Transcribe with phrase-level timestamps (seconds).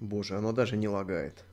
[0.00, 1.44] Боже, оно даже не лагает.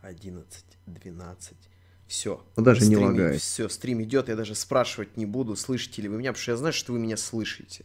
[0.00, 1.68] Одиннадцать, двенадцать.
[2.06, 2.42] Все.
[2.56, 3.40] Ну, даже стрим, не лагает.
[3.42, 6.56] Все, стрим идет, я даже спрашивать не буду, слышите ли вы меня, потому что я
[6.56, 7.84] знаю, что вы меня слышите.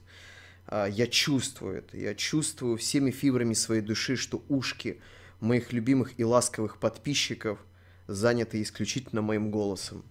[0.66, 5.02] А, я чувствую это, я чувствую всеми фибрами своей души, что ушки
[5.42, 7.60] моих любимых и ласковых подписчиков
[8.08, 10.06] заняты исключительно моим голосом.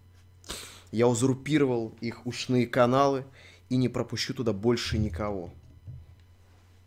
[0.91, 3.25] Я узурпировал их ушные каналы
[3.73, 5.51] и не пропущу туда больше никого.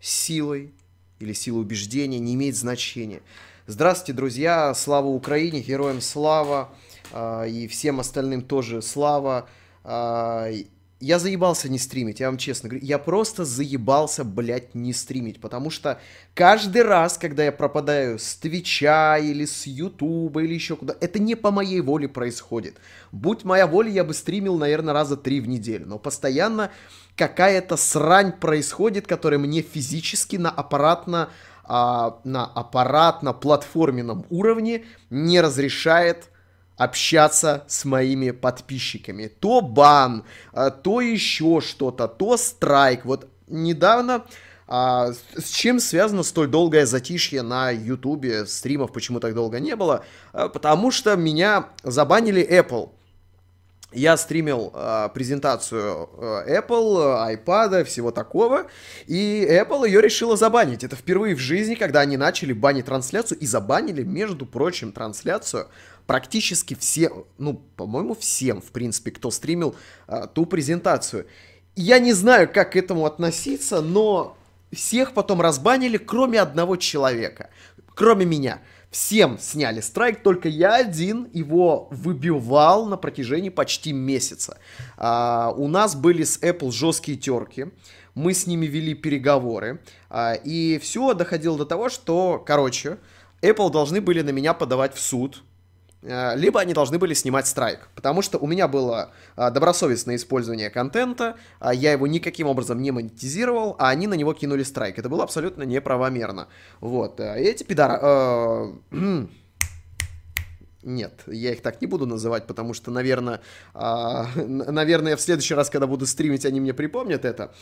[0.00, 0.72] Силой
[1.18, 3.22] или силой убеждения не имеет значения.
[3.66, 4.72] Здравствуйте, друзья!
[4.72, 5.62] Слава Украине!
[5.62, 6.68] Героям слава!
[7.12, 9.48] А, и всем остальным тоже слава.
[10.98, 12.86] Я заебался не стримить, я вам честно говорю.
[12.86, 15.42] Я просто заебался, блядь, не стримить.
[15.42, 16.00] Потому что
[16.34, 21.34] каждый раз, когда я пропадаю с Твича или с Ютуба или еще куда, это не
[21.34, 22.78] по моей воле происходит.
[23.12, 25.86] Будь моя воля, я бы стримил, наверное, раза три в неделю.
[25.86, 26.70] Но постоянно
[27.14, 31.28] какая-то срань происходит, которая мне физически на аппаратно,
[31.64, 36.30] а, на аппаратно-платформенном уровне не разрешает
[36.76, 39.28] общаться с моими подписчиками.
[39.28, 43.04] То бан, а, то еще что-то, то страйк.
[43.04, 44.24] Вот недавно
[44.68, 48.46] а, с чем связано столь долгое затишье на Ютубе?
[48.46, 50.04] Стримов почему так долго не было?
[50.32, 52.90] А, потому что меня забанили Apple.
[53.92, 58.66] Я стримил э, презентацию э, Apple, iPad, всего такого,
[59.06, 60.82] и Apple ее решила забанить.
[60.82, 65.68] Это впервые в жизни, когда они начали банить трансляцию, и забанили, между прочим, трансляцию
[66.06, 69.74] практически все, ну, по-моему, всем, в принципе, кто стримил
[70.06, 71.26] а, ту презентацию.
[71.74, 74.36] Я не знаю, как к этому относиться, но
[74.72, 77.50] всех потом разбанили, кроме одного человека,
[77.94, 78.60] кроме меня.
[78.90, 84.58] Всем сняли страйк, только я один его выбивал на протяжении почти месяца.
[84.96, 87.66] А, у нас были с Apple жесткие терки,
[88.14, 92.96] мы с ними вели переговоры, а, и все доходило до того, что, короче,
[93.42, 95.42] Apple должны были на меня подавать в суд,
[96.02, 101.36] либо они должны были снимать страйк, потому что у меня было э, добросовестное использование контента,
[101.58, 104.98] а я его никаким образом не монетизировал, а они на него кинули страйк.
[104.98, 106.48] Это было абсолютно неправомерно.
[106.80, 107.18] Вот.
[107.18, 108.70] Э, эти пидора...
[110.82, 113.40] Нет, я их так не буду называть, потому что, наверное,
[113.74, 117.52] а, наверное, в следующий раз, когда буду стримить, они мне припомнят это.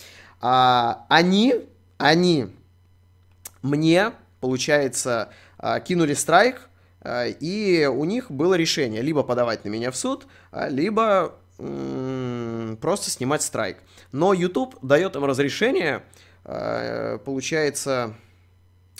[0.43, 1.65] А, они,
[1.97, 2.49] они
[3.63, 5.31] мне, получается,
[5.87, 6.74] кинули страйк, Э,
[7.05, 13.43] и у них было решение либо подавать на меня в суд, а, либо просто снимать
[13.43, 13.77] страйк.
[14.11, 16.03] Но YouTube дает им разрешение,
[16.45, 18.15] э, получается,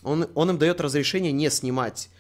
[0.05, 2.11] он, он им дает разрешение не снимать.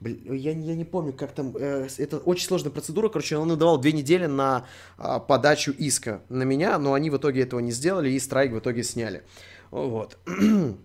[0.00, 3.92] Я, я не помню, как там, э, это очень сложная процедура, короче, он давал две
[3.92, 4.66] недели на
[4.98, 8.58] а, подачу иска на меня, но они в итоге этого не сделали и страйк в
[8.58, 9.22] итоге сняли.
[9.70, 10.18] Вот.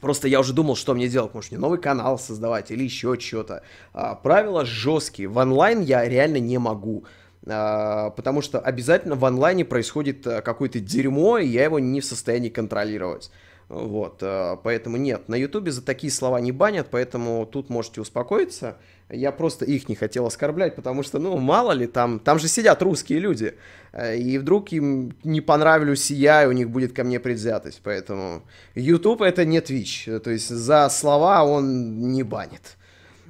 [0.00, 3.62] Просто я уже думал, что мне делать, может мне новый канал создавать или еще что-то.
[3.94, 5.28] А, правила жесткие.
[5.28, 7.04] В онлайн я реально не могу.
[7.46, 12.04] А, потому что обязательно в онлайне происходит а, какое-то дерьмо, и я его не в
[12.04, 13.30] состоянии контролировать.
[13.68, 18.76] Вот, а, поэтому нет, на ютубе за такие слова не банят, поэтому тут можете успокоиться.
[19.10, 22.80] Я просто их не хотел оскорблять, потому что, ну, мало ли, там, там же сидят
[22.82, 23.54] русские люди,
[23.92, 28.42] э, и вдруг им не понравлюсь я, и у них будет ко мне предвзятость, поэтому
[28.76, 32.76] YouTube это не Twitch, то есть за слова он не банит.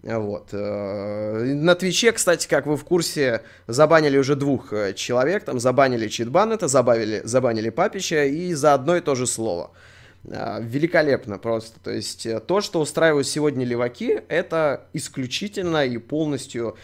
[0.03, 0.50] Вот.
[0.53, 6.08] Э, на Твиче, кстати, как вы в курсе, забанили уже двух э, человек, там забанили
[6.08, 9.72] читбан это, забавили, забанили Папича и за одно и то же слово.
[10.32, 11.78] А, великолепно просто.
[11.81, 16.76] То есть э, то, что устраивают сегодня леваки, это исключительно и полностью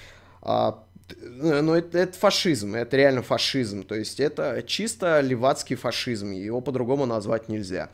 [0.42, 0.84] а,
[1.16, 3.82] ну, это, это фашизм, это реально фашизм.
[3.82, 7.90] То есть это чисто левацкий фашизм, его по-другому назвать нельзя.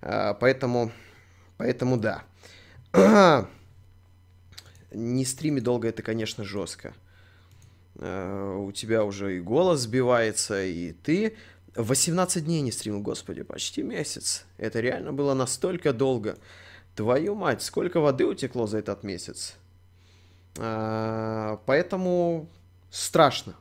[0.00, 0.90] А, поэтому,
[1.58, 2.22] поэтому да.
[4.92, 6.94] Не стрими долго, это, конечно, жестко.
[7.98, 11.34] У тебя уже и голос сбивается, и ты
[11.76, 14.44] 18 дней не стримил, господи, почти месяц.
[14.58, 16.36] Это реально было настолько долго.
[16.94, 19.54] Твою мать, сколько воды утекло за этот месяц.
[20.58, 22.48] А, поэтому
[22.90, 23.54] страшно.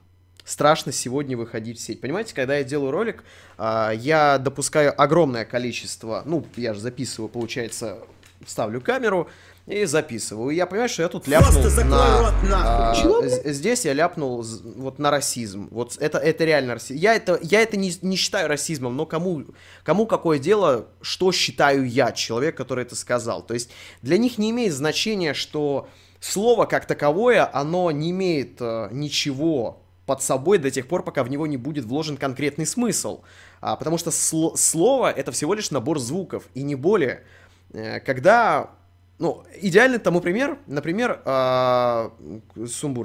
[0.46, 2.02] Страшно сегодня выходить в сеть.
[2.02, 3.24] Понимаете, когда я делаю ролик,
[3.58, 8.00] а, я допускаю огромное количество, ну, я же записываю, получается,
[8.46, 9.30] ставлю камеру,
[9.68, 10.56] и записываю.
[10.56, 12.34] Я понимаю, что я тут ляпнул на...
[12.54, 12.94] А,
[13.46, 14.46] здесь я ляпнул
[14.76, 15.68] вот на расизм.
[15.72, 17.00] Вот это, это реально расизм.
[17.00, 19.46] Я это, я это не, не считаю расизмом, но кому,
[19.84, 23.42] кому какое дело, что считаю я, человек, который это сказал.
[23.42, 23.72] То есть
[24.04, 25.90] для них не имеет значения, что
[26.20, 31.30] слово как таковое, оно не имеет uh, ничего под собой до тех пор, пока в
[31.30, 33.22] него не будет вложен конкретный смысл.
[33.62, 37.24] А, потому что сло- слово это всего лишь набор звуков, и не более.
[37.74, 38.70] Э, когда
[39.18, 42.10] ну, идеальный тому пример, например, э,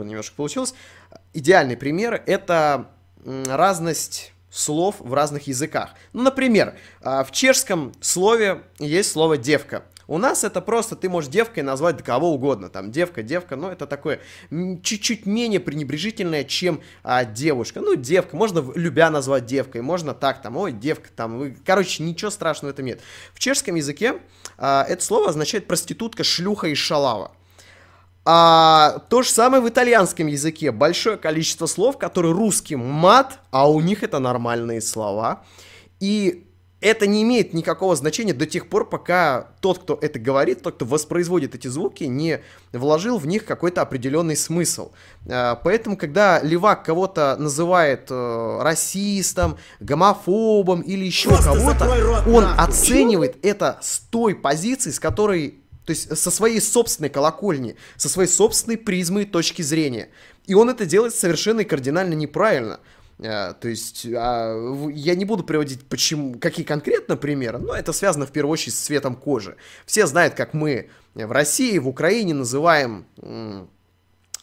[0.05, 0.75] немножко получилось,
[1.33, 2.91] идеальный пример это
[3.25, 5.95] разность слов в разных языках.
[6.13, 9.85] Ну, например, э, в чешском слове есть слово девка.
[10.11, 13.87] У нас это просто, ты можешь девкой назвать кого угодно, там, девка, девка, но это
[13.87, 14.19] такое
[14.51, 17.81] чуть-чуть менее пренебрежительное, чем а, девушка.
[17.81, 21.57] Ну, девка, можно любя назвать девкой, можно так, там, ой, девка, там, вы...
[21.65, 23.01] короче, ничего страшного в этом нет.
[23.33, 24.17] В чешском языке
[24.59, 27.31] а, это слово означает проститутка, шлюха и шалава.
[28.25, 30.73] А, то же самое в итальянском языке.
[30.73, 35.45] Большое количество слов, которые русским мат, а у них это нормальные слова.
[36.01, 36.50] И
[36.81, 40.87] это не имеет никакого значения до тех пор, пока тот, кто это говорит, тот, кто
[40.87, 42.41] воспроизводит эти звуки, не
[42.73, 44.93] вложил в них какой-то определенный смысл.
[45.29, 53.79] А, поэтому, когда левак кого-то называет э, расистом, гомофобом или еще кого-то, он оценивает это
[53.83, 59.23] с той позиции, с которой то есть со своей собственной колокольни, со своей собственной призмы
[59.23, 60.11] и точки зрения.
[60.47, 62.81] И он это делает совершенно и кардинально неправильно.
[63.23, 68.27] А, то есть а, я не буду приводить почему, какие конкретно примеры, но это связано
[68.27, 69.57] в первую очередь с цветом кожи.
[69.85, 73.67] Все знают, как мы в России, в Украине называем э,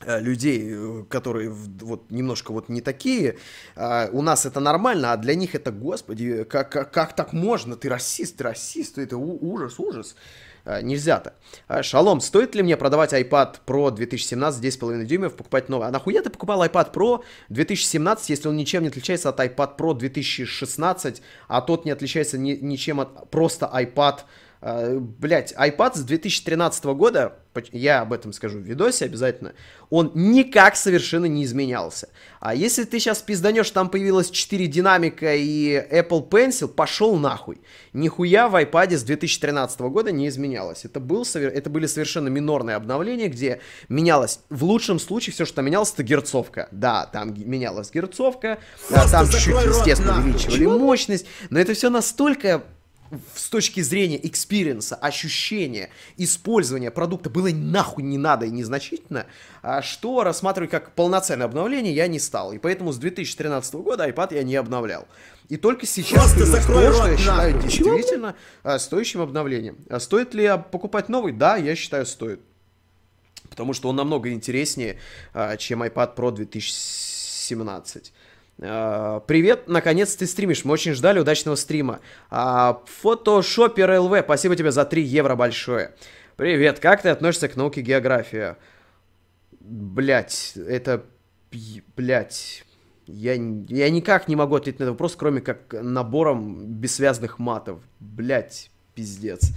[0.06, 3.38] людей, которые вот немножко вот не такие,
[3.76, 7.76] а, у нас это нормально, а для них это, господи, как, как, как так можно,
[7.76, 10.16] ты расист, ты расист, это ужас, ужас.
[10.70, 11.34] А, нельзя-то.
[11.70, 15.88] А, Шалом, стоит ли мне продавать iPad Pro 2017 10,5 дюймов, покупать новый?
[15.88, 19.94] А нахуя ты покупал iPad Pro 2017, если он ничем не отличается от iPad Pro
[19.94, 24.20] 2016, а тот не отличается ни, ничем от просто iPad
[24.62, 27.40] блять, iPad с 2013 года,
[27.72, 29.54] я об этом скажу в видосе обязательно,
[29.90, 32.10] он никак совершенно не изменялся.
[32.40, 37.62] А если ты сейчас пизданешь, там появилось 4 динамика и Apple Pencil, пошел нахуй.
[37.94, 40.86] Нихуя в iPad с 2013 года не изменялось.
[40.86, 43.60] Это, был, это были совершенно минорные обновления, где
[43.90, 46.68] менялось, в лучшем случае, все, что менялось, это герцовка.
[46.72, 48.60] Да, там менялась герцовка,
[48.90, 52.64] да, там чуть-чуть, естественно, увеличивали мощность, но это все настолько
[53.36, 59.26] с точки зрения экспириенса, ощущения, использования продукта было нахуй не надо и незначительно,
[59.62, 62.54] а что рассматривать как полноценное обновление я не стал.
[62.54, 65.08] И поэтому с 2013 года iPad я не обновлял.
[65.50, 67.70] И только сейчас появилось то, что я считаю нахуй.
[67.70, 68.78] действительно Чего?
[68.80, 69.78] стоящим обновлением.
[69.90, 71.32] А стоит ли покупать новый?
[71.32, 72.42] Да, я считаю, стоит.
[73.50, 75.00] Потому что он намного интереснее,
[75.34, 78.14] а, чем iPad Pro 2017.
[78.60, 82.00] Uh, привет, наконец ты стримишь, мы очень ждали удачного стрима.
[82.30, 85.94] Фотошопер ЛВ, спасибо тебе за 3 евро большое.
[86.38, 88.58] Привет, как ты относишься к науке география?
[89.60, 91.06] Блять, это...
[91.96, 92.66] Блять,
[93.06, 97.80] я, я никак не могу ответить на этот вопрос, кроме как набором бессвязных матов.
[98.00, 99.52] Блять, пиздец.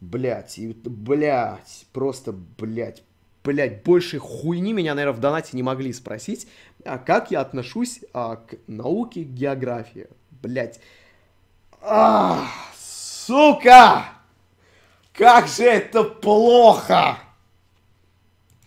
[0.00, 3.02] Блять, блять, просто, блять,
[3.42, 6.46] блять, больше хуйни меня, наверное, в донате не могли спросить.
[6.84, 10.08] А как я отношусь а, к науке географии?
[10.30, 10.80] Блять.
[11.80, 14.04] А, сука!
[15.12, 17.18] Как же это плохо!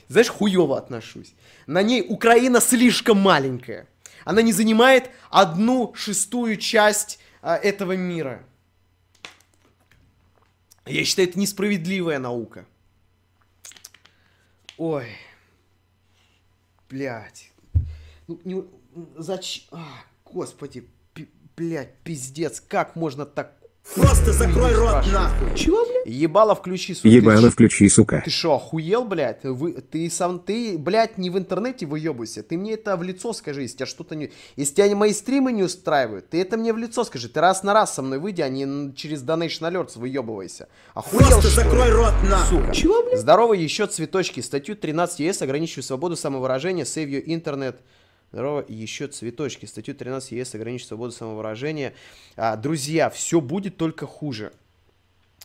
[0.07, 1.33] Знаешь, хуево отношусь.
[1.67, 3.87] На ней Украина слишком маленькая.
[4.25, 8.43] Она не занимает одну шестую часть а, этого мира.
[10.86, 12.65] Я считаю, это несправедливая наука.
[14.77, 15.07] Ой.
[16.89, 17.50] Блять.
[18.31, 18.63] Ну, не...
[19.17, 19.63] Зачем?
[19.71, 19.85] А,
[20.25, 20.88] господи.
[21.13, 21.29] Пи...
[21.57, 22.61] Блять, пиздец.
[22.61, 23.61] Как можно так
[23.95, 25.55] Просто закрой рот нахуй.
[25.55, 26.05] Чего, блядь?
[26.05, 27.07] Ебало включи, сука.
[27.09, 28.21] Ебало включи, сука.
[28.23, 29.43] Ты шо, охуел, блядь?
[29.43, 32.41] Вы, ты сам, ты, блядь, не в интернете выебывайся.
[32.41, 34.31] Ты мне это в лицо скажи, если тебя что-то не...
[34.55, 37.27] Если тебя мои стримы не устраивают, ты это мне в лицо скажи.
[37.27, 40.69] Ты раз на раз со мной выйди, а не через Donation Alerts выебывайся.
[40.93, 41.93] Охуел, Просто что закрой ли?
[41.93, 42.59] рот нахуй.
[42.59, 42.73] Сука.
[42.73, 43.19] Чего, блядь?
[43.19, 44.39] Здорово, еще цветочки.
[44.39, 47.77] Статью 13 ЕС ограничиваю свободу самовыражения, save your internet...
[48.31, 49.65] Здорово, еще цветочки.
[49.65, 51.93] Статью 13 ЕС ограничит свободу самовыражения.
[52.38, 54.53] А, друзья, все будет только хуже.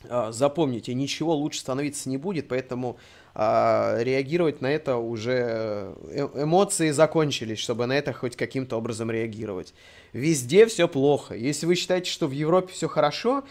[0.08, 2.96] А, запомните, ничего лучше становиться не будет, поэтому
[3.34, 5.94] а, реагировать на это уже...
[6.10, 9.74] Э эмоции закончились, чтобы на это хоть каким-то образом реагировать.
[10.12, 11.34] Везде все плохо.
[11.34, 13.42] Если вы считаете, что в Европе все хорошо,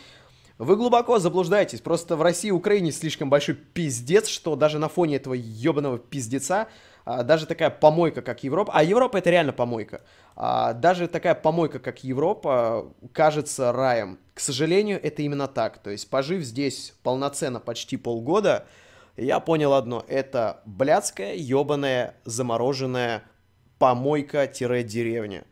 [0.57, 1.81] вы глубоко заблуждаетесь.
[1.81, 6.69] Просто в России и Украине слишком большой пиздец, что даже на фоне этого ебаного пиздеца
[7.05, 10.01] даже такая помойка, как Европа, а Европа это реально помойка,
[10.35, 14.17] а, даже такая помойка, как Европа, кажется раем.
[14.33, 15.77] К сожалению, это именно так.
[15.77, 18.65] То есть, пожив здесь полноценно почти полгода,
[19.17, 20.03] я понял одно.
[20.07, 23.23] Это блядская, ебаная, замороженная
[23.77, 25.45] помойка-деревня.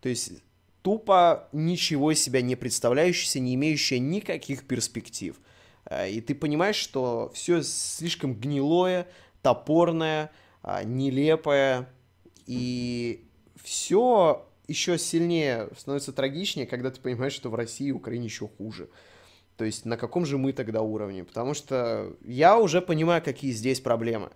[0.00, 0.32] То есть
[0.82, 5.36] тупо ничего из себя не представляющаяся, не имеющая никаких перспектив.
[5.86, 9.08] Э, и ты понимаешь, что все слишком гнилое,
[9.40, 10.43] топорное, а,
[10.84, 11.88] нелепое,
[12.46, 13.24] и
[13.62, 18.88] все еще сильнее становится трагичнее, когда ты понимаешь, что в России и Украине еще хуже.
[19.56, 21.24] То есть на каком же мы тогда уровне?
[21.24, 24.30] Потому что я уже понимаю, какие здесь проблемы.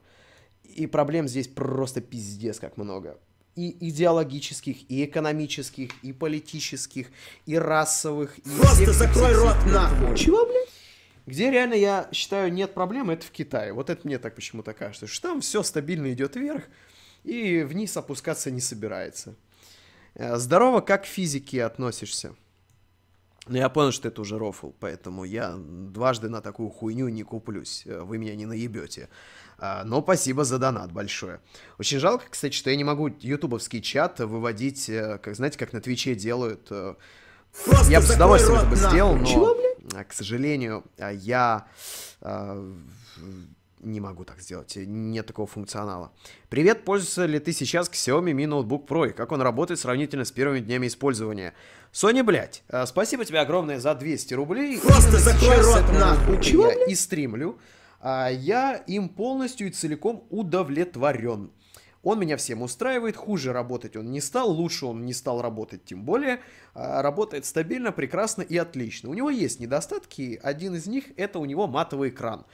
[0.63, 3.19] И проблем здесь просто пиздец как много
[3.59, 7.09] и идеологических, и экономических, и политических,
[7.45, 10.17] и расовых, и Просто всех, закрой всех, рот нахуй!
[10.17, 10.69] Чего, блядь?
[11.29, 13.75] Где реально, я считаю, нет проблем, это в Китае.
[13.75, 16.65] Вот это мне так почему-то кажется, что там все стабильно идет вверх,
[17.23, 19.35] и вниз опускаться не собирается.
[20.15, 22.35] Э, здорово, как к физике относишься?
[23.47, 27.83] Но я понял, что это уже рофл, поэтому я дважды на такую хуйню не куплюсь.
[27.85, 29.11] Э, вы меня не наебете.
[29.59, 31.41] А, но спасибо за донат большое.
[31.79, 35.83] Очень жалко, кстати, что я не могу ютубовский чат выводить, э, как знаете, как на
[35.83, 36.69] Твиче делают.
[36.71, 36.95] Э.
[37.67, 39.68] Просто я бы с удовольствием это бы сделал, но, Чего,
[40.09, 41.67] к сожалению, я
[43.81, 46.13] не могу так сделать, нет такого функционала.
[46.49, 50.33] Привет, пользуешься ли ты сейчас Xiaomi Mi Notebook Pro и как он работает сравнительно с
[50.33, 51.55] первыми днями использования?
[51.93, 54.81] Соня, блядь, э, спасибо тебе огромное за 200 рублей.
[54.81, 56.43] Просто закрой рот нахуй.
[56.43, 57.59] Чего, я и стримлю.
[58.01, 61.51] А я им полностью и целиком удовлетворен.
[62.03, 66.05] Он меня всем устраивает, хуже работать он не стал, лучше он не стал работать тем
[66.05, 66.41] более.
[66.75, 69.11] А, работает стабильно, прекрасно и отлично.
[69.11, 72.47] У него есть недостатки, один из них это у него матовый экран.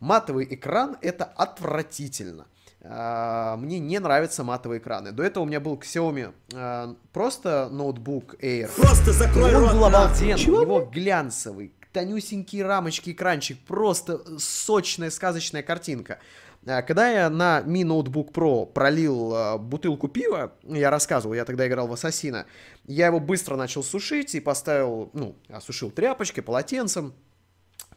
[0.00, 2.46] Матовый экран это отвратительно.
[2.82, 5.12] А, мне не нравятся матовые экраны.
[5.12, 8.70] До этого у меня был Xiaomi а, просто ноутбук Air.
[8.76, 15.62] Просто закрой Он рот был обалденный, у него глянцевый, тонюсенькие рамочки, экранчик, просто сочная сказочная
[15.62, 16.18] картинка.
[16.66, 21.86] А, когда я на Mi Notebook Pro пролил бутылку пива, я рассказывал, я тогда играл
[21.86, 22.46] в Ассасина,
[22.84, 27.14] я его быстро начал сушить и поставил, ну, осушил тряпочкой, полотенцем,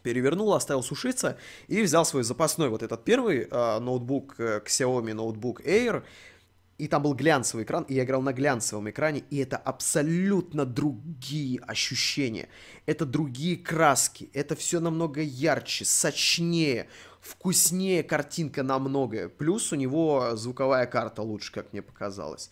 [0.04, 5.62] перевернул, оставил сушиться и взял свой запасной вот этот первый э, ноутбук э, Xiaomi ноутбук
[5.62, 6.04] Air,
[6.76, 11.60] и там был глянцевый экран, и я играл на глянцевом экране, и это абсолютно другие
[11.60, 12.48] ощущения.
[12.84, 16.88] Это другие краски, это все намного ярче, сочнее,
[17.24, 19.28] вкуснее картинка намного.
[19.28, 22.50] Плюс у него звуковая карта лучше, как мне показалось.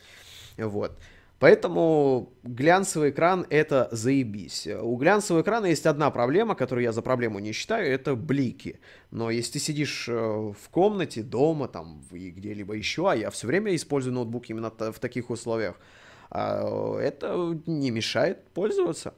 [0.56, 0.98] Вот.
[1.38, 4.68] Поэтому глянцевый экран это заебись.
[4.68, 8.78] У глянцевого экрана есть одна проблема, которую я за проблему не считаю, это блики.
[9.10, 13.48] Но если ты сидишь э, в комнате, дома, там, и где-либо еще, а я все
[13.48, 15.80] время использую ноутбук именно в таких условиях,
[16.30, 19.12] а, это не мешает пользоваться.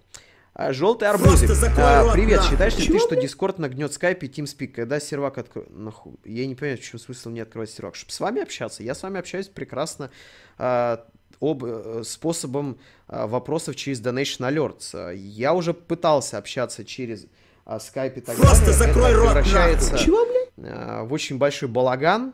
[0.57, 1.51] А, Желтый арбузик.
[1.79, 5.69] А, привет, рот, считаешь ли ты, что Discord нагнет Skype и TeamSpeak, когда сервак откроет?
[5.71, 6.15] Нахуй.
[6.25, 7.97] Я не понимаю, в чем смысл не открывать сервак.
[7.97, 8.85] Чтобы с вами общаться.
[8.85, 10.11] Я с вами общаюсь прекрасно.
[10.57, 11.05] А,
[11.41, 15.15] об, э, способом э, вопросов через Donation Alerts.
[15.17, 17.27] Я уже пытался общаться через э,
[17.67, 18.79] Skype и так Просто далее.
[18.79, 20.25] закрой Это рот превращается Чего,
[20.57, 22.33] в очень большой балаган.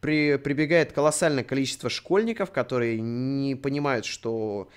[0.00, 4.68] При, прибегает колоссальное количество школьников, которые не понимают, что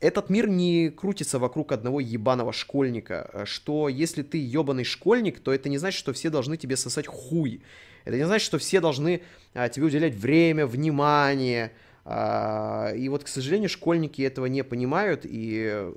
[0.00, 5.68] этот мир не крутится вокруг одного ебаного школьника, что если ты ебаный школьник, то это
[5.68, 7.62] не значит, что все должны тебе сосать хуй.
[8.04, 9.22] Это не значит, что все должны
[9.54, 11.72] а, тебе уделять время, внимание,
[12.08, 15.90] а, и вот, к сожалению, школьники этого не понимают, и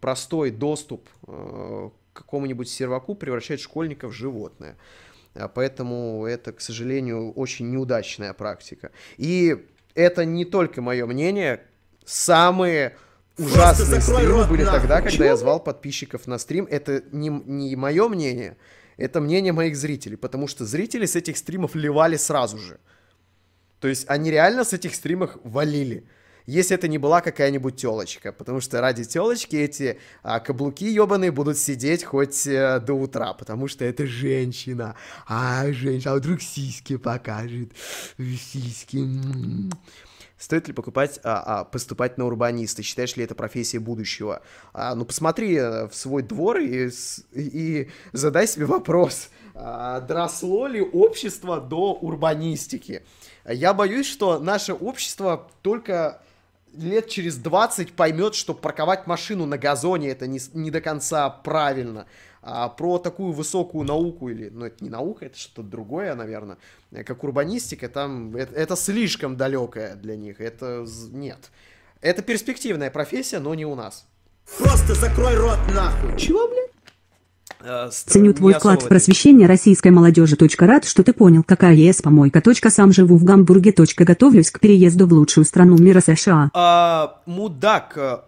[0.00, 4.76] простой доступ э, к какому-нибудь серваку превращает школьника в животное.
[5.34, 8.92] А, поэтому это, к сожалению, очень неудачная практика.
[9.16, 11.62] И это не только мое мнение.
[12.04, 12.96] Самые
[13.38, 16.66] ужасные стримы были тогда, когда я звал подписчиков на стрим.
[16.70, 18.56] Это не, не мое мнение,
[18.96, 22.78] это мнение моих зрителей, потому что зрители с этих стримов ливали сразу же.
[23.80, 26.06] То есть они реально с этих стримов валили.
[26.46, 31.58] Если это не была какая-нибудь телочка, потому что ради телочки эти а, каблуки ебаные будут
[31.58, 34.94] сидеть хоть а, до утра, потому что это женщина.
[35.26, 37.72] А, женщина, а вдруг сиськи покажет.
[38.16, 38.98] Сиськи.
[40.38, 42.82] Стоит ли покупать, а, а, поступать на урбаниста?
[42.82, 44.42] Считаешь ли это профессия будущего?
[44.74, 46.90] А, ну, посмотри э, в свой двор и,
[47.32, 49.30] и задай себе вопрос.
[49.54, 53.02] А, дросло ли общество до урбанистики?
[53.48, 56.20] Я боюсь, что наше общество только
[56.74, 62.06] лет через 20 поймет, что парковать машину на газоне это не, не до конца правильно.
[62.42, 66.58] А про такую высокую науку или, ну это не наука, это что-то другое, наверное,
[67.04, 71.50] как урбанистика, там это, это слишком далекое для них, это нет.
[72.00, 74.06] Это перспективная профессия, но не у нас.
[74.58, 76.16] Просто закрой рот нахуй.
[76.18, 76.75] Чего, блядь?
[77.60, 80.36] Э, Ценю твой вклад в просвещение российской молодежи.
[80.58, 82.42] Рад, что ты понял, какая ЕС помойка.
[82.68, 83.74] Сам живу в Гамбурге.
[83.98, 86.50] Готовлюсь к переезду в лучшую страну мира США.
[86.54, 88.18] А, мудак, э,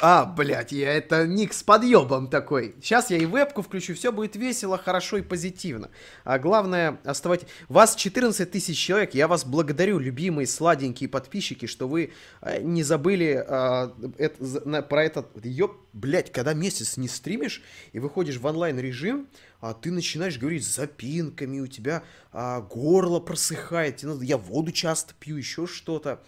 [0.00, 2.74] а, блядь, я это ник с подъебом такой.
[2.82, 5.90] Сейчас я и вебку включу, все будет весело, хорошо и позитивно.
[6.24, 7.48] А главное, оставайтесь...
[7.68, 13.44] Вас 14 тысяч человек, я вас благодарю, любимые сладенькие подписчики, что вы э, не забыли
[13.46, 15.28] а, это, про этот...
[15.44, 17.62] Ёп, блядь, когда месяц не стримишь
[17.92, 19.28] и выходишь в онлайн-режим,
[19.60, 22.02] а ты начинаешь говорить с запинками, у тебя
[22.32, 26.22] а, горло просыхает, тебе надо, я воду часто пью, еще что-то.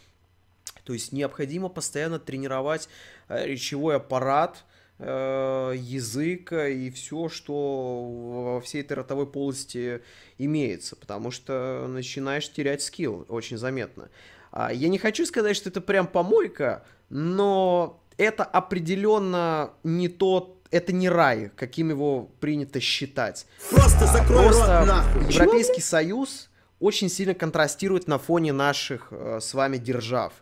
[0.85, 2.89] То есть необходимо постоянно тренировать
[3.29, 4.65] э, речевой аппарат,
[4.99, 10.03] э, язык и все, что во всей этой ротовой полости
[10.39, 14.09] имеется, потому что начинаешь терять скилл очень заметно.
[14.50, 20.93] А, я не хочу сказать, что это прям помойка, но это определенно не тот это
[20.93, 23.47] не рай, каким его принято считать.
[23.71, 25.25] Просто а, закрой Просто рот нахуй.
[25.33, 26.49] Европейский Союз
[26.79, 30.33] очень сильно контрастирует на фоне наших э, с вами держав.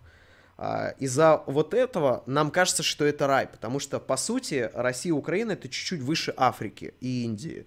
[0.58, 5.16] А, из-за вот этого нам кажется, что это рай, потому что, по сути, Россия и
[5.16, 7.66] Украина это чуть-чуть выше Африки и Индии.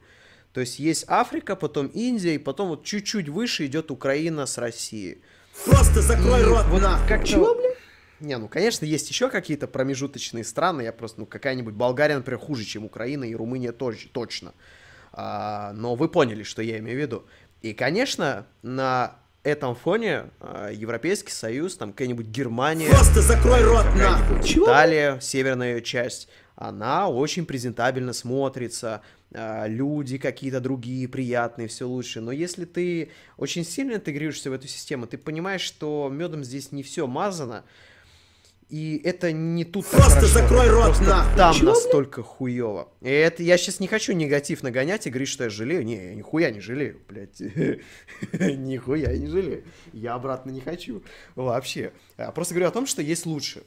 [0.54, 5.24] То есть есть Африка, потом Индия, и потом вот чуть-чуть выше идет Украина с Россией.
[5.66, 7.08] Просто закрой и рот вот нахуй.
[7.08, 7.71] Как Чего, блин?
[8.22, 10.84] Не, ну, конечно, есть еще какие-то промежуточные страны.
[10.84, 14.54] Я просто, ну, какая-нибудь Болгария, например, хуже, чем Украина, и Румыния тоже, точно.
[15.12, 17.26] А, но вы поняли, что я имею в виду.
[17.62, 24.40] И, конечно, на этом фоне э, Европейский Союз, там какая-нибудь Германия, Просто закрой рот нахуй.
[24.40, 29.02] Италия, северная ее часть, она очень презентабельно смотрится,
[29.32, 32.22] э, люди какие-то другие приятные, все лучше.
[32.22, 36.84] Но если ты очень сильно интегрируешься в эту систему, ты понимаешь, что медом здесь не
[36.84, 37.64] все мазано,
[38.72, 40.34] и это не тут Просто хорошо.
[40.34, 41.38] закрой рот Просто нахуй.
[41.38, 42.88] Там Чего, настолько хуево.
[43.02, 45.84] И это я сейчас не хочу негатив нагонять и говорить, что я жалею.
[45.84, 47.42] Не, я нихуя не жалею, блядь.
[48.32, 49.66] нихуя не жалею.
[49.92, 51.04] Я обратно не хочу.
[51.36, 51.92] Вообще.
[52.16, 53.64] А, просто говорю о том, что есть лучше.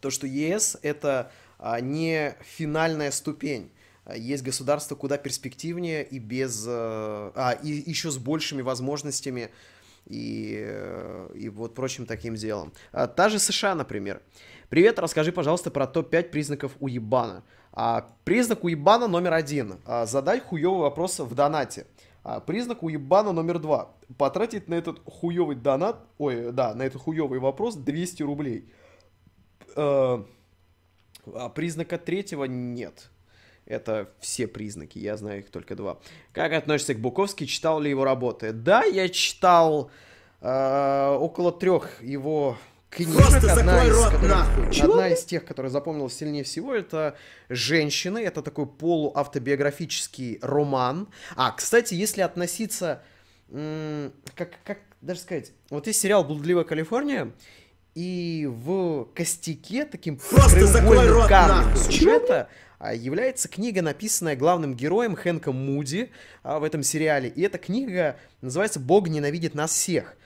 [0.00, 3.72] То, что ЕС это а, не финальная ступень.
[4.04, 6.64] А, есть государство куда перспективнее и без...
[6.68, 9.50] А, и еще с большими возможностями
[10.08, 12.72] и, э, и вот прочим таким делом.
[12.92, 14.22] А, та же США, например.
[14.68, 17.44] Привет, расскажи, пожалуйста, про топ-5 признаков уебана.
[17.72, 19.76] А, признак уебана номер один.
[19.84, 21.86] А, задай хуёвый вопрос в донате.
[22.24, 23.94] А, признак уебана номер два.
[24.16, 28.72] Потратить на этот хуёвый донат, ой, да, на этот хуёвый вопрос 200 рублей.
[29.76, 30.24] А,
[31.34, 33.10] а признака третьего нет.
[33.68, 35.98] Это все признаки, я знаю их только два.
[36.32, 37.44] Как относишься к Буковски?
[37.44, 38.52] Читал ли его работы?
[38.52, 39.90] Да, я читал
[40.40, 42.56] э, около трех его
[42.88, 43.44] книжек.
[43.44, 47.18] одна из, которых, одна из тех, которая запомнилась сильнее всего, это
[47.50, 48.18] «Женщины».
[48.18, 51.08] Это такой полуавтобиографический роман.
[51.36, 53.02] А, кстати, если относиться...
[54.34, 55.52] Как, как даже сказать?
[55.68, 57.32] Вот есть сериал «Блудливая Калифорния»,
[57.98, 65.56] и в костяке таким Просто краеугольным камнем сюжета а, является книга, написанная главным героем Хэнком
[65.56, 66.12] Муди
[66.44, 67.28] а, в этом сериале.
[67.28, 70.16] И эта книга называется «Бог ненавидит нас всех».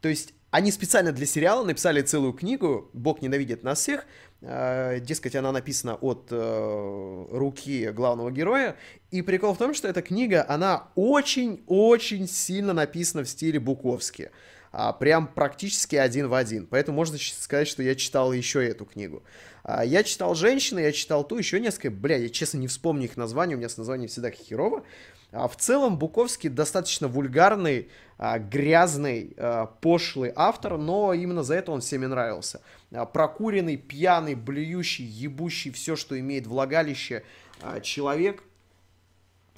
[0.00, 4.06] То есть они специально для сериала написали целую книгу «Бог ненавидит нас всех».
[4.42, 8.76] А, дескать, она написана от э, руки главного героя.
[9.10, 14.30] И прикол в том, что эта книга, она очень-очень сильно написана в стиле Буковски
[14.78, 16.66] а, прям практически один в один.
[16.66, 19.22] Поэтому можно сказать, что я читал еще эту книгу.
[19.64, 23.16] А, я читал «Женщины», я читал ту, еще несколько, бля, я честно не вспомню их
[23.16, 24.84] название, у меня с названием всегда херово.
[25.32, 31.72] А в целом Буковский достаточно вульгарный, а, грязный, а, пошлый автор, но именно за это
[31.72, 32.60] он всеми нравился.
[32.92, 37.22] А, прокуренный, пьяный, блюющий, ебущий все, что имеет влагалище
[37.62, 38.42] а, человек.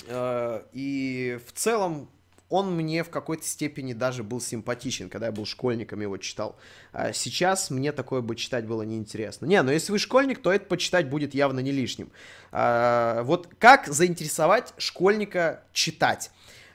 [0.06, 2.08] А, и в целом
[2.48, 6.56] он мне в какой-то степени даже был симпатичен, когда я был школьником, его читал.
[6.92, 9.46] А сейчас мне такое бы читать было неинтересно.
[9.46, 12.10] Не, но если вы школьник, то это почитать будет явно не лишним.
[12.50, 16.30] А, вот как заинтересовать школьника читать?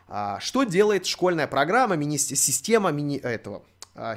[0.08, 3.64] А, что делает школьная программа, мини-система мини этого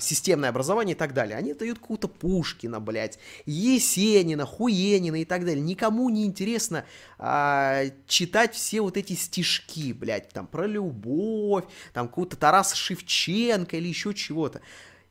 [0.01, 1.37] системное образование и так далее.
[1.37, 5.61] Они дают какую-то Пушкина, блядь, Есенина, Хуенина и так далее.
[5.61, 6.85] Никому не интересно
[7.19, 13.89] а, читать все вот эти стишки, блядь, там про любовь, там какого-то Тараса Шевченко или
[13.89, 14.61] еще чего-то.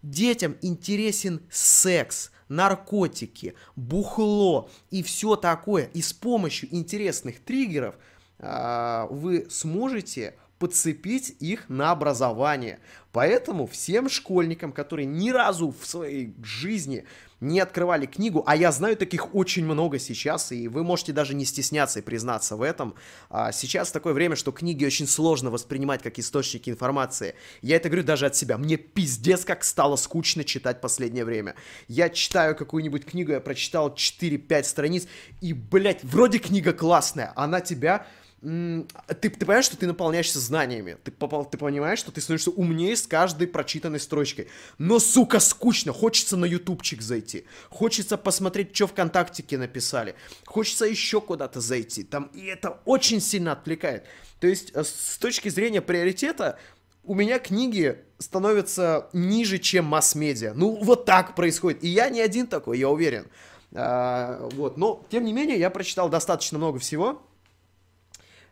[0.02, 5.90] Детям интересен секс, наркотики, бухло и все такое.
[5.94, 7.96] И с помощью интересных триггеров
[8.40, 12.80] а, вы сможете подцепить их на образование.
[13.12, 17.06] Поэтому всем школьникам, которые ни разу в своей жизни
[17.42, 21.46] не открывали книгу, а я знаю таких очень много сейчас, и вы можете даже не
[21.46, 22.96] стесняться и признаться в этом.
[23.30, 27.36] А сейчас такое время, что книги очень сложно воспринимать как источники информации.
[27.62, 28.58] Я это говорю даже от себя.
[28.58, 31.56] Мне пиздец как стало скучно читать последнее время.
[31.88, 35.08] Я читаю какую-нибудь книгу, я прочитал 4-5 страниц,
[35.42, 38.08] и, блядь, вроде книга классная, она тебя
[38.46, 43.08] ты, ты понимаешь, что ты наполняешься знаниями, ты, ты понимаешь, что ты становишься умнее с
[43.08, 50.16] каждой прочитанной строчкой, но, сука, скучно, хочется на ютубчик зайти, хочется посмотреть, что ВКонтактике написали,
[50.46, 54.06] хочется еще куда-то зайти, там, и это очень сильно отвлекает.
[54.40, 56.60] То есть, э, с точки зрения приоритета,
[57.04, 60.54] у меня книги становятся ниже, чем масс-медиа.
[60.56, 61.84] Ну, вот так происходит.
[61.84, 63.28] И я не один такой, я уверен.
[63.74, 64.78] А, вот.
[64.78, 67.22] Но, тем не менее, я прочитал достаточно много всего.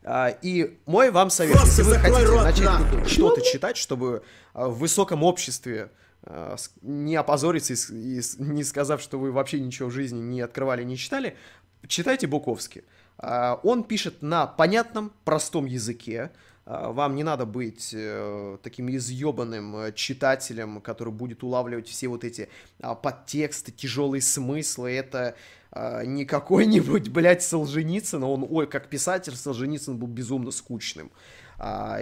[0.05, 3.05] А, и мой вам совет, Просто если вы хотите рот начать нахуй.
[3.05, 5.91] что-то читать, чтобы а, в высоком обществе
[6.23, 10.97] а, не опозориться и, не сказав, что вы вообще ничего в жизни не открывали, не
[10.97, 11.37] читали,
[11.87, 12.83] читайте Буковский.
[13.17, 16.31] Он пишет на понятном, простом языке.
[16.65, 22.23] А, Вам не надо быть э, таким изъебанным э, читателем, который будет улавливать все вот
[22.23, 22.49] эти
[22.81, 24.91] а, подтексты, тяжелые смыслы.
[24.91, 25.35] Это
[25.71, 31.11] а, не какой-нибудь, блядь, Солженицын, он, ой, как писатель Солженицын был безумно скучным.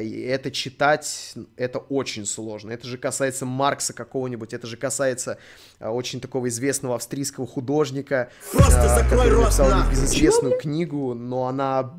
[0.02, 2.72] И это читать, это очень сложно.
[2.72, 5.38] Это же касается Маркса какого-нибудь, это же касается
[5.80, 9.88] очень такого известного австрийского художника, Просто который написал нахуй.
[9.92, 11.94] небезызвестную книгу, но она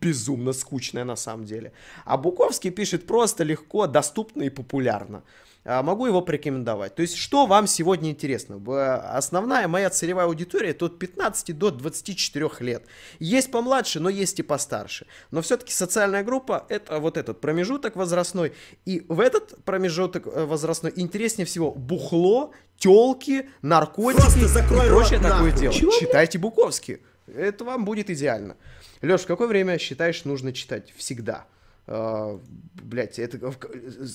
[0.00, 1.72] безумно скучная на самом деле.
[2.04, 5.22] А Буковский пишет просто легко, доступно и популярно.
[5.64, 6.94] А, Могу его порекомендовать.
[6.94, 8.58] То есть, что вам сегодня интересно?
[8.58, 12.84] Б- Основная моя целевая аудитория это от 15 до 24 лет.
[13.18, 15.06] Есть помладше, но есть и постарше.
[15.30, 18.52] Но все-таки социальная группа это вот этот промежуток возрастной.
[18.86, 25.48] И в этот промежуток э, возрастной интереснее всего бухло, телки, наркотики и прочее рот, такое
[25.48, 25.52] нахуй.
[25.52, 25.74] дело.
[25.74, 26.98] Чего, Читайте Буковский.
[27.26, 28.56] Это вам будет идеально.
[29.02, 30.92] Леш, в какое время считаешь нужно читать?
[30.96, 31.46] Всегда.
[31.86, 32.38] А,
[32.74, 33.56] блядь, это, в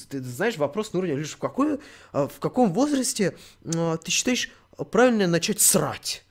[0.09, 1.79] ты знаешь, вопрос на уровне, Леш, в, какой,
[2.11, 3.35] а, в каком возрасте
[3.75, 4.51] а, ты считаешь
[4.91, 6.23] правильно начать срать?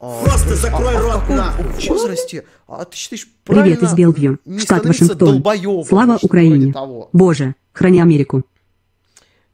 [0.00, 1.88] А, Просто то есть, закрой а, а рот, в каком нахуй.
[1.88, 5.42] возрасте а, ты считаешь Привет правильно из Белвью, не штат Вашингтон.
[5.84, 6.72] Слава Украине.
[7.12, 8.44] Боже, храни Америку.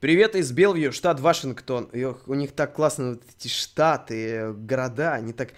[0.00, 1.88] Привет из Белвью, штат Вашингтон.
[1.94, 5.54] Ох, у них так классно вот эти штаты, города, они так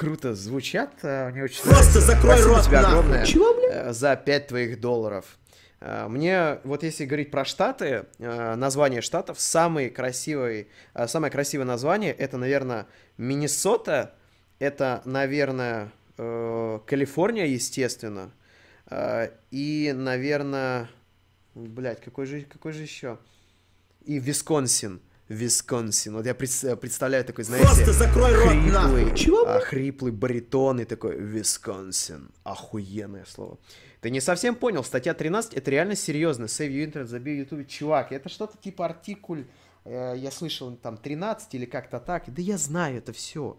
[0.00, 0.90] круто звучат.
[1.02, 2.00] э, Мне очень Просто нравится.
[2.00, 2.98] закрой Спасибо рот, тебе нахуй.
[2.98, 5.38] огромное Чего, э, за 5 твоих долларов.
[5.80, 11.66] Э, Мне, вот если говорить про штаты, э, название штатов, самый красивый, э, самое красивое
[11.66, 12.86] название, это, наверное,
[13.18, 14.14] Миннесота,
[14.58, 18.30] это, наверное, э, Калифорния, естественно,
[18.90, 20.88] э, и, наверное,
[21.54, 23.18] блядь, какой же, какой же еще?
[24.06, 25.00] И Висконсин.
[25.30, 26.14] Висконсин.
[26.16, 29.16] Вот я пред- представляю такой, знаете, Просто закрой рот, хриплый, нахуй.
[29.16, 32.30] Чего, а, хриплый баритон и такой Висконсин.
[32.42, 33.56] Охуенное слово.
[34.00, 36.44] Ты не совсем понял, статья 13 это реально серьезно.
[36.46, 37.64] Save your internet, забей ютубе.
[37.64, 39.44] Чувак, это что-то типа артикуль,
[39.84, 42.24] э, я слышал там 13 или как-то так.
[42.26, 43.56] Да я знаю это все.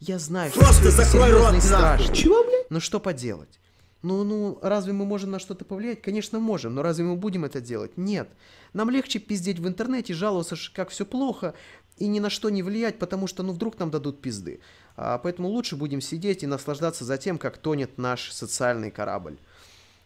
[0.00, 1.60] Я знаю, что Просто это закрой рот, нахуй.
[1.62, 2.14] страшно.
[2.14, 2.66] Чего, блядь?
[2.70, 3.60] Ну что поделать?
[4.04, 6.02] Ну, ну, разве мы можем на что-то повлиять?
[6.02, 7.96] Конечно, можем, но разве мы будем это делать?
[7.96, 8.28] Нет.
[8.74, 11.54] Нам легче пиздеть в интернете, жаловаться, как все плохо,
[11.96, 14.60] и ни на что не влиять, потому что, ну, вдруг нам дадут пизды.
[14.96, 19.38] А, поэтому лучше будем сидеть и наслаждаться за тем, как тонет наш социальный корабль.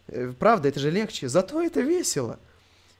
[0.06, 2.38] Э, Правда, это же легче, зато это весело.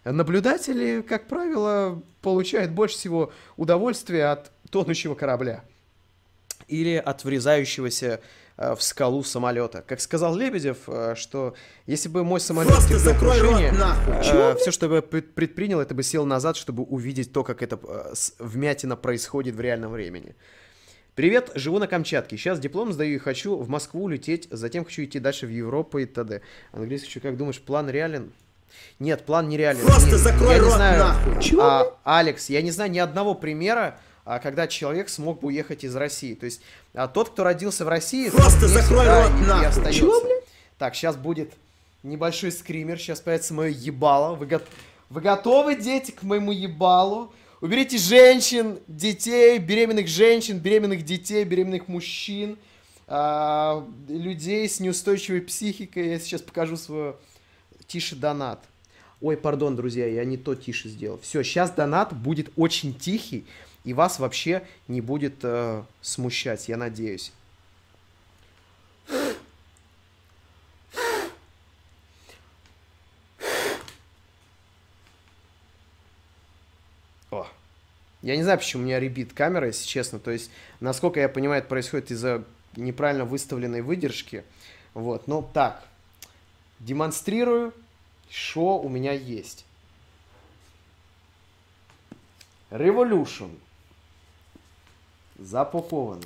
[0.03, 5.63] Наблюдатели, как правило, получают больше всего удовольствия от тонущего корабля
[6.67, 8.21] или от врезающегося
[8.59, 9.85] в скалу самолета.
[9.87, 11.55] Как сказал Лебедев, э, что
[11.87, 14.57] если бы мой самолет Просто закрой рот, крушение, нахуй.
[14.59, 17.79] Все, что бы я пред- предпринял, это бы сел назад, чтобы увидетт то, как это
[17.83, 20.35] э, вмятина происходит в реальном времени.
[21.15, 22.37] Привет, живу на Камчатке.
[22.37, 26.07] Сейчас диплом сдаю и хочу в Москву лететь, затем хочу идти дальше в Европу и
[26.07, 26.43] т.д.
[26.73, 27.21] Английский учу.
[27.21, 28.33] Как думаешь, план реален?
[28.99, 29.81] Нет, план нереален.
[29.85, 31.59] Просто Не- закрой я не рот, знаю, нахуй.
[31.61, 33.99] А, Алекс, я не знаю ни одного примера,
[34.39, 36.35] когда человек смог бы уехать из России.
[36.35, 36.61] То есть
[36.93, 39.67] а, тот, кто родился в России, Просто закрой рот, нахуй.
[39.69, 39.99] остается.
[39.99, 40.45] Чего, блядь?
[40.77, 41.53] Так, сейчас будет
[42.03, 44.35] небольшой скример, сейчас появится мое ебало.
[44.35, 44.61] Вы, го-
[45.09, 47.33] Вы готовы, дети, к моему ебалу?
[47.63, 52.59] Уберите женщин, детей, беременных женщин, беременных детей, беременных мужчин,
[53.07, 56.11] а, людей с неустойчивой психикой.
[56.11, 57.17] Я сейчас покажу свою
[57.87, 58.61] тише донат.
[59.21, 61.19] Ой, пардон, друзья, я не то тише сделал.
[61.23, 63.45] Все, сейчас донат будет очень тихий,
[63.89, 67.33] и вас вообще не будет э, смущать, я надеюсь.
[77.31, 77.47] О.
[78.21, 80.19] Я не знаю, почему у меня ребит камера, если честно.
[80.19, 82.45] То есть, насколько я понимаю, это происходит из-за
[82.77, 84.45] неправильно выставленной выдержки.
[84.93, 85.83] Вот, ну так.
[86.79, 87.73] Демонстрирую,
[88.29, 89.65] что у меня есть.
[92.71, 93.59] Revolution.
[95.39, 96.23] Запаковано.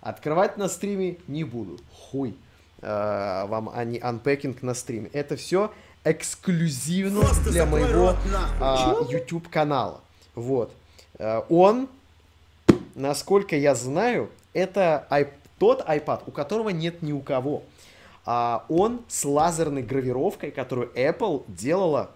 [0.00, 1.78] Открывать на стриме не буду.
[1.92, 2.36] Хуй.
[2.82, 5.08] Э, вам а не анпекинг на стриме.
[5.12, 5.72] Это все
[6.04, 8.16] эксклюзивно Просто для моего рот,
[8.60, 10.00] а, YouTube канала.
[10.34, 10.72] Вот.
[11.18, 11.88] Э, Он,
[12.94, 17.62] насколько я знаю, это ай- тот iPad, у которого нет ни у кого.
[18.24, 22.10] А он с лазерной гравировкой, которую Apple делала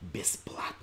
[0.00, 0.74] бесплатно.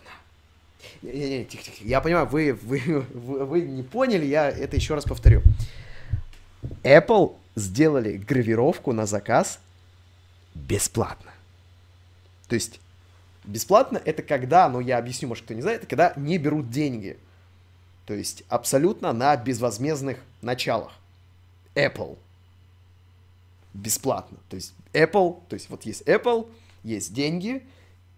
[1.02, 1.84] Не-не-не, тихо-тихо.
[1.84, 2.80] Я понимаю, вы, вы,
[3.14, 5.42] вы, вы не поняли, я это еще раз повторю.
[6.84, 9.60] Apple сделали гравировку на заказ
[10.54, 11.32] бесплатно.
[12.48, 12.80] То есть
[13.44, 17.18] бесплатно это когда, ну я объясню, может кто не знает, это когда не берут деньги.
[18.06, 20.94] То есть абсолютно на безвозмездных началах.
[21.76, 22.18] Apple.
[23.74, 24.38] Bесплатно.
[24.50, 26.50] То есть Apple, то есть вот есть Apple,
[26.84, 27.64] есть деньги,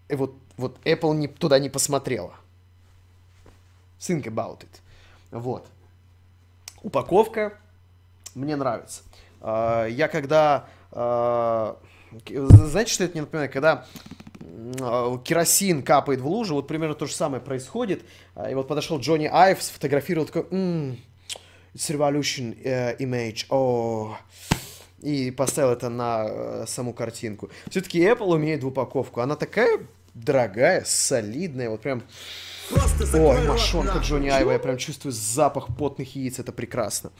[0.08, 2.34] и вот, вот Apple не, туда не посмотрела.
[4.00, 4.80] Think about it.
[5.30, 5.66] Вот.
[6.82, 7.52] Упаковка
[8.34, 9.02] мне нравится.
[9.40, 10.66] А, Я когда...
[10.90, 11.76] а,
[12.26, 13.52] Знаете, что это мне напоминает?
[13.52, 13.86] Когда
[14.80, 18.02] а, керосин капает в лужу, вот примерно то же самое происходит.
[18.50, 20.46] И вот подошел Джонни Айв, сфотографировал такой...
[20.50, 20.98] «М,
[21.72, 23.46] It's revolution э, image.
[23.48, 24.16] О,
[25.02, 27.48] и поставил это на э, саму картинку.
[27.68, 29.20] Все-таки Apple умеет в упаковку.
[29.20, 29.78] Она такая
[30.14, 32.02] дорогая, солидная, вот прям...
[32.70, 34.06] Ой, мошонка нахуй.
[34.06, 37.10] Джонни Айва, я прям чувствую запах потных яиц, это прекрасно.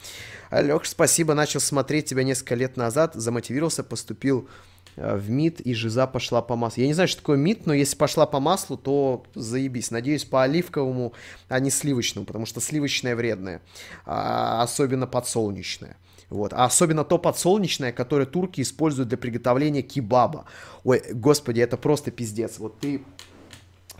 [0.51, 4.47] Лех, спасибо, начал смотреть тебя несколько лет назад, замотивировался, поступил
[4.95, 6.81] э, в МИД, и жиза пошла по маслу.
[6.81, 9.91] Я не знаю, что такое МИД, но если пошла по маслу, то заебись.
[9.91, 11.13] Надеюсь, по оливковому,
[11.49, 13.61] а не сливочному, потому что сливочное вредное,
[14.05, 15.97] а, особенно подсолнечное.
[16.29, 16.53] Вот.
[16.53, 20.45] А особенно то подсолнечное, которое турки используют для приготовления кебаба.
[20.85, 22.57] Ой, господи, это просто пиздец.
[22.57, 23.01] Вот ты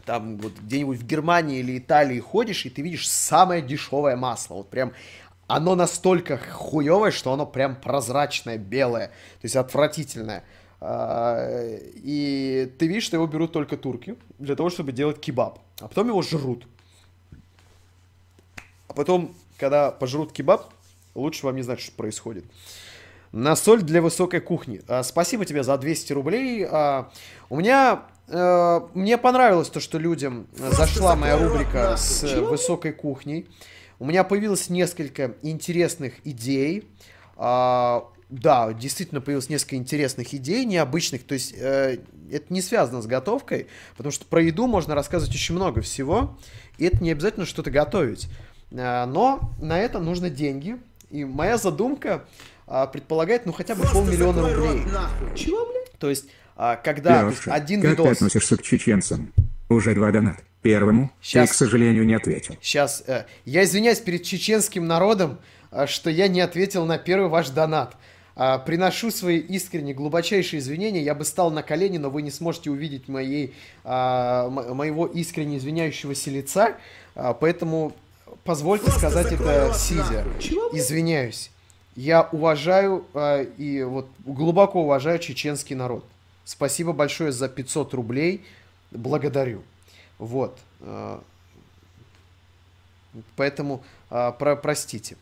[0.06, 4.56] там вот где-нибудь в Германии или Италии ходишь, и ты видишь самое дешевое масло.
[4.56, 4.94] Вот прям
[5.48, 10.44] оно настолько хуевое, что оно прям прозрачное, белое, то есть отвратительное.
[10.80, 15.60] А, И ты видишь, что его берут только турки для того, чтобы делать кебаб.
[15.80, 16.66] А потом его жрут.
[18.88, 20.74] А потом, когда пожрут кебаб,
[21.16, 22.46] лучше вам не знать, что происходит.
[23.32, 24.82] На соль для высокой кухни.
[24.88, 26.66] А, спасибо тебе за 200 рублей.
[26.70, 27.12] А,
[27.50, 28.04] у меня...
[28.32, 32.48] э, мне понравилось то, что людям э, зашла моя рубрика с э, Чего?
[32.48, 33.48] высокой кухней.
[34.00, 36.90] У меня появилось несколько интересных идей.
[37.36, 41.24] А, да, действительно появилось несколько интересных идей, необычных.
[41.24, 42.00] То есть э,
[42.32, 43.68] это не связано с готовкой,
[43.98, 46.38] потому что про еду можно рассказывать очень много всего,
[46.78, 48.28] и это не обязательно что-то готовить.
[48.74, 50.78] А, но на это нужно деньги.
[51.10, 52.26] И моя задумка
[52.68, 54.84] а, предполагает, ну, хотя бы Просто полмиллиона рублей.
[54.84, 55.36] рот, нахуй.
[55.36, 55.92] Чего, блядь?
[56.00, 56.28] То есть,
[56.64, 58.18] а, когда то есть, Леша, один как ты видос...
[58.18, 59.34] относишься к чеченцам?
[59.68, 60.44] Уже два донат.
[60.62, 61.50] Первому Щас.
[61.50, 62.56] ты, к сожалению, не ответил.
[62.62, 65.40] Сейчас, э, я извиняюсь перед чеченским народом,
[65.72, 67.98] э, что я не ответил на первый ваш донат.
[68.36, 71.02] А, приношу свои искренние, глубочайшие извинения.
[71.02, 76.30] Я бы стал на колени, но вы не сможете увидеть моей, мо- моего искренне извиняющегося
[76.30, 76.76] лица.
[77.16, 77.94] А, поэтому
[78.44, 80.26] позвольте Просто сказать это сидя.
[80.74, 81.50] Извиняюсь.
[81.96, 86.06] Я уважаю а, и вот глубоко уважаю чеченский народ.
[86.46, 88.46] Спасибо большое за 500 рублей.
[88.92, 89.64] Благодарю.
[90.18, 90.60] Вот.
[90.82, 91.22] а,
[93.36, 95.18] Поэтому а, про, простите.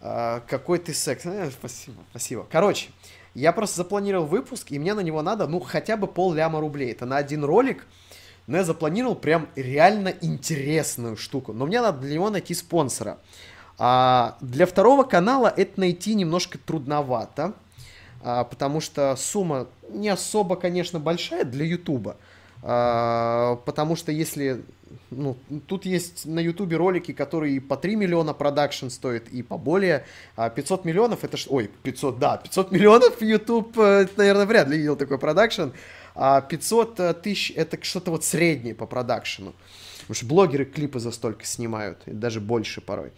[0.00, 1.26] А, какой ты секс?
[1.26, 2.46] Э, спасибо, спасибо.
[2.50, 2.90] Короче,
[3.34, 6.92] я просто запланировал выпуск, и мне на него надо, ну, хотя бы пол ляма рублей.
[6.92, 7.86] Это на один ролик,
[8.46, 11.52] но я запланировал прям реально интересную штуку.
[11.52, 13.18] Но мне надо для него найти спонсора.
[13.76, 17.54] А для второго канала это найти немножко трудновато,
[18.22, 22.16] потому что сумма не особо, конечно, большая для Ютуба.
[22.62, 24.62] А, потому что если...
[25.10, 30.04] Ну, тут есть на Ютубе ролики, которые по 3 миллиона продакшн стоят, и поболее.
[30.36, 31.36] А 500 миллионов это...
[31.36, 35.68] ж- Ой, 500, да, 500 миллионов YouTube, э, наверное, вряд ли видел такой продакшн.
[36.14, 39.54] А 500 э, тысяч это что-то вот среднее по продакшену.
[40.00, 43.12] Потому что блогеры клипы за столько снимают, и даже больше порой.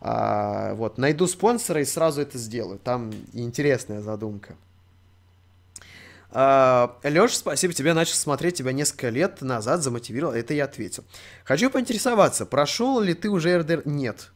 [0.00, 2.78] А, вот, найду спонсора и сразу это сделаю.
[2.78, 4.56] Там интересная задумка.
[6.30, 11.04] Леш, спасибо тебе, начал смотреть тебя несколько лет назад, замотивировал, это я ответил.
[11.44, 13.82] Хочу поинтересоваться, прошел ли ты уже РДР?
[13.86, 14.30] Нет.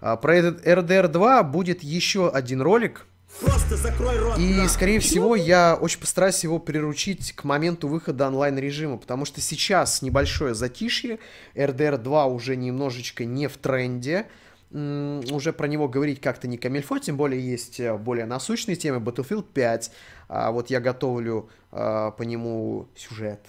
[0.00, 3.06] А, про этот РДР 2 будет еще один ролик.
[3.40, 4.38] Просто закрой рот.
[4.38, 4.68] И, на.
[4.68, 10.54] скорее всего, я очень постараюсь его приручить к моменту выхода онлайн-режима, потому что сейчас небольшое
[10.54, 11.18] затишье,
[11.54, 14.26] RDR 2 уже немножечко не в тренде,
[14.70, 19.46] уже про него говорить как-то не камильфо, тем более есть э, более насущные темы, Battlefield
[19.54, 19.90] 5,
[20.28, 23.40] а вот я готовлю а, по нему сюжет,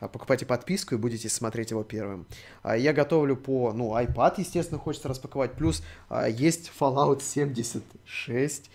[0.00, 2.26] А, Покупайте подписку и будете смотреть его первым.
[2.62, 5.52] А, Я готовлю по, ну, iPad, естественно, хочется распаковать.
[5.52, 8.70] Плюс а, есть Fallout 76.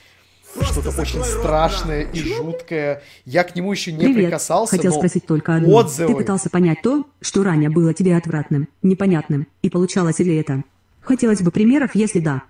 [0.54, 3.02] Просто Что-то очень страшное и жуткое.
[3.26, 4.26] Я к нему еще не Привет.
[4.28, 5.76] прикасался, Хотел но спросить только одно.
[5.76, 6.14] отзывы...
[6.14, 10.64] Ты пытался понять то, что ранее было тебе отвратным, непонятным, и получалось ли это?
[11.06, 12.44] Хотелось бы примеров, если да.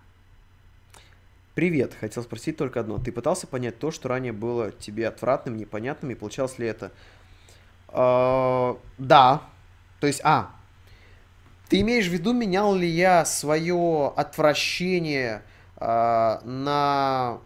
[1.56, 2.98] Привет, хотел спросить только одно.
[2.98, 6.92] Ты пытался понять то, что ранее было тебе отвратным, непонятным, и получалось ли это?
[7.90, 9.42] А, Да.
[10.00, 10.52] То есть, а,
[11.68, 15.42] ты имеешь в виду, менял ли я свое отвращение
[15.78, 17.40] а, на,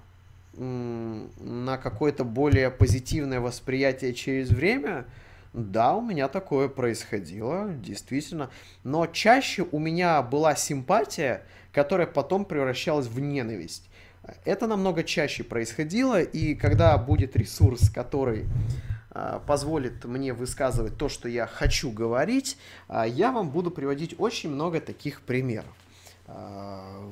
[0.53, 5.05] на какое-то более позитивное восприятие через время?
[5.53, 8.49] Да, у меня такое происходило, действительно.
[8.83, 13.89] Но чаще у меня была симпатия, которая потом превращалась в ненависть.
[14.45, 18.45] Это намного чаще происходило, и когда будет ресурс, который
[19.11, 22.57] а, позволит мне высказывать то, что я хочу говорить,
[22.87, 25.73] а, я вам буду приводить очень много таких примеров.
[26.27, 27.11] А,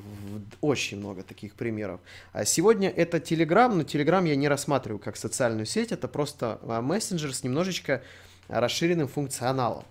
[0.62, 2.00] Очень много таких примеров.
[2.46, 7.44] Сегодня это Telegram, но Telegram я не рассматриваю как социальную сеть, это просто мессенджер с
[7.44, 8.04] немножечко
[8.48, 9.84] расширенным функционалом.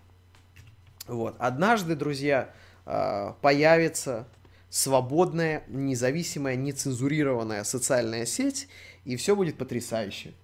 [1.07, 1.37] Вот.
[1.39, 2.51] Однажды, друзья,
[2.85, 4.27] а, появится
[4.71, 8.69] свободная, независимая, нецензурированная социальная сеть,
[9.05, 10.35] и все будет потрясающе.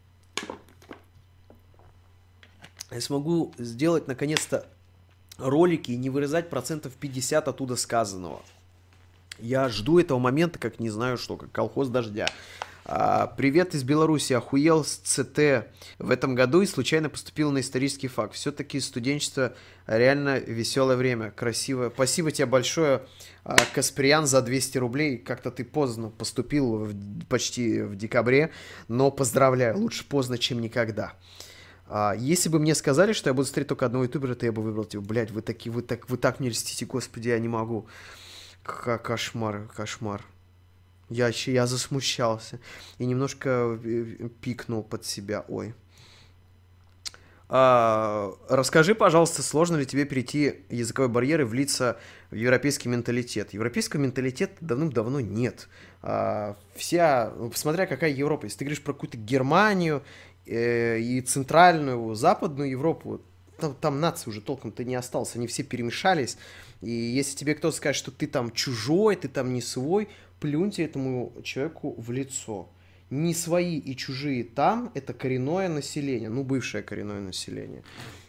[2.90, 4.66] Я смогу сделать, наконец-то,
[5.38, 8.42] ролики и не вырезать процентов 50 оттуда сказанного.
[9.38, 12.28] Я жду этого момента, как не знаю что, как колхоз дождя.
[12.84, 14.32] А, привет из Беларуси.
[14.32, 15.68] Охуел с ЦТ
[15.98, 18.34] в этом году и случайно поступил на исторический факт.
[18.34, 19.54] Все-таки студенчество
[19.86, 21.90] реально веселое время, красивое.
[21.90, 23.02] Спасибо тебе большое,
[23.44, 25.18] а, Касприан, за 200 рублей.
[25.18, 28.50] Как-то ты поздно поступил, в- почти в декабре,
[28.88, 31.12] но поздравляю, лучше поздно, чем никогда.
[31.86, 34.60] А, если бы мне сказали, что я буду смотреть только одного ютубера, то я бы
[34.62, 37.86] выбрал, типа, блядь, вы такие, вы так, вы так мне льстите, господи, я не могу.
[38.64, 40.24] Ка- Кошмар, кошмар.
[41.12, 42.58] Я, я засмущался
[42.98, 45.44] и немножко э, пикнул под себя.
[45.48, 45.74] Ой.
[47.54, 51.98] А, расскажи, пожалуйста, сложно ли тебе перейти языковой барьер и влиться
[52.30, 53.52] в европейский менталитет?
[53.52, 55.68] Европейского менталитета давным-давно нет.
[56.00, 60.02] А, вся, ну, смотря какая Европа, если ты говоришь про какую-то Германию
[60.46, 63.20] э, и центральную, западную Европу,
[63.58, 66.38] там, там нации уже толком-то не осталось, они все перемешались.
[66.80, 70.08] И если тебе кто-то скажет, что ты там чужой, ты там не свой,
[70.42, 72.68] плюньте этому человеку в лицо.
[73.10, 77.82] Не свои и чужие там– это коренное население, ну, бывшее коренное население.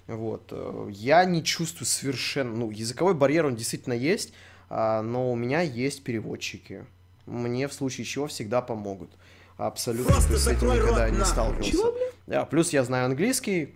[0.08, 0.50] Вот.
[0.52, 2.56] э, Я не чувствую совершенно...
[2.56, 4.34] Ну, языковой барьер, он действительно есть,
[4.70, 6.86] а, но у меня есть переводчики.
[7.26, 9.10] Мне в случае чего всегда помогут.
[9.58, 10.14] Абсолютно.
[10.14, 11.72] Просто с этим никогда не сталкивался.
[11.72, 11.96] Чего,
[12.28, 13.74] Да, плюс я знаю английский,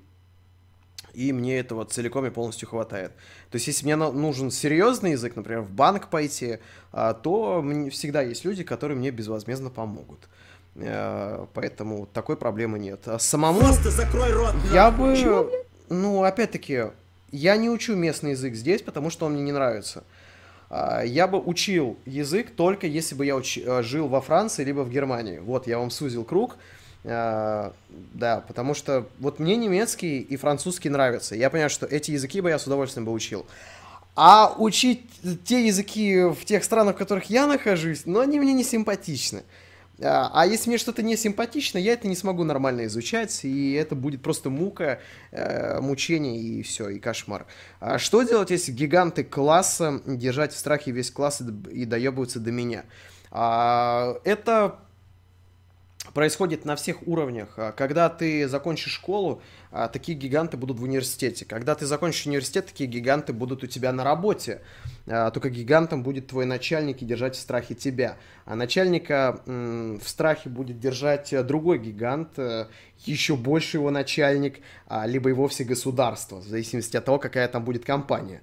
[1.17, 3.11] и мне этого целиком и полностью хватает.
[3.49, 6.59] То есть, если мне нужен серьезный язык, например, в банк пойти,
[6.91, 10.19] а, то всегда есть люди, которые мне безвозмездно помогут.
[10.75, 12.99] Э, Поэтому такой проблемы нет.
[13.07, 14.53] А самому Просто закрой рот.
[14.71, 15.49] я бы,
[15.89, 16.91] ну, опять-таки,
[17.31, 20.03] я не учу местный язык здесь, потому что он мне не нравится.
[20.69, 24.81] А, Я бы учил язык только если бы я уч- э, жил во Франции либо
[24.81, 25.39] в Германии.
[25.39, 26.57] Вот, я вам сузил круг.
[27.03, 27.73] А,
[28.13, 31.35] Да, потому что вот мне немецкий и французский нравятся.
[31.35, 33.45] Я понимаю, что эти языки бы я с удовольствием бы учил.
[34.15, 35.05] А учить
[35.45, 39.43] те языки в тех странах, в которых я нахожусь, ну, они мне не симпатичны.
[40.01, 43.95] А а если мне что-то не симпатично, я это не смогу нормально изучать, и это
[43.95, 44.99] будет просто мука,
[45.31, 47.45] э, мучение и все, и кошмар.
[47.79, 52.85] А что делать, если гиганты класса держать в страхе весь класс и доебываются до меня?
[53.31, 54.79] А, это
[56.13, 57.53] происходит на всех уровнях.
[57.57, 59.41] А, Когда ты закончишь школу,
[59.71, 61.45] а, такие гиганты будут в университете.
[61.45, 64.61] Когда ты закончишь университет, такие гиганты будут у тебя на работе.
[65.07, 68.17] А, Только гигантом будет твой начальник и держать в страхе тебя.
[68.45, 72.67] А начальника в страхе будет держать э, другой гигант, э,
[73.05, 74.59] еще больше его начальник,
[75.05, 78.41] либо и вовсе государство, в зависимости от того, какая там будет компания.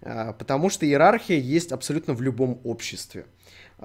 [0.00, 3.26] Потому что иерархия есть абсолютно в любом обществе.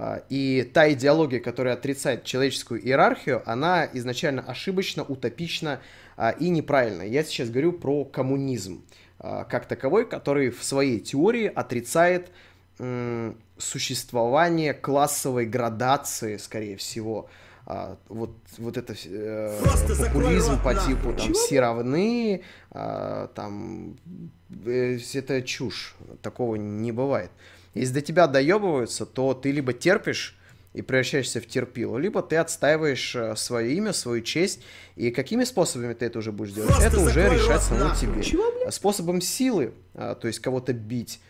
[0.01, 5.81] А, И та идеология, которая отрицает человеческую иерархию, она изначально ошибочна, утопична
[6.15, 7.01] а, и неправильна.
[7.01, 8.85] Я сейчас говорю про коммунизм
[9.19, 12.31] а, как таковой, который в своей теории отрицает
[13.57, 17.29] существование классовой градации, скорее всего,
[17.65, 19.61] а, вот, вот это э,
[19.97, 21.33] популизм по типу там Чего?
[21.33, 23.97] все равны, а, там
[24.65, 27.31] э, это чушь, такого не бывает.
[27.73, 30.35] Если до тебя доебываются, то ты либо терпишь
[30.73, 34.61] и превращаешься в терпилу, либо ты отстаиваешь э, свое имя, свою честь.
[34.95, 36.69] И какими способами ты это уже будешь делать?
[36.69, 38.71] Просто это уже решать самому тебе.
[38.71, 41.21] Способом силы, а, то есть кого-то бить,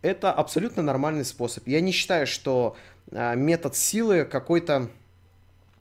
[0.00, 1.66] это абсолютно нормальный способ.
[1.66, 2.76] Я не считаю, что
[3.10, 4.88] а, метод силы какой-то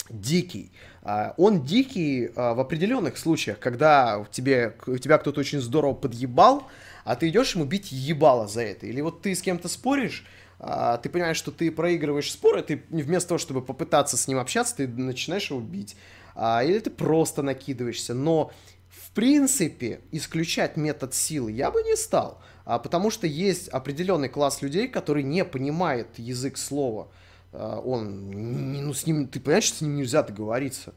[0.10, 0.72] дикий.
[1.04, 6.68] А, Он дикий в определенных случаях, когда тебе, тебя кто-то очень здорово подъебал,
[7.04, 8.86] а ты идешь ему бить ебало за это.
[8.86, 10.26] Или вот ты с кем-то споришь,
[10.60, 14.40] а, ты понимаешь, что ты проигрываешь спор, и ты вместо того, чтобы попытаться с ним
[14.40, 15.96] общаться, ты начинаешь его бить.
[16.36, 18.14] А, Или ты просто накидываешься.
[18.14, 18.52] Но
[18.90, 24.62] в принципе, исключать метод силы я бы не стал, а, потому что есть определенный класс
[24.62, 27.10] людей, который не понимает язык слова.
[27.52, 30.94] А, Он, ну, с ним, ты понимаешь, что с ним нельзя договориться.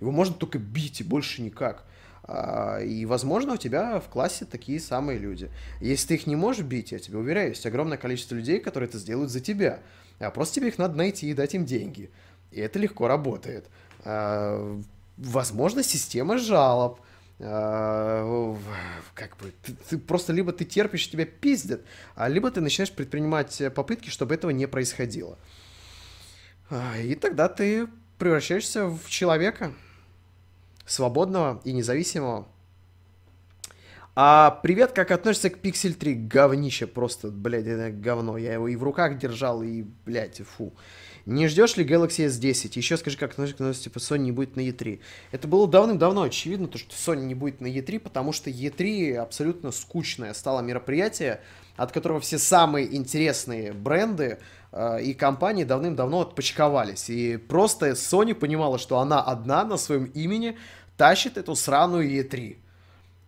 [0.00, 1.84] Его можно только бить, и больше никак.
[2.26, 5.50] А, И, возможно, у тебя в классе такие самые люди.
[5.80, 8.98] Если ты их не можешь бить, я тебе уверяю, есть огромное количество людей, которые это
[8.98, 9.80] сделают за тебя.
[10.18, 12.10] А просто тебе их надо найти и дать им деньги.
[12.50, 13.66] И это легко работает.
[14.04, 14.80] А,
[15.16, 16.98] Возможно, система жалоб.
[17.40, 18.56] А,
[19.14, 21.82] Как бы ты, ты просто либо ты терпишь, тебя пиздят,
[22.16, 25.38] а либо ты начинаешь предпринимать попытки, чтобы этого не происходило.
[27.02, 27.86] И тогда ты
[28.18, 29.72] превращаешься в человека
[30.86, 32.48] свободного и независимого.
[34.16, 36.14] А привет, как относишься к Pixel 3?
[36.14, 38.38] Говнище просто, блядь, это говно.
[38.38, 40.72] Я его и в руках держал, и, блядь, фу.
[41.26, 42.72] Не ждешь ли Galaxy S10?
[42.76, 45.00] Еще скажи, как относишься, типа, Sony не будет на E3.
[45.32, 49.72] Это было давным-давно очевидно, то, что Sony не будет на E3, потому что E3 абсолютно
[49.72, 51.40] скучное стало мероприятие,
[51.76, 54.38] от которого все самые интересные бренды
[55.02, 57.08] и компании давным-давно отпочковались.
[57.08, 60.58] И просто Sony понимала, что она одна на своем имени
[60.96, 62.56] тащит эту сраную E3.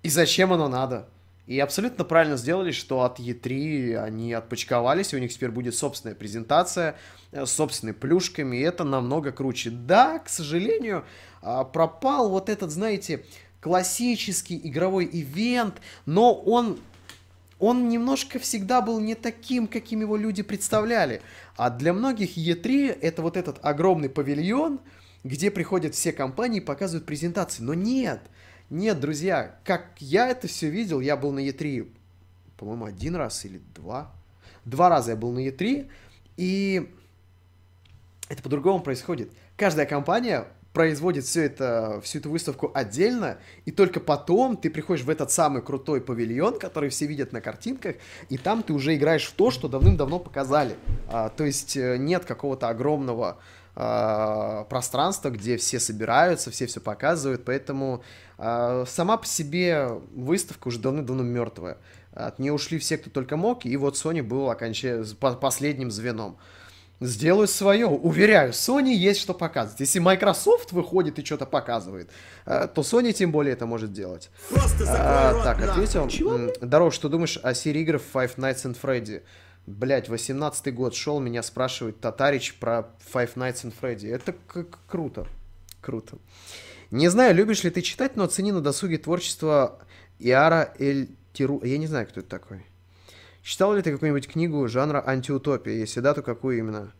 [0.02, 1.08] И зачем оно надо?
[1.46, 6.16] И абсолютно правильно сделали, что от E3 они отпочковались, и у них теперь будет собственная
[6.16, 6.96] презентация
[7.30, 9.70] э, с собственными плюшками, и это намного круче.
[9.70, 11.04] Да, к сожалению,
[11.42, 13.24] а, пропал вот этот, знаете,
[13.60, 16.80] классический игровой ивент, но он
[17.58, 21.22] он немножко всегда был не таким, каким его люди представляли.
[21.56, 24.80] А для многих E3 это вот этот огромный павильон,
[25.24, 27.62] где приходят все компании и показывают презентации.
[27.62, 28.20] Но нет,
[28.68, 31.88] нет, друзья, как я это все видел, я был на E3,
[32.58, 34.12] по-моему, один раз или два.
[34.64, 35.88] Два раза я был на E3,
[36.36, 36.92] и
[38.28, 39.30] это по-другому происходит.
[39.56, 40.46] Каждая компания
[40.76, 45.62] производит все это, всю эту выставку отдельно, и только потом ты приходишь в этот самый
[45.62, 47.96] крутой павильон, который все видят на картинках,
[48.28, 50.76] и там ты уже играешь в то, что давным-давно показали.
[51.08, 53.38] А, то есть э, нет какого-то огромного
[53.74, 58.02] а, пространства, где все собираются, все все показывают, поэтому
[58.36, 61.78] а, сама по себе выставка уже давным-давно мертвая.
[62.12, 65.06] От нее ушли все, кто только мог, и вот Sony был окончательно
[65.36, 66.36] последним звеном
[67.00, 67.86] сделают свое.
[67.86, 69.80] Уверяю, Sony есть что показывать.
[69.80, 72.10] Если Microsoft выходит и что-то показывает,
[72.46, 74.30] э, то Sony тем более это может делать.
[74.88, 76.08] А, рот, так, ответил.
[76.08, 79.22] Чего, Здорово, что думаешь о серии игр Five Nights at Freddy?
[79.66, 84.08] Блять, 18-й год шел, меня спрашивает Татарич про Five Nights at Freddy.
[84.14, 85.26] Это к- к- круто.
[85.80, 86.18] Круто.
[86.92, 89.80] Не знаю, любишь ли ты читать, но оцени на досуге творчество
[90.20, 91.60] Иара Эль Тиру...
[91.64, 92.64] Я не знаю, кто это такой.
[93.46, 95.74] Читал ли ты какую-нибудь книгу жанра антиутопия?
[95.74, 96.92] Если да, то какую именно?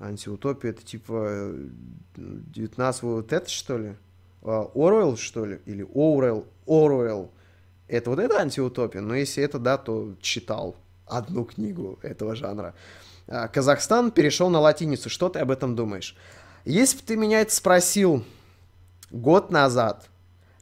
[0.00, 1.68] Антиутопия, это типа э,
[2.16, 3.94] 19 вот это, что ли?
[4.42, 5.60] А, Оруэлл, что ли?
[5.66, 6.48] Или Оруэлл?
[6.66, 7.30] Оруэлл.
[7.86, 9.00] Это вот это антиутопия?
[9.00, 10.74] Но если это да, то читал
[11.06, 12.74] одну книгу этого жанра.
[13.28, 15.08] А, Казахстан перешел на латиницу.
[15.08, 16.16] Что ты об этом думаешь?
[16.64, 18.24] Если бы ты меня это спросил
[19.12, 20.08] год назад,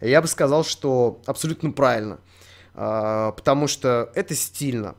[0.03, 2.19] я бы сказал, что абсолютно правильно.
[2.75, 4.95] А, Потому что это стильно.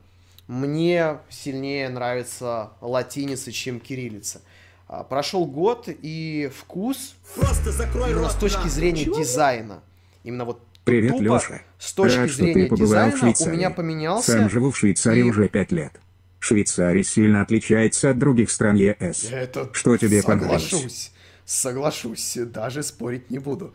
[0.48, 4.42] Мне сильнее нравится латиница, чем кириллица.
[4.88, 9.20] А, Прошел год, и вкус Просто закрой именно рот, с точки зрения Чего?
[9.20, 9.82] дизайна,
[10.24, 11.62] именно вот Привет, тупо Леша.
[11.78, 13.56] с точки Рад, что зрения ты побывал в дизайна у Швейцарии.
[13.58, 14.32] меня поменялся.
[14.32, 15.92] Сам живу в Швейцарии и- уже пять лет.
[16.40, 19.28] Швейцария сильно отличается от других стран ЕС.
[19.30, 20.64] Это Что тебе понравилось?
[20.70, 21.12] соглашусь,
[21.44, 23.74] соглашусь, даже спорить не буду.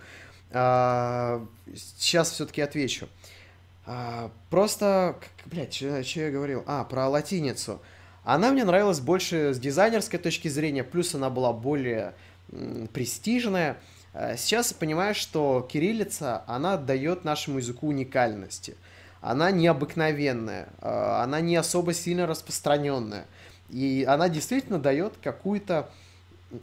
[0.50, 1.44] А,
[1.74, 3.06] сейчас все-таки отвечу.
[3.06, 3.08] А,
[4.50, 6.62] просто, как- блядь, что я говорил?
[6.66, 7.80] А, про латиницу.
[8.24, 12.14] Она мне нравилась больше с дизайнерской точки зрения, плюс она была более
[12.52, 13.78] м, престижная.
[14.14, 18.76] А Сейчас понимаю, что кириллица, она дает нашему языку уникальности.
[19.20, 23.26] Она необыкновенная, а, она не особо сильно распространенная.
[23.70, 25.88] И она действительно дает какую-то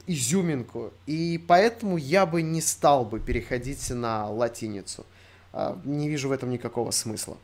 [0.08, 0.92] изюминку.
[1.08, 5.06] И поэтому я бы не стал бы переходить на латиницу.
[5.52, 7.38] А, не вижу в этом никакого смысла.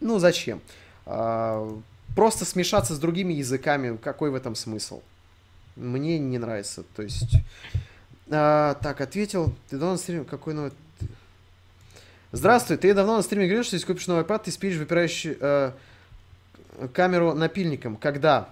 [0.00, 0.60] Ну, зачем?
[1.06, 1.68] А,
[2.14, 5.02] просто смешаться с другими языками, какой в этом смысл?
[5.76, 6.84] Мне не нравится.
[6.96, 7.36] То есть...
[8.30, 9.54] А, так, ответил.
[9.68, 10.24] Ты давно на стриме...
[10.24, 10.72] Какой новый...
[12.30, 15.38] Здравствуй, ты давно на стриме говорил, что если купишь новый iPad, ты спишь выпирающий
[16.92, 17.96] камеру напильником.
[17.96, 18.50] Когда?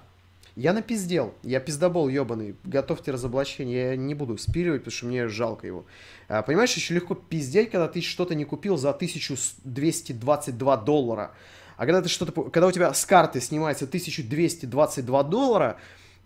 [0.56, 1.34] Я напиздел.
[1.42, 2.56] Я пиздобол ебаный.
[2.64, 3.90] Готовьте разоблачение.
[3.90, 5.84] Я не буду спиливать, потому что мне жалко его.
[6.28, 11.32] А, понимаешь, еще легко пиздеть, когда ты что-то не купил за 1222 доллара.
[11.76, 12.32] А когда ты что-то...
[12.32, 15.76] Когда у тебя с карты снимается 1222 доллара,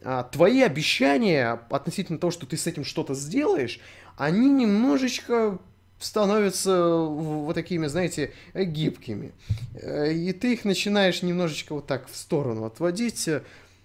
[0.03, 3.81] а, твои обещания относительно того, что ты с этим что-то сделаешь,
[4.17, 5.59] они немножечко
[5.99, 9.33] становятся вот такими, знаете, гибкими.
[9.75, 13.29] Э, и ты их начинаешь немножечко вот так в сторону отводить.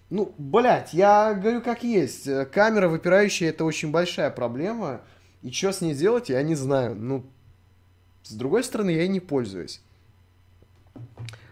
[0.08, 2.28] Ну, блядь, я говорю как есть.
[2.52, 5.00] Камера выпирающая это очень большая проблема.
[5.42, 6.94] И что с ней делать, я не знаю.
[6.94, 7.24] Ну,
[8.22, 9.80] с другой стороны, я и не пользуюсь.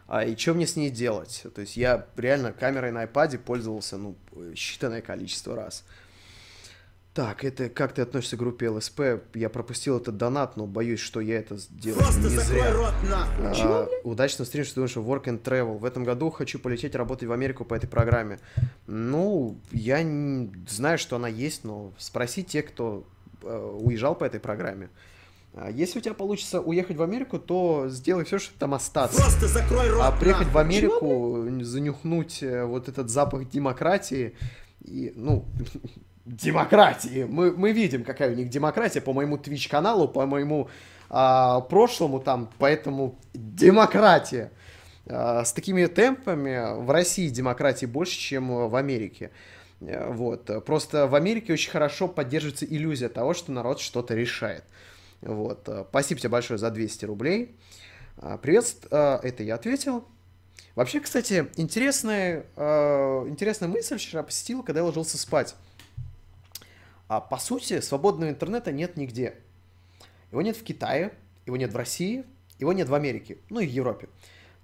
[0.06, 1.44] А и что мне с ней делать?
[1.54, 4.16] То есть я реально камерой на iPad пользовался, ну,
[4.52, 5.84] считанное количество раз.
[7.14, 9.00] Так, это как ты относишься к группе ЛСП?
[9.34, 12.72] Я пропустил этот донат, но боюсь, что я это сделал Просто не закрой зря.
[12.72, 13.62] рот нахуй.
[13.62, 15.78] А, удачного стрима, что ты думаешь, work and travel.
[15.78, 18.40] В этом году хочу полететь работать в Америку по этой программе.
[18.88, 23.04] Ну, я не знаю, что она есть, но спроси те, кто
[23.42, 24.90] э, уезжал по этой программе.
[25.54, 29.20] А Если у тебя получится уехать в Америку, то сделай все, чтобы там остаться.
[29.20, 30.62] Просто закрой рот А приехать в нахуй.
[30.62, 34.34] Америку, занюхнуть э, вот этот запах демократии,
[34.82, 35.44] и, ну,
[36.24, 37.26] демократии.
[37.28, 40.68] Мы, мы видим, какая у них демократия по моему Twitch-каналу, по моему
[41.10, 44.50] а, прошлому там, поэтому демократия.
[45.06, 49.30] А, с такими темпами в России демократии больше, чем в Америке.
[49.80, 50.64] Э, Вот.
[50.64, 54.64] Просто в Америке очень хорошо поддерживается иллюзия того, что народ что-то решает.
[55.20, 55.68] Вот.
[55.90, 57.54] Спасибо тебе большое за 200 рублей.
[58.16, 60.04] А, Привет, э, это я ответил.
[60.74, 65.54] Вообще, кстати, интересная, э, интересная мысль вчера посетила, когда я ложился спать.
[67.08, 69.36] А по сути, свободного интернета нет нигде.
[70.30, 71.12] Его нет в Китае,
[71.46, 72.24] его нет в России,
[72.58, 74.08] его нет в Америке, ну и в Европе.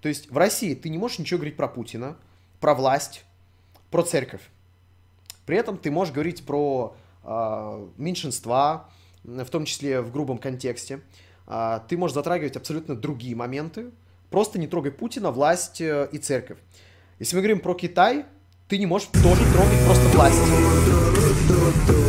[0.01, 2.17] То есть в России ты не можешь ничего говорить про Путина,
[2.59, 3.25] про власть,
[3.91, 4.43] про церковь.
[5.47, 8.89] При этом ты можешь говорить про э, меньшинства,
[9.25, 11.01] в том числе в грубом контексте.
[11.47, 13.91] А, ты можешь затрагивать абсолютно другие моменты.
[14.31, 16.59] Просто не трогай Путина, власть э, и церковь.
[17.19, 18.25] Если мы говорим про Китай,
[18.69, 22.00] ты не можешь тоже трогать просто власть.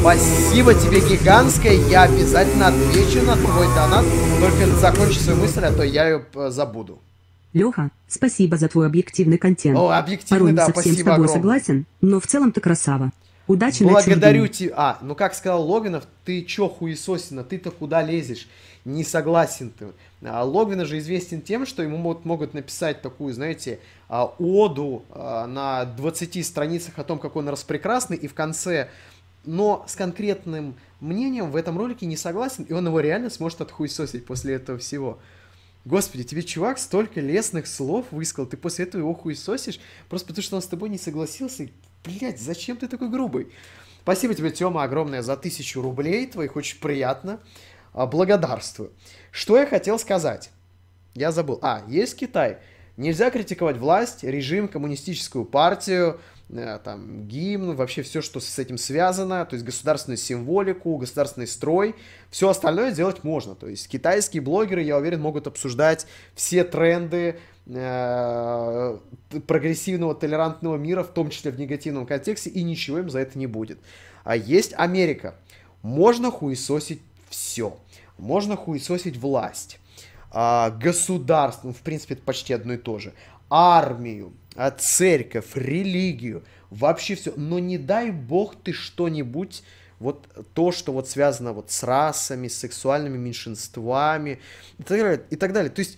[0.00, 4.06] Спасибо тебе гигантское, я обязательно отвечу на твой донат,
[4.40, 7.00] только закончи свою мысль, а то я ее э, забуду.
[7.52, 9.76] Леха, спасибо за твой объективный контент.
[9.76, 11.34] О, объективный, Порой не да, совсем с тобой огромное.
[11.34, 13.12] согласен, но в целом ты красава.
[13.46, 14.72] Удачи Благодарю тебя.
[14.76, 18.48] А, ну как сказал Логвинов, ты чё, хуесосина, ты-то куда лезешь?
[18.86, 19.88] Не согласен ты.
[20.22, 25.46] А, Логвинов же известен тем, что ему могут, могут написать такую, знаете, а, оду а,
[25.46, 28.88] на 20 страницах о том, какой он распрекрасный, и в конце,
[29.44, 34.26] но с конкретным мнением в этом ролике не согласен, и он его реально сможет отхуесосить
[34.26, 35.18] после этого всего.
[35.84, 40.56] Господи, тебе чувак столько лестных слов высказал, ты после этого его хуесосишь, просто потому что
[40.56, 41.68] он с тобой не согласился.
[42.04, 43.48] Блять, зачем ты такой грубый?
[44.02, 47.40] Спасибо тебе, Тёма, огромное за тысячу рублей, твоих очень приятно.
[47.92, 48.92] А, Благодарствую.
[49.30, 50.50] Что я хотел сказать?
[51.14, 51.58] Я забыл.
[51.62, 52.58] А, есть Китай.
[52.96, 56.20] Нельзя критиковать власть, режим, коммунистическую партию,
[56.84, 61.94] там, гимн, вообще все, что с этим связано, то есть государственную символику, государственный строй.
[62.30, 63.54] Все остальное делать можно.
[63.54, 68.98] То есть китайские блогеры, я уверен, могут обсуждать все тренды э,
[69.46, 73.46] прогрессивного, толерантного мира, в том числе в негативном контексте, и ничего им за это не
[73.46, 73.78] будет.
[74.24, 75.36] А есть Америка.
[75.82, 77.78] Можно хуесосить все.
[78.18, 79.80] Можно хуесосить власть
[80.30, 83.12] а, государство, ну, в принципе, это почти одно и то же,
[83.48, 87.32] армию, а, церковь, религию, вообще все.
[87.34, 89.62] Но не дай бог ты что-нибудь,
[89.98, 94.38] вот то, что вот связано вот с расами, с сексуальными меньшинствами
[94.78, 95.24] и так далее.
[95.30, 95.70] И так далее.
[95.70, 95.96] То есть,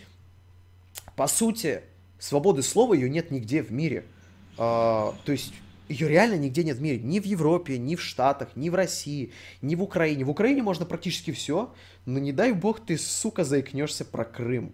[1.17, 1.83] по сути,
[2.21, 4.05] свободы слова ее нет нигде в мире.
[4.57, 5.53] А, то есть
[5.89, 7.01] ее реально нигде нет в мире.
[7.01, 10.25] Ни в Европе, ни в Штатах, ни в России, ни в Украине.
[10.25, 11.75] В Украине можно практически все,
[12.07, 14.73] но не дай бог ты, сука, заикнешься про Крым.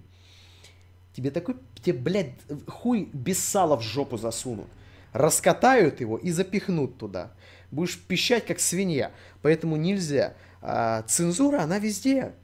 [1.19, 2.35] Тебе такой, тебе, блядь,
[2.67, 4.67] хуй без сала в жопу засунут.
[5.13, 7.33] Раскатают его и запихнут туда.
[7.71, 9.13] Будешь пищать, как свинья.
[9.43, 10.35] Поэтому нельзя.
[10.61, 12.35] А, цензура, она везде.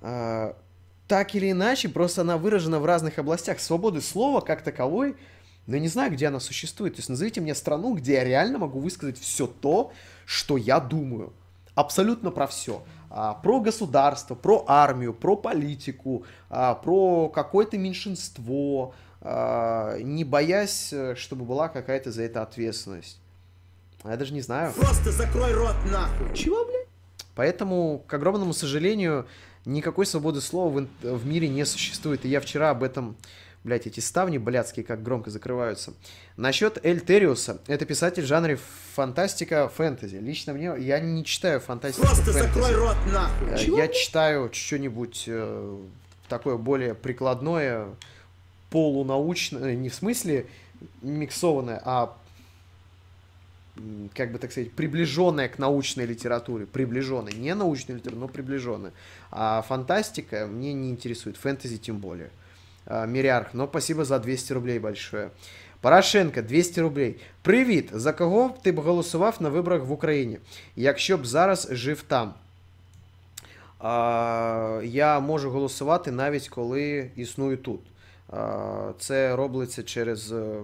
[0.00, 0.56] А,
[1.08, 3.60] так или иначе, просто она выражена в разных областях.
[3.60, 5.16] Свободы слова, как таковой,
[5.66, 6.94] но я не знаю, где она существует.
[6.94, 9.92] То есть назовите мне страну, где я реально могу высказать все то,
[10.24, 11.32] что я думаю.
[11.74, 12.82] Абсолютно про все.
[13.14, 21.14] А, про государство, про армию, про политику, а, про какое-то меньшинство, а, не боясь, э,
[21.14, 23.20] чтобы была какая-то за это ответственность.
[24.04, 24.72] Я даже не знаю.
[24.72, 26.34] Просто закрой рот нахуй.
[26.34, 26.88] Чего, блядь?
[27.34, 29.26] Поэтому, к огромному сожалению,
[29.66, 32.24] никакой свободы слова в, в мире не существует.
[32.24, 33.16] И я вчера об этом,
[33.64, 35.94] блядь, эти ставни блядские, как громко закрываются.
[36.36, 37.60] Насчет Эль Териуса.
[37.66, 38.58] Это писатель в жанре
[38.94, 40.16] фантастика, фэнтези.
[40.16, 42.74] Лично мне, я не читаю фантастику, Просто закрой фэнтези.
[42.74, 43.48] рот нахуй.
[43.50, 45.78] Э, Я читаю что-нибудь э,
[46.28, 47.88] такое более прикладное,
[48.70, 50.46] полунаучное, не в смысле
[51.02, 52.16] миксованное, а
[54.14, 58.92] как бы так сказать, приближенная к научной литературе, приближенная, не научной литературе, но приближенная.
[59.30, 62.30] А фантастика мне не интересует, фэнтези тем более.
[62.86, 65.30] А, Мірярх, ну спасибо за 200 рублей большое.
[65.80, 67.16] Порошенко, 200 рублей.
[67.42, 67.90] Привіт!
[67.92, 70.38] За кого ти б голосував на виборах в Україні,
[70.76, 72.34] якщо б зараз жив там?
[74.84, 77.80] Я можу голосувати навіть коли існую тут.
[78.98, 80.60] Це робиться через е,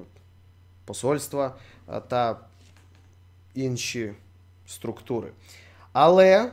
[0.85, 1.55] посольства
[2.09, 2.41] та
[3.55, 4.13] інші
[4.67, 5.29] структури.
[5.93, 6.51] Але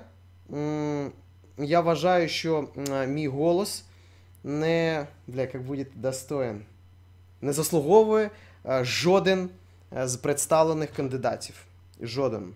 [1.58, 2.68] я вважаю, що
[3.08, 3.84] мій голос
[4.46, 6.66] не, бля, як буде достоин,
[7.42, 8.32] не заслуговує
[8.82, 9.50] жоден
[9.92, 11.56] з представлених кандидатів.
[12.02, 12.54] Жоден.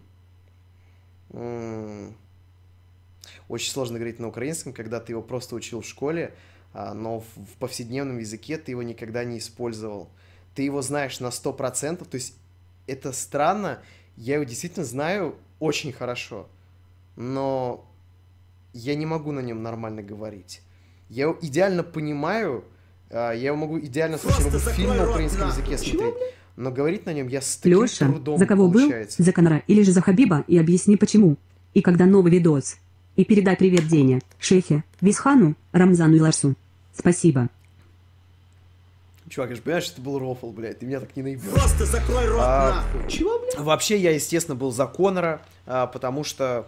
[3.48, 6.34] Очень сложно говорить на украинском, когда ты его просто учил в школе,
[6.74, 10.10] а, но в повседневном языке ты его никогда не использовал.
[10.54, 12.36] Ты его знаешь на 100%, то есть
[12.86, 13.80] это странно,
[14.18, 16.48] я его действительно знаю очень хорошо,
[17.16, 17.86] но
[18.74, 20.62] я не могу на нем нормально говорить.
[21.10, 22.64] Я его идеально понимаю,
[23.10, 26.14] а, я его могу идеально слушать, могу фильм на украинском языке смотреть,
[26.56, 28.82] но говорить на нем я с таким Леша, трудом за кого был?
[28.82, 29.24] получается.
[29.24, 31.38] За Конора или же за Хабиба и объясни почему.
[31.74, 32.78] И когда новый видос.
[33.16, 36.56] И передай привет Дене, Шехе, Висхану, Рамзану и Ларсу.
[36.96, 37.50] Спасибо.
[39.30, 41.44] Чувак, я же понимаешь, что это был рофл, блядь, ты меня так не наебешь.
[41.44, 43.10] Просто закрой рот А, нахуй.
[43.12, 43.60] Чего, блядь?
[43.60, 46.68] Вообще, я, естественно, был за Конора, а, потому что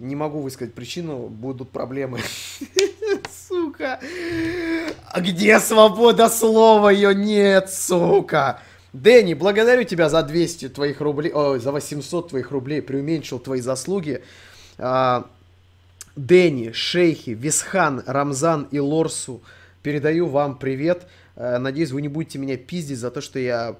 [0.00, 2.20] не могу высказать причину, будут проблемы.
[3.48, 4.00] Сука.
[5.06, 6.90] А где свобода слова?
[6.90, 8.60] Ее нет, сука.
[8.92, 14.22] Дэнни, благодарю тебя за 200 твоих рублей, ой, за 800 твоих рублей, преуменьшил твои заслуги.
[14.78, 15.26] А,
[16.16, 19.42] Дэнни, Шейхи, Висхан, Рамзан и Лорсу,
[19.82, 21.06] передаю вам привет.
[21.36, 23.76] Э, Надеюсь, вы не будете меня пиздить за то, что я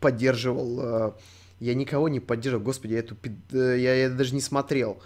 [0.00, 0.80] поддерживал.
[0.80, 1.12] э,
[1.60, 2.64] Я никого не поддерживал.
[2.64, 3.16] Господи, я, эту,
[3.52, 4.98] э, я, я даже не смотрел.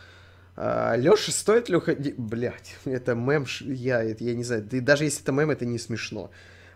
[0.57, 2.17] Леша, стоит ли уходить?
[2.19, 4.63] Блять, это мем, я, это, я не знаю.
[4.63, 6.31] Да даже если это мем, это не смешно.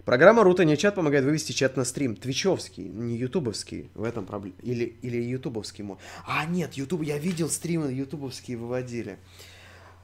[0.05, 2.15] Программа Рута не чат помогает вывести чат на стрим.
[2.15, 3.91] Твичевский, не ютубовский.
[3.95, 4.57] В этом проблема.
[4.63, 5.83] Или, или ютубовский.
[5.83, 9.19] мо- А, нет, ютуб, я видел стримы ютубовские выводили.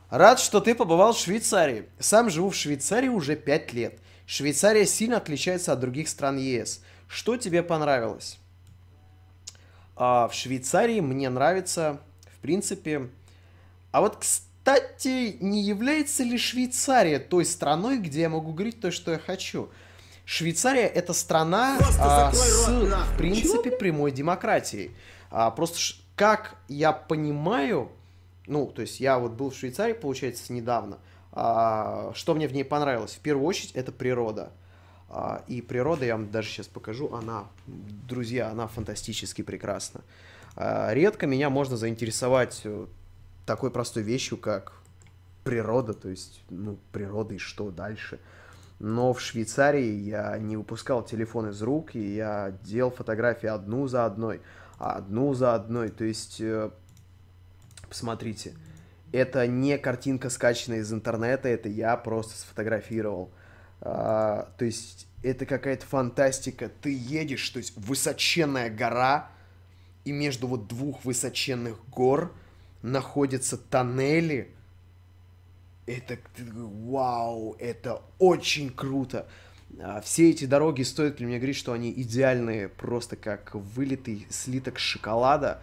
[0.09, 1.85] Рад, что ты побывал в Швейцарии.
[1.99, 3.99] Сам живу в Швейцарии уже 5 лет.
[4.27, 6.83] Швейцария сильно отличается от других стран ЕС.
[7.07, 8.39] Что тебе понравилось?
[9.97, 12.01] А, в Швейцарии мне нравится,
[12.37, 13.11] в принципе...
[13.93, 19.13] А вот, кстати, не является ли Швейцария той страной, где я могу говорить то, что
[19.13, 19.69] я хочу?
[20.25, 24.93] Швейцария это страна а, с, рот в принципе, прямой демократией.
[25.31, 25.79] А, просто
[26.15, 27.91] как я понимаю,
[28.47, 30.99] ну, то есть я вот был в Швейцарии, получается, недавно.
[31.33, 33.15] А, что мне в ней понравилось?
[33.15, 34.53] В первую очередь, это природа.
[35.09, 40.03] А, и природа, я вам даже сейчас покажу, она, друзья, она фантастически прекрасна.
[40.57, 42.87] А, редко меня можно заинтересовать э,
[43.51, 44.75] такой простой вещью, как
[45.43, 48.21] природа, то есть, ну, природа и что дальше.
[48.79, 54.07] Но в Швейцарии я не выпускал телефон из рук, и я делал фотографии одну за
[54.07, 54.41] одной,
[54.79, 55.89] одну за одной.
[55.89, 56.71] То есть, э,
[57.89, 58.55] посмотрите,
[59.11, 63.33] это не картинка, скачанная из интернета, это я просто сфотографировал.
[63.81, 66.71] А, то есть, это какая-то фантастика.
[66.81, 69.29] Ты едешь, то есть, высоченная гора,
[70.05, 72.33] и между вот двух высоченных гор
[72.83, 74.51] находятся тоннели.
[75.87, 79.27] Это, вау, это очень круто.
[79.81, 84.79] А, Все эти дороги, стоит ли мне говорить, что они идеальные, просто как вылитый слиток
[84.79, 85.63] шоколада.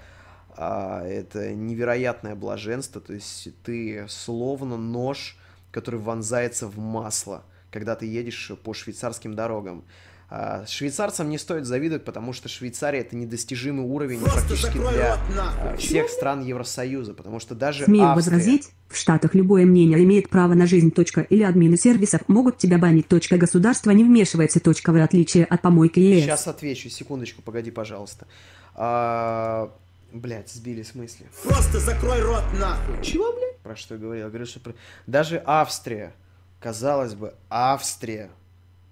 [0.55, 5.37] А, Это невероятное блаженство, то есть ты словно нож,
[5.71, 9.83] который вонзается в масло, когда ты едешь по швейцарским дорогам.
[10.29, 15.11] А, Швейцарцам не стоит завидовать, потому что Швейцария это недостижимый уровень Просто практически закрой для
[15.15, 15.69] рот нахуй.
[15.71, 18.35] а, всех стран Евросоюза, потому что даже Смею Австрия...
[18.35, 20.91] возразить, в Штатах любое мнение имеет право на жизнь.
[20.91, 23.07] Точка, или админы сервисов могут тебя банить.
[23.07, 24.59] Точка, государство не вмешивается.
[24.59, 26.23] Точка, в отличие от помойки ЕС.
[26.25, 28.27] Сейчас отвечу, секундочку, погоди, пожалуйста.
[28.75, 29.71] А,
[30.13, 31.25] Блять, сбили с мысли.
[31.43, 33.03] Просто закрой рот нахуй.
[33.03, 33.57] Чего, блядь?
[33.57, 34.23] Про что я говорил?
[34.25, 34.73] Я говорю, что про-
[35.05, 36.13] даже Австрия,
[36.61, 38.29] казалось бы, Австрия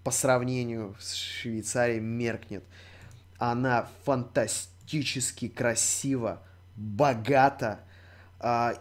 [0.06, 2.64] по сравнению с Швейцарией меркнет.
[3.40, 6.44] Она фантастически красива,
[6.76, 7.80] богата.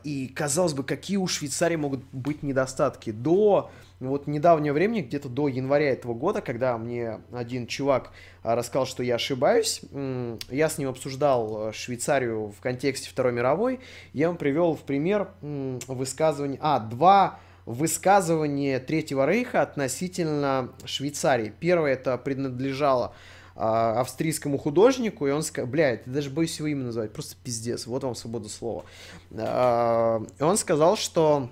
[0.05, 3.11] и, казалось бы, какие у Швейцарии могут быть недостатки?
[3.11, 3.71] До
[4.01, 8.11] вот недавнего времени, где-то до января этого года, когда мне один чувак
[8.43, 9.81] а, рассказал, что я ошибаюсь,
[10.51, 13.81] я с ним обсуждал э, Швейцарию в контексте Второй мировой,
[14.13, 21.53] я ему привел в пример высказывание, а, два высказывания Третьего Рейха относительно Швейцарии.
[21.61, 23.15] Первое это принадлежало
[23.57, 27.87] а, австрийскому художнику, и он сказал, бля, я даже боюсь его имя называть, просто пиздец,
[27.87, 28.85] вот вам свобода слова.
[29.37, 31.51] А, И он сказал, что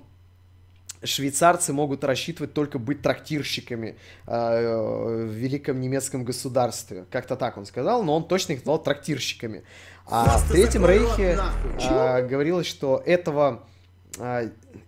[1.05, 3.97] швейцарцы могут рассчитывать только быть трактирщиками
[4.27, 7.07] э, в великом немецком государстве.
[7.11, 9.65] Как-то так он сказал, но он точно их назвал трактирщиками.
[10.07, 11.39] А в Третьем Рейхе
[11.89, 13.63] а, говорилось, что этого, а,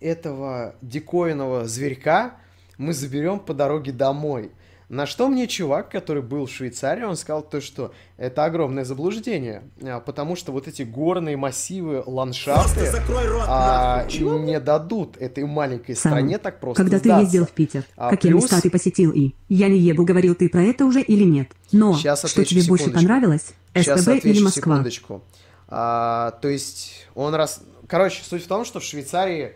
[0.00, 2.36] этого диковинного зверька
[2.78, 4.50] мы заберем по дороге домой.
[4.90, 9.62] На что мне чувак, который был в Швейцарии, он сказал то, что это огромное заблуждение,
[9.82, 16.12] а, потому что вот эти горные массивы, ландшафты рот а, не дадут этой маленькой Сам,
[16.12, 17.22] стране так просто Когда ты сдаться.
[17.24, 19.34] ездил в Питер, А, какие плюс- места ты посетил и...
[19.48, 21.48] Я не ебу, говорил ты про это уже или нет.
[21.72, 23.08] Но, Щас что тебе больше секундочку.
[23.08, 23.54] понравилось?
[23.74, 24.74] Сейчас СТБ или отвечу, Москва?
[24.74, 25.22] секундочку.
[25.68, 27.62] А, то есть он раз...
[27.88, 29.54] Короче, суть в том, что в Швейцарии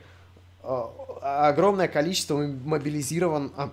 [0.63, 3.53] а, огромное количество мобилизирован...
[3.57, 3.73] а,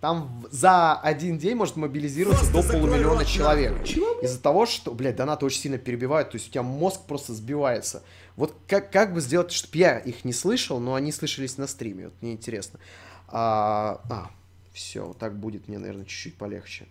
[0.00, 3.74] там за один день может мобилизироваться Просто до полумиллиона человек.
[4.22, 8.02] Из-за того, что, блядь, донаты очень сильно перебивают, то есть у тебя мозг просто сбивается.
[8.36, 12.06] Вот как, как бы сделать, чтобы я их не слышал, но они слышались на стриме,
[12.06, 12.78] вот мне интересно.
[13.28, 14.30] А, а
[14.72, 16.86] все, так будет мне, наверное, чуть-чуть полегче.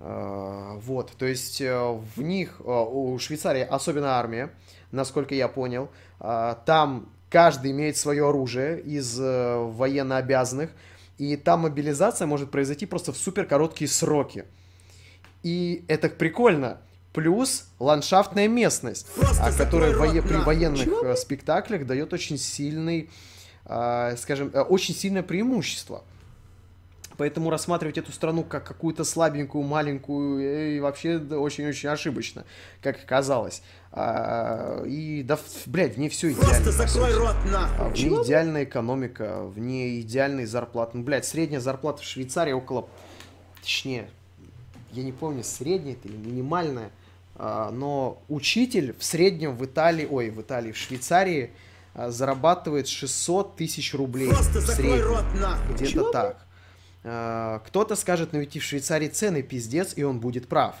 [0.00, 4.50] А, Вот, то есть э, в них, э, у Швейцарии особенно армия,
[4.92, 5.88] насколько я понял.
[6.20, 10.70] А, Там каждый имеет свое оружие из э, военно обязанных,
[11.18, 14.44] и там мобилизация может произойти просто в супер короткие сроки.
[15.42, 16.78] И это прикольно.
[17.12, 23.10] Плюс ландшафтная местность, Просто а, которая вое- при военных э, спектаклях дает очень сильный,
[23.64, 26.04] а, скажем, э, очень сильное преимущество.
[27.18, 32.44] Поэтому рассматривать эту страну как какую-то слабенькую, маленькую, э, и вообще очень-очень ошибочно,
[32.80, 33.60] как оказалось.
[33.90, 36.48] А, и да, блядь, в ней все идеально.
[36.48, 37.90] Просто закрой рот А нахуй.
[37.90, 40.96] В ней идеальная экономика, в ней идеальные зарплаты.
[40.96, 42.88] Ну, блядь, средняя зарплата в Швейцарии около...
[43.62, 44.08] Точнее,
[44.92, 46.90] я не помню, средняя это или минимальная.
[47.34, 51.50] а, но учитель в среднем в Италии, ой, в Италии, в Швейцарии
[51.94, 55.06] а, зарабатывает 600 тысяч рублей Просто в закрой среднем.
[55.08, 55.74] рот нахуй.
[55.74, 56.44] Где-то так.
[57.04, 60.74] А, Кто-то скажет, ну ведь и в Швейцарии цены пиздец, и он будет прав.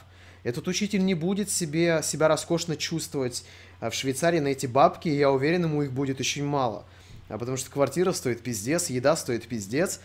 [0.44, 3.44] Этот учитель не будет себе, себя роскошно чувствовать
[3.80, 6.84] а, в Швейцарии на эти бабки, и я уверен, ему их будет очень мало.
[7.28, 10.00] А потому что квартира стоит пиздец, еда стоит пиздец.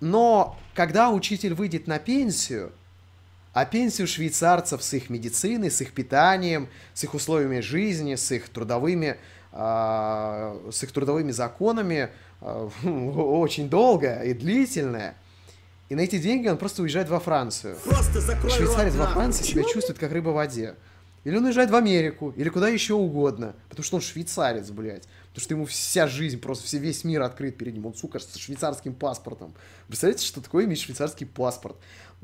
[0.00, 2.72] Но когда учитель выйдет на пенсию,
[3.52, 8.48] а пенсию швейцарцев с их медициной, с их питанием, с их условиями жизни, с их
[8.48, 9.16] трудовыми,
[9.52, 15.14] а, с их трудовыми законами а, очень долгая и длительная.
[15.88, 17.76] И на эти деньги он просто уезжает во Францию.
[17.84, 19.14] Просто закрой Швейцарец рот во.
[19.14, 20.76] Франции себя чувствует как рыба в воде.
[21.24, 23.54] Или он уезжает в Америку, или куда еще угодно.
[23.68, 25.08] Потому что он швейцарец, блядь.
[25.28, 27.86] Потому что ему вся жизнь, просто все, весь мир открыт перед ним.
[27.86, 29.52] Он, сука, с швейцарским паспортом.
[29.88, 31.76] Представляете, что такое иметь швейцарский паспорт?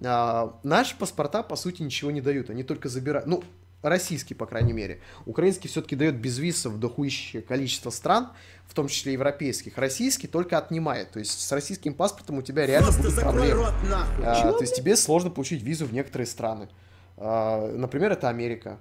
[0.03, 2.51] А, наши паспорта, по сути, ничего не дают.
[2.51, 3.27] Они только забирают...
[3.27, 3.43] Ну,
[3.89, 5.01] российский, по крайней мере.
[5.27, 8.31] Украинский все-таки дает безвизов в дохуищее количество стран,
[8.67, 9.77] в том числе европейских.
[9.79, 11.11] Российский только отнимает.
[11.13, 13.63] То есть с российским паспортом у тебя реально Просто будут закрой проблемы.
[13.63, 14.25] рот нахуй.
[14.27, 16.69] А, то есть тебе сложно получить визу в некоторые страны.
[17.17, 18.79] А, Например, это Америка.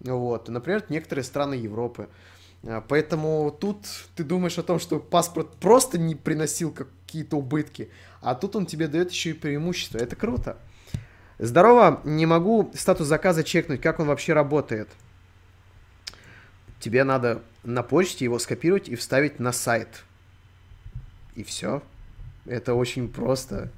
[0.00, 0.48] Вот.
[0.48, 2.08] Например, это некоторые страны Европы.
[2.64, 8.34] А, Поэтому тут ты думаешь о том, что паспорт просто не приносил какие-то убытки, а
[8.34, 9.98] тут он тебе дает еще и преимущество.
[9.98, 10.56] Это круто.
[11.42, 14.88] Здорово, не могу статус заказа чекнуть, как он вообще работает.
[16.78, 20.04] Тебе надо на почте его скопировать и вставить на сайт.
[21.34, 21.82] И все.
[22.46, 23.70] Это очень просто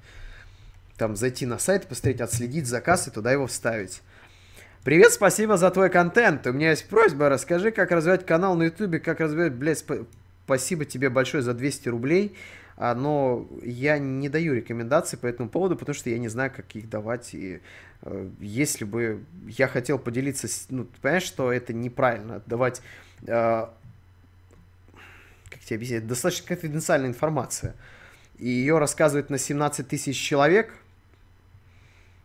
[0.98, 4.02] там зайти на сайт, посмотреть, отследить заказ и туда его вставить.
[4.82, 6.46] Привет, спасибо за твой контент.
[6.46, 10.06] У меня есть просьба, расскажи, как развивать канал на ютубе, как развивать, блядь, спа-
[10.44, 12.36] спасибо тебе большое за 200 рублей.
[12.76, 16.74] А, но я не даю рекомендаций по этому поводу, потому что я не знаю, как
[16.74, 17.34] их давать.
[17.34, 17.60] И
[18.02, 22.82] э, если бы я хотел поделиться, с- ну, ты понимаешь, что это неправильно давать,
[23.26, 23.66] э,
[25.50, 27.74] как тебе объяснить, достаточно конфиденциальная информация.
[28.38, 30.74] И ее рассказывать на 17 тысяч человек,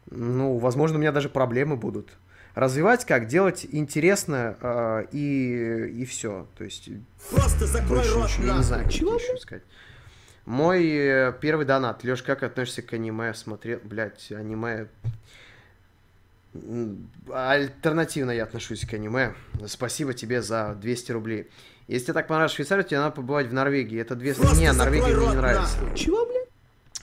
[0.09, 2.09] ну, возможно, у меня даже проблемы будут.
[2.55, 3.27] Развивать как?
[3.27, 6.47] Делать интересно э, и, и все.
[6.57, 6.89] То есть
[7.29, 9.63] Просто закрой рот ничего, я не знаю, тебе еще сказать.
[10.49, 12.03] Мой э, первый донат.
[12.03, 13.35] Леш, как относишься к аниме?
[13.35, 14.87] Смотрел, блядь, аниме...
[17.31, 19.35] Альтернативно я отношусь к аниме.
[19.67, 21.51] Спасибо тебе за 200 рублей.
[21.87, 24.01] Если тебе так понравилась Швейцария, тебе надо побывать в Норвегии.
[24.01, 24.33] Это две...
[24.33, 25.77] Просто Не, Норвегия мне не нравится.
[25.95, 26.47] Чего, блядь?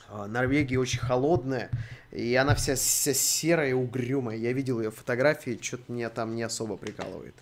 [0.09, 1.69] А, Норвегия очень холодная,
[2.11, 4.35] и она вся, вся серая и угрюмая.
[4.35, 7.33] Я видел ее фотографии, что-то меня там не особо прикалывает.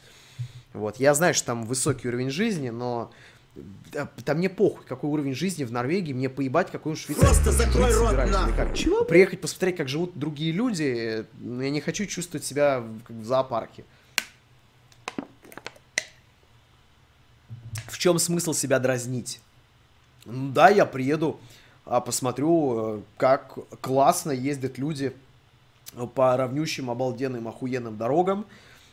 [0.74, 3.12] Вот, я знаю, что там высокий уровень жизни, но
[3.56, 7.26] да, да мне похуй, какой уровень жизни в Норвегии, мне поебать, какой он в Швейцарии.
[7.28, 8.54] Просто Там закрой рот нахуй.
[8.54, 8.74] как.
[8.74, 13.26] Чего, Приехать посмотреть, как живут другие люди, ну, я не хочу чувствовать себя как в
[13.26, 13.86] зоопарке.
[17.88, 19.40] В чем смысл себя дразнить?
[20.26, 21.40] Ну Да, я приеду,
[21.86, 25.14] а, посмотрю, э, как классно ездят люди
[26.14, 28.46] по равнющим, обалденным, охуенным дорогам,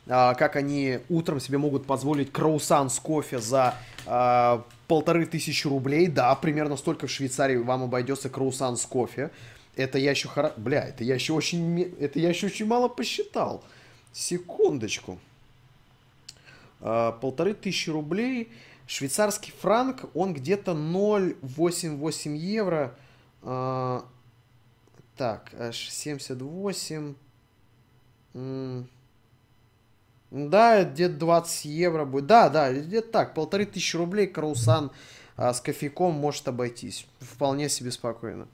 [0.07, 3.76] как они утром себе могут позволить круассан с кофе за
[4.07, 9.30] а, полторы тысячи рублей, да, примерно столько в Швейцарии вам обойдется круассан с кофе.
[9.76, 10.53] Это я еще хоро...
[10.57, 11.80] Бля, это я еще очень...
[11.98, 13.64] Это я еще очень мало посчитал.
[14.12, 15.18] Секундочку.
[16.80, 18.50] А, полторы тысячи рублей.
[18.86, 22.94] Швейцарский франк, он где-то 0,88 евро.
[23.42, 24.05] А,
[25.16, 27.14] так, аж 78.
[30.33, 32.26] Да, где-то 20 евро будет.
[32.26, 33.35] Да, да, где-то так.
[33.35, 34.91] Полторы тысячи рублей круассан
[35.37, 37.07] а, с кофейком может обойтись.
[37.20, 38.49] Вполне себе спокойно.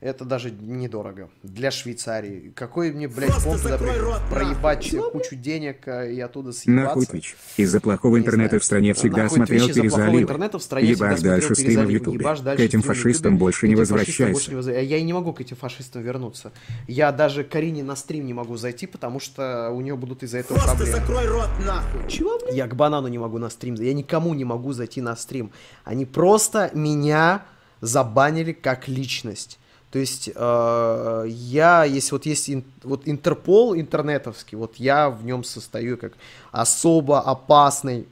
[0.00, 1.28] Это даже недорого.
[1.42, 2.52] Для Швейцарии.
[2.56, 7.16] Какой мне, блядь, план туда рот, проебать кучу денег а, и оттуда Нахуй съебаться?
[7.18, 7.34] Twitch.
[7.58, 8.60] Из-за плохого Не интернета знаю.
[8.62, 11.54] в стране всегда Нахуй смотрел Twitch из-за плохого интернета в стране всегда Ебашь смотрел дальше
[11.54, 11.92] стримы в перезаливы.
[11.92, 12.18] Ютубе.
[12.20, 13.40] Ебашь К дальше этим стримы в фашистам Ютубе.
[13.40, 14.50] больше К не этим фашистам больше возвращайся.
[14.50, 16.52] не возвра- Я не могу к этим фашистам вернуться.
[16.88, 20.56] Я даже Карине на стрим не могу зайти, потому что у нее будут из-за этого
[20.56, 20.98] Просто проблемы.
[20.98, 22.08] закрой рот нахуй.
[22.08, 22.54] Чего, блядь?
[22.54, 23.74] Я к банану не могу на стрим.
[23.74, 25.50] Я никому не могу зайти на стрим.
[25.84, 27.42] Они просто меня
[27.82, 29.58] забанили как личность.
[29.90, 32.50] То есть э, я, если вот есть
[32.84, 36.12] вот Интерпол интернетовский, вот я в нем состою как
[36.52, 38.06] особо опасный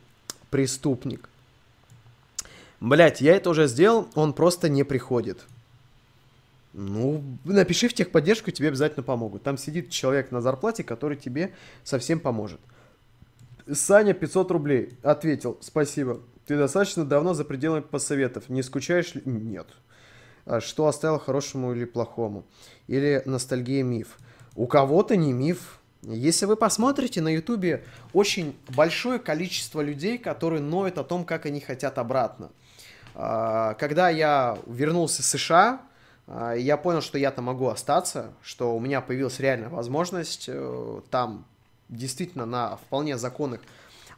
[0.50, 1.28] преступник.
[2.80, 5.38] Блять, я это уже сделал, он просто не приходит.
[6.72, 9.42] Ну, напиши в техподдержку, тебе обязательно помогут.
[9.42, 11.52] Там сидит человек на зарплате, который тебе
[11.82, 12.60] совсем поможет.
[13.72, 14.92] Саня, 500 рублей.
[15.02, 16.20] Ответил, спасибо.
[16.46, 18.48] Ты достаточно давно за пределами посоветов.
[18.48, 19.22] Не скучаешь ли?
[19.24, 19.66] Нет.
[20.48, 22.44] А Что оставил хорошему или плохому?
[22.86, 24.16] Или ностальгия миф?
[24.56, 25.78] У кого-то не миф.
[26.02, 27.84] Если вы посмотрите на ютубе
[28.14, 32.50] очень большое количество людей, которые ноют о том, как они хотят обратно.
[33.14, 35.82] А, Когда я вернулся в США,
[36.26, 41.00] а, я понял, что я там могу остаться, что у меня появилась реальная возможность э,
[41.10, 41.44] там
[41.90, 43.60] действительно на вполне законных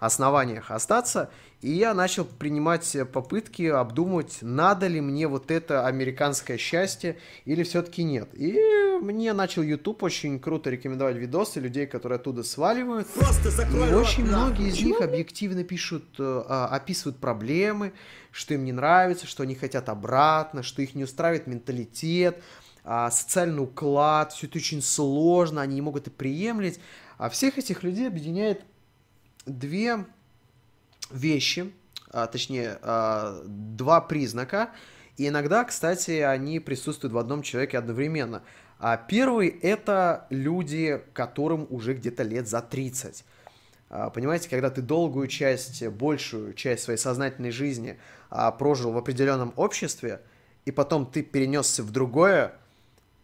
[0.01, 1.30] основаниях остаться,
[1.61, 8.03] и я начал принимать попытки обдумывать, надо ли мне вот это американское счастье или все-таки
[8.03, 8.30] нет.
[8.32, 8.59] И
[9.01, 13.09] мне начал YouTube очень круто рекомендовать видосы людей, которые оттуда сваливают.
[13.09, 14.53] Просто И закрой рот очень нахуй.
[14.53, 17.92] многие из Чего, них объективно пишут, э, а, описывают проблемы,
[18.30, 22.42] что им не нравится, что они хотят обратно, что их не устраивает менталитет,
[22.84, 26.80] а, социальный уклад, все это очень сложно, они не могут это приемлить.
[27.18, 28.62] А всех этих людей объединяет
[29.47, 30.05] две
[31.11, 31.72] вещи,
[32.11, 34.70] а, точнее, а, два признака.
[35.16, 38.43] И иногда, кстати, они присутствуют в одном человеке одновременно.
[38.78, 43.24] А первый это люди, которым уже где-то лет за 30.
[43.91, 47.99] А, Понимаете, когда ты долгую часть, большую часть своей сознательной жизни
[48.30, 50.22] а, прожил в определенном обществе,
[50.64, 52.55] и потом ты перенесся в другое,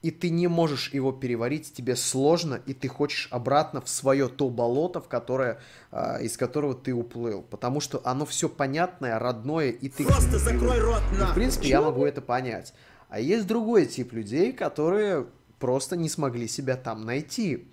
[0.02, 4.50] и ты не можешь его переварить, тебе сложно, и ты хочешь обратно в свое то
[4.50, 5.58] болото, в которое,
[5.90, 7.42] а, из которого ты уплыл.
[7.42, 11.78] Потому что оно все понятное, родное, и ты Просто закрой рот И, в принципе, я
[11.78, 12.74] Чего, могу это понять.
[13.08, 15.26] А есть другой тип людей, которые
[15.58, 17.68] просто не смогли себя там найти.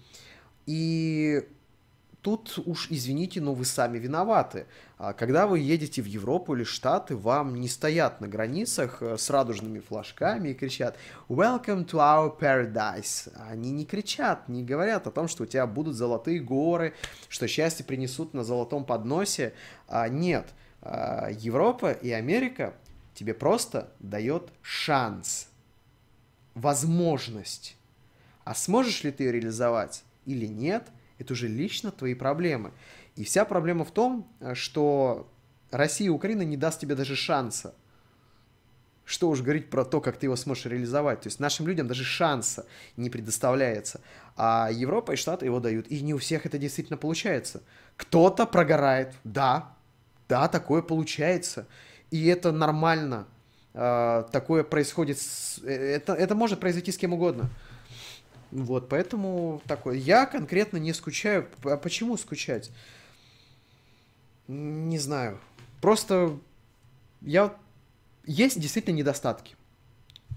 [0.65, 1.43] И
[2.21, 4.65] тут уж, извините, но вы сами виноваты.
[5.05, 9.29] А Когда вы едете в Европу или Штаты, вам не стоят на границах э, с
[9.29, 10.95] радужными флажками и кричат
[11.27, 13.29] «Welcome to our paradise».
[13.49, 16.93] Они не кричат, не говорят о том, что у тебя будут золотые горы,
[17.27, 19.51] что счастье принесут на золотом подносе.
[19.89, 20.53] А, Нет.
[20.81, 22.73] А, Европа и Америка
[23.13, 25.49] тебе просто дает шанс,
[26.53, 27.75] возможность.
[28.45, 30.87] А сможешь ли ты ее реализовать или нет,
[31.17, 32.71] это уже лично твои проблемы.
[33.15, 35.29] И вся проблема в том, э, что
[35.71, 37.75] Россия и Украина не даст тебе даже шанса.
[39.05, 41.21] Что уж говорить про то, как ты его сможешь реализовать.
[41.21, 43.99] То есть нашим людям даже шанса не предоставляется.
[44.37, 45.87] А Европа и Штаты его дают.
[45.87, 47.63] И не у всех это действительно получается.
[47.97, 49.13] Кто-то прогорает.
[49.23, 49.75] Да,
[50.29, 51.67] да, такое получается.
[52.11, 53.27] И это нормально.
[53.73, 55.19] А, такое происходит.
[55.19, 55.59] С...
[55.63, 57.49] э, Это, это может произойти с кем угодно.
[58.51, 59.95] Вот, поэтому такое.
[59.95, 61.47] Я конкретно не скучаю.
[61.63, 62.71] А почему скучать?
[64.47, 65.39] Не знаю.
[65.81, 66.37] Просто
[67.21, 67.55] я...
[68.25, 69.55] Есть действительно недостатки.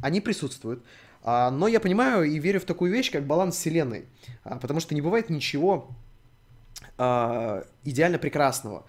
[0.02, 0.84] Они присутствуют.
[1.22, 4.06] А, Но я понимаю и верю в такую вещь, как баланс Вселенной.
[4.44, 5.88] А, Потому что не бывает ничего
[6.98, 8.84] а, идеально прекрасного.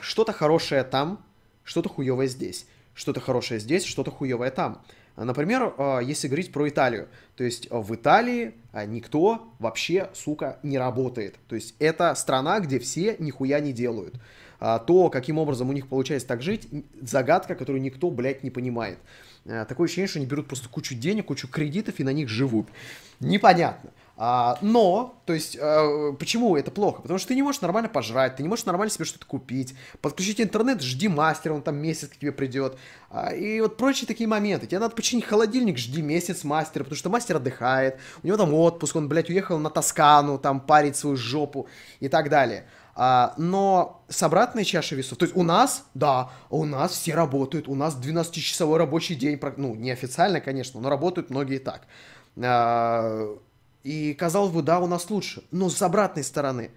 [0.00, 1.24] Что-то хорошее там,
[1.64, 2.66] что-то хуевое здесь.
[2.94, 4.82] Что-то хорошее здесь, что-то хуевое там.
[5.18, 8.54] А, Например, а, если говорить про Италию, то есть а, в Италии
[8.86, 11.34] никто вообще, сука, не работает.
[11.48, 14.14] То есть это страна, где все нихуя не делают.
[14.60, 16.68] То, каким образом у них получается так жить,
[17.00, 18.98] загадка, которую никто, блядь, не понимает.
[19.44, 22.68] Такое ощущение, что они берут просто кучу денег, кучу кредитов и на них живут.
[23.20, 23.90] Непонятно.
[24.20, 27.02] А, но, то есть, э, почему это плохо?
[27.02, 29.76] Потому что ты не можешь нормально пожрать, ты не можешь нормально себе что-то купить.
[30.00, 32.76] Подключить интернет, жди мастера, он там месяц к тебе придет.
[33.10, 34.66] А, и вот прочие такие моменты.
[34.66, 38.96] Тебе надо починить холодильник, жди месяц мастера, потому что мастер отдыхает, у него там отпуск,
[38.96, 41.68] он, блядь, уехал на Тоскану, там парить свою жопу
[42.00, 42.66] и так далее.
[42.96, 47.68] А, но с обратной чаши весов, то есть у нас, да, у нас все работают,
[47.68, 51.82] у нас 12-часовой рабочий день, ну, неофициально, конечно, но работают многие так.
[53.88, 56.70] И казалось бы, да, у нас лучше, но с обратной стороны,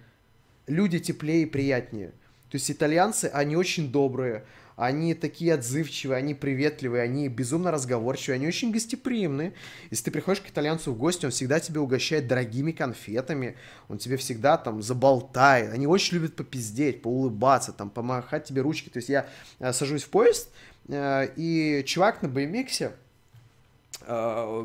[0.66, 2.08] люди теплее и приятнее.
[2.48, 4.44] То есть итальянцы, они очень добрые,
[4.76, 9.52] они такие отзывчивые, они приветливые, они безумно разговорчивые, они очень гостеприимные.
[9.90, 13.56] Если ты приходишь к итальянцу в гости, он всегда тебя угощает дорогими конфетами,
[13.90, 15.70] он тебе всегда там заболтает.
[15.70, 18.88] Они очень любят попиздеть, поулыбаться, там, помахать тебе ручки.
[18.88, 19.26] То есть я
[19.58, 20.48] э, сажусь в поезд,
[20.88, 22.92] э, и чувак на BMX,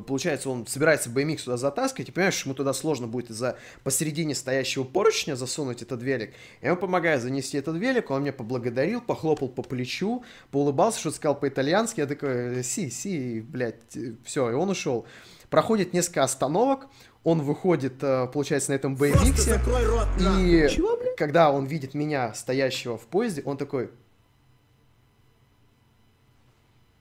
[0.08, 4.36] получается, он собирается BMX туда затаскивать, и понимаешь, что ему туда сложно будет из-за посередине
[4.36, 6.34] стоящего поручня засунуть этот велик.
[6.62, 11.40] Я ему помогаю занести этот велик, он меня поблагодарил, похлопал по плечу, поулыбался, что-то сказал
[11.40, 15.06] по-итальянски, я такой, си, си, блядь, все, и он ушел.
[15.50, 16.88] Проходит несколько остановок,
[17.24, 19.36] он выходит, э, получается, на этом BMX,
[20.30, 23.90] и Чего, когда он видит меня, стоящего в поезде, он такой,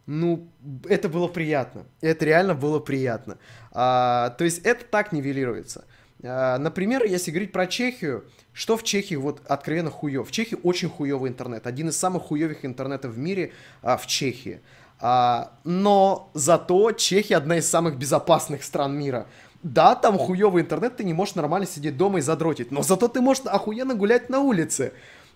[0.07, 0.49] ну,
[0.89, 1.85] это было приятно.
[2.01, 3.39] Это реально было приятно.
[3.73, 5.85] А, то есть это так нивелируется.
[6.23, 10.29] А, например, если говорить про Чехию, что в Чехии вот откровенно хуев?
[10.29, 11.67] В Чехии очень хуевый интернет.
[11.67, 13.53] Один из самых хуевых интернетов в мире
[13.83, 14.61] а, в Чехии.
[15.01, 19.27] А, но зато Чехия одна из самых безопасных стран мира.
[19.63, 23.21] Да, там хуевый интернет, ты не можешь нормально сидеть дома и задротить, но зато ты
[23.21, 24.93] можешь охуенно гулять на улице.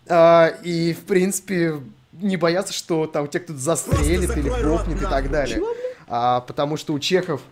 [0.09, 1.81] А, и, в принципе,
[2.13, 5.57] не бояться, что там тебя кто-то застрелит или хлопнет и так далее.
[5.57, 5.75] Чего?
[6.09, 7.43] А, потому что у чехов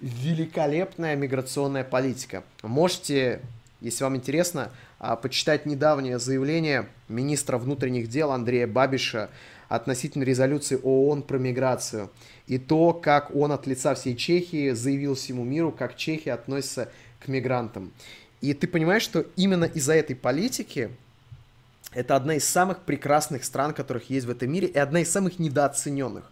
[0.00, 2.44] великолепная миграционная политика.
[2.62, 3.40] Можете,
[3.80, 9.30] если вам интересно, а, почитать недавнее заявление министра внутренних дел Андрея Бабиша
[9.68, 12.10] относительно резолюции ООН про миграцию.
[12.46, 17.28] И то, как он от лица всей Чехии заявил всему миру, как Чехия относится к
[17.28, 17.92] мигрантам.
[18.40, 20.90] И ты понимаешь, что именно из-за этой политики
[21.96, 25.38] это одна из самых прекрасных стран, которых есть в этом мире, и одна из самых
[25.38, 26.30] недооцененных.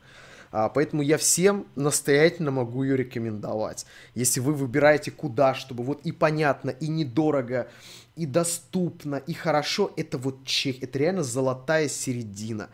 [0.53, 3.87] А, Поэтому я всем настоятельно могу ее рекомендовать.
[4.15, 7.69] Если вы выбираете куда, чтобы вот и понятно, и недорого,
[8.15, 12.69] и доступно, и хорошо, это вот Чех, это реально золотая середина.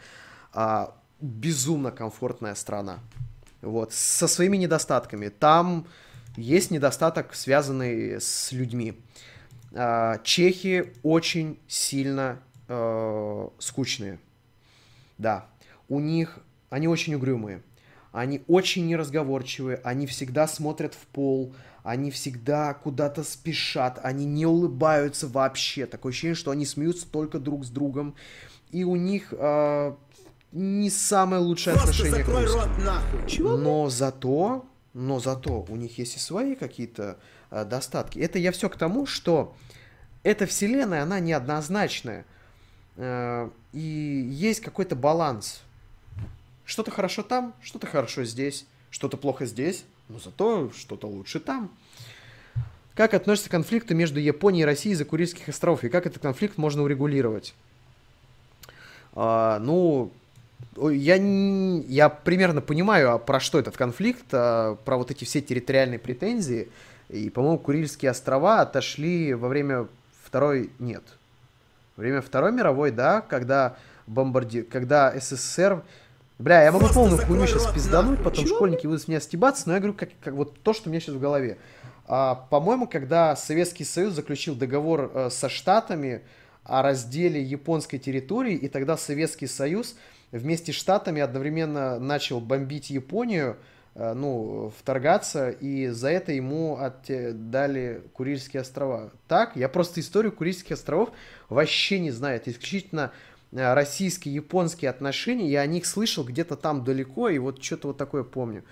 [0.52, 2.98] А, Безумно комфортная страна.
[3.62, 5.28] Вот, со своими недостатками.
[5.28, 5.86] Там
[6.36, 8.98] есть недостаток, связанный с людьми.
[9.74, 12.40] А, Чехи очень сильно
[12.70, 14.18] э, скучные.
[15.18, 15.46] Да,
[15.88, 16.38] у них,
[16.70, 17.62] они очень угрюмые,
[18.12, 25.26] они очень неразговорчивые, они всегда смотрят в пол, они всегда куда-то спешат, они не улыбаются
[25.28, 25.86] вообще.
[25.86, 28.14] Такое ощущение, что они смеются только друг с другом.
[28.70, 29.94] И у них э,
[30.52, 32.60] не самое лучшее Просто отношение к закрой русским.
[32.60, 33.28] рот, нахуй.
[33.28, 33.56] Чего?
[33.56, 37.18] Но зато, но зато у них есть и свои какие-то
[37.50, 38.18] э, достатки.
[38.18, 39.56] Это я все к тому, что
[40.22, 42.26] эта вселенная, она неоднозначная.
[43.00, 45.62] Э, и есть какой-то баланс.
[46.66, 51.70] Что-то хорошо там, что-то хорошо здесь, что-то плохо здесь, но зато что-то лучше там.
[52.94, 56.82] Как относятся конфликты между Японией и Россией из-за Курильских островов, и как этот конфликт можно
[56.82, 57.54] урегулировать?
[59.14, 60.12] А, ну,
[60.76, 65.98] я, я примерно понимаю, а про что этот конфликт, а, про вот эти все территориальные
[65.98, 66.68] претензии.
[67.08, 69.88] И, по-моему, Курильские острова отошли во время
[70.22, 70.70] Второй...
[70.78, 71.02] Нет.
[71.96, 73.76] Время Второй мировой, да, когда
[74.06, 74.62] бомбарди...
[74.62, 75.82] когда СССР...
[76.38, 78.24] Бля, я могу Просто полную хуйню сейчас пиздануть, нахуй.
[78.24, 80.88] потом Чего, школьники будут с меня стебаться, но я говорю, как, как вот то, что
[80.88, 81.58] у меня сейчас в голове.
[82.06, 86.22] А, по-моему, когда Советский Союз заключил договор э, со Штатами
[86.64, 89.96] о разделе японской территории, и тогда Советский Союз
[90.32, 93.58] вместе с Штатами одновременно начал бомбить Японию,
[93.94, 99.10] ну, вторгаться, и за это ему отдали Курильские острова.
[99.26, 101.10] Так, я просто историю Курильских островов
[101.48, 103.12] вообще не знаю, это исключительно
[103.52, 107.96] э, российские, японские отношения, я о них слышал где-то там далеко, и вот что-то вот
[107.98, 108.64] такое помню.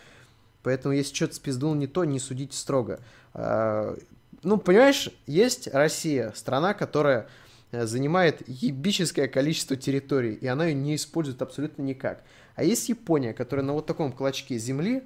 [0.62, 3.00] Поэтому, если что-то спиздул не то, не судите строго.
[3.34, 3.96] А,
[4.44, 7.28] Ну, понимаешь, есть Россия, страна, которая
[7.72, 12.22] э, занимает ебическое количество территорий, и она ее не использует абсолютно никак.
[12.58, 15.04] А есть Япония, которая на вот таком клочке земли,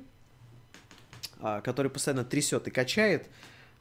[1.39, 3.27] а, который постоянно трясет и качает,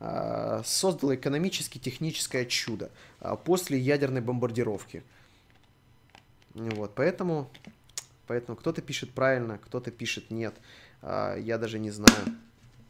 [0.02, 2.92] а, создала экономически техническое чудо
[3.22, 5.04] а, после ядерной бомбардировки.
[6.54, 7.50] Вот, поэтому,
[8.28, 10.54] поэтому кто-то пишет правильно, кто-то пишет нет.
[11.02, 12.26] Я даже не знаю.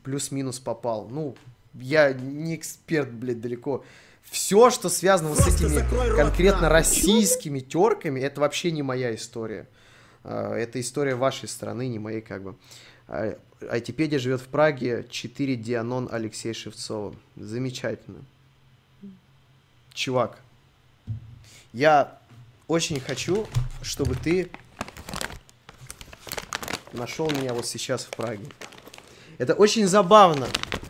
[0.02, 1.08] Плюс-минус попал.
[1.10, 1.36] Ну,
[1.76, 3.86] я не эксперт, блядь, далеко.
[4.24, 6.78] Все, что связано вот с Просто этими рот, конкретно нахуй.
[6.78, 9.68] российскими терками, это вообще не моя история.
[10.24, 12.56] А, Это история вашей страны, не моей как бы.
[13.08, 13.38] А,
[13.70, 17.16] Айтипедия живет в Праге, 4 Дианон Алексей Шевцова.
[17.36, 18.20] Замечательно.
[19.94, 20.40] Чувак,
[21.74, 22.18] я
[22.68, 23.48] очень хочу,
[23.82, 24.50] чтобы ты
[26.94, 28.46] нашел меня вот сейчас в Праге.
[29.38, 30.48] Это очень забавно.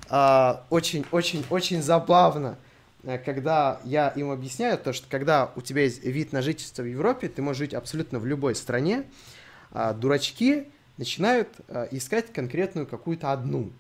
[0.10, 2.58] а, Очень, очень, очень забавно,
[3.04, 7.30] когда я им объясняю то, что когда у тебя есть вид на жительство в Европе,
[7.30, 9.06] ты можешь жить абсолютно в любой стране,
[9.72, 13.72] а дурачки начинают а, искать конкретную какую-то одну.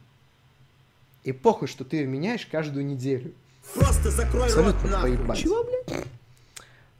[1.23, 3.33] И похуй, что ты ее меняешь каждую неделю.
[3.75, 5.17] Просто закрой рот, Абсолютно нахуй.
[5.17, 5.37] поебать.
[5.37, 6.05] Чего, блядь?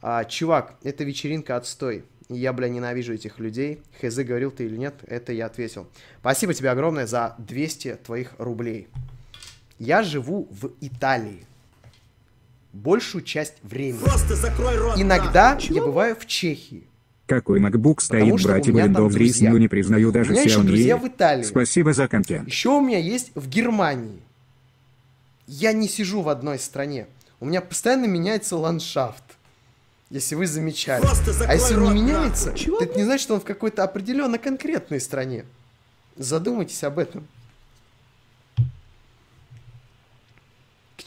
[0.00, 2.04] А, чувак, эта вечеринка отстой.
[2.28, 3.82] Я, бля, ненавижу этих людей.
[4.00, 5.88] Хз, говорил ты или нет, это я ответил.
[6.20, 8.88] Спасибо тебе огромное за 200 твоих рублей.
[9.78, 11.46] Я живу в Италии.
[12.72, 14.00] Большую часть времени.
[14.02, 15.74] Просто закрой рот, Иногда нахуй.
[15.76, 16.84] я бываю в Чехии.
[17.26, 19.50] Какой MacBook стоит, что братья у меня там Windows друзья.
[19.50, 21.06] но не признаю У даже меня еще друзья в.
[21.06, 21.44] Италии.
[21.44, 22.48] Спасибо за контент.
[22.48, 24.20] Еще у меня есть в Германии.
[25.46, 27.06] Я не сижу в одной стране.
[27.40, 29.22] У меня постоянно меняется ландшафт.
[30.10, 31.04] Если вы замечали.
[31.46, 32.64] А если он не меняется, нахуй.
[32.66, 35.44] То это не значит, что он в какой-то определенно конкретной стране.
[36.16, 37.26] Задумайтесь об этом.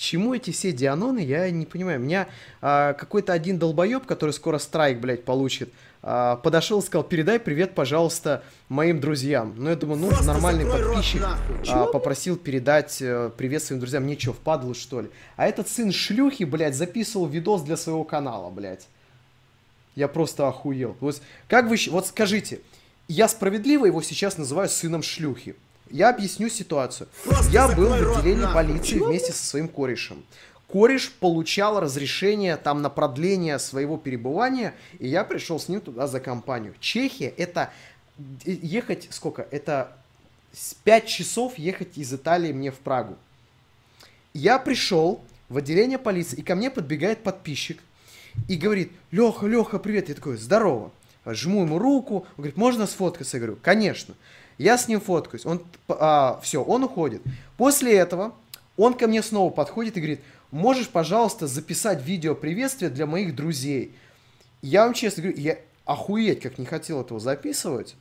[0.05, 1.99] Чему эти все дианоны, я не понимаю.
[1.99, 2.27] Меня
[2.61, 5.69] а, какой-то один долбоеб, который скоро страйк, блядь, получит,
[6.01, 9.55] а, подошел и сказал, передай привет, пожалуйста, моим друзьям.
[9.57, 11.23] Ну, я думаю, ну, Просто нормальный подписчик
[11.67, 14.03] а, попросил передать э, привет своим друзьям.
[14.03, 15.09] Мне что, впадло, что ли?
[15.35, 18.87] А этот сын шлюхи, блядь, записывал видос для своего канала, блядь.
[19.95, 20.95] Я просто охуел.
[20.99, 22.59] Вот как вы, вот скажите,
[23.07, 25.55] я справедливо его сейчас называю сыном шлюхи.
[25.89, 27.07] Я объясню ситуацию.
[27.23, 28.55] Просто я был в рот, отделении нахуй.
[28.55, 30.25] полиции Чего, вместе со своим корешем.
[30.67, 36.19] Кореш получал разрешение там на продление своего перебывания, и я пришел с ним туда за
[36.19, 36.73] компанию.
[36.79, 37.71] Чехия это
[38.45, 39.47] ехать сколько?
[39.51, 39.95] Это
[40.83, 43.15] 5 часов ехать из Италии мне в Прагу.
[44.33, 47.79] Я пришел в отделение полиции, и ко мне подбегает подписчик
[48.47, 50.09] и говорит, Леха, Леха, привет.
[50.09, 50.91] Я такой, здорово.
[51.25, 53.37] Жму ему руку, он говорит, можно сфоткаться?
[53.37, 54.15] Я говорю, конечно.
[54.57, 55.45] Я с ним фоткаюсь.
[55.45, 55.63] Он,
[56.41, 57.21] все, он уходит.
[57.57, 58.33] После этого
[58.77, 63.95] он ко мне снова подходит и говорит, можешь, пожалуйста, записать видео приветствия для моих друзей.
[64.61, 67.95] Я вам честно говорю, я охуеть как не хотел этого записывать.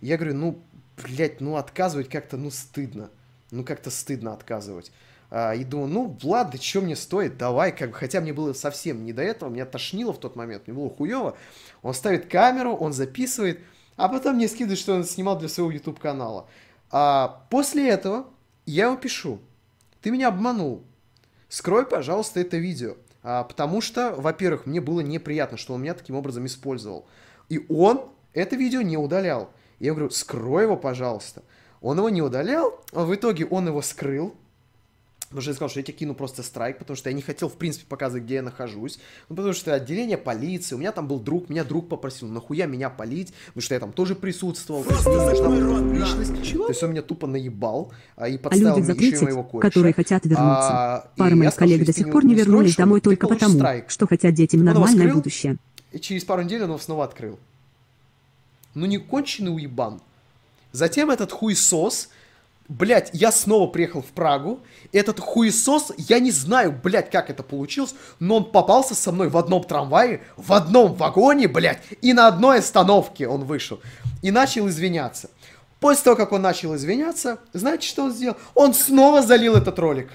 [0.00, 0.58] Я говорю, ну,
[1.02, 3.10] блядь, ну отказывать как-то, ну, стыдно.
[3.50, 4.92] Ну, как-то стыдно отказывать.
[5.30, 9.04] А, и думаю, ну, ладно, что мне стоит, давай, как бы, хотя мне было совсем
[9.04, 11.36] не до этого, меня тошнило в тот момент, мне было хуево.
[11.82, 13.60] Он ставит камеру, он записывает,
[14.04, 16.48] а потом мне скидывает, что он снимал для своего YouTube-канала.
[16.90, 18.26] А после этого
[18.66, 19.40] я ему пишу,
[20.00, 20.82] ты меня обманул,
[21.48, 22.96] скрой, пожалуйста, это видео.
[23.22, 27.06] А, потому что, во-первых, мне было неприятно, что он меня таким образом использовал.
[27.48, 29.50] И он это видео не удалял.
[29.78, 31.42] Я говорю, скрой его, пожалуйста.
[31.80, 34.34] Он его не удалял, а в итоге он его скрыл.
[35.30, 37.48] Потому что я сказал, что я тебе кину просто страйк, потому что я не хотел,
[37.48, 38.98] в принципе, показывать, где я нахожусь.
[39.28, 42.90] Ну, потому что отделение полиции, у меня там был друг, меня друг попросил, нахуя меня
[42.90, 46.52] полить, потому что я там тоже присутствовал, то есть мне нужна была публичность.
[46.52, 49.18] То есть он меня тупо наебал а, и А подставил люди за мне еще и
[49.18, 49.68] 30, моего кореша.
[49.68, 50.44] которые хотят вернуться.
[50.48, 53.88] А, Пара моих коллег до сих пор не вернулись домой только потому, страйк.
[53.88, 55.14] что хотят детям нормальное скрыл?
[55.14, 55.56] будущее.
[55.92, 57.38] И через пару недель он его снова открыл.
[58.74, 60.00] Ну не конченый уебан.
[60.72, 62.08] Затем этот хуесос,
[62.70, 64.60] блядь, я снова приехал в Прагу.
[64.92, 69.36] Этот хуесос, я не знаю, блядь, как это получилось, но он попался со мной в
[69.36, 73.80] одном трамвае, в одном вагоне, блядь, и на одной остановке он вышел.
[74.22, 75.30] И начал извиняться.
[75.80, 78.36] После того, как он начал извиняться, знаете, что он сделал?
[78.54, 80.10] Он снова залил этот ролик.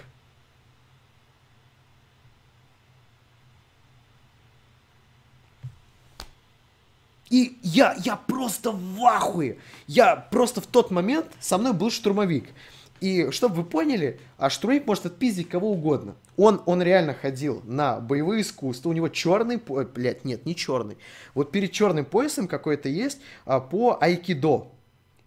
[7.35, 9.57] И я, я просто в ахуе.
[9.87, 12.45] Я просто в тот момент, со мной был штурмовик.
[13.01, 16.15] И чтобы вы поняли, а штурмовик может отпиздить кого угодно.
[16.37, 19.83] Он, он реально ходил на боевые искусства, у него черный, по...
[19.83, 20.97] блядь, нет, не черный.
[21.33, 24.67] Вот перед черным поясом какой-то есть а, по айкидо.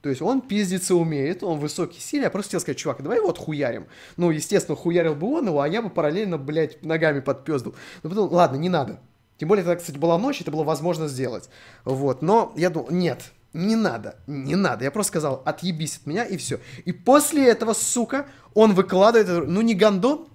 [0.01, 2.25] То есть он пиздиться умеет, он высокий, сильный.
[2.25, 3.87] Я просто хотел сказать, чувак, давай его отхуярим.
[4.17, 7.75] Ну, естественно, хуярил бы он его, а я бы параллельно, блядь, ногами подпездал.
[8.03, 8.99] Ну, потом, ладно, не надо.
[9.39, 11.49] Тем более, это, кстати, была ночь, это было возможно сделать.
[11.85, 14.85] Вот, но я думал, нет, не надо, не надо.
[14.85, 16.59] Я просто сказал, отъебись от меня, и все.
[16.85, 20.27] И после этого, сука, он выкладывает, ну не гандон,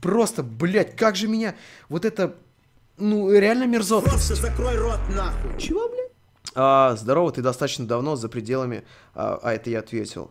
[0.00, 1.56] просто, блядь, как же меня,
[1.88, 2.36] вот это,
[2.98, 4.10] ну реально мерзотно.
[4.10, 5.58] Просто закрой рот нахуй.
[5.58, 6.12] Чего, блядь?
[6.54, 8.84] А, здорово, ты достаточно давно за пределами,
[9.14, 10.30] а, а это я ответил.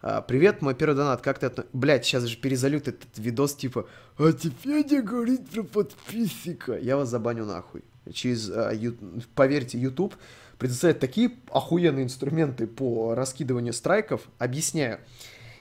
[0.00, 1.66] А, привет, мой первый донат, как ты отно...
[1.72, 6.78] Блять, сейчас же перезалют этот видос, типа, а теперь не говорить про подписчика.
[6.78, 7.82] Я вас забаню нахуй.
[8.12, 8.96] Через, а, ю...
[9.34, 10.14] поверьте, YouTube
[10.58, 14.22] предоставляет такие охуенные инструменты по раскидыванию страйков.
[14.38, 15.00] Объясняю.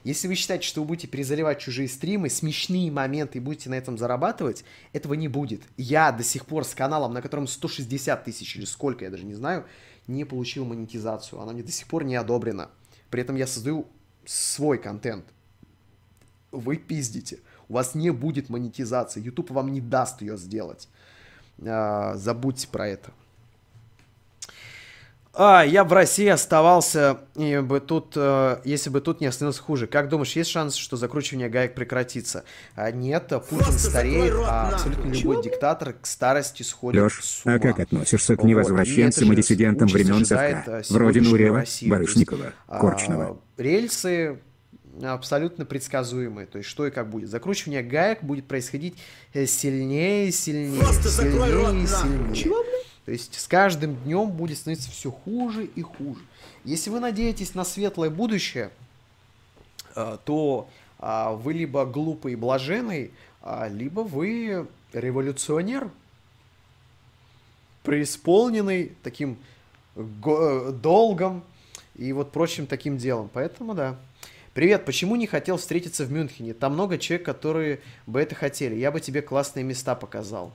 [0.03, 3.97] Если вы считаете, что вы будете перезаливать чужие стримы, смешные моменты и будете на этом
[3.97, 5.63] зарабатывать, этого не будет.
[5.77, 9.33] Я до сих пор с каналом, на котором 160 тысяч или сколько, я даже не
[9.33, 9.65] знаю,
[10.05, 11.41] не получил монетизацию.
[11.41, 12.69] Она мне до сих пор не одобрена.
[13.09, 13.87] При этом я создаю
[14.27, 15.25] свой контент.
[16.51, 17.39] Вы пиздите.
[17.69, 19.21] У вас не будет монетизации.
[19.21, 20.87] YouTube вам не даст ее сделать.
[21.65, 23.11] А, забудьте про это.
[25.39, 29.85] А, я в России оставался, и бы тут, э, если бы тут не остановился хуже.
[29.85, 32.43] Как думаешь, есть шанс, что закручивание гаек прекратится?
[32.75, 35.41] А, нет, Путин Просто стареет, рот, а абсолютно любой Чего?
[35.43, 37.55] диктатор к старости сходит Леш, с ума.
[37.55, 40.63] а как относишься к Вот, и невозвращенцам это и диссидентам времен Совка?
[40.65, 43.39] а, Вроде Нурева, Барышникова, а, Корчнова.
[43.57, 44.39] Рельсы
[45.03, 46.47] абсолютно предсказуемые.
[46.47, 47.29] То есть что и как будет.
[47.29, 48.95] Закручивание гаек будет происходить
[49.33, 52.35] э, сильнее, сильнее, Просто закрой рот, сильнее и сильнее.
[52.35, 52.63] Чего,
[53.07, 56.19] То есть с каждым днем будет становиться все хуже и хуже.
[56.65, 58.69] Если вы надеетесь на светлое будущее,
[59.95, 60.67] э, то
[60.99, 65.89] а, вы либо глупый и блаженный, а, либо вы революционер,
[67.83, 69.37] преисполненный таким
[69.95, 71.45] э, долгом
[71.95, 73.29] и вот прочим таким делом.
[73.31, 73.95] Поэтому да.
[74.53, 76.53] Привет, почему не хотел встретиться в Мюнхене?
[76.53, 78.75] Там много человек, которые бы это хотели.
[78.75, 80.51] Я бы тебе классные места показал.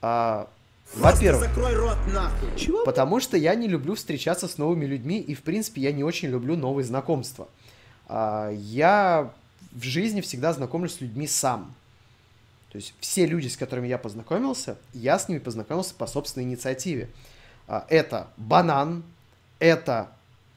[0.00, 0.48] А,
[0.94, 2.48] во-первых, закрой рот нахуй.
[2.56, 2.84] Чего?
[2.84, 6.28] Потому что я не люблю встречаться с новыми людьми, и, в принципе, я не очень
[6.28, 7.48] люблю новые знакомства.
[8.06, 9.32] А, Я
[9.72, 11.74] в жизни всегда знакомлюсь с людьми сам.
[12.72, 17.08] То есть все люди, с которыми я познакомился, я с ними познакомился по собственной инициативе.
[17.66, 19.02] А, Это Банан,
[19.58, 20.10] это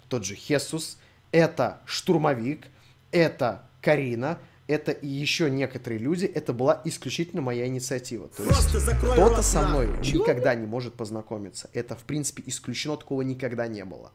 [0.09, 0.97] тот же Хесус,
[1.31, 2.67] это Штурмовик,
[3.11, 4.37] это Карина,
[4.72, 6.26] это и еще некоторые люди.
[6.26, 8.30] Это была исключительно моя инициатива.
[8.30, 9.89] То есть Просто кто-то со мной.
[10.02, 10.23] Чего?
[10.23, 11.69] никогда не может познакомиться.
[11.73, 14.11] Это, в принципе, исключено, такого никогда не было.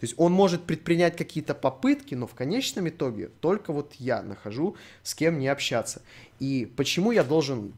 [0.00, 4.76] То есть он может предпринять какие-то попытки, но в конечном итоге только вот я нахожу,
[5.04, 6.02] с кем не общаться.
[6.40, 7.72] И почему я должен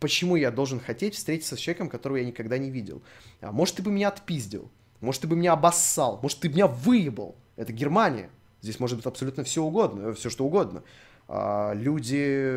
[0.00, 3.02] почему я должен хотеть встретиться с человеком, которого я никогда не видел?
[3.40, 4.70] А может, ты бы меня отпиздил,
[5.00, 7.36] может, ты бы меня обоссал, может, ты бы меня выебал.
[7.56, 8.30] Это Германия.
[8.66, 10.82] Здесь может быть абсолютно все угодно, все что угодно.
[11.28, 12.52] А, люди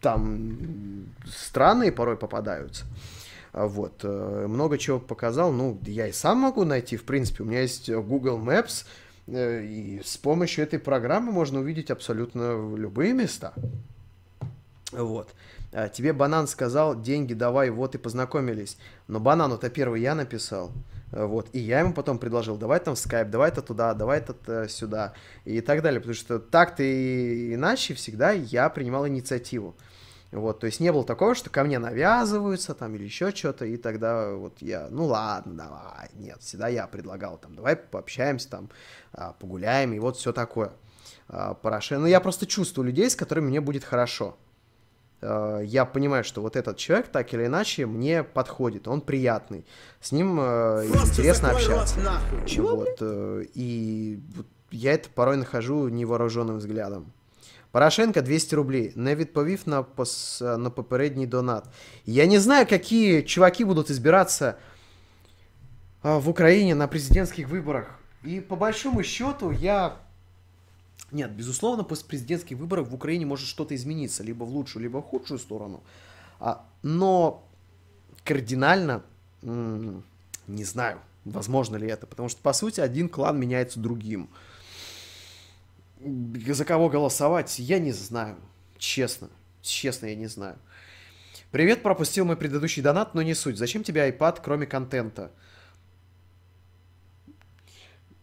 [0.00, 2.84] там м, странные порой попадаются.
[3.52, 4.04] А, Вот.
[4.04, 5.50] э, Много чего показал.
[5.52, 7.42] Ну, я и сам могу найти, в принципе.
[7.42, 8.84] У меня есть э, Google Maps,
[9.26, 13.52] э, и с помощью этой программы можно увидеть абсолютно любые места.
[14.92, 15.34] Вот.
[15.72, 18.76] А, Тебе банан сказал, деньги давай, вот и познакомились.
[19.08, 20.70] Но банану-то первый я написал.
[21.12, 21.48] А, Вот.
[21.52, 24.68] И я ему потом предложил, давай там в скайп, давай то туда, давай то э,
[24.68, 25.14] сюда.
[25.44, 26.00] И так далее.
[26.00, 29.74] Потому что так-то и иначе всегда я принимал инициативу.
[30.32, 33.76] Вот, то есть не было такого, что ко мне навязываются там или еще что-то, и
[33.76, 38.70] тогда вот я, ну ладно, давай, нет, всегда я предлагал там, давай пообщаемся там,
[39.12, 40.70] а, погуляем, и вот все такое.
[41.28, 44.36] А, Порошенко, ну я просто чувствую людей, с которыми мне будет хорошо.
[45.21, 49.65] А, Я понимаю, что вот этот человек так или иначе мне подходит, он приятный,
[50.01, 51.99] с ним э, Просто интересно закрой рот общаться.
[51.99, 52.45] нахуй.
[52.47, 52.75] Чего?
[52.75, 57.11] Вот, э, и вот я это порой нахожу невооруженным взглядом.
[57.71, 58.93] Порошенко 200 рублей.
[58.95, 60.41] Не відповів на, пос...
[60.41, 61.65] на попередній донат.
[62.05, 64.55] Я не знаю, какие чуваки будут избираться
[66.01, 67.85] а, в Украине на президентских выборах.
[68.23, 69.95] И по большому счету я...
[71.12, 75.06] нет, безусловно, после президентских выборов в Украине может что-то измениться, либо в лучшую, либо в
[75.06, 75.82] худшую сторону.
[76.38, 77.44] А, но
[78.24, 79.02] кардинально
[79.42, 84.28] не знаю, возможно ли это, потому что, по сути, один клан меняется другим.
[86.00, 88.36] За кого голосовать, я не знаю.
[88.78, 89.28] Честно.
[89.60, 90.58] Честно, я не знаю.
[91.50, 93.58] Привет, пропустил мой предыдущий донат, но не суть.
[93.58, 95.30] Зачем тебе iPad, кроме контента?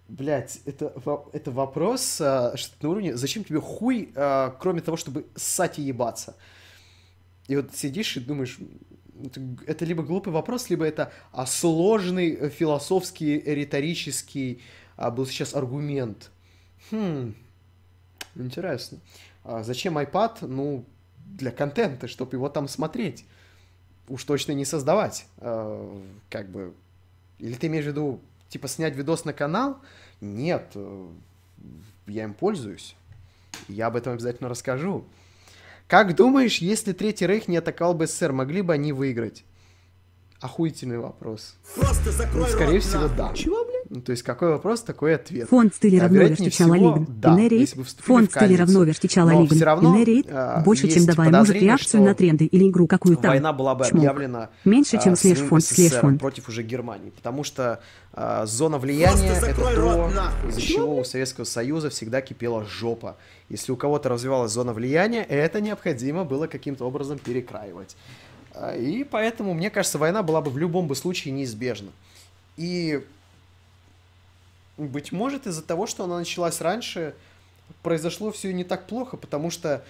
[0.08, 0.94] Блять, это,
[1.34, 5.82] это вопрос а, что на уровне, зачем тебе хуй, а, кроме того, чтобы ссать и
[5.82, 6.36] ебаться?
[7.48, 8.58] И вот сидишь и думаешь,
[9.24, 14.62] это, это либо глупый вопрос, либо это а, сложный э, философский, риторический
[14.96, 16.32] а, был сейчас аргумент.
[16.92, 17.36] Хм,
[18.36, 19.00] интересно.
[19.44, 20.46] А зачем iPad?
[20.48, 20.86] Ну,
[21.26, 23.26] для контента, чтобы его там смотреть.
[24.08, 25.26] Уж точно не создавать.
[25.38, 26.74] А, как бы...
[27.40, 29.80] Или ты имеешь в виду, типа, снять видос на канал?
[30.22, 31.08] Нет, э,
[32.08, 32.96] я им пользуюсь.
[33.68, 35.06] Я об этом обязательно расскажу.
[35.88, 39.44] Как думаешь, если Третий Рейх не атаковал бы СССР, могли бы они выиграть?
[40.42, 41.56] Охуительный вопрос.
[41.76, 43.34] Просто закрой Ну, скорее рот, всего, да.
[43.34, 43.67] Чего?
[43.98, 45.50] Ну, то есть, какой вопрос, такой ответ.
[45.50, 46.20] Фонд стиля А, равно
[46.52, 47.06] всего, лигн.
[47.20, 48.84] да, если бы вступили Фонд в стиля равно
[49.48, 50.28] всё равно, Инерит.
[50.30, 53.28] а, Больше, чем давай, может, реакцию на тренды или игру какую-то.
[53.28, 53.98] Война была бы Чмок.
[54.04, 56.20] объявлена Меньше, чем а, слэш фонд, слэш фонд.
[56.20, 57.80] против уже Германии, потому что
[58.14, 60.12] а, зона влияния это то,
[60.48, 63.18] из-за Чего, у Советского Союза всегда кипела жопа.
[63.50, 67.96] Если у кого-то развивалась зона влияния, это необходимо было каким-то образом перекраивать.
[68.54, 71.90] А, И поэтому, мне кажется, война была бы в любом бы случае неизбежна.
[72.58, 73.02] И,
[74.78, 77.16] быть может, из-за того, что она началась раньше,
[77.84, 79.84] произошло все не так плохо, потому что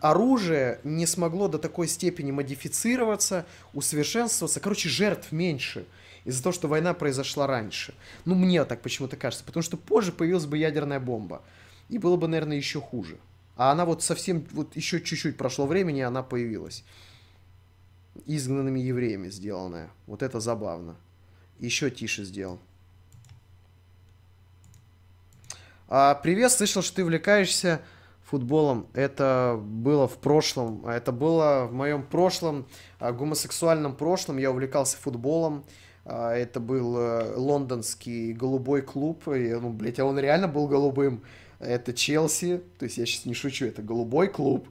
[0.00, 4.60] оружие не смогло до такой степени модифицироваться, усовершенствоваться.
[4.60, 5.86] Короче, жертв меньше
[6.24, 7.94] из-за того, что война произошла раньше.
[8.24, 9.44] Ну, мне так почему-то кажется.
[9.44, 11.42] Потому что позже появилась бы ядерная бомба.
[11.88, 13.18] И было бы, наверное, еще хуже.
[13.56, 16.84] А она вот совсем, вот еще чуть-чуть прошло времени, она появилась.
[18.26, 19.90] Изгнанными евреями сделанная.
[20.06, 20.96] Вот это забавно.
[21.58, 22.58] Еще тише сделал.
[25.92, 27.80] А, привет, слышал, что ты увлекаешься
[28.22, 28.86] футболом.
[28.94, 30.84] Это было в прошлом.
[30.86, 32.68] а Это было в моем прошлом,
[33.00, 34.38] а, гомосексуальном прошлом.
[34.38, 35.64] Я увлекался футболом.
[36.04, 39.26] А, Это был э, лондонский голубой клуб.
[39.26, 41.24] И, ну, блядь, а он реально был голубым.
[41.58, 42.62] Это Челси.
[42.78, 44.68] То есть я сейчас не шучу, это голубой клуб.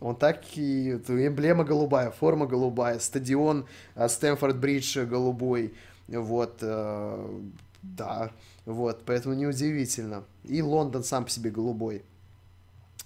[0.00, 0.88] Он так и...
[0.88, 5.74] это Эмблема голубая, форма голубая, стадион а, Стэнфорд Бридж голубой.
[6.08, 7.40] Вот, э,
[7.82, 8.32] да,
[8.66, 10.24] вот, поэтому неудивительно.
[10.44, 12.02] И Лондон сам по себе голубой.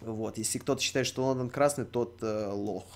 [0.00, 2.86] Вот, если кто-то считает, что Лондон красный, тот э, лох.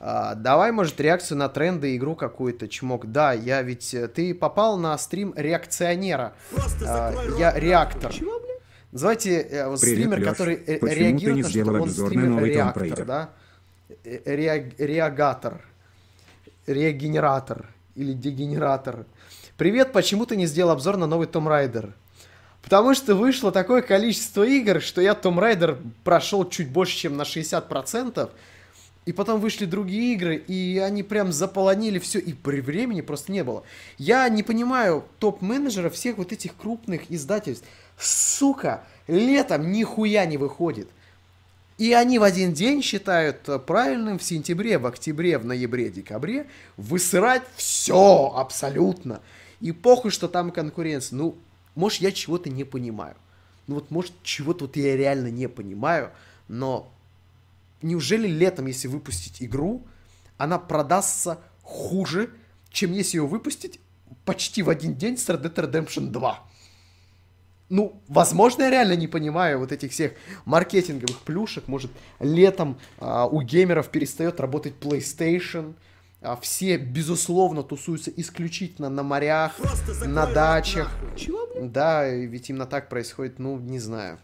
[0.00, 3.06] А, давай, может, реакцию на тренды, игру какую-то, чмок.
[3.12, 3.94] Да, я ведь...
[3.94, 6.34] э, Ты попал на стрим реакционера.
[6.50, 8.12] Просто А, рот, я реактор.
[8.12, 8.60] Чего, блядь?
[8.92, 10.28] Называйте э, вот Привет, стример, Лёш.
[10.30, 13.30] который э, Почему ты реагирует не на сделал что он стример новый реактор, да?
[14.04, 15.60] Реаг- реагатор.
[16.66, 17.66] Регенератор.
[17.94, 19.04] Или дегенератор.
[19.56, 21.94] Привет, почему ты не сделал обзор на новый Том Райдер?
[22.60, 27.22] Потому что вышло такое количество игр, что я Том Райдер прошел чуть больше, чем на
[27.22, 28.30] 60%.
[29.06, 33.44] И потом вышли другие игры, и они прям заполонили все, и при времени просто не
[33.44, 33.62] было.
[33.96, 37.64] Я не понимаю топ-менеджеров всех вот этих крупных издательств.
[37.96, 40.88] Сука, летом нихуя не выходит.
[41.78, 46.46] И они в один день считают э, правильным в сентябре, в октябре, в ноябре, декабре
[46.76, 49.20] высырать все абсолютно.
[49.60, 51.16] И похуй, что там конкуренция.
[51.16, 51.36] Ну,
[51.74, 53.16] может, я чего-то не понимаю.
[53.66, 56.10] Ну вот, может, чего-то вот я реально не понимаю,
[56.48, 56.92] но
[57.82, 59.86] неужели летом, если выпустить игру,
[60.36, 62.30] она продастся хуже,
[62.70, 63.80] чем если ее выпустить
[64.24, 66.44] почти в один день с Red Dead Redemption 2?
[67.70, 70.12] Ну, возможно, я реально не понимаю вот этих всех
[70.44, 71.66] маркетинговых плюшек.
[71.66, 71.90] Может,
[72.20, 75.74] летом а, у геймеров перестает работать PlayStation.
[76.24, 79.52] А, все, безусловно, тусуются исключительно на морях,
[80.04, 80.90] на дачах.
[81.02, 81.18] нахуй.
[81.18, 81.48] Чего?
[81.60, 84.18] Да, и ведь именно так происходит, ну, не знаю.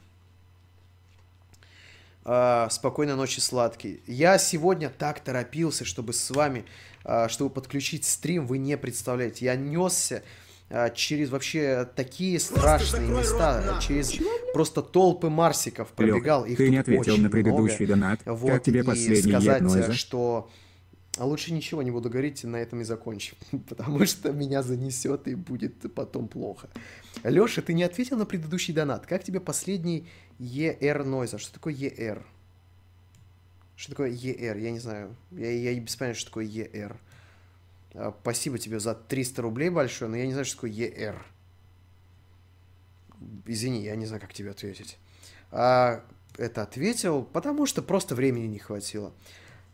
[2.24, 4.00] А, спокойной ночи, сладкий.
[4.06, 6.64] Я сегодня так торопился, чтобы с вами,
[7.04, 9.46] а, чтобы подключить стрим, вы не представляете.
[9.46, 10.22] Я несся
[10.68, 16.44] а, через вообще такие страшные места, рот, через Чего, просто толпы марсиков пробегал.
[16.44, 18.00] Лёх, Их ты не ответил очень на предыдущий много.
[18.00, 18.20] донат.
[18.26, 20.50] Вот, Как тебе и последний сказать, Ед э, что
[21.20, 23.36] а лучше ничего не буду говорить, на этом и закончим.
[23.68, 26.70] Потому что меня занесет и будет потом плохо.
[27.24, 29.06] Леша, ты не ответил на предыдущий донат.
[29.06, 31.36] Как тебе последний ER Noise?
[31.36, 32.22] Что такое ER?
[33.76, 34.58] Что такое ER?
[34.58, 35.14] Я не знаю.
[35.32, 36.96] Я, я без понятия, что такое ER.
[38.22, 41.22] Спасибо тебе за 300 рублей большое, но я не знаю, что такое ЕР.
[43.44, 44.96] Извини, я не знаю, как тебе ответить.
[45.50, 46.02] А,
[46.38, 49.12] это ответил, потому что просто времени не хватило.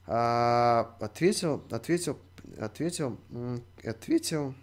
[0.07, 2.19] А, ответил, ответил,
[2.59, 3.19] ответил,
[3.85, 4.55] ответил.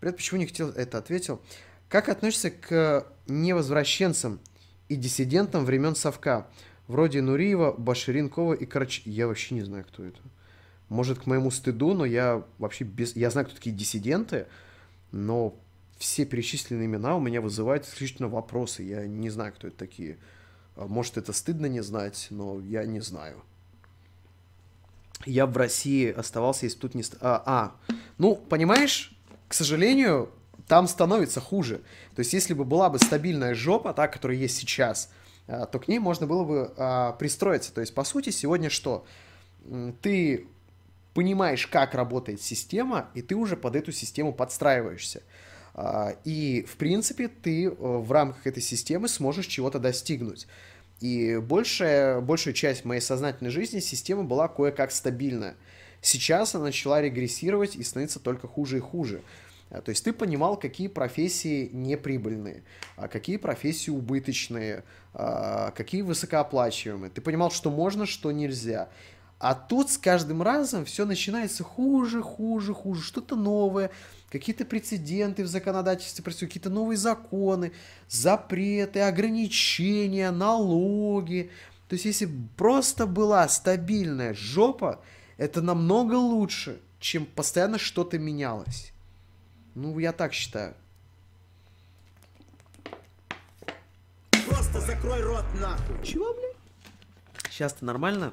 [0.00, 1.40] Привет, почему не хотел это ответил?
[1.88, 4.40] Как относишься к невозвращенцам
[4.88, 6.46] и диссидентам времен Совка?
[6.86, 9.02] Вроде Нуриева, Баширинкова и Карач...
[9.04, 10.20] Я вообще не знаю, кто это.
[10.88, 13.14] Может, к моему стыду, но я вообще без...
[13.14, 14.46] Я знаю, кто такие диссиденты,
[15.12, 15.54] но
[15.98, 18.82] все перечисленные имена у меня вызывают исключительно вопросы.
[18.82, 20.18] Я не знаю, кто это такие.
[20.76, 23.42] А Может, это стыдно не знать, но я не знаю.
[25.26, 27.02] Я в России оставался, если тут не...
[27.20, 29.12] А, а, ну, понимаешь,
[29.48, 30.30] к сожалению,
[30.68, 31.80] там становится хуже.
[32.14, 35.10] То есть, если бы была бы стабильная жопа, та, которая есть сейчас,
[35.48, 37.72] а, то к ней можно было бы а, пристроиться.
[37.72, 39.04] То есть, по сути, сегодня что?
[40.02, 40.46] Ты
[41.14, 45.22] понимаешь, как работает система, и ты уже под эту систему подстраиваешься.
[45.74, 50.46] А, И, в принципе, ты э, в рамках этой системы сможешь чего-то достигнуть.
[51.00, 55.56] И большая, большая часть моей сознательной жизни система была кое-как стабильная.
[56.00, 59.22] Сейчас она начала регрессировать и становится только хуже и хуже.
[59.70, 62.62] А, То есть ты понимал, какие профессии неприбыльные,
[62.96, 64.84] а какие профессии убыточные,
[65.14, 67.10] а, какие высокооплачиваемые.
[67.10, 68.88] Ты понимал, что можно, что нельзя.
[69.38, 73.90] А тут с каждым разом все начинается хуже, хуже, хуже, что-то новое,
[74.30, 77.72] какие-то прецеденты в законодательстве какие-то новые законы,
[78.08, 81.50] запреты, ограничения, налоги.
[81.88, 85.00] То есть если просто была стабильная жопа,
[85.36, 88.92] это намного лучше, чем постоянно что-то менялось.
[89.76, 90.74] Ну, я так считаю.
[94.48, 96.04] Просто закрой рот нахуй.
[96.04, 96.52] Чего, блин?
[97.48, 98.32] Сейчас-то нормально?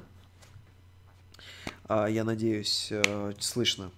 [1.88, 3.90] А, я надеюсь, э, слышно.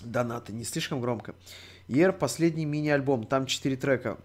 [0.00, 1.34] Донаты не слишком громко.
[1.88, 4.18] Ер последний мини-альбом, там 4 трека.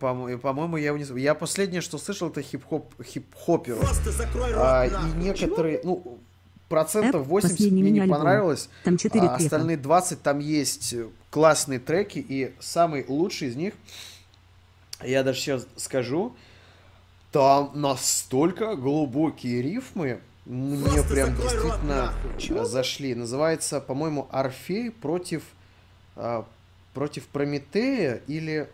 [0.00, 1.20] По- По-моему, я его не...
[1.20, 3.78] Я последнее, что слышал, это хип-хоп, хип-хоперу.
[3.78, 6.18] Просто закрой рот А, и некоторые, ну,
[6.68, 8.68] процентов Эп, 80 последний мне не понравилось.
[8.84, 9.44] Там четыре а трека.
[9.44, 13.74] остальные 20 там есть э, классные треки, и самый лучший из них,
[15.02, 16.34] я даже сейчас скажу,
[17.30, 22.12] там настолько глубокие рифмы, мне прям действительно
[22.50, 23.14] э, зашли.
[23.14, 25.42] Называется, по-моему, Орфей против,
[26.14, 26.46] а,
[26.94, 28.70] против Прометея или...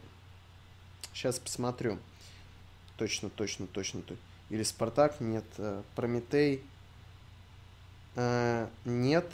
[1.14, 1.98] Сейчас посмотрю.
[2.96, 4.02] Точно, точно, точно.
[4.02, 4.16] то-
[4.50, 5.44] Или Спартак, нет.
[5.58, 6.62] э, Прометей.
[8.16, 9.26] Э, нет.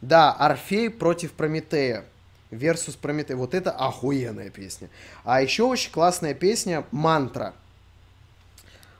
[0.00, 2.04] Да, Орфей против Прометея.
[2.52, 3.34] Версус Прометей.
[3.34, 4.88] Вот это охуенная песня.
[5.24, 7.54] А еще очень классная песня Мантра.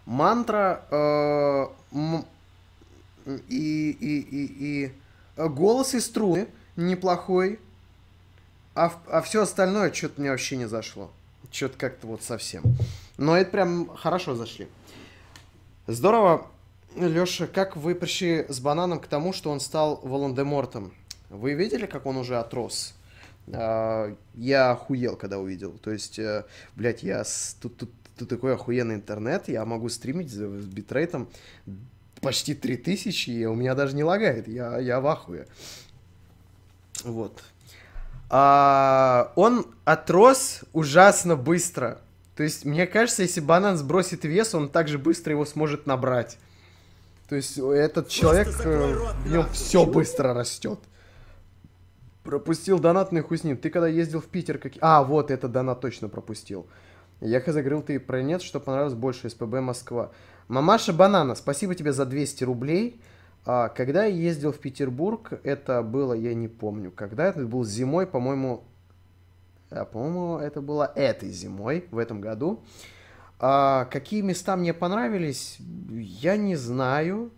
[0.05, 1.67] Мантра э,
[3.49, 4.93] и, и, и, и
[5.49, 7.59] голос и струны неплохой.
[8.75, 11.11] А, а все остальное что-то мне вообще не зашло.
[11.51, 12.63] Что-то как-то вот совсем.
[13.19, 14.69] Но это прям хорошо зашли.
[15.87, 16.47] Здорово.
[16.97, 20.93] Леша, как вы пришли с бананом к тому, что он стал Волан-де-Мортом?
[21.31, 22.95] Вы видели, как он уже отрос?
[23.53, 25.73] А, Я охуел, когда увидел.
[25.83, 26.45] То есть, э,
[26.77, 31.29] блядь, я с- тут, тут, тут такой охуенный интернет, я могу стримить с битрейтом
[32.23, 34.49] почти 3000, и у меня даже не лагает.
[34.49, 35.47] Я, я в ахуе.
[37.05, 37.43] Вот.
[38.31, 42.01] А, он отрос ужасно быстро.
[42.37, 46.39] То есть, мне кажется, если банан сбросит вес, он также быстро его сможет набрать.
[47.29, 50.79] То есть, этот человек, э, рот, в нем все быстро растет.
[52.23, 53.57] Пропустил донат, ну хуй с ним.
[53.57, 54.73] Ты когда ездил в Питер, как...
[54.81, 56.67] А, вот, это донат точно пропустил.
[57.21, 60.11] Я хз говорил ты про нет, что понравилось больше, СПБ Москва.
[60.49, 63.01] Мамаша Банана, спасибо тебе за 200 рублей.
[63.45, 68.07] А, когда я ездил в Петербург, это было, я не помню, когда это был зимой,
[68.07, 68.65] по-моему,
[69.71, 72.63] а, по-моему, это было этой зимой, в этом году.
[73.39, 75.59] А, какие места мне понравились,
[75.91, 77.33] я не знаю.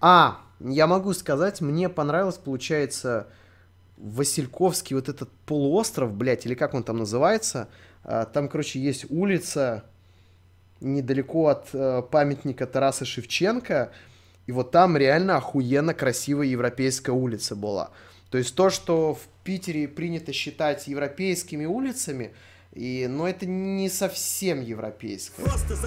[0.00, 3.28] А, я могу сказать, мне понравилось, получается,
[3.98, 7.68] Васильковский вот этот полуостров, блядь, или как он там называется.
[8.02, 9.84] А, Там, короче, есть улица
[10.80, 13.92] недалеко от э, памятника Тараса Шевченко.
[14.46, 17.90] И вот там реально охуенно красивая европейская улица была.
[18.30, 22.32] То есть то, что в Питере принято считать европейскими улицами,
[22.72, 25.44] и, но это не совсем европейская.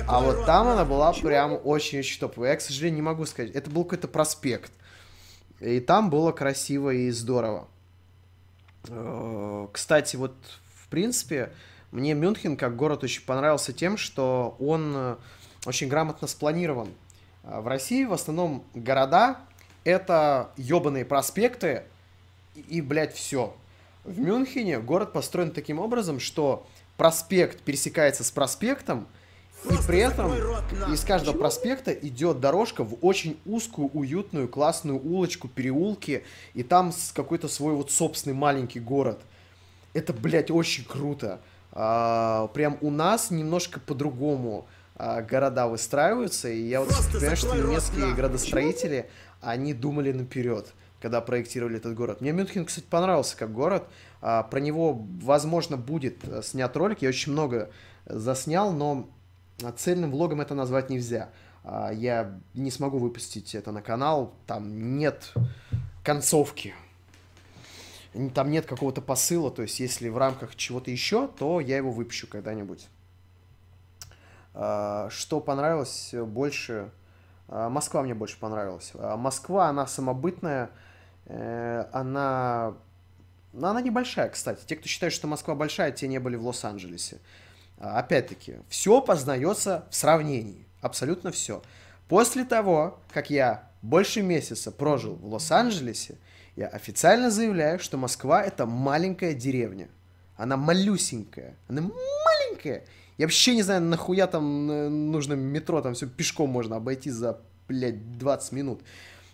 [0.07, 1.27] А вот там она была Чего?
[1.27, 2.51] прям очень-очень топовая.
[2.51, 3.51] Я, к сожалению, не могу сказать.
[3.51, 4.71] Это был какой-то проспект.
[5.61, 7.69] И там было красиво и здорово.
[8.89, 10.35] Э, Кстати, вот
[10.83, 11.53] в принципе,
[11.93, 15.15] мне Мюнхен как город очень понравился тем, что он э,
[15.67, 16.89] очень грамотно спланирован.
[17.43, 19.37] А В России в основном города
[19.83, 21.83] это ебаные проспекты,
[22.67, 23.55] и, блядь, все.
[24.03, 26.65] В Мюнхене город построен таким образом, что
[26.97, 29.07] проспект пересекается с проспектом,
[29.69, 30.33] и при этом
[30.91, 36.23] из каждого проспекта идет дорожка в очень узкую, уютную, классную улочку, переулки,
[36.55, 39.21] и там какой-то свой вот собственный маленький город.
[39.93, 41.39] Это, блядь, очень круто.
[41.75, 48.01] А, прям у нас немножко по-другому а, города выстраиваются, и я вот понимаю, что немецкие
[48.01, 48.15] нахуй.
[48.15, 49.09] градостроители,
[49.41, 50.71] они думали наперед,
[51.01, 52.21] когда проектировали этот город.
[52.21, 53.87] Мне Мюнхен, кстати, понравился как город.
[54.21, 57.01] А, Про него, возможно, будет э, снят ролик.
[57.01, 57.71] Я очень много
[58.05, 59.09] заснял, но
[59.77, 61.29] цельным влогом это назвать нельзя.
[61.93, 64.33] Я не смогу выпустить это на канал.
[64.47, 65.33] Там нет
[66.03, 66.73] концовки.
[68.33, 69.51] Там нет какого-то посыла.
[69.51, 72.87] То есть, если в рамках чего-то еще, то я его выпущу когда-нибудь.
[74.53, 76.91] А, Что понравилось больше?
[77.47, 78.91] А, Москва мне больше понравилась.
[78.95, 80.69] А, Москва, она самобытная,
[81.25, 82.75] э, она...
[83.51, 84.63] ну, она небольшая, кстати.
[84.65, 87.19] Те, кто считает, что Москва большая, те не были в Лос-Анджелесе.
[87.79, 90.65] Опять-таки, все познается в сравнении.
[90.81, 91.63] Абсолютно все.
[92.07, 96.17] После того, как я больше месяца прожил в Лос-Анджелесе,
[96.55, 99.89] я официально заявляю, что Москва это маленькая деревня.
[100.35, 101.55] Она малюсенькая.
[101.67, 102.85] Она маленькая.
[103.17, 107.39] Я вообще не знаю, нахуя там э, нужно метро, там все пешком можно обойти за,
[107.67, 108.81] блядь, 20 минут.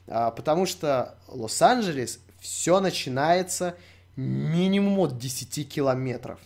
[0.08, 3.76] А, потому что Лос-Анджелес, все начинается
[4.16, 6.40] минимум от 10 километров.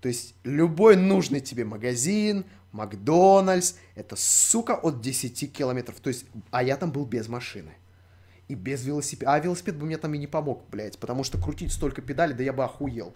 [0.00, 5.98] То есть любой нужный тебе магазин, Макдональдс, это, сука, от 10 километров.
[6.00, 7.72] То есть, а я там был без машины.
[8.50, 9.32] И без велосипеда.
[9.32, 12.42] А велосипед бы мне там и не помог, блядь, потому что крутить столько педалей, да
[12.42, 13.14] я бы охуел.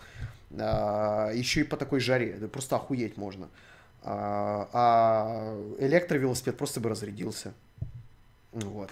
[0.57, 3.49] А, еще и по такой жаре, да просто охуеть можно.
[4.03, 7.53] А, а электровелосипед просто бы разрядился.
[8.53, 8.91] Вот.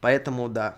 [0.00, 0.76] Поэтому, да.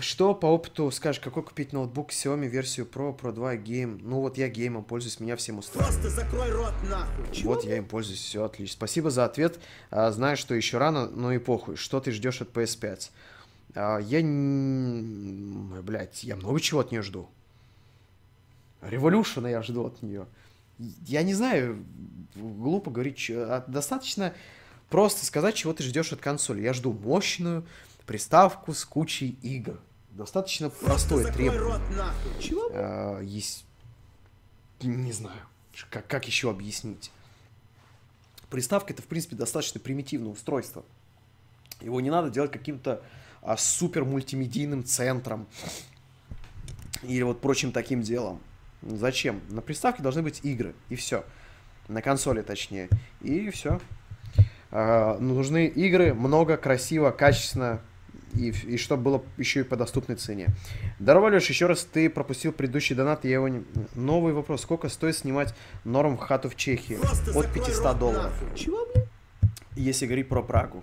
[0.00, 3.98] Что по опыту скажешь, какой купить ноутбук Xiaomi версию Pro, Pro 2, Game?
[4.02, 6.00] Ну вот я геймом пользуюсь, меня всем устраивает.
[6.00, 7.42] Просто закрой рот нахуй.
[7.42, 8.74] Вот я им пользуюсь, все отлично.
[8.74, 9.58] Спасибо за ответ.
[9.90, 11.76] А, знаю, что еще рано, но и похуй.
[11.76, 13.10] Что ты ждешь от PS5?
[13.74, 14.20] А, я,
[15.82, 17.28] блядь, я много чего от нее жду.
[18.80, 20.26] Revolution я жду от нее.
[20.78, 21.84] Я не знаю,
[22.34, 24.34] глупо говорить, а достаточно
[24.90, 26.62] просто сказать, чего ты ждешь от консоли.
[26.62, 27.64] Я жду мощную
[28.04, 29.78] приставку с кучей игр.
[30.10, 31.80] Достаточно Просто простое требование.
[32.40, 32.68] Чего?
[32.72, 33.64] А, есть...
[34.82, 35.38] Не знаю,
[35.90, 37.10] как, как еще объяснить.
[38.50, 40.84] Приставка это, в принципе, достаточно примитивное устройство.
[41.80, 43.02] Его не надо делать каким-то
[43.42, 45.46] а, супер мультимедийным центром
[47.02, 48.40] или вот прочим таким делом.
[48.82, 49.40] Зачем?
[49.48, 51.24] На приставке должны быть игры, и все.
[51.88, 52.88] На консоли, точнее.
[53.20, 53.80] И все.
[54.70, 57.80] нужны игры, много, красиво, качественно,
[58.34, 60.48] и, и чтобы было еще и по доступной цене.
[60.98, 63.64] Здорово, Леш, еще раз ты пропустил предыдущий донат, я его не...
[63.94, 64.62] Новый вопрос.
[64.62, 65.54] Сколько стоит снимать
[65.84, 66.94] норм в хату в Чехии?
[66.94, 68.32] Просто От закрой 500 рот долларов.
[68.54, 69.08] Чего, блядь?
[69.76, 70.82] Если говорить про Прагу.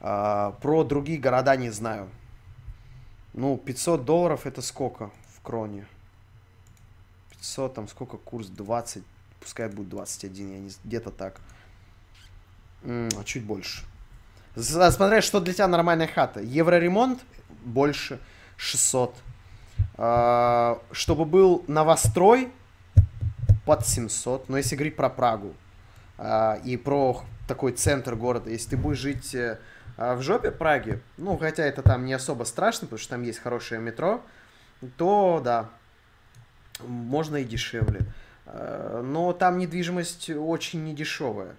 [0.00, 2.08] А, про другие города не знаю.
[3.34, 5.86] Ну, 500 долларов это сколько в кроне?
[7.30, 8.48] 500, там сколько курс?
[8.48, 9.02] 20,
[9.40, 11.40] пускай будет 21, я не где-то так.
[12.82, 13.84] М, а чуть больше.
[14.56, 16.40] З- Смотря, что для тебя нормальная хата.
[16.40, 17.20] Евроремонт
[17.64, 18.18] больше
[18.56, 19.14] 600.
[19.98, 22.48] А, чтобы был новострой
[23.64, 24.48] под 700.
[24.48, 25.54] Но если говорить про Прагу
[26.18, 29.58] а, и про такой центр города, если ты будешь жить э,
[29.96, 33.38] а, в жопе Праги, ну, хотя это там не особо страшно, потому что там есть
[33.38, 34.20] хорошее метро,
[34.96, 35.68] то да,
[36.86, 38.00] можно и дешевле.
[38.46, 41.54] Э, Но там недвижимость очень недешевая.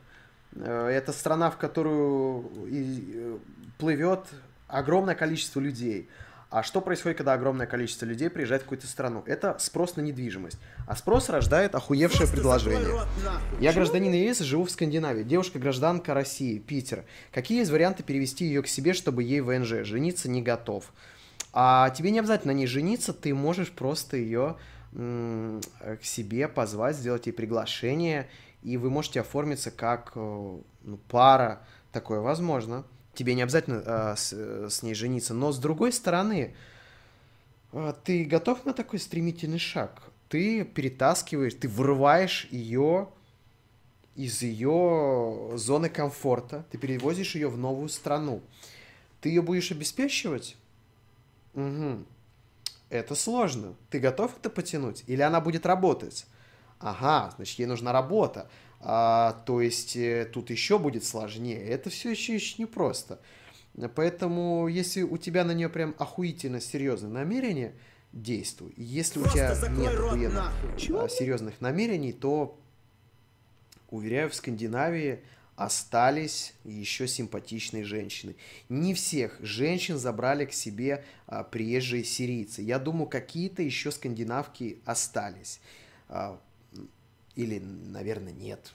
[0.59, 3.37] Э, Это страна, в которую э,
[3.77, 4.21] плывет
[4.67, 6.09] огромное количество людей.
[6.49, 9.21] А что происходит, когда огромное количество людей приезжает в какую-то страну?
[9.25, 10.57] Это спрос на недвижимость.
[10.87, 12.87] А спрос рождает охуевшее Просто предложение.
[12.87, 13.07] рот.
[13.59, 15.23] Я гражданин ЕС, живу в Скандинавии.
[15.23, 17.03] Девушка гражданка России, Питер.
[17.33, 19.83] Какие есть варианты перевести ее к себе, чтобы ей ВНЖ?
[19.85, 20.93] Жениться не готов.
[21.51, 24.55] А тебе не обязательно на ней жениться, ты можешь просто ее
[24.93, 25.59] м,
[26.01, 28.29] к себе позвать, сделать ей приглашение,
[28.63, 30.19] и вы можете оформиться как э,
[30.83, 31.61] ну, пара.
[31.91, 32.85] Такое возможно.
[33.13, 35.33] Тебе не обязательно э, с, э, с ней жениться.
[35.33, 36.55] Но с другой стороны,
[37.71, 40.03] а, ты готов на такой стремительный шаг?
[40.29, 43.09] Ты перетаскиваешь, ты вырываешь ее
[44.15, 48.41] из ее зоны комфорта, ты перевозишь ее в новую страну.
[49.21, 50.57] Ты ее будешь обеспечивать?
[51.53, 52.03] Угу.
[52.89, 53.75] Это сложно.
[53.89, 55.03] Ты готов это потянуть?
[55.07, 56.25] Или она будет работать?
[56.79, 58.49] Ага, значит, ей нужна работа.
[58.79, 61.59] а, то есть э, тут еще будет сложнее.
[61.59, 63.19] Это все еще, еще непросто.
[63.95, 67.73] Поэтому, если у тебя на нее прям охуительно серьезное намерение,
[68.11, 68.73] действуй.
[68.75, 70.51] Если у Просто тебя закрой нет охуенно
[71.03, 72.59] а, серьезных намерений, то,
[73.89, 75.19] уверяю, в Скандинавии
[75.55, 78.35] остались еще симпатичные женщины.
[78.69, 82.61] Не всех женщин забрали к себе а, приезжие сирийцы.
[82.61, 85.59] Я думаю, какие-то еще скандинавки остались.
[86.09, 86.39] А,
[87.37, 88.73] или, наверное, нет.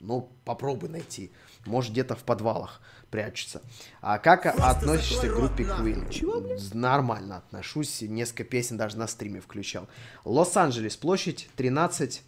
[0.00, 1.30] Ну, попробуй найти.
[1.64, 2.80] Может, где-то в подвалах
[3.10, 3.62] прячется.
[4.00, 5.62] А как Просто относишься к группе.
[5.62, 6.10] Queen?
[6.10, 6.42] Чего?
[6.74, 8.02] Нормально отношусь.
[8.02, 9.88] Несколько песен даже на стриме включал.
[10.24, 12.22] Лос-Анджелес, площадь 13,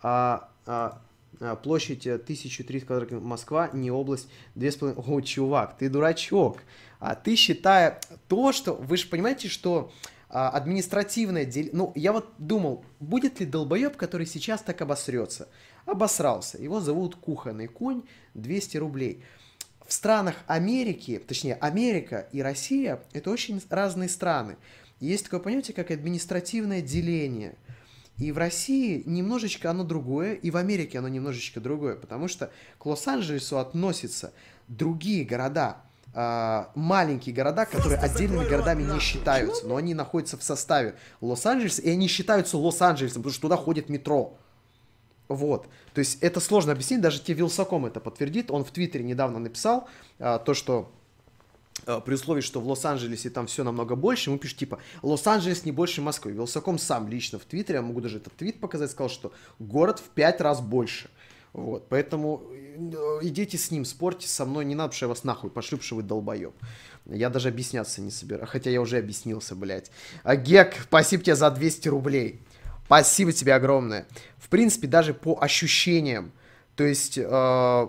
[0.00, 1.02] а, а,
[1.40, 5.02] а, площадь э, 1300 квадратных, Москва, не область, 2,5...
[5.04, 6.58] О, чувак, ты дурачок.
[7.00, 8.74] А ты считая то, что...
[8.74, 9.90] Вы же понимаете, что
[10.30, 11.76] а, административное деление...
[11.76, 15.48] Ну, я вот думал, будет ли долбоеб, который сейчас так обосрется?
[15.86, 16.58] Обосрался.
[16.58, 18.02] Его зовут Кухонный конь,
[18.34, 19.24] 200 рублей.
[19.86, 24.56] В странах Америки, точнее, Америка и Россия, это очень разные страны.
[25.00, 27.56] Есть такое понятие, как административное деление.
[28.18, 32.84] И в России немножечко оно другое, и в Америке оно немножечко другое, потому что к
[32.84, 34.34] Лос-Анджелесу относятся
[34.66, 35.80] другие города,
[36.74, 42.08] маленькие города, которые отдельными городами не считаются, но они находятся в составе Лос-Анджелеса, и они
[42.08, 44.36] считаются Лос-Анджелесом, потому что туда ходит метро.
[45.28, 45.68] Вот.
[45.94, 48.50] То есть это сложно объяснить, даже тебе Вилсаком это подтвердит.
[48.50, 49.88] Он в Твиттере недавно написал
[50.18, 50.90] а, то, что
[51.86, 55.72] а, при условии, что в Лос-Анджелесе там все намного больше, ему пишут типа Лос-Анджелес не
[55.72, 56.32] больше Москвы.
[56.32, 60.08] Вилсаком сам лично в Твиттере, я могу даже этот твит показать, сказал, что город в
[60.10, 61.10] пять раз больше.
[61.52, 65.50] Вот, поэтому э, идите с ним, спорьте со мной, не надо, что я вас нахуй
[65.50, 66.54] пошлю, что вы долбоеб.
[67.06, 69.90] Я даже объясняться не собираю, хотя я уже объяснился, блядь.
[70.24, 72.40] А, Гек, спасибо тебе за 200 рублей.
[72.84, 74.06] Спасибо тебе огромное.
[74.36, 76.32] В принципе, даже по ощущениям,
[76.74, 77.88] то есть э,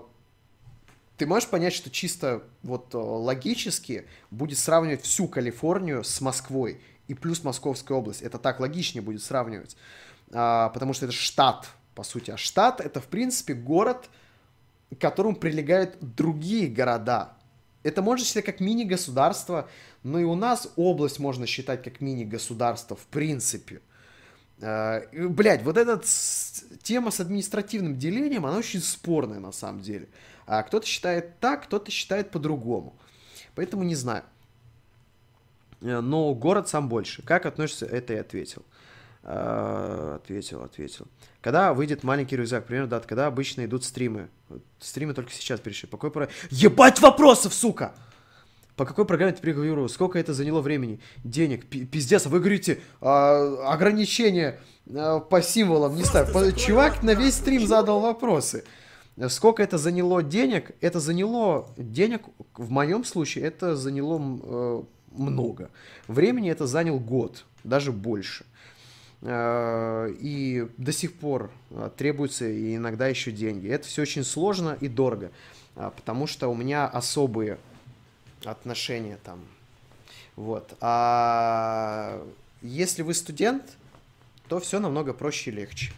[1.18, 7.14] ты можешь понять, что чисто вот э, логически будет сравнивать всю Калифорнию с Москвой и
[7.14, 8.22] плюс Московская область.
[8.22, 9.76] Это так логичнее будет сравнивать,
[10.31, 11.68] А, потому что это штат,
[12.00, 12.32] по сути.
[12.32, 14.10] А штат это, в принципе, город,
[14.90, 17.34] к которому прилегают другие города.
[17.84, 19.68] Это можно считать как мини-государство,
[20.04, 23.82] но и у нас область можно считать как мини-государство, в принципе.
[24.62, 26.02] Э, и, Блядь, вот эта
[26.82, 30.08] тема с административным делением, она очень спорная на самом деле.
[30.46, 32.96] А кто-то считает так, кто-то считает по-другому.
[33.56, 34.24] Поэтому не знаю.
[35.82, 37.24] Э, Но город сам больше.
[37.24, 37.88] Как относишься?
[37.88, 38.64] Это я ответил.
[39.32, 41.06] Э, Ответил, ответил.
[41.42, 42.66] Когда выйдет маленький рюкзак?
[42.66, 43.08] Примерно дата.
[43.08, 44.28] Когда обычно идут стримы?
[44.80, 45.88] Стримы только сейчас перешли.
[45.88, 46.30] По какой про...
[46.50, 47.94] Ебать вопросов, сука!
[48.76, 49.88] По какой программе ты приговорил?
[49.88, 51.00] Сколько это заняло времени?
[51.24, 51.68] Денег?
[51.68, 54.60] Пи- Пиздец, а вы говорите, а, ограничения
[54.92, 56.32] а, по символам не ставь.
[56.58, 58.64] Чувак на весь стрим задал вопросы.
[59.28, 60.72] Сколько это заняло денег?
[60.82, 62.22] Это заняло денег,
[62.56, 65.70] в моем случае, это заняло э, много.
[66.08, 68.46] Времени это занял год, даже больше.
[69.22, 73.68] Э, И до сих пор э, требуются и иногда еще деньги.
[73.68, 75.32] Это все очень сложно и дорого,
[75.76, 77.58] а, потому что у меня особые
[78.46, 79.40] отношения там.
[80.36, 80.74] Вот.
[80.80, 82.26] А
[82.62, 83.64] если вы студент,
[84.48, 85.91] то все намного проще и легче.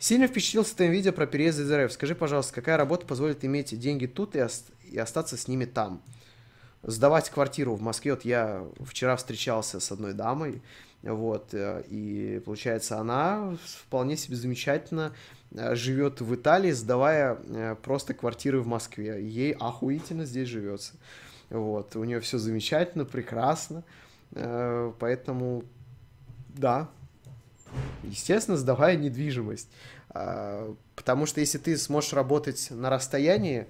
[0.00, 1.92] Сильно впечатлился твоим видео про переезд из РФ.
[1.92, 6.02] Скажи, пожалуйста, какая работа позволит иметь деньги тут и, ос- и остаться с ними там?
[6.82, 8.12] Сдавать квартиру в Москве.
[8.12, 10.60] Вот я вчера встречался с одной дамой,
[11.12, 15.12] вот, э, и получается, она вполне себе замечательно
[15.52, 19.22] э, живет в Италии, сдавая э, просто квартиры в Москве.
[19.22, 20.94] Ей охуительно здесь живется.
[21.50, 23.84] Вот, у нее все замечательно, прекрасно.
[24.32, 25.62] Поэтому,
[26.48, 26.88] да,
[28.02, 29.68] естественно, сдавая недвижимость.
[30.08, 33.66] А, Потому что если ты сможешь работать на расстоянии,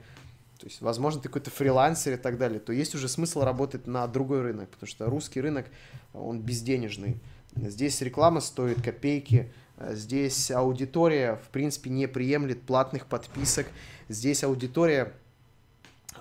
[0.64, 4.06] то есть, возможно, ты какой-то фрилансер и так далее, то есть уже смысл работать на
[4.06, 5.66] другой рынок, потому что русский рынок,
[6.14, 7.20] он безденежный.
[7.54, 9.52] Здесь реклама стоит копейки,
[9.90, 13.66] здесь аудитория, в принципе, не приемлет платных подписок,
[14.08, 15.12] здесь аудитория,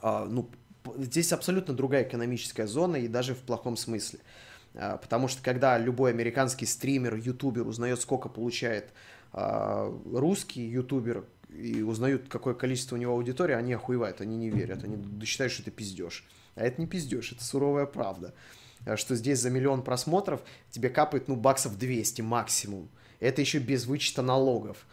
[0.02, 0.50] а, ну,
[0.98, 4.20] здесь абсолютно другая экономическая зона и даже в плохом смысле.
[4.76, 8.90] А, Потому что когда любой американский стример, ютубер узнает, сколько получает
[9.32, 11.24] а, русский ютубер,
[11.56, 15.62] и узнают, какое количество у него аудитории, они охуевают, они не верят, они считают, что
[15.64, 16.26] это пиздеж.
[16.56, 18.34] А это не пиздеж, это суровая правда.
[18.86, 22.90] А Что здесь за миллион просмотров тебе капает, ну, баксов 200 максимум.
[23.20, 24.86] Это еще без вычета налогов.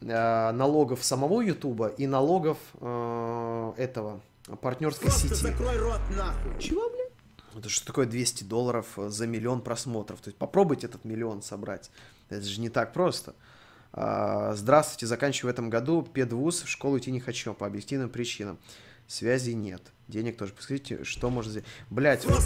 [0.00, 4.20] Э, Налогов самого Ютуба и налогов э, этого
[4.60, 5.34] партнерской Просто сети.
[5.34, 6.58] закрой рот нахуй.
[6.58, 7.12] Чего, блядь?
[7.56, 10.20] Это что такое 200 долларов э, за миллион просмотров?
[10.20, 11.90] То есть попробуйте этот миллион собрать.
[12.30, 13.34] Это же не так просто.
[13.96, 18.58] А, Здравствуйте, заканчиваю в этом году педвуз, в школу идти не хочу по объективным причинам.
[19.06, 19.82] Связи нет.
[20.08, 20.52] Денег тоже.
[20.52, 21.68] Подскажите, что можно сделать?
[21.90, 22.42] Блять, рот,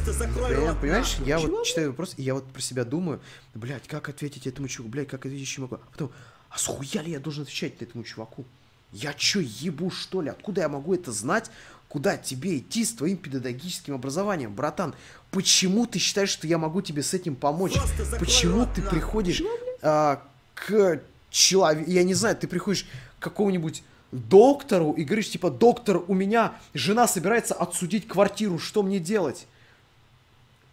[0.80, 3.20] понимаешь, я вот читаю вопрос, и я вот про себя думаю,
[3.54, 5.76] блять, как ответить этому чуваку, блять, как ответить еще могу.
[5.76, 6.12] А потом,
[6.50, 8.44] а схуя ли я должен отвечать этому чуваку?
[8.92, 10.28] Я чё, ебу, что ли?
[10.28, 11.50] Откуда я могу это знать?
[11.88, 14.94] Куда тебе идти с твоим педагогическим образованием, братан?
[15.30, 17.74] Почему ты считаешь, что я могу тебе с этим помочь?
[18.18, 19.42] Почему ты приходишь
[19.80, 20.22] а,
[20.54, 21.00] к
[21.30, 22.86] человеку, я не знаю, ты приходишь
[23.18, 23.82] к какому-нибудь
[24.12, 29.46] доктору и говоришь, типа, доктор, у меня жена собирается отсудить квартиру, что мне делать?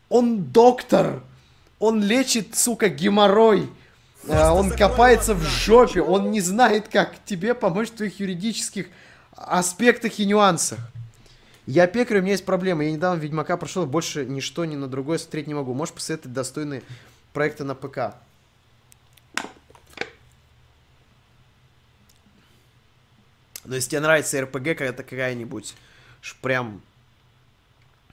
[0.09, 1.23] Он доктор,
[1.79, 3.69] он лечит, сука, геморрой,
[4.29, 8.87] А, он закрой копается в жопе, он не знает, как тебе помочь в твоих юридических
[9.35, 10.79] аспектах и нюансах.
[11.67, 12.83] Я пекарь, у меня есть проблема.
[12.83, 15.73] Я недавно Ведьмака прошел, больше ничто ни на другое смотреть не могу.
[15.73, 16.83] Можешь посоветовать достойные
[17.33, 18.15] проекты на ПК?
[23.65, 25.75] Но если тебе нравится РПГ какая-нибудь,
[26.41, 26.81] прям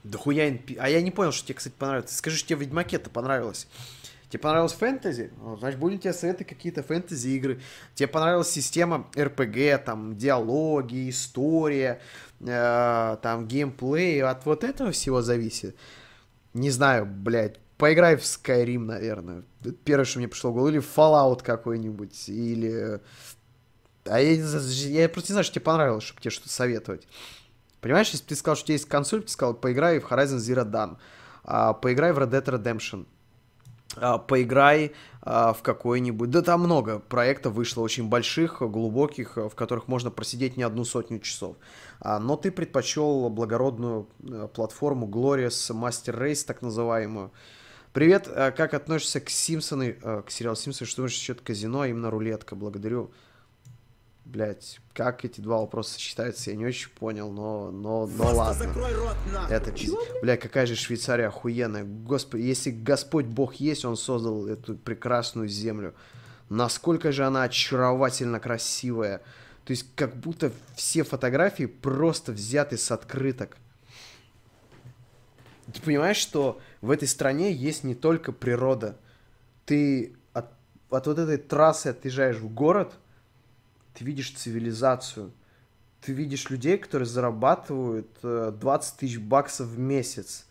[0.04, 0.76] да хуя NP.
[0.80, 2.16] А я не понял, что тебе, кстати, понравилось.
[2.16, 3.68] Скажи, что тебе в Ведьмаке-то понравилось.
[4.28, 5.30] Тебе понравилось фэнтези?
[5.40, 7.60] Ну, значит, будут тебе советы какие-то фэнтези игры.
[7.94, 12.00] Тебе понравилась система РПГ, там, диалоги, история,
[12.40, 14.22] э, там, геймплей.
[14.22, 15.76] От вот этого всего зависит.
[16.54, 17.58] Не знаю, блядь.
[17.76, 19.42] Поиграй в Skyrim, наверное.
[19.84, 20.70] Первое, что мне пришло в голову.
[20.70, 22.28] Или Fallout какой-нибудь.
[22.28, 23.00] Или...
[24.04, 27.06] А я, я просто не знаю, что тебе понравилось, чтобы тебе что-то советовать.
[27.80, 30.38] Понимаешь, если бы ты сказал, что у тебя есть консоль, ты сказал, поиграй в Horizon
[30.38, 30.96] Zero Dawn,
[31.44, 33.06] а, поиграй в Red Dead Redemption,
[33.96, 36.30] а, поиграй а, в какой-нибудь...
[36.30, 41.18] Да там много проектов вышло, очень больших, глубоких, в которых можно просидеть не одну сотню
[41.18, 41.56] часов.
[42.00, 47.32] А, но ты предпочел благородную а, платформу Glorious Master Race, так называемую.
[47.92, 51.88] Привет, а, как относишься к Симпсоны, а, к сериалу Симпсоны, что думаешь насчет казино, а
[51.88, 52.54] именно рулетка?
[52.54, 53.10] Благодарю.
[54.24, 58.64] Блять, как эти два вопроса сочетаются, я не очень понял, но, но, но Просто ладно.
[58.66, 59.54] закрой рот, нахуй.
[59.54, 59.98] Это пиздец.
[60.22, 61.84] Бля, какая же Швейцария охуенная.
[61.84, 65.94] Господи, если Господь Бог есть, Он создал эту прекрасную землю.
[66.48, 69.18] Насколько же она очаровательно красивая.
[69.64, 73.56] То есть, как будто все фотографии просто взяты с открыток.
[75.72, 78.98] Ты понимаешь, что в этой стране есть не только природа.
[79.64, 80.46] Ты от,
[80.90, 82.94] от вот этой трассы отъезжаешь в город,
[83.94, 85.32] ты видишь цивилизацию.
[86.00, 90.46] Ты видишь людей, которые зарабатывают э, 20 тысяч баксов в месяц.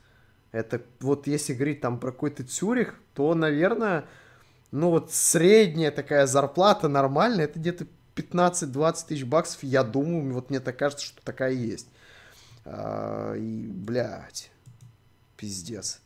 [0.52, 4.06] Это вот если говорить там про какой-то Цюрих, то, наверное,
[4.72, 10.60] ну вот средняя такая зарплата нормальная, это где-то 15-20 тысяч баксов, я думаю, вот мне
[10.60, 11.88] так кажется, что такая есть.
[12.66, 14.52] А, и, блядь,
[15.38, 16.02] пиздец.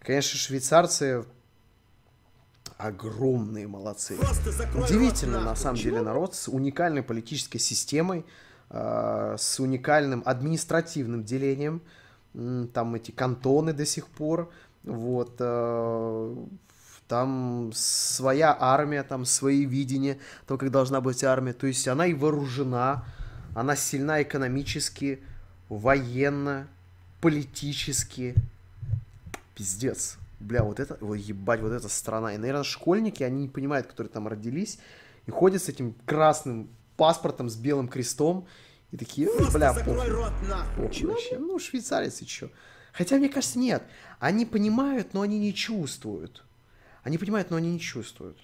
[0.00, 1.24] Конечно, швейцарцы
[2.82, 4.16] огромные молодцы.
[4.74, 8.24] Удивительно, на самом деле, народ с уникальной политической системой,
[8.70, 11.80] э, с уникальным административным делением.
[12.72, 14.50] Там эти кантоны до сих пор.
[14.84, 15.36] Вот.
[15.38, 16.36] э,
[17.08, 21.52] Там своя армия, там свои видения того, как должна быть армия.
[21.52, 23.04] То есть она и вооружена,
[23.54, 25.20] она сильна экономически,
[25.68, 26.66] военно,
[27.20, 28.34] политически.
[29.54, 30.16] Пиздец.
[30.42, 32.34] Бля, вот это, ой, ебать, вот эта страна.
[32.34, 34.78] И, наверное, школьники, они не понимают, которые там родились,
[35.26, 38.46] и ходят с этим красным паспортом с белым крестом,
[38.90, 40.32] и такие, «Ой, Просто бля, похуй, рот,
[40.76, 41.38] похуй вообще.
[41.38, 42.50] Ну, швейцарец и чё.
[42.92, 43.82] Хотя, мне кажется, нет.
[44.18, 46.44] Они понимают, но они не чувствуют.
[47.02, 48.38] Они понимают, но они не чувствуют.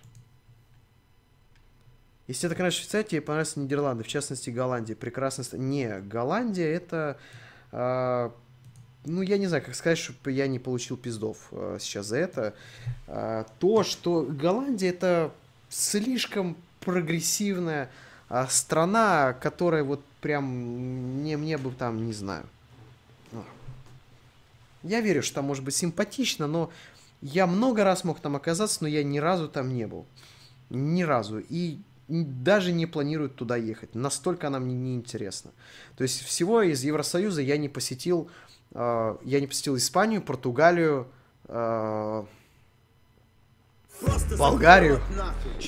[2.27, 4.95] Если так нравится Швейцария, тебе понравятся Нидерланды, в частности, Голландия.
[4.95, 5.45] Прекрасно.
[5.57, 7.19] Не, Голландия это...
[7.73, 8.35] а,
[9.09, 12.55] ну, я не знаю, как сказать, чтобы я не получил пиздов а, сейчас за это.
[13.07, 15.33] А, то, что Голландия это
[15.69, 17.91] слишком прогрессивная
[18.29, 22.47] а, страна, которая вот прям мне, мне бы там, не знаю.
[23.33, 23.45] А.
[24.83, 26.71] Я верю, что там может быть симпатично, но
[27.21, 30.07] я много раз мог там оказаться, но я ни разу там не был.
[30.71, 31.39] Ни разу.
[31.39, 31.79] И
[32.09, 33.95] даже не планирую туда ехать.
[33.95, 35.51] Настолько она мне не интересна.
[35.97, 38.31] То есть всего из Евросоюза я не посетил,
[38.75, 41.07] э, я не посетил Испанию, Португалию,
[41.47, 42.25] э,
[44.01, 45.01] Просто Болгарию.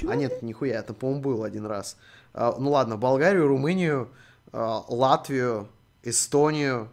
[0.08, 1.96] а нет, нихуя, это, по-моему, был один раз.
[2.32, 4.08] А, ну ладно, Болгарию, Румынию,
[4.52, 5.68] а, Латвию,
[6.04, 6.88] Эстонию,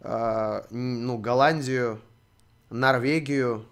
[0.00, 2.00] н- ну, Голландию,
[2.70, 3.64] Норвегию.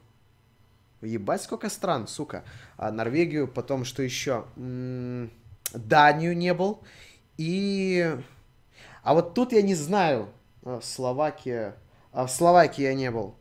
[1.01, 2.44] Ебать, сколько стран, сука.
[2.77, 4.44] А, Норвегию, потом что еще?
[5.74, 6.82] Данию не был.
[7.39, 8.16] И...
[9.02, 10.28] А вот тут я не знаю.
[10.65, 11.77] А, Словакия.
[12.12, 13.37] А в Словакии я не был.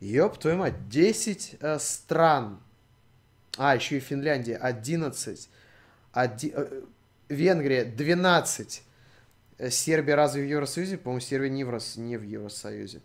[0.00, 2.60] Ёб твою мать, 10 э, стран.
[3.56, 5.48] А, еще и Финляндия, 11.
[6.12, 6.82] Оди- э,
[7.28, 8.82] Венгрия 12.
[9.58, 10.98] Э, Сербия разве в Евросоюзе?
[10.98, 13.02] По-моему, Сербия не в, Рос- не в Евросоюзе.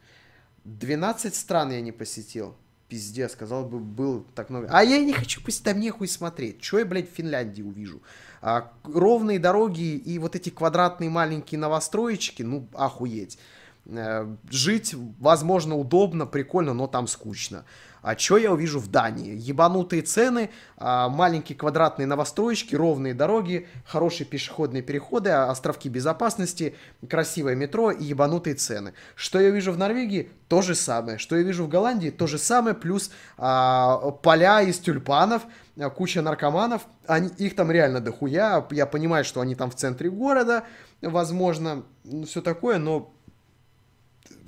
[0.65, 2.56] 12 стран я не посетил.
[2.90, 4.68] Пиздец, сказал бы, был так много.
[4.69, 6.61] А я не хочу посетить, там нехуй смотреть.
[6.61, 8.02] Че я, блядь, в Финляндии увижу?
[8.45, 13.40] А, ровные дороги и вот эти квадратные маленькие новостроечки, ну, охуеть.
[13.85, 17.65] Э, Жить, возможно, удобно, прикольно, но там скучно.
[18.03, 19.34] А что я увижу в Дании?
[19.39, 26.76] Ебанутые цены, а, маленькие квадратные новостроечки, ровные дороги, хорошие пешеходные переходы, а, островки безопасности,
[27.10, 28.93] красивое метро и ебанутые цены.
[29.15, 30.30] Что я вижу в Норвегии?
[30.49, 31.18] То же самое.
[31.18, 32.10] Что я вижу в Голландии?
[32.10, 35.43] То же самое, плюс а, поля из тюльпанов,
[35.80, 36.81] а, куча наркоманов.
[37.07, 38.68] Они, их там реально дохуя.
[38.72, 40.65] Я понимаю, что они там в центре города,
[41.01, 41.84] возможно,
[42.26, 43.14] все такое, но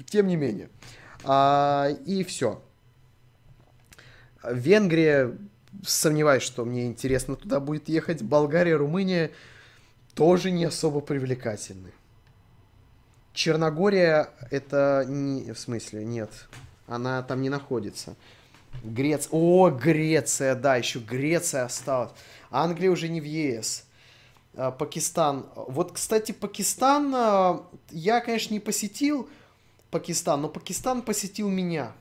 [0.04, 0.70] тем не менее.
[1.24, 2.62] А, и все.
[4.44, 5.38] Венгрия,
[5.84, 8.22] сомневаюсь, что мне интересно туда будет ехать.
[8.22, 9.32] Болгария, Румыния
[10.14, 11.92] тоже не особо привлекательны.
[13.34, 15.52] Черногория это не...
[15.52, 16.32] В смысле, нет.
[16.88, 18.16] Она там не находится.
[18.84, 19.30] Греция.
[19.32, 22.12] О, Греция, да, еще Греция осталась.
[22.50, 23.86] Англия уже не в ЕС.
[24.56, 25.48] А, Пакистан.
[25.56, 29.30] Вот, кстати, Пакистан а, я, конечно, не посетил
[29.96, 31.94] Пакистан, но Пакистан посетил меня.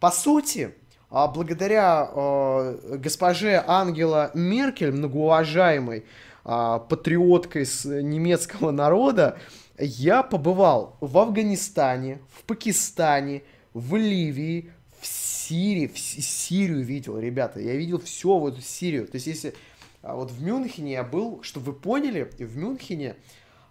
[0.00, 0.74] По сути,
[1.10, 6.06] а, благодаря э, госпоже Ангела Меркель, многоуважаемой
[6.44, 9.38] а, патриоткой с немецкого народа,
[9.78, 17.60] я побывал в Афганистане, в Пакистане, в Ливии, в Сирии, в Си- Сирию видел, ребята,
[17.60, 19.06] я видел все вот Сирию.
[19.06, 19.54] То есть, если
[20.02, 23.14] а, вот в Мюнхене я был, чтобы вы поняли, в Мюнхене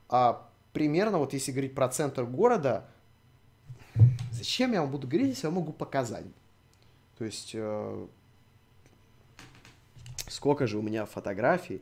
[0.07, 0.44] а,
[0.75, 2.85] примерно, вот если говорить про центр города,
[4.31, 6.25] зачем я вам буду говорить, если я могу показать?
[7.17, 8.07] То есть, э,
[10.27, 11.81] сколько же у меня фотографий.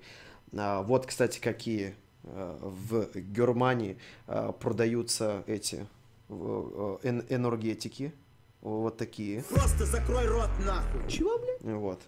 [0.56, 3.98] А, вот, кстати, какие э, в Германии
[4.28, 5.88] э, продаются эти
[6.30, 8.14] э, эн- энергетики.
[8.62, 9.42] Вот такие.
[9.42, 11.10] Просто закрой рот нахуй.
[11.10, 11.80] Чего, блин?
[11.80, 12.00] Вот.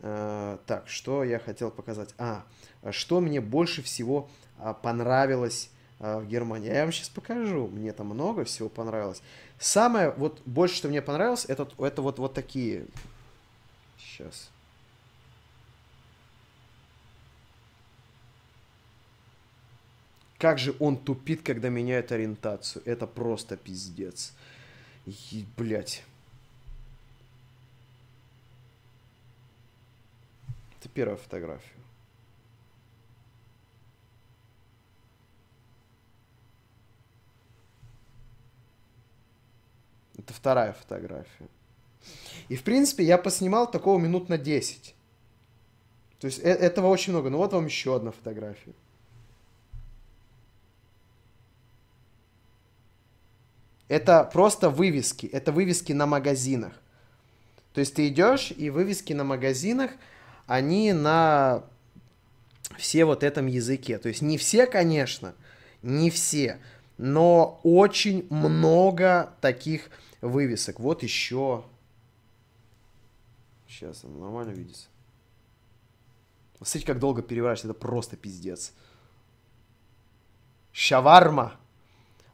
[0.00, 2.14] Э, так, что я хотел показать?
[2.16, 2.46] А,
[2.90, 5.68] что мне больше всего а, понравилось
[6.02, 6.72] в Германии?
[6.72, 7.68] Я вам сейчас покажу.
[7.68, 9.22] Мне там много всего понравилось.
[9.58, 12.86] Самое, вот, больше, что мне понравилось, это, это вот, вот такие.
[13.98, 14.50] Сейчас.
[20.38, 22.82] Как же он тупит, когда меняет ориентацию.
[22.84, 24.32] Это просто пиздец.
[25.06, 26.02] И, блядь.
[30.80, 31.81] Это первая фотография.
[40.24, 41.48] Это вторая фотография.
[42.48, 44.94] И, в принципе, я поснимал такого минут на 10.
[46.20, 47.30] То есть э- этого очень много.
[47.30, 48.72] Ну вот вам еще одна фотография.
[53.88, 55.26] Это просто вывески.
[55.26, 56.72] Это вывески на магазинах.
[57.74, 59.90] То есть ты идешь, и вывески на магазинах,
[60.46, 61.64] они на
[62.78, 63.98] все вот этом языке.
[63.98, 65.34] То есть не все, конечно,
[65.82, 66.58] не все,
[66.98, 69.90] но очень много таких
[70.22, 70.80] вывесок.
[70.80, 71.64] Вот еще.
[73.68, 74.86] Сейчас, оно нормально видится.
[76.56, 78.72] Смотрите, как долго переворачивается, это просто пиздец.
[80.72, 81.54] Шаварма.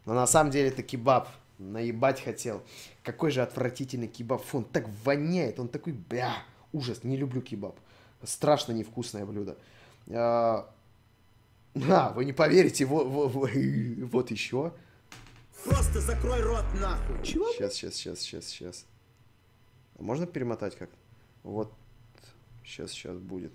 [0.05, 1.29] Но на самом деле это кебаб.
[1.59, 2.63] Наебать хотел.
[3.03, 4.45] Какой же отвратительный кебаб.
[4.45, 5.59] Фу, он так воняет.
[5.59, 6.35] Он такой, бля,
[6.73, 7.03] ужас.
[7.03, 7.77] Не люблю кебаб.
[8.23, 9.57] Страшно невкусное блюдо.
[10.11, 10.73] А,
[11.89, 13.33] а, вы не поверите, вот, вот,
[14.13, 14.73] вот еще.
[15.65, 17.23] Просто закрой рот нахуй.
[17.25, 17.53] Чего?
[17.53, 18.87] Сейчас, сейчас, сейчас, сейчас, сейчас.
[19.99, 20.91] А можно перемотать как?
[21.43, 21.73] Вот.
[22.65, 23.53] Сейчас, сейчас будет.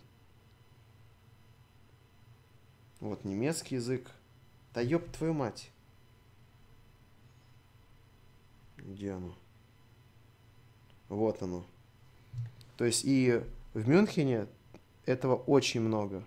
[2.99, 4.09] Вот немецкий язык.
[4.73, 5.69] Да ёб твою мать.
[8.77, 9.35] Где оно?
[11.09, 11.65] Вот оно.
[12.77, 13.41] То есть и
[13.73, 14.47] в Мюнхене
[15.05, 16.23] этого очень много.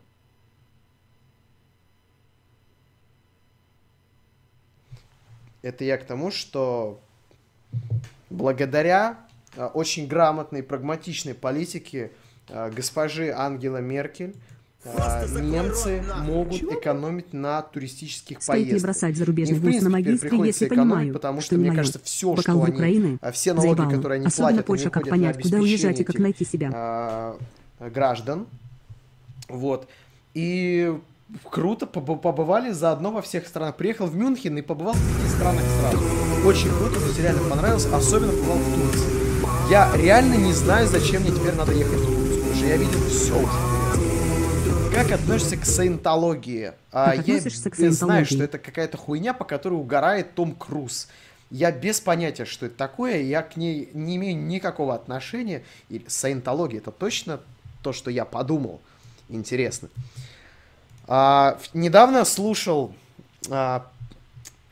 [5.66, 7.00] Это я к тому, что
[8.30, 9.18] благодаря
[9.56, 12.12] а, очень грамотной, прагматичной политике
[12.48, 14.36] а, госпожи Ангела Меркель
[14.84, 16.78] а, немцы рот, могут Чего?
[16.78, 18.82] экономить на туристических Стоит поездках.
[18.82, 22.32] бросать И, зарубежный вуз на магистре, если понимаю, потому что, что не мне кажется, все,
[22.34, 23.90] Бокал что они, Украины а, все налоги, заебало.
[23.96, 26.70] которые они Особенно платят, они Польша, как понять, куда уезжать и как найти себя.
[26.72, 27.38] а,
[27.80, 28.46] граждан.
[29.48, 29.88] Вот.
[30.34, 30.96] И
[31.50, 33.76] круто побы- побывали заодно во всех странах.
[33.76, 35.98] Приехал в Мюнхен и побывал в пяти странах сразу.
[36.46, 37.86] Очень круто, мне реально понравилось.
[37.86, 39.70] Особенно побывал в Турции.
[39.70, 42.54] Я реально не знаю, зачем мне теперь надо ехать в Турцию.
[42.54, 44.94] что я видел все уже.
[44.94, 46.72] Как относишься к саентологии?
[46.90, 51.08] А, я к знаю, что это какая-то хуйня, по которой угорает Том Круз.
[51.50, 55.64] Я без понятия, что это такое, я к ней не имею никакого отношения.
[55.90, 57.40] И саентология это точно
[57.82, 58.80] то, что я подумал.
[59.28, 59.88] Интересно.
[61.08, 62.94] А, недавно слушал
[63.50, 63.86] а,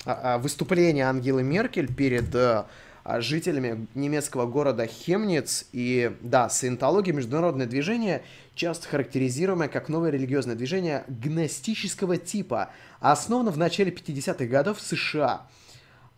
[0.04, 2.64] а, а, выступление Ангелы Меркель перед э,
[3.04, 5.66] а, жителями немецкого города Хемниц.
[5.72, 8.22] И да, саентология– международное движение,
[8.54, 12.70] часто характеризуемое как новое религиозное движение гностического типа,
[13.00, 15.46] основано в начале 50-х годов в США.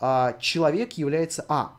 [0.01, 1.45] А, человек является...
[1.49, 1.73] А,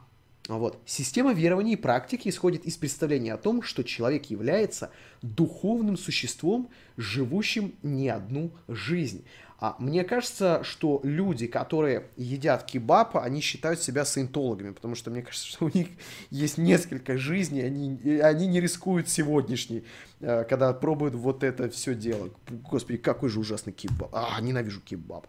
[0.47, 0.79] вот.
[0.85, 4.91] Система верований и практики исходит из представления о том, что человек является
[5.21, 9.25] духовным существом, живущим не одну жизнь.
[9.59, 15.23] А мне кажется, что люди, которые едят кебаб, они считают себя саентологами, потому что мне
[15.23, 15.87] кажется, что у них
[16.29, 19.83] есть несколько жизней, они, они не рискуют сегодняшней,
[20.19, 22.29] э, когда пробуют вот это все дело.
[22.47, 24.09] Господи, какой же ужасный кебаб.
[24.13, 25.25] А, ненавижу кебаб.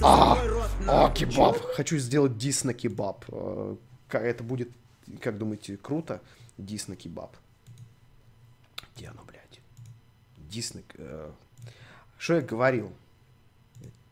[0.00, 0.38] А,
[0.86, 1.60] а, кебаб.
[1.74, 3.24] Хочу сделать дис на кебаб.
[4.14, 4.70] Э, Это будет,
[5.20, 6.20] как думаете, круто?
[6.58, 7.36] Дис на кебаб.
[8.96, 9.60] Где оно, блядь?
[10.36, 10.82] Дис на...
[10.94, 11.30] э,
[12.18, 12.92] Что я говорил?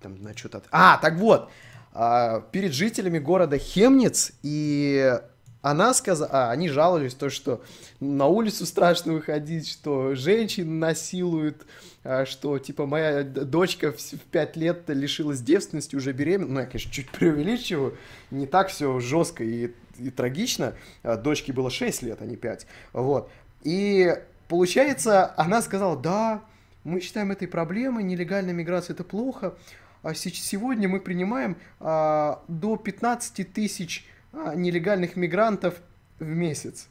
[0.00, 0.62] Там на что-то...
[0.70, 1.50] А, так вот.
[1.92, 5.20] а, Перед жителями города Хемниц и
[5.62, 7.62] она сказала, а, они жаловались то, что
[8.00, 11.66] на улицу страшно выходить, что женщин насилуют,
[12.02, 13.98] а, что типа моя дочка в
[14.30, 16.54] 5 лет лишилась девственности, уже беременна.
[16.54, 17.98] Ну, я, конечно, чуть преувеличиваю,
[18.30, 20.74] не так все жестко и, и трагично.
[21.02, 22.66] А, Дочке было 6 лет, а не 5.
[22.92, 23.30] Вот.
[23.62, 24.16] И
[24.48, 26.42] получается, она сказала, да,
[26.84, 29.54] мы считаем этой проблемой, нелегальная миграция это плохо.
[30.02, 35.74] А се- сегодня мы принимаем а, до 15 тысяч а, нелегальных мигрантов
[36.18, 36.88] в месяц.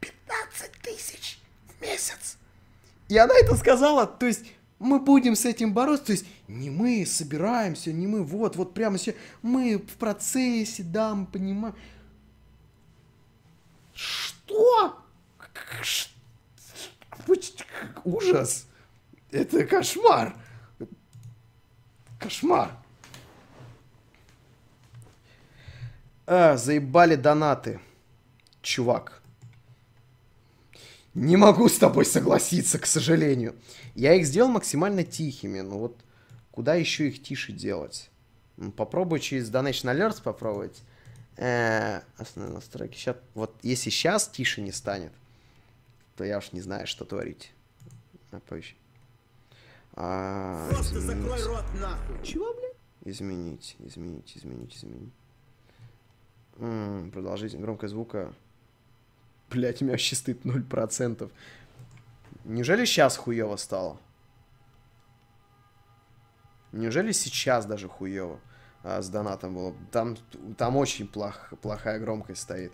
[0.00, 1.38] 15 тысяч
[1.68, 2.36] в месяц!
[3.08, 4.44] И она это сказала, то есть
[4.84, 8.98] мы будем с этим бороться, то есть не мы собираемся, не мы, вот, вот прямо
[8.98, 11.74] все, мы в процессе, да, мы понимаем.
[13.94, 14.98] Что?
[18.04, 18.66] Ужас!
[19.30, 20.36] Это кошмар!
[22.20, 22.70] Кошмар!
[26.26, 27.80] А, заебали донаты.
[28.62, 29.23] Чувак.
[31.14, 33.54] Не могу с тобой согласиться, к сожалению.
[33.94, 35.96] Я их сделал максимально тихими, но вот
[36.50, 38.10] куда еще их тише делать?
[38.58, 40.82] М, Попробую через Donation Alerts попробовать.
[41.36, 42.96] Э, основные настройки.
[42.96, 45.12] Сейчас, вот если сейчас тише не станет,
[46.16, 47.52] то я уж не знаю, что творить.
[48.30, 48.74] А, поищи.
[49.94, 51.46] А, Просто закрой изменить.
[51.46, 52.24] рот нахуй.
[52.24, 52.74] Чего, блядь?
[53.04, 55.12] Изменить, изменить, изменить, изменить.
[56.58, 58.32] М, продолжительность громкость звука.
[59.50, 61.30] Блять, у меня вообще стоит 0%.
[62.44, 63.98] Неужели сейчас хуево стало?
[66.72, 68.40] Неужели сейчас даже хуево
[68.82, 69.74] а, с донатом было?
[69.92, 70.16] Там,
[70.58, 72.72] там очень плох, плохая громкость стоит.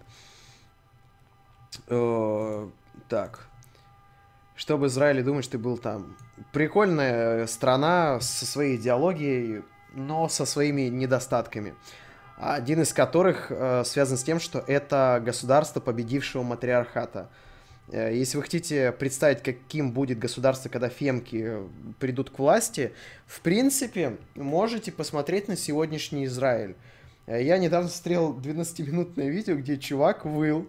[1.88, 2.68] Э,
[3.08, 3.46] так.
[4.56, 6.16] Чтобы Израиль думать, что ты был там.
[6.52, 11.74] Прикольная страна со своей идеологией, но со своими недостатками.
[12.42, 17.28] Один из которых э, связан с тем, что это государство победившего матриархата.
[17.92, 21.68] Э, Если вы хотите представить, каким будет государство, когда фемки э,
[21.98, 22.94] придут к власти,
[23.26, 26.76] в принципе, можете посмотреть на сегодняшний Израиль.
[27.26, 30.66] Э, Я недавно смотрел 12-минутное видео, где чувак выл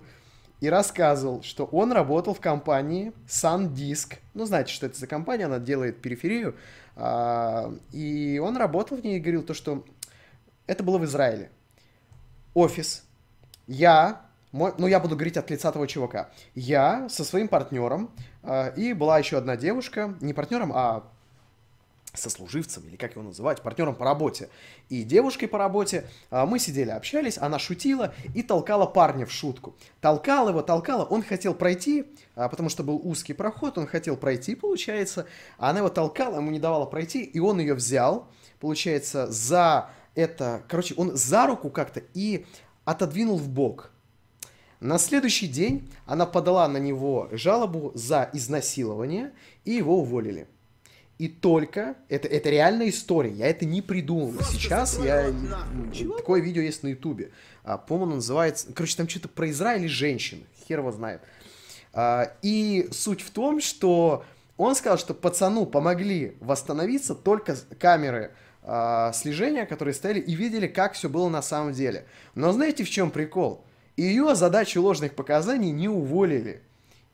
[0.60, 4.16] и рассказывал, что он работал в компании SanDisk.
[4.34, 6.56] Ну, знаете, что это за компания, она делает периферию.
[6.98, 9.86] А, И он работал в ней и говорил то, что
[10.68, 11.50] это было в Израиле.
[12.54, 13.04] Офис.
[13.68, 14.22] Я,
[14.52, 16.30] мой- ну я буду говорить от лица того чувака.
[16.56, 18.12] Я со своим партнером,
[18.44, 21.08] а, и была еще одна девушка, не партнером, а
[22.14, 24.50] сослуживцем, или как его называть, партнером по работе,
[24.90, 29.76] и девушкой по работе, а, мы сидели, общались, она шутила и толкала парня в шутку.
[30.02, 32.06] Толкала его, толкала, он хотел пройти,
[32.36, 35.26] а, потому что был узкий проход, он хотел пройти, получается,
[35.58, 38.28] а она его толкала, ему не давала пройти, и он ее взял,
[38.60, 42.46] получается, за это, короче, он за руку как-то и
[42.86, 43.92] отодвинул в бок.
[44.80, 49.32] На следующий день она подала на него жалобу за изнасилование,
[49.64, 50.48] и его уволили.
[51.20, 54.42] И только, это, это реальная история, я это не придумал.
[54.44, 56.02] Сейчас я, нахуй.
[56.02, 57.30] м, такое видео есть на ютубе.
[57.64, 61.22] А, по-моему, называется, короче, там что-то про Израиль и женщин, хер его знает.
[61.94, 64.26] А, и суть в том, что
[64.58, 68.32] он сказал, что пацану помогли восстановиться только камеры
[68.64, 72.06] а, слежения, которые стояли и видели, как все было на самом деле.
[72.36, 73.64] Но знаете, в чем прикол?
[73.98, 76.62] Ее за дачу ложных показаний не уволили.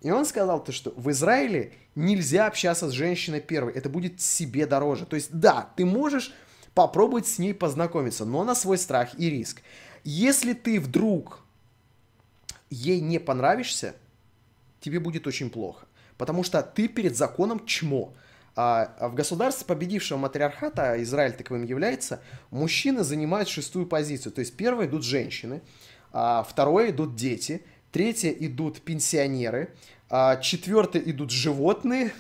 [0.02, 4.68] И он сказал то, что в Израиле нельзя общаться с женщиной первой, это будет себе
[4.68, 5.06] дороже.
[5.06, 6.34] То есть, да, ты можешь
[6.74, 9.61] попробовать с ней познакомиться, но на свой страх и риск.
[10.03, 11.41] Если ты вдруг
[12.69, 13.95] ей не понравишься,
[14.80, 15.88] тебе будет очень плохо.
[16.18, 18.14] Потому что ты перед законом чмо.
[18.60, 24.34] А в государстве победившего матриархата, а Израиль таковым является, мужчины занимают шестую позицию.
[24.34, 25.62] То есть первое идут женщины,
[26.12, 29.76] а второе идут дети, третье идут пенсионеры,
[30.10, 32.12] а четвертое идут животные,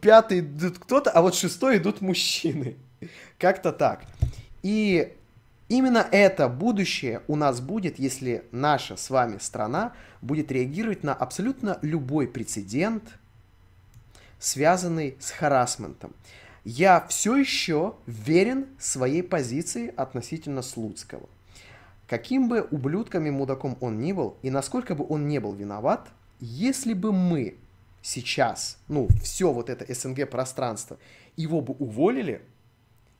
[0.00, 2.76] пятый идут кто-то, а вот шестой идут мужчины.
[3.38, 4.06] Как-то так.
[4.62, 5.12] И
[5.68, 9.92] именно это будущее у нас будет, если наша с вами страна
[10.22, 13.18] будет реагировать на абсолютно любой прецедент,
[14.42, 16.12] связанный с харасментом.
[16.64, 21.28] Я все еще верен своей позиции относительно Слуцкого.
[22.08, 26.08] Каким бы ублюдком и мудаком он ни был, и насколько бы он не был виноват,
[26.40, 27.56] если бы мы
[28.02, 30.98] сейчас, ну, все вот это СНГ пространство,
[31.36, 32.42] его бы уволили,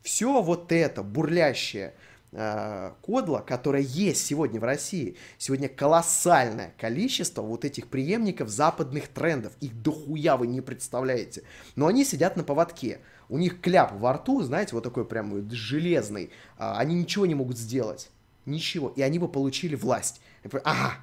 [0.02, 1.94] все вот это бурлящее
[2.32, 9.52] э, кодло, которое есть сегодня в России, сегодня колоссальное количество вот этих преемников западных трендов,
[9.60, 11.42] их дохуя вы не представляете,
[11.76, 16.24] но они сидят на поводке, у них кляп во рту, знаете, вот такой прям железный,
[16.24, 16.28] э,
[16.58, 18.10] они ничего не могут сделать,
[18.46, 20.20] ничего, и они бы получили власть.
[20.64, 20.96] Ага,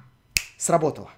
[0.58, 1.10] сработало,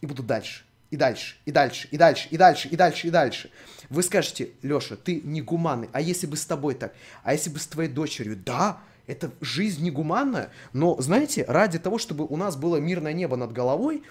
[0.00, 3.50] и будут дальше и дальше, и дальше, и дальше, и дальше, и дальше, и дальше.
[3.88, 7.66] Вы скажете, Леша, ты негуманный, а если бы с тобой так, а если бы с
[7.66, 13.12] твоей дочерью, да, это жизнь негуманная, но, знаете, ради того, чтобы у нас было мирное
[13.12, 14.02] небо над головой,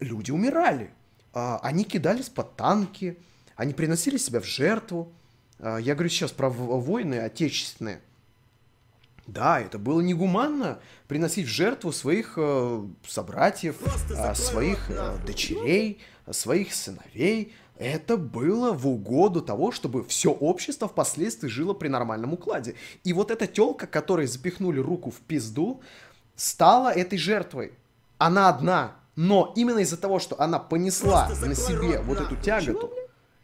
[0.00, 0.90] люди умирали.
[1.32, 3.18] А, они кидались под танки,
[3.56, 5.12] они приносили себя в жертву.
[5.58, 8.00] А, я говорю сейчас про войны отечественные.
[9.26, 13.76] Да, это было негуманно приносить в жертву своих э, собратьев,
[14.10, 16.00] э, своих э, дочерей,
[16.30, 17.52] своих сыновей.
[17.78, 22.74] Это было в угоду того, чтобы все общество впоследствии жило при нормальном укладе.
[23.04, 25.82] И вот эта телка, которой запихнули руку в пизду,
[26.36, 27.72] стала этой жертвой.
[28.18, 32.90] Она одна, но именно из-за того, что она понесла на себе вот эту тяготу,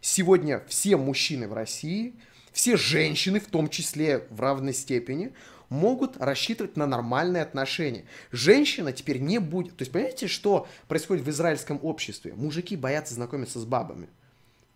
[0.01, 2.15] сегодня все мужчины в России,
[2.53, 5.33] все женщины, в том числе в равной степени,
[5.69, 8.05] могут рассчитывать на нормальные отношения.
[8.31, 9.77] Женщина теперь не будет...
[9.77, 12.35] То есть, понимаете, что происходит в израильском обществе?
[12.35, 14.09] Мужики боятся знакомиться с бабами.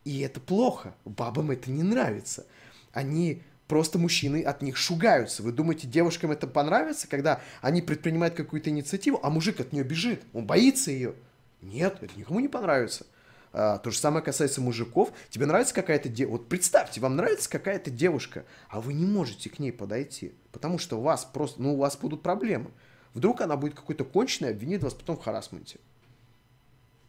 [0.06, 0.94] И это плохо.
[1.04, 2.46] Бабам это не нравится.
[2.92, 5.42] Они просто мужчины от них шугаются.
[5.42, 10.22] Вы думаете, девушкам это понравится, когда они предпринимают какую-то инициативу, а мужик от нее бежит,
[10.32, 11.14] он боится ее?
[11.60, 13.04] Нет, это никому не понравится.
[13.52, 15.10] А, то же самое касается мужиков.
[15.28, 16.38] Тебе нравится какая-то девушка?
[16.38, 20.98] Вот представьте, вам нравится какая-то девушка, а вы не можете к ней подойти, потому что
[20.98, 22.70] у вас просто, ну, у вас будут проблемы.
[23.12, 25.80] Вдруг она будет какой-то конченой, обвинит вас потом в харасменте.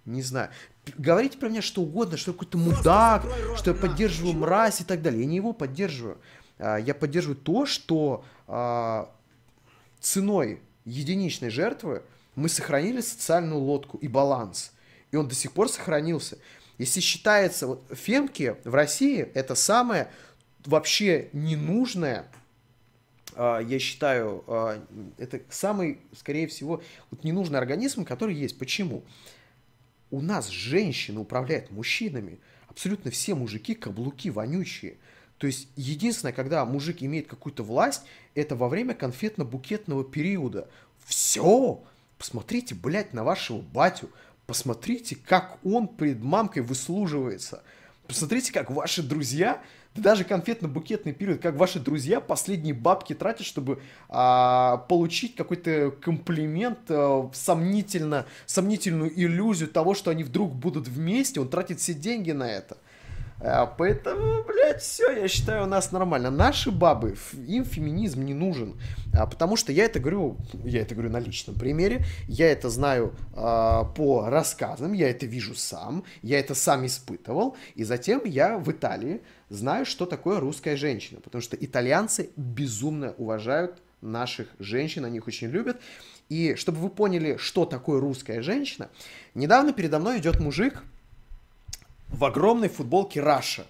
[0.08, 0.50] Не знаю.
[0.98, 3.24] Говорите про меня что угодно, что я какой-то мудак,
[3.56, 5.22] что я поддерживаю мразь и так далее.
[5.22, 6.18] Я не его поддерживаю.
[6.58, 9.14] А, я поддерживаю то, что а,
[10.00, 12.02] ценой единичной жертвы
[12.36, 14.72] мы сохранили социальную лодку и баланс–
[15.12, 16.38] и он до сих пор сохранился.
[16.78, 20.10] Если считается, вот фемки в России это самое
[20.66, 22.28] вообще ненужное,
[23.36, 24.44] а, я считаю,
[25.18, 28.58] это самый, скорее всего, вот ненужный организм, который есть.
[28.60, 29.04] Почему?
[30.10, 32.40] У нас женщины управляют мужчинами.
[32.68, 34.98] Абсолютно все мужики каблуки вонючие.
[35.38, 38.04] То есть единственное, когда мужик имеет какую-то власть,
[38.34, 40.68] это во время конфетно-букетного периода.
[41.06, 41.84] Все!
[42.18, 44.10] Посмотрите, блядь, на вашего батю.
[44.48, 47.64] Посмотрите, как он перед мамкой выслуживается.
[48.08, 49.62] Посмотрите, как ваши друзья,
[50.02, 57.30] даже конфетно-букетный период, как ваши друзья последние бабки тратят, чтобы а, получить какой-то комплимент, а,
[57.34, 62.78] сомнительно, сомнительную иллюзию того, что они вдруг будут вместе, он тратит все деньги на это.
[63.40, 66.32] А, поэтому, блядь, все, я считаю, у нас нормально.
[66.32, 67.16] Наши бабы,
[67.48, 68.80] им феминизм не нужен.
[69.14, 73.14] А, потому что я это говорю, я это говорю на личном примере, я это знаю
[73.36, 77.56] а, по рассказам, я это вижу сам, я это сам испытывал.
[77.76, 81.20] И затем я в Италии знаю, что такое русская женщина.
[81.22, 85.80] Потому что итальянцы безумно уважают наших женщин, они их очень любят.
[86.30, 88.90] И чтобы вы поняли, что такое русская женщина,
[89.34, 90.84] недавно передо мной идет мужик,
[92.10, 93.66] в огромной футболке Раша.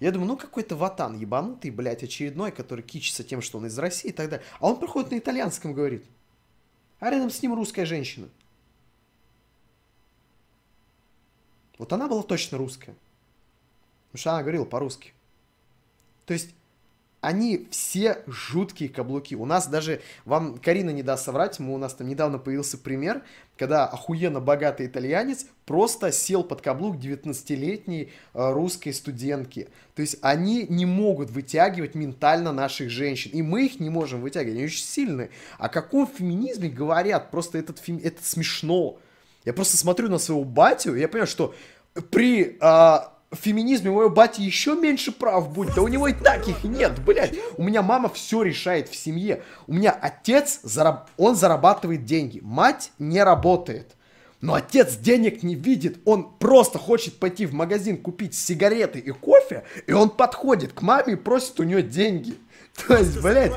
[0.00, 4.08] Я думаю, ну какой-то ватан ебанутый, блядь, очередной, который кичится тем, что он из России
[4.08, 4.44] и так далее.
[4.58, 6.04] А он проходит на итальянском, говорит.
[6.98, 8.28] А рядом с ним русская женщина.
[11.78, 12.94] Вот она была точно русская.
[14.12, 15.12] Потому что она говорила по-русски.
[16.26, 16.50] То есть
[17.22, 19.36] они все жуткие каблуки.
[19.36, 23.22] У нас даже, вам Карина не даст соврать, мы, у нас там недавно появился пример,
[23.56, 29.68] когда охуенно богатый итальянец просто сел под каблук 19-летней э, русской студентки.
[29.94, 33.30] То есть они не могут вытягивать ментально наших женщин.
[33.32, 35.30] И мы их не можем вытягивать, они очень сильные.
[35.58, 37.30] О каком феминизме говорят?
[37.30, 38.00] Просто этот фем...
[38.02, 38.98] это смешно.
[39.44, 41.54] Я просто смотрю на своего батю, и я понимаю, что
[42.10, 42.56] при
[43.32, 46.64] а, феминизме у моего бати еще меньше прав будет, да у него и так их
[46.64, 47.34] нет, блядь.
[47.56, 49.42] У меня мама все решает в семье.
[49.66, 51.08] У меня отец, зараб...
[51.16, 53.96] он зарабатывает деньги, мать не работает.
[54.40, 59.62] Но отец денег не видит, он просто хочет пойти в магазин купить сигареты и кофе,
[59.86, 62.34] и он подходит к маме и просит у нее деньги.
[62.88, 63.52] То есть, блядь,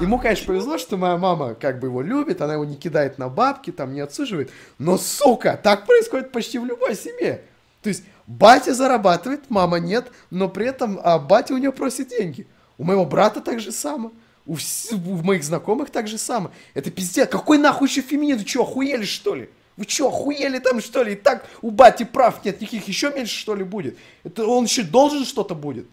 [0.00, 3.28] ему, конечно, повезло, что моя мама как бы его любит, она его не кидает на
[3.28, 4.50] бабки, там не отсуживает.
[4.78, 7.42] Но, сука, так происходит почти в любой семье.
[7.82, 12.46] То есть, батя зарабатывает, мама нет, но при этом а, батя у нее просит деньги.
[12.78, 14.12] У моего брата так же само.
[14.46, 16.50] У, вс- у моих знакомых так же само.
[16.74, 17.28] Это пиздец.
[17.28, 18.38] Какой нахуй еще феминин?
[18.38, 19.48] Вы что, охуели, что ли?
[19.76, 21.12] Вы что, охуели там, что ли?
[21.12, 23.96] И так у бати прав нет никаких, еще меньше, что ли, будет?
[24.22, 25.86] Это он еще должен что-то будет?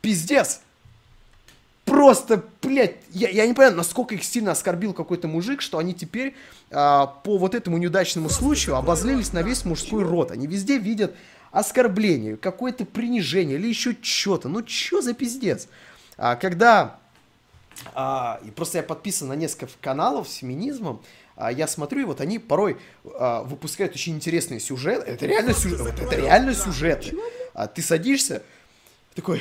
[0.00, 0.60] Пиздец.
[1.84, 6.34] Просто, блядь, я, я не понимаю, насколько их сильно оскорбил какой-то мужик, что они теперь
[6.70, 10.30] а, по вот этому неудачному случаю обозлились на весь мужской род.
[10.30, 11.14] Они везде видят
[11.54, 14.48] оскорбление, какое-то принижение или еще что-то.
[14.48, 15.68] Ну, что за пиздец?
[16.18, 16.98] А, когда...
[17.94, 21.00] а, и просто я подписан на несколько каналов с феминизмом,
[21.36, 25.08] а, я смотрю, и вот они порой а, выпускают очень интересные сюжеты.
[25.08, 27.16] Это реально, сюжет, вот это реально сюжеты.
[27.54, 28.42] А, ты садишься,
[29.14, 29.40] такой,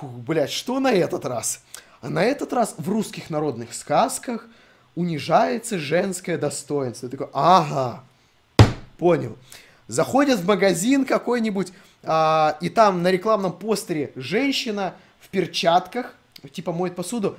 [0.00, 1.60] блядь, что на этот раз?
[2.00, 4.46] А на этот раз в русских народных сказках
[4.94, 7.06] унижается женское достоинство.
[7.10, 8.02] Ты такой, ага,
[8.96, 9.36] понял.
[9.88, 11.72] Заходят в магазин какой-нибудь,
[12.02, 16.14] а, и там на рекламном постере женщина в перчатках,
[16.52, 17.36] типа моет посуду.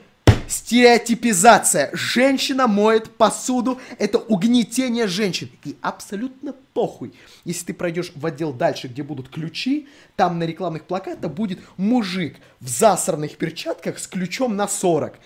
[0.48, 1.90] Стереотипизация.
[1.92, 3.82] Женщина моет посуду.
[4.00, 5.50] Это угнетение женщин.
[5.66, 7.14] И абсолютно похуй.
[7.44, 12.38] Если ты пройдешь в отдел дальше, где будут ключи, там на рекламных плакатах будет мужик
[12.62, 15.20] в засранных перчатках с ключом на 40.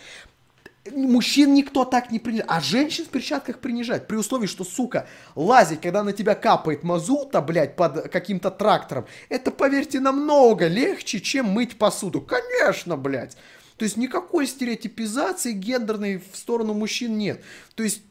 [0.89, 5.79] Мужчин никто так не принижает, а женщин в перчатках принижать, при условии, что, сука, лазить,
[5.79, 11.77] когда на тебя капает мазута, блядь, под каким-то трактором, это, поверьте, намного легче, чем мыть
[11.77, 12.19] посуду.
[12.19, 13.37] Конечно, блядь.
[13.77, 17.43] То есть никакой стереотипизации гендерной в сторону мужчин нет.
[17.75, 18.01] То есть...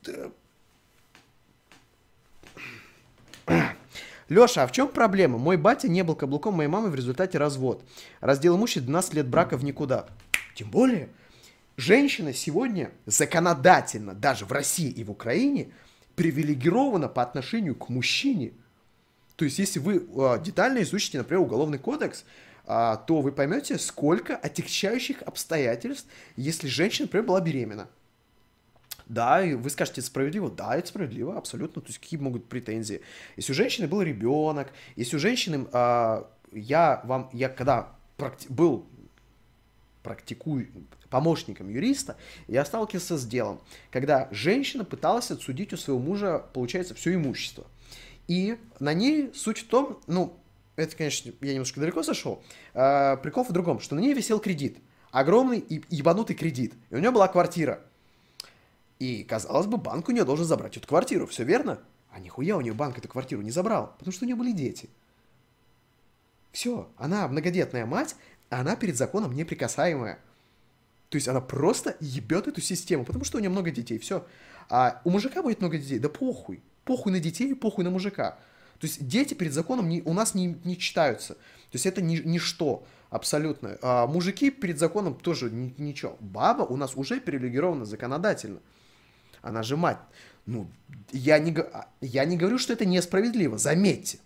[4.29, 5.39] Леша, а в чем проблема?
[5.39, 7.83] Мой батя не был каблуком моей мамы в результате развод.
[8.21, 10.07] Раздел имущества 12 лет брака в никуда.
[10.55, 11.09] Тем более,
[11.81, 15.73] женщина сегодня законодательно, даже в России и в Украине,
[16.15, 18.53] привилегирована по отношению к мужчине.
[19.37, 22.25] То есть, если вы э, детально изучите, например, Уголовный кодекс,
[22.67, 27.89] а, то вы поймете, сколько отягчающих обстоятельств, если женщина, например, была беременна.
[29.07, 30.51] Да, и вы скажете, это справедливо?
[30.51, 31.83] Да, это справедливо, абсолютно.
[31.83, 33.01] То есть какие могут претензии?
[33.37, 38.87] Если у женщины был ребенок, если у женщины, а, я вам, я когда практи- был
[40.05, 40.69] практикую
[41.11, 42.17] помощником юриста,
[42.47, 43.61] я сталкивался с делом,
[43.91, 47.67] когда женщина пыталась отсудить у своего мужа, получается, все имущество.
[48.29, 50.39] И на ней суть в том, ну,
[50.77, 52.43] это, конечно, я немножко далеко зашел,
[52.75, 54.79] а, прикол в другом, что на ней висел кредит,
[55.11, 57.81] огромный и ебанутый кредит, и у нее была квартира.
[58.99, 61.81] И, казалось бы, банк у нее должен забрать эту квартиру, все верно?
[62.11, 64.91] А нихуя у нее банк эту квартиру не забрал, потому что у нее были дети.
[66.53, 68.17] Все, она многодетная мать,
[68.51, 70.19] а она перед законом неприкасаемая.
[71.11, 74.25] То есть она просто ебет эту систему, потому что у нее много детей, все.
[74.69, 76.63] А у мужика будет много детей, да похуй.
[76.85, 78.39] Похуй на детей, похуй на мужика.
[78.79, 81.35] То есть дети перед законом не, у нас не, не читаются.
[81.35, 83.77] То есть это ни, ничто абсолютно.
[83.83, 86.17] А мужики перед законом тоже ни, ничего.
[86.21, 88.61] Баба у нас уже привилегирована законодательно.
[89.43, 89.99] Она же мать.
[90.47, 90.71] Ну,
[91.11, 91.57] я не,
[92.01, 94.19] я не говорю, что это несправедливо, заметьте.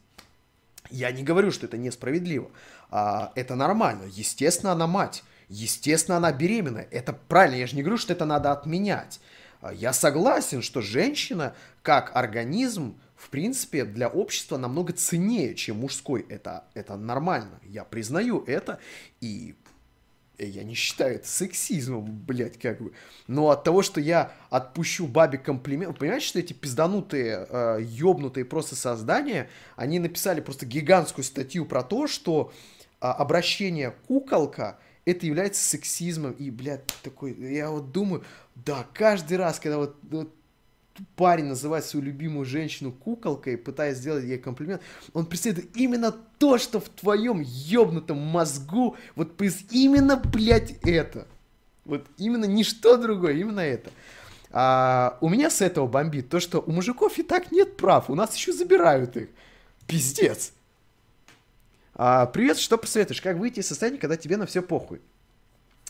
[0.91, 2.51] Я не говорю, что это несправедливо.
[2.91, 4.05] А, это нормально.
[4.13, 5.25] Естественно, она мать.
[5.49, 6.89] Естественно, она беременная.
[6.91, 7.57] Это правильно.
[7.57, 9.21] Я же не говорю, что это надо отменять.
[9.61, 16.25] А, Я согласен, что женщина как организм, в принципе, для общества намного ценнее, чем мужской.
[16.29, 17.61] Это, это нормально.
[17.65, 18.79] Я признаю это.
[19.21, 19.55] И
[20.39, 22.93] я не считаю это сексизмом, блядь, как бы.
[23.29, 25.93] Но от того, что я отпущу бабе комплимент...
[25.93, 31.83] Вы понимаете, что эти пизданутые, э, ёбнутые просто создания, они написали просто гигантскую статью про
[31.83, 32.53] то, что
[33.01, 36.33] а, обращение куколка это является сексизмом.
[36.33, 38.25] И, блядь, такой, я вот думаю,
[38.55, 40.35] да, каждый раз, когда вот, вот
[41.17, 44.83] парень называет свою любимую женщину куколкой, пытаясь сделать ей комплимент,
[45.13, 49.41] он преследует именно то, что в твоем ёбнутом мозгу, вот
[49.71, 51.27] именно, блядь, это.
[51.85, 53.91] Вот именно ничто другое, именно это.
[54.51, 58.15] А, у меня с этого бомбит то, что у мужиков и так нет прав, у
[58.15, 59.29] нас еще забирают их.
[59.87, 60.53] Пиздец.
[61.97, 63.21] А, привет, что посоветуешь?
[63.21, 65.01] Как выйти из состояния, когда тебе на все похуй?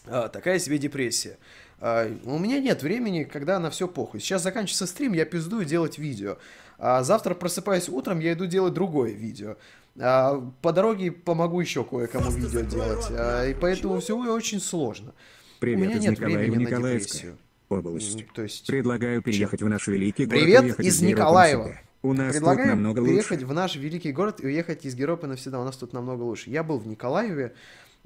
[0.06, 1.38] А, такая себе депрессия.
[1.80, 4.20] А, у меня нет времени, когда на все похуй.
[4.20, 6.36] Сейчас заканчивается стрим, я пиздую делать видео.
[6.78, 9.56] А завтра просыпаюсь утром, я иду делать другое видео.
[9.98, 13.06] А, по дороге помогу еще кое-кому видео делать.
[13.10, 15.14] А, и поэтому все очень сложно.
[15.60, 17.12] Привет у меня из нет Николаева, времени на Николаевска.
[17.12, 17.38] депрессию.
[17.70, 18.26] Область.
[18.34, 18.66] То есть...
[18.66, 20.42] Предлагаю переехать в наш великий город.
[20.42, 21.78] Привет из Николаева.
[22.04, 23.46] У нас Предлагаю тут намного переехать лучше.
[23.46, 25.58] в наш великий город и уехать из Геропа навсегда.
[25.58, 26.50] У нас тут намного лучше.
[26.50, 27.54] Я был в Николаеве.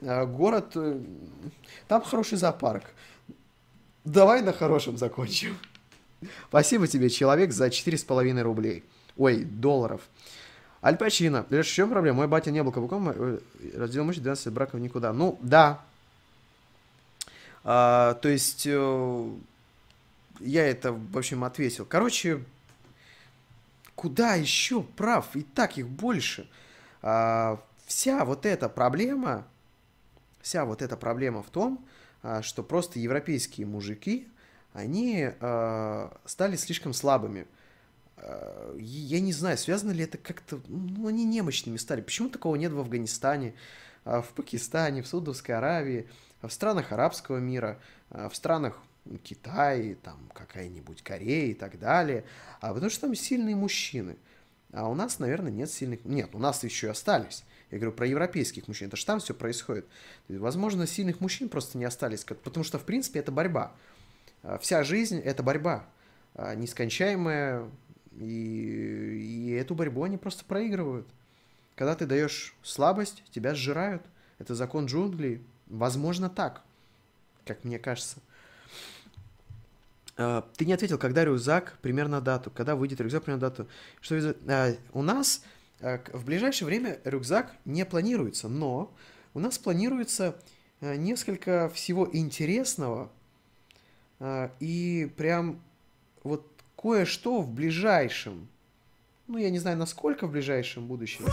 [0.00, 0.70] э, Город...
[0.76, 1.00] э,
[1.88, 2.84] Там хороший зоопарк.
[4.04, 5.56] Давай на хорошем закончим.
[6.48, 8.84] Спасибо тебе, человек, за 4,5 рублей.
[9.16, 10.02] Ой, долларов.
[10.80, 11.44] Аль Пачино.
[11.50, 12.18] Леш, в чем проблема?
[12.18, 13.40] Мой батя не был каблуком, э,
[13.74, 15.12] родил муж 12 лет браков никуда.
[15.12, 15.82] Ну, да.
[17.64, 19.32] А, то есть, я
[20.68, 21.84] это, в общем, ответил.
[21.84, 22.44] Короче,
[23.98, 25.34] куда еще прав?
[25.34, 26.48] И так их больше.
[27.02, 29.44] А, вся вот эта проблема,
[30.40, 31.84] вся вот эта проблема в том,
[32.22, 34.28] а, что просто европейские мужики,
[34.72, 37.48] они а, стали слишком слабыми.
[38.18, 40.60] А, Я не знаю, связано ли это как-то...
[40.68, 42.00] Ну, они немощными стали.
[42.00, 43.54] Почему такого нет в Афганистане,
[44.04, 46.08] а, в Пакистане, в Саудовской Аравии,
[46.40, 47.80] в странах арабского мира,
[48.10, 48.78] а, в странах
[49.16, 52.24] Китая, там какая-нибудь Корея и так далее.
[52.60, 54.16] А потому что там сильные мужчины.
[54.72, 56.04] А у нас, наверное, нет сильных...
[56.04, 57.44] Нет, у нас еще и остались.
[57.70, 58.88] Я говорю про европейских мужчин.
[58.88, 59.86] Это же там все происходит.
[60.28, 62.24] Возможно, сильных мужчин просто не остались.
[62.24, 63.72] Потому что, в принципе, это борьба.
[64.42, 65.86] А, Вся жизнь– это борьба.
[66.34, 67.68] а, Нескончаемая.
[68.18, 71.06] И, и эту борьбу они просто проигрывают.
[71.74, 74.02] Когда ты даешь слабость, тебя сжирают.
[74.38, 75.40] Это закон джунглей.
[75.66, 76.62] Возможно, так.
[77.46, 78.18] Как мне кажется.
[80.18, 83.68] А, Ты не ответил, когда рюкзак, примерно дату, когда выйдет рюкзак, примерно дату.
[84.00, 85.44] Что а, у нас
[85.80, 88.92] а, в ближайшее время рюкзак не планируется, но
[89.32, 90.36] у нас планируется
[90.80, 93.10] несколько всего интересного
[94.60, 95.60] и прям
[96.22, 96.46] вот
[96.76, 98.48] кое-что в ближайшем,
[99.28, 101.24] ну я не знаю насколько в ближайшем будущем,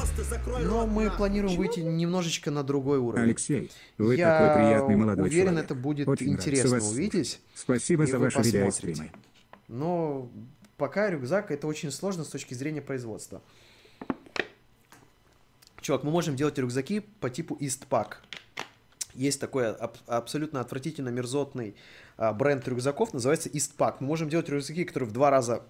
[0.62, 3.24] но мы планируем выйти немножечко на другой уровень.
[3.24, 5.66] Алексей, вы Я такой приятный молодой уверен, человек.
[5.66, 7.40] это будет Очень интересно вас увидеть.
[7.56, 9.12] Спасибо за ваши видеостримы.
[9.68, 10.30] Но
[10.78, 13.42] пока рюкзак это очень сложно с точки зрения производства.
[15.82, 18.16] Чувак, мы можем делать рюкзаки по типу Eastpak.
[19.14, 21.76] Есть такой аб- абсолютно отвратительно мерзотный
[22.18, 23.98] а, бренд рюкзаков, называется Eastpak.
[24.02, 25.64] Мы можем делать рюкзаки, которые в два раза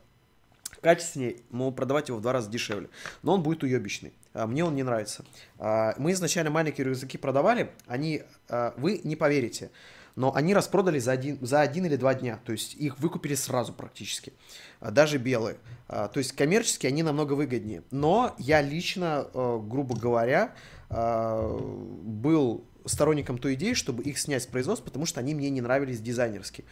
[0.82, 2.90] качественнее, мы продавать его в два раза дешевле.
[3.24, 4.14] Но он будет уебищный.
[4.34, 5.26] А, Мне он не нравится.
[5.58, 9.72] А, Мы изначально маленькие рюкзаки продавали, они, а, вы не поверите,
[10.16, 12.40] но они распродали за один, за один или два дня.
[12.46, 14.32] То есть их выкупили сразу практически.
[14.80, 15.58] Даже белые.
[15.88, 17.84] То есть коммерчески они намного выгоднее.
[17.92, 20.56] Но я лично, грубо говоря,
[20.90, 26.00] был сторонником той идеи, чтобы их снять с производства, потому что они мне не нравились
[26.00, 26.64] дизайнерски.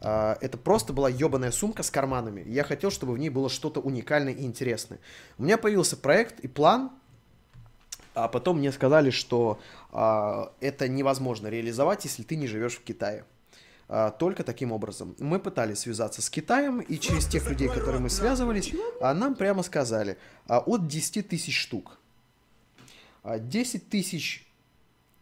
[0.00, 2.42] А, Это просто была ебаная сумка с карманами.
[2.46, 4.98] Я хотел, чтобы в ней было что-то уникальное и интересное.
[5.38, 6.90] У меня появился проект и план,
[8.14, 9.58] а потом мне сказали, что
[9.92, 13.24] а, это невозможно реализовать, если ты не живешь в Китае.
[13.88, 15.14] А, только таким образом.
[15.18, 19.62] Мы пытались связаться с Китаем, и через тех людей, которые мы связывались, а, нам прямо
[19.62, 20.16] сказали,
[20.46, 21.98] а, от 10 тысяч штук.
[23.22, 24.46] А, 10 тысяч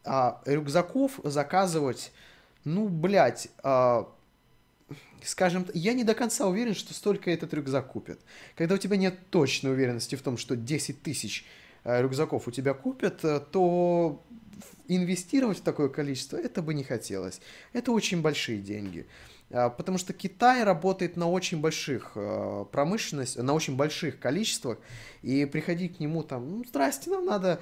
[0.04, 2.12] а, рюкзаков заказывать,
[2.64, 4.08] ну, блядь, а,
[5.24, 8.20] скажем, я не до конца уверен, что столько этот рюкзак купят.
[8.56, 11.44] Когда у тебя нет точной уверенности в том, что 10 тысяч
[11.84, 14.22] э, рюкзаков у тебя купят, э, то
[14.88, 17.40] инвестировать в такое количество, это бы не хотелось.
[17.72, 19.06] Это очень большие деньги.
[19.50, 24.78] А, Потому что Китай работает на очень больших э, промышленность, на очень больших количествах,
[25.22, 27.60] и приходить к нему там, ну, здрасте, нам надо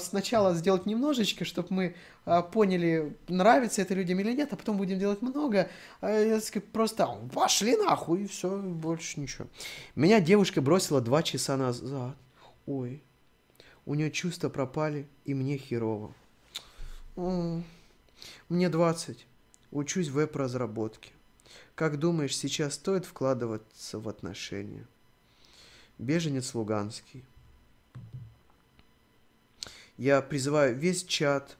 [0.00, 1.94] сначала сделать немножечко, чтобы мы
[2.26, 5.70] э, поняли, нравится это людям или нет, а потом будем делать много.
[6.00, 9.48] А я сказать, просто «А, пошли нахуй, и все, больше ничего.
[9.94, 12.16] Меня девушка бросила два часа назад.
[12.66, 13.02] Ой,
[13.86, 16.14] у нее чувства пропали, и мне херово.
[17.16, 19.26] Мне 20.
[19.70, 21.10] Учусь веб-разработке.
[21.74, 24.86] Как думаешь, сейчас стоит вкладываться в отношения?
[25.98, 27.24] Беженец Луганский.
[29.98, 31.56] Я призываю весь чат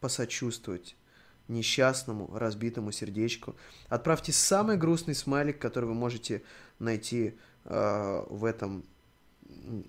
[0.00, 0.96] посочувствовать
[1.48, 3.56] несчастному, разбитому сердечку.
[3.88, 6.42] Отправьте самый грустный смайлик, который вы можете
[6.78, 7.34] найти
[7.64, 8.84] э, в этом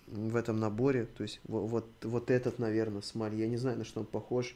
[0.08, 1.06] в этом наборе.
[1.06, 3.36] То есть вот, вот, вот этот, наверное, смайль.
[3.36, 4.56] Я не знаю, на что он похож.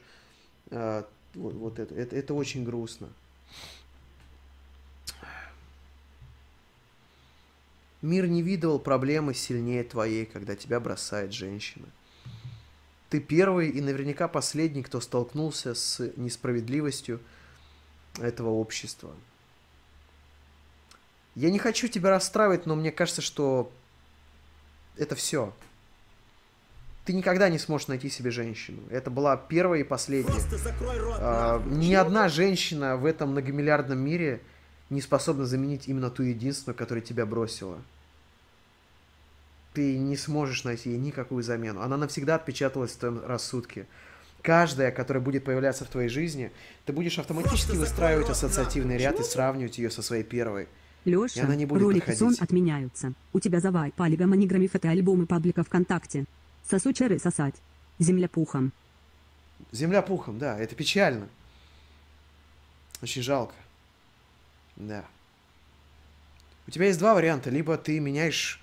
[0.69, 1.03] Э,
[1.35, 1.93] вот, вот это.
[1.95, 2.15] это.
[2.15, 3.09] Это очень грустно.
[8.01, 11.85] Мир не видывал проблемы сильнее твоей, когда тебя бросает женщина.
[13.13, 17.19] Ты первый и наверняка последний, кто столкнулся с несправедливостью
[18.19, 19.11] этого общества.
[21.35, 23.71] Я не хочу тебя расстраивать, но мне кажется, что
[24.97, 25.53] это все.
[27.05, 28.81] Ты никогда не сможешь найти себе женщину.
[28.89, 30.33] Это была первая и последняя.
[31.19, 34.41] А, ни одна женщина в этом многомиллиардном мире
[34.89, 37.77] не способна заменить именно ту единственную, которая тебя бросила
[39.73, 41.81] ты не сможешь найти ей никакую замену.
[41.81, 43.87] Она навсегда отпечаталась в твоем рассудке.
[44.41, 46.51] Каждая, которая будет появляться в твоей жизни,
[46.85, 50.67] ты будешь автоматически выстраивать ассоциативный ряд и сравнивать ее со своей первой.
[51.05, 52.19] Леша, И она не будет ролики проходить.
[52.19, 53.13] сон отменяются.
[53.33, 56.25] У тебя завай палега маниграми фотоальбомы паблика ВКонтакте.
[56.69, 57.55] Сосу чары сосать.
[57.99, 58.71] Земля пухом.
[59.71, 61.27] Земля пухом, да, это печально.
[63.01, 63.53] Очень жалко.
[64.75, 65.05] Да.
[66.67, 67.49] У тебя есть два варианта.
[67.49, 68.61] Либо ты меняешь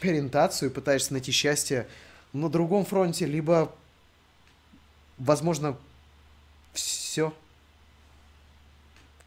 [0.00, 1.86] ориентацию пытаешься найти счастье
[2.32, 3.74] на другом фронте, либо,
[5.18, 5.76] возможно,
[6.72, 7.34] все.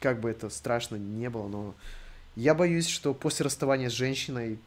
[0.00, 1.74] Как бы это страшно не было, но
[2.34, 4.58] я боюсь, что после расставания с женщиной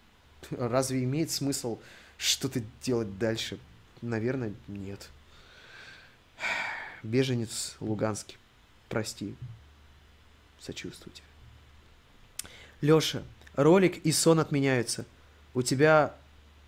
[0.52, 1.80] разве имеет смысл
[2.18, 3.60] что-то делать дальше?
[4.02, 5.10] Наверное, нет.
[7.04, 8.38] Беженец Луганский.
[8.90, 9.36] Прости.
[10.60, 12.50] Сочувствую тебе.
[12.82, 13.24] Леша,
[13.56, 15.06] ролик и сон отменяются.
[15.56, 16.14] У тебя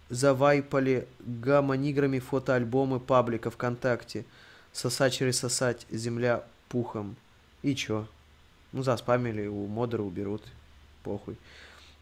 [0.09, 4.23] завайпали гамма-ниграми фотоальбомы паблика ВКонтакте.
[4.72, 7.18] Сосать земля пухом.
[7.64, 8.07] И чё?
[8.72, 10.43] Ну, заспамили, у модера уберут.
[11.03, 11.35] Похуй.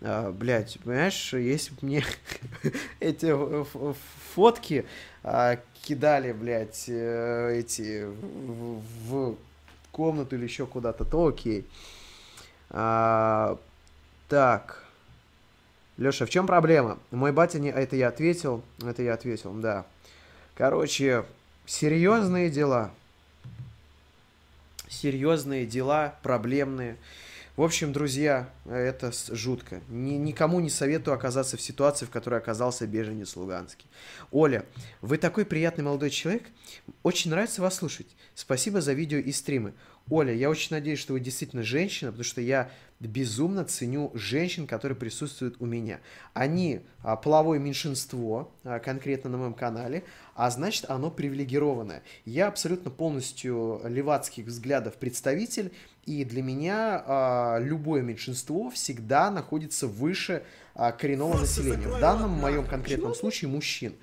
[0.02, 2.06] А, блядь, понимаешь, если бы мне
[2.99, 3.34] эти
[4.36, 4.86] фотки
[5.24, 9.36] а, кидали, блядь, э, эти в, в
[9.91, 11.66] комнату или еще куда-то, то окей.
[12.70, 13.57] А,
[14.28, 14.85] так.
[15.98, 17.00] Леша, в чем проблема?
[17.12, 17.70] Мой батя не...
[17.70, 18.64] Это я ответил.
[18.84, 19.86] Это я ответил, да.
[20.56, 21.26] Короче,
[21.66, 22.92] серьезные дела.
[24.90, 26.98] Серьезные дела, проблемные.
[27.56, 29.80] В общем, друзья, это жутко.
[29.88, 33.88] Ни- никому не советую оказаться в ситуации, в которой оказался беженец Луганский.
[34.32, 34.66] Оля,
[35.00, 36.44] вы такой приятный молодой человек.
[37.04, 38.08] Очень нравится вас слушать.
[38.34, 39.74] Спасибо за видео и стримы.
[40.10, 42.70] Оля, я очень надеюсь, что вы действительно женщина, потому что я
[43.00, 46.00] безумно ценю женщин, которые присутствуют у меня.
[46.34, 50.04] Они а, половое меньшинство, а, конкретно на моем канале,
[50.34, 52.04] а значит, оно привилегированное.
[52.26, 55.72] Я абсолютно полностью левацких взглядов представитель,
[56.06, 60.44] и для меня а, любое меньшинство всегда находится выше
[60.74, 61.88] а, коренного населения.
[61.88, 63.94] В данном моем конкретном случае мужчин.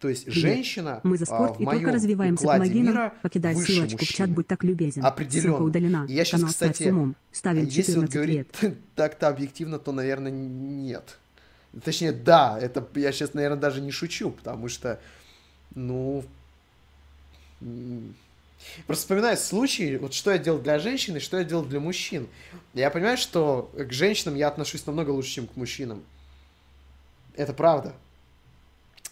[0.00, 2.46] То есть женщина Мы за а, спорт в и только развиваемся.
[2.46, 3.12] Помоги мира.
[3.20, 4.34] Покидай ссылочку в чат, мужчины.
[4.34, 5.04] будь так любезен.
[5.04, 5.48] Определенно.
[5.48, 6.06] Ссылка удалена.
[6.08, 7.16] И я щас, Канал «Ставь кстати, умом».
[7.32, 8.56] Ставим Если он 14 говорит
[8.94, 11.18] так-то объективно, то, наверное, нет.
[11.84, 14.98] Точнее, да, это я сейчас, наверное, даже не шучу, потому что,
[15.74, 16.24] ну,
[18.86, 22.26] просто вспоминаю случаи, вот что я делал для женщин и что я делал для мужчин.
[22.72, 26.02] Я понимаю, что к женщинам я отношусь намного лучше, чем к мужчинам.
[27.36, 27.94] Это правда.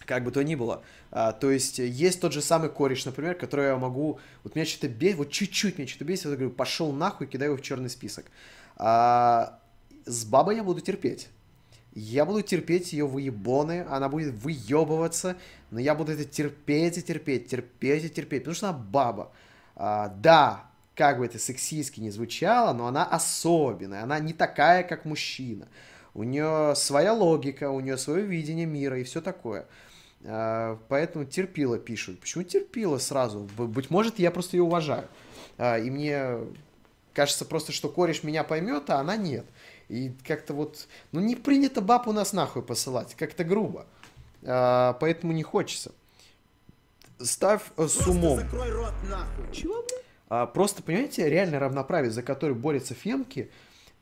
[0.09, 0.81] Как бы то ни было.
[1.11, 4.19] А, то есть, э, есть тот же самый кореш, например, который я могу...
[4.43, 7.61] Вот меня что-то бесит, вот чуть-чуть меня что-то бесит, я говорю, пошел нахуй, кидаю его
[7.61, 8.25] в черный список.
[8.75, 9.59] А,
[10.07, 11.27] с бабой я буду терпеть.
[11.93, 15.37] Я буду терпеть ее выебоны, она будет выебываться,
[15.69, 19.31] но я буду это терпеть и терпеть, терпеть и терпеть, потому что она баба.
[19.75, 20.65] А, да,
[20.95, 25.67] как бы это сексистски не звучало, но она особенная, она не такая, как мужчина.
[26.15, 29.67] У нее своя логика, у нее свое видение мира и все такое.
[30.25, 32.19] А, Поэтому терпила пишут.
[32.19, 33.47] Почему терпила сразу?
[33.57, 35.07] Быть может, я просто ее уважаю.
[35.57, 36.37] А, И мне
[37.13, 39.45] кажется просто, что кореш меня поймет, а она нет.
[39.87, 43.85] И как-то вот, ну не принято баб у нас нахуй посылать, как-то грубо.
[44.43, 45.91] А, Поэтому не хочется.
[47.19, 48.39] Ставь э, с Просто умом.
[48.39, 49.53] закрой рот нахуй.
[49.53, 49.83] Чего,
[50.53, 53.49] просто, понимаете, реально равноправие, за которое борются фемки,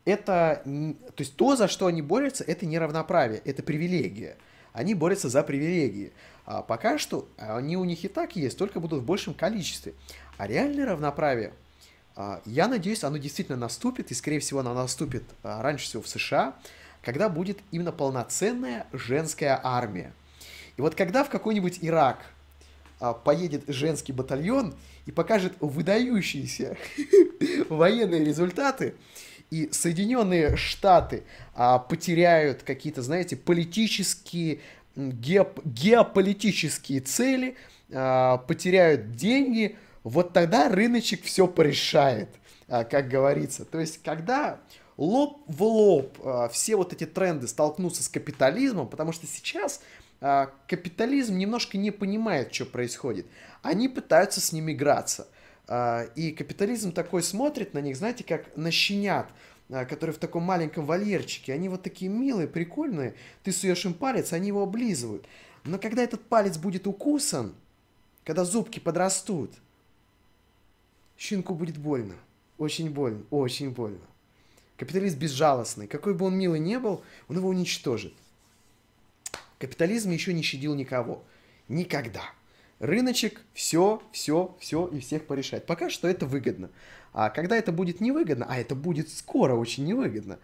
[0.06, 4.38] это, то есть то, за что они борются, это не равноправие, это привилегия.
[4.78, 6.14] Они борются за привилегии.
[6.46, 9.96] А пока что они у них и так есть, только будут в большем количестве.
[10.38, 11.52] А реальное равноправие,
[12.16, 16.08] а, я надеюсь, оно действительно наступит, и, скорее всего, оно наступит а, раньше всего в
[16.08, 16.54] США,
[17.02, 20.14] когда будет именно полноценная женская армия.
[20.78, 22.20] И вот когда в какой-нибудь Ирак
[23.00, 24.76] а, поедет женский батальон
[25.08, 26.78] и покажет выдающиеся
[27.70, 28.94] военные результаты,
[29.50, 31.24] и Соединенные Штаты
[31.56, 34.60] а, потеряют какие-то, знаете, политические,
[34.96, 37.56] геоп- геополитические цели,
[37.92, 42.30] а, потеряют деньги, вот тогда рыночек все порешает,
[42.68, 43.66] а, как говорится.
[43.66, 44.60] То есть, когда
[44.98, 49.82] лоб в лоб а, все вот эти тренды столкнутся с капитализмом, потому что сейчас
[50.20, 53.28] а, капитализм немножко не понимает, что происходит.
[53.62, 55.28] Они пытаются с ним играться.
[55.68, 59.30] А, и капитализм такой смотрит на них, знаете, как на щенят,
[59.70, 61.54] а, которые в таком маленьком вольерчике.
[61.54, 63.16] Они вот такие милые, прикольные.
[63.44, 65.26] Ты суешь им палец, они его облизывают.
[65.64, 67.54] Но когда этот палец будет укусан,
[68.24, 69.52] когда зубки подрастут,
[71.18, 72.16] щенку будет больно.
[72.58, 74.00] Очень больно, очень больно.
[74.78, 75.88] Капиталист безжалостный.
[75.88, 78.14] Какой бы он милый не был, он его уничтожит.
[79.60, 81.24] Капитализм еще не щадил никого.
[81.68, 82.24] Никогда.
[82.80, 85.66] Рыночек все, все, все и всех порешает.
[85.66, 86.70] Пока что это выгодно.
[87.14, 90.38] А когда это будет невыгодно, а это будет скоро очень невыгодно,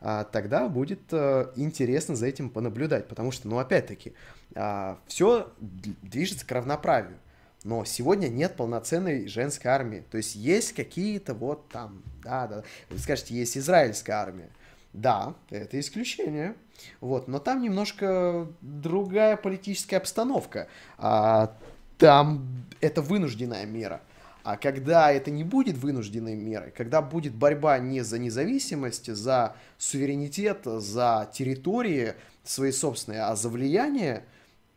[0.00, 3.08] а, тогда будет а, интересно за этим понаблюдать.
[3.08, 4.14] Потому что, ну, опять-таки,
[4.54, 7.18] а, все движется к равноправию.
[7.64, 10.04] Но сегодня нет полноценной женской армии.
[10.10, 12.62] То есть есть какие-то вот там, да, да.
[12.88, 14.50] Вы скажете, есть израильская армия.
[14.92, 16.54] Да, это исключение.
[17.00, 20.68] Вот, но там немножко другая политическая обстановка.
[20.98, 21.56] А,
[22.00, 24.00] там это вынужденная мера.
[24.42, 30.62] А когда это не будет вынужденной мерой, когда будет борьба не за независимость, за суверенитет,
[30.64, 34.24] за территории свои собственные, а за влияние,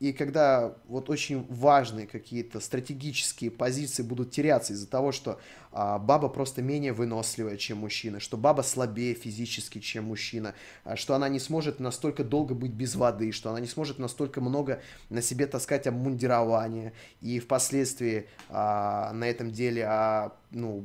[0.04, 5.40] и когда вот очень важные какие-то стратегические позиции будут теряться из-за того, что
[5.72, 11.16] а, баба просто менее выносливая, чем мужчина, что баба слабее физически, чем мужчина, а, что
[11.16, 15.22] она не сможет настолько долго быть без воды, что она не сможет настолько много на
[15.22, 20.84] себе таскать обмундирование, и впоследствии а, на этом деле а, ну,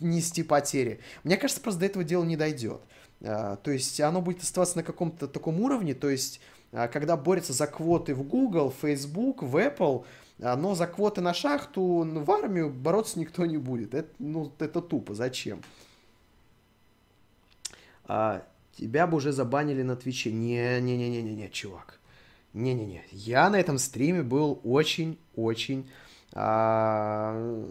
[0.00, 1.00] нести потери.
[1.24, 2.80] Мне кажется, просто до этого дела не дойдет.
[3.22, 6.40] А, то есть оно будет оставаться на каком-то таком уровне, то есть
[6.72, 10.04] когда борются за квоты в Google, Facebook, в Apple,
[10.40, 13.94] а, но за квоты на шахту ну, в армию бороться никто не будет.
[13.94, 15.14] Это, ну, это тупо.
[15.14, 15.62] Зачем?
[18.06, 18.42] А,
[18.76, 20.32] тебя бы уже забанили на Твиче.
[20.32, 22.00] Не-не-не-не-не, чувак.
[22.54, 23.04] Не-не-не.
[23.10, 25.88] Я на этом стриме был очень-очень...
[26.32, 27.68] А,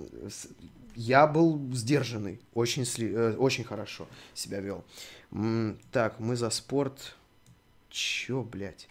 [0.95, 2.39] я был сдержанный.
[2.53, 4.83] Очень, сли, э, очень хорошо себя вел.
[5.91, 7.15] Так, мы за спорт...
[7.89, 8.87] Чё, блядь?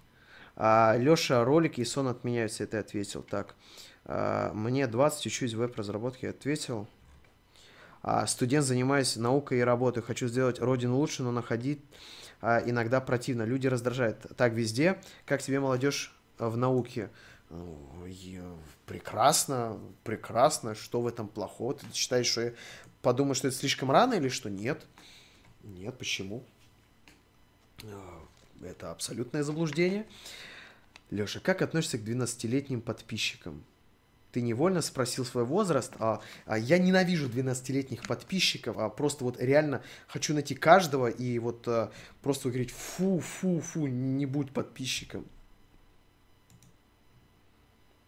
[0.57, 3.23] А, Леша, ролики и сон отменяются, это ответил.
[3.23, 3.55] Так,
[4.05, 6.87] а, мне 20, учусь в веб-разработке, ответил.
[8.03, 10.03] А, студент, занимаюсь наукой и работой.
[10.03, 11.81] Хочу сделать родину лучше, но находить
[12.41, 13.43] а, иногда противно.
[13.43, 14.27] Люди раздражают.
[14.37, 15.01] Так везде.
[15.27, 17.11] Как тебе молодежь в науке?
[18.87, 20.75] Прекрасно, прекрасно.
[20.75, 21.75] Что в этом плохого?
[21.75, 22.53] Ты считаешь, что я
[23.03, 24.49] подумаю, что это слишком рано или что?
[24.49, 24.87] Нет.
[25.63, 26.43] Нет, почему?
[28.61, 30.07] Это абсолютное заблуждение.
[31.11, 33.65] Леша, как относишься к 12-летним подписчикам?
[34.33, 39.83] Ты невольно спросил свой возраст, а, а я ненавижу 12-летних подписчиков, а просто вот реально
[40.07, 41.91] хочу найти каждого и вот а,
[42.23, 45.27] просто говорить фу, фу, фу, не будь подписчиком.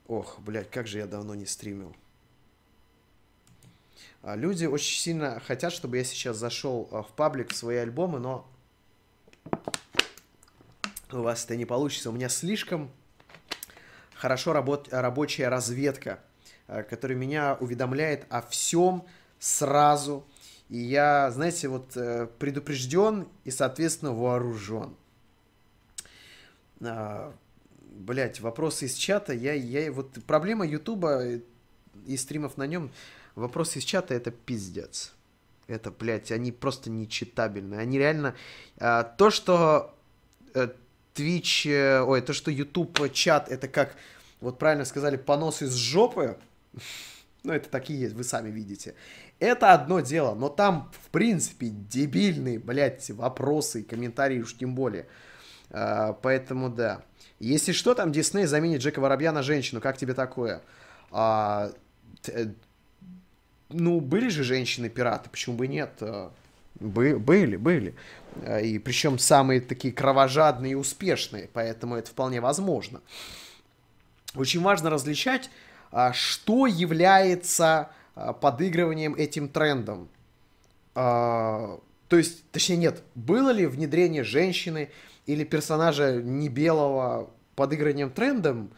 [0.06, 1.96] Ох, блядь, как же я давно не стримил.
[4.22, 8.20] А, люди очень сильно хотят, чтобы я сейчас зашел а, в паблик в свои альбомы,
[8.20, 8.46] но
[11.20, 12.10] у вас это не получится.
[12.10, 12.90] У меня слишком
[14.14, 14.88] хорошо работ...
[14.90, 16.20] рабочая разведка,
[16.68, 19.04] э, которая меня уведомляет о всем
[19.38, 20.24] сразу.
[20.68, 24.94] И я, знаете, вот э, предупрежден и, соответственно, вооружен.
[26.80, 27.34] А,
[27.94, 29.32] Блять, вопросы из чата.
[29.32, 31.24] Я, я, вот проблема Ютуба
[32.06, 32.90] и стримов на нем,
[33.34, 35.12] вопросы из чата это пиздец.
[35.68, 37.76] Это, блядь, они просто нечитабельны.
[37.76, 38.34] Они реально...
[38.78, 39.94] А, то, что
[40.54, 40.68] э,
[41.14, 43.96] Twitch, э, ой, то, что YouTube чат, это как,
[44.40, 46.38] вот правильно сказали, понос из жопы,
[47.42, 48.94] ну, это такие есть, вы сами видите.
[49.38, 55.06] Это одно дело, но там, в принципе, дебильные, блядь, вопросы и комментарии уж тем более.
[55.70, 57.02] А, поэтому, да.
[57.40, 60.62] Если что, там Дисней заменит Джека Воробья на женщину, как тебе такое?
[61.10, 61.72] А,
[63.68, 66.00] ну, были же женщины-пираты, почему бы нет?
[66.78, 67.94] Бы, были, были.
[68.40, 73.00] Э, и причем самые такие кровожадные и успешные, поэтому это вполне возможно.
[74.34, 75.50] Очень важно различать,
[75.90, 80.08] а, что является а, подыгрыванием этим трендом.
[80.94, 81.78] А,
[82.08, 84.90] то есть, точнее нет, было ли внедрение женщины
[85.26, 88.70] или персонажа не белого подыгрыванием трендом,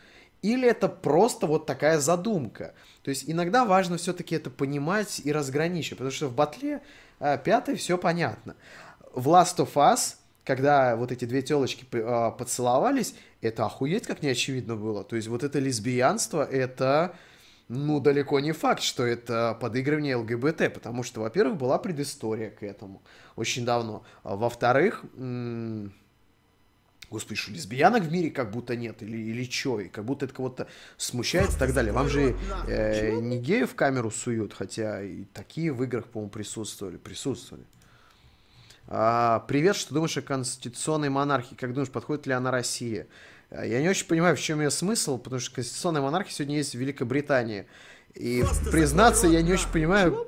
[0.43, 2.75] или это просто вот такая задумка.
[3.03, 6.83] То есть иногда важно все-таки это понимать и разграничивать, потому что в батле
[7.45, 8.55] пятой все понятно.
[9.15, 14.77] В Last of Us, когда вот эти две телочки э, поцеловались, это охуеть как неочевидно
[14.77, 15.05] было.
[15.05, 17.15] То есть вот это лесбиянство, это
[17.69, 23.03] ну, далеко не факт, что это подыгрывание ЛГБТ, потому что, во-первых, была предыстория к этому
[23.37, 24.05] очень давно.
[24.23, 25.95] А во-вторых, м-
[27.11, 30.35] господи, что лесбиянок в мире как будто нет, или, или чё, и как будто это
[30.35, 30.67] кого-то
[30.99, 31.93] смущает и так далее.
[31.93, 32.37] Вам же
[32.67, 37.65] э, не геев в камеру суют, хотя и такие в играх, по-моему, присутствовали, присутствовали.
[38.87, 41.55] А, привет, что думаешь о конституционной монархии?
[41.55, 43.07] Как думаешь, подходит ли она России?
[43.51, 46.75] А, я не очень понимаю, в чем ее смысл, потому что конституционная монархия сегодня есть
[46.75, 47.67] в Великобритании.
[48.15, 50.27] И Просто признаться, я не очень понимаю,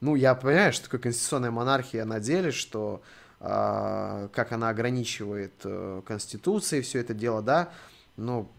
[0.00, 3.02] ну, я понимаю, что такое конституционная монархия на деле, что
[3.40, 7.70] а, как она ограничивает э, Конституцией все это дело, да,
[8.16, 8.50] но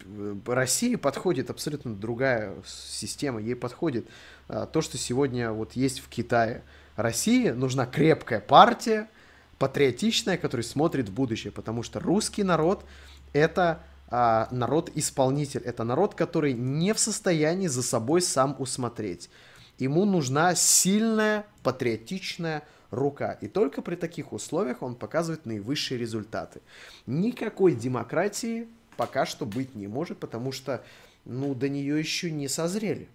[0.00, 4.06] э, России подходит абсолютно другая система, ей подходит
[4.48, 6.62] а, то, что сегодня вот есть в Китае.
[6.96, 9.08] России нужна крепкая партия,
[9.58, 12.84] патриотичная, которая смотрит в будущее, потому что русский народ
[13.32, 19.28] это а, народ-исполнитель, это народ, который не в состоянии за собой сам усмотреть.
[19.78, 23.32] Ему нужна сильная патриотичная рука.
[23.32, 26.60] И только при таких условиях он показывает наивысшие результаты.
[27.06, 30.84] Никакой демократии пока что быть не может, потому что
[31.24, 33.08] ну, до нее еще не созрели.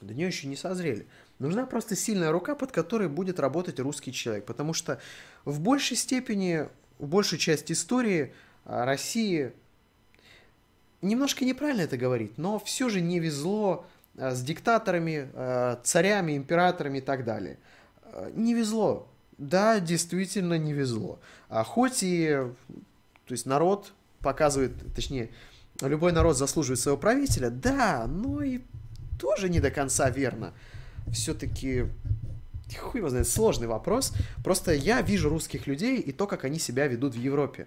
[0.00, 1.06] До нее еще не созрели.
[1.42, 4.44] Нужна просто сильная рука, под которой будет работать русский человек.
[4.44, 5.00] Потому что
[5.44, 6.68] в большей степени,
[7.00, 8.32] в большей части истории
[8.64, 9.52] а, России,
[11.00, 13.84] немножко неправильно это говорить, но все же не везло
[14.16, 17.58] а, с диктаторами, а, царями, императорами и так далее.
[18.34, 19.08] Не везло.
[19.36, 21.18] Да, действительно не везло.
[21.48, 22.28] А хоть и,
[23.26, 25.30] то есть народ показывает, точнее,
[25.80, 28.60] любой народ заслуживает своего правителя, да, но и
[29.18, 30.52] тоже не до конца верно.
[31.10, 31.86] Все-таки,
[32.78, 34.12] хуй его знает, сложный вопрос.
[34.44, 37.66] Просто я вижу русских людей и то, как они себя ведут в Европе.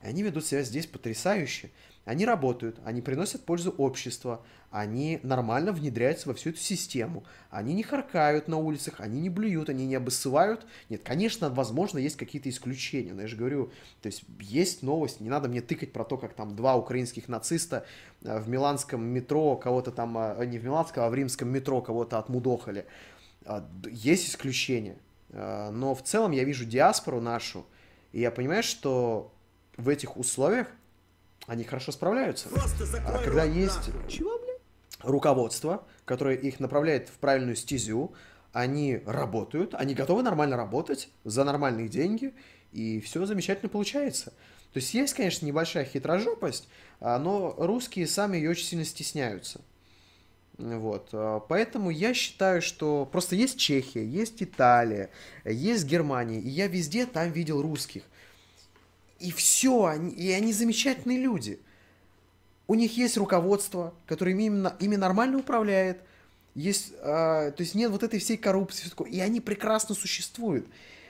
[0.00, 1.70] Они ведут себя здесь потрясающе.
[2.06, 7.24] Они работают, они приносят пользу обществу, они нормально внедряются во всю эту систему.
[7.50, 10.66] Они не харкают на улицах, они не блюют, они не обоссывают.
[10.88, 13.70] Нет, конечно, возможно, есть какие-то исключения, но я же говорю,
[14.00, 17.84] то есть есть новость, не надо мне тыкать про то, как там два украинских нациста
[18.22, 22.18] э, в миланском метро кого-то там, э, не в миланском, а в римском метро кого-то
[22.18, 22.86] отмудохали.
[23.44, 24.96] А, Есть исключения,
[25.30, 27.66] Э, но в целом я вижу диаспору нашу,
[28.12, 29.32] и я понимаю, что
[29.76, 30.68] в этих условиях
[31.46, 32.48] они хорошо справляются.
[33.04, 34.10] А когда рот, есть нахуй.
[34.10, 34.40] чего,
[35.02, 38.12] руководство, которое их направляет в правильную стезю,
[38.52, 42.34] они работают, они готовы нормально работать за нормальные деньги,
[42.72, 44.32] и все замечательно получается.
[44.72, 46.68] То есть есть, конечно, небольшая хитрожопость,
[47.00, 49.60] а, но русские сами ее очень сильно стесняются.
[50.58, 55.10] Вот, а, поэтому я считаю, что просто есть Чехия, есть Италия,
[55.44, 58.02] есть Германия, и я везде там видел русских.
[59.18, 61.60] И все, они, и они замечательные люди.
[62.68, 66.02] У них есть руководство, которое именно, ими нормально управляет.
[66.54, 70.66] Есть, а, то есть нет вот этой всей коррупции, и они прекрасно существуют.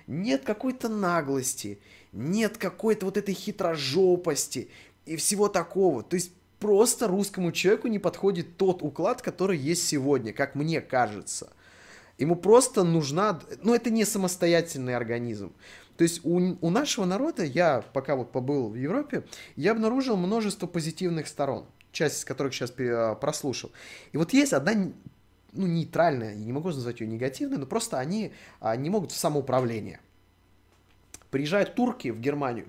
[0.07, 1.78] Нет какой-то наглости,
[2.12, 4.68] нет какой-то вот этой хитрожопости
[5.05, 6.02] и всего такого.
[6.02, 11.52] То есть просто русскому человеку не подходит тот уклад, который есть сегодня, как мне кажется.
[12.18, 13.41] Ему просто нужна...
[13.62, 15.52] Ну, это не самостоятельный организм.
[15.97, 19.25] То есть у, у нашего народа, я пока вот побыл в Европе,
[19.57, 23.73] я обнаружил множество позитивных сторон, часть из которых сейчас пе- прослушал.
[24.12, 24.73] И вот есть одна,
[25.52, 29.16] ну, нейтральная, я не могу назвать ее негативной, но просто они а, не могут в
[29.16, 30.00] самоуправление.
[31.31, 32.68] Приезжают турки в Германию,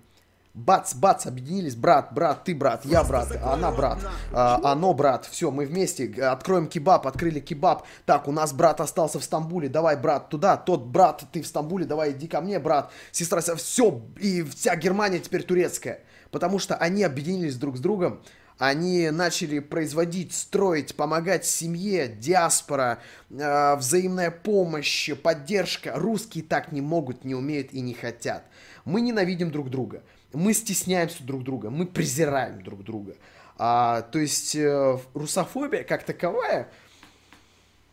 [0.57, 3.99] бац, бац, объединились, брат, брат, ты брат, я брат, она брат,
[4.33, 6.11] а, оно брат, все, мы вместе.
[6.23, 10.85] Откроем кебаб, открыли кебаб, так, у нас брат остался в Стамбуле, давай, брат, туда, тот
[10.85, 15.43] брат, ты в Стамбуле, давай, иди ко мне, брат, сестра, все, и вся Германия теперь
[15.43, 18.21] турецкая, потому что они объединились друг с другом,
[18.57, 22.97] они начали производить, строить, помогать семье, диаспора,
[23.29, 25.93] э, взаимная помощь, поддержка.
[25.95, 28.45] Русские так не могут, не умеют и не хотят.
[28.83, 30.01] Мы ненавидим друг друга,
[30.33, 33.15] мы стесняемся друг друга, мы презираем друг друга.
[33.57, 36.65] А, то есть э, русофобия как таковая,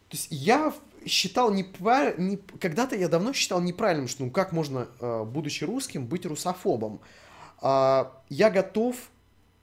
[0.08, 0.74] то есть я
[1.06, 6.06] считал непра- не, когда-то я давно считал неправильным, что ну как можно, э, будучи русским,
[6.06, 7.00] быть русофобом.
[7.60, 8.96] А, я готов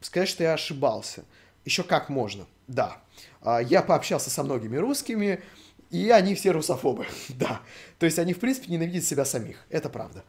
[0.01, 1.23] сказать, что я ошибался.
[1.65, 2.97] Еще как можно, да.
[3.41, 5.41] А, я пообщался со многими русскими,
[5.89, 7.61] и они все русофобы, да.
[7.99, 10.23] То есть они, в принципе, ненавидят себя самих, это правда.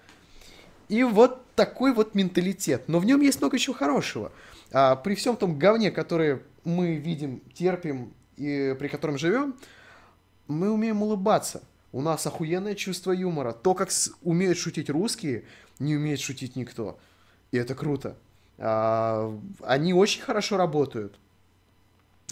[0.93, 2.87] И вот такой вот менталитет.
[2.87, 4.31] Но в нем есть много чего хорошего.
[4.73, 9.55] А, при всем том говне, которое мы видим, терпим и при котором живем,
[10.49, 11.63] мы умеем улыбаться.
[11.93, 13.53] У нас охуенное чувство юмора.
[13.53, 15.45] То, как с- умеют шутить русские,
[15.79, 16.99] не умеет шутить никто.
[17.53, 18.19] И это круто.
[18.59, 21.19] А, они очень хорошо работают.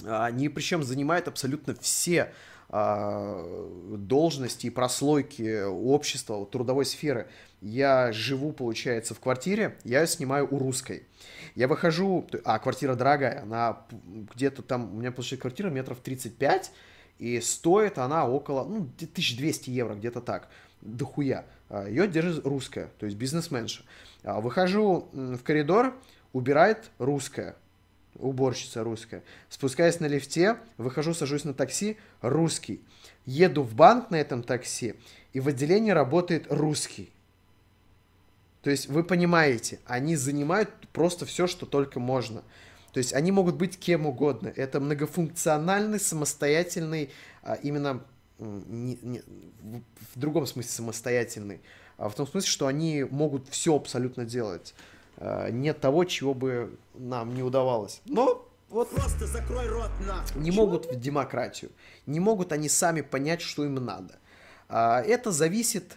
[0.05, 2.31] Они причем занимают абсолютно все
[2.69, 3.43] а,
[3.97, 7.27] должности и прослойки общества, трудовой сферы.
[7.61, 11.07] Я живу, получается, в квартире, я снимаю у русской.
[11.55, 13.83] Я выхожу, а квартира дорогая, она
[14.35, 16.73] где-то там, у меня получается квартира метров 35,
[17.19, 20.49] и стоит она около, ну, где- 1200 евро, где-то так,
[20.81, 21.45] дохуя.
[21.69, 23.83] А, Ее держит русская, то есть бизнесменша.
[24.25, 25.95] А, Выхожу в коридор,
[26.33, 27.57] убирает русская,
[28.15, 29.23] уборщица русская.
[29.51, 32.81] Спускаюсь на лифте, выхожу, сажусь на такси, русский.
[33.27, 34.95] Еду в банк на этом такси,
[35.35, 37.13] и в отделении работает русский.
[38.63, 42.43] То есть вы понимаете, они занимают просто все, что только можно.
[42.93, 44.53] То есть они могут быть кем угодно.
[44.55, 47.11] Это многофункциональный, самостоятельный,
[47.43, 48.03] а, именно
[48.39, 49.23] не- не-
[50.15, 51.61] в, другом смысле самостоятельный,
[51.99, 54.75] а в том смысле, что они могут все абсолютно делать.
[55.17, 58.01] А, Нет того, чего бы нам не удавалось.
[58.07, 60.43] Но вот Просто закрой рот нахуй.
[60.43, 61.71] не могут в демократию.
[62.07, 64.19] Не могут они сами понять, что им надо.
[64.69, 65.97] А, Это зависит...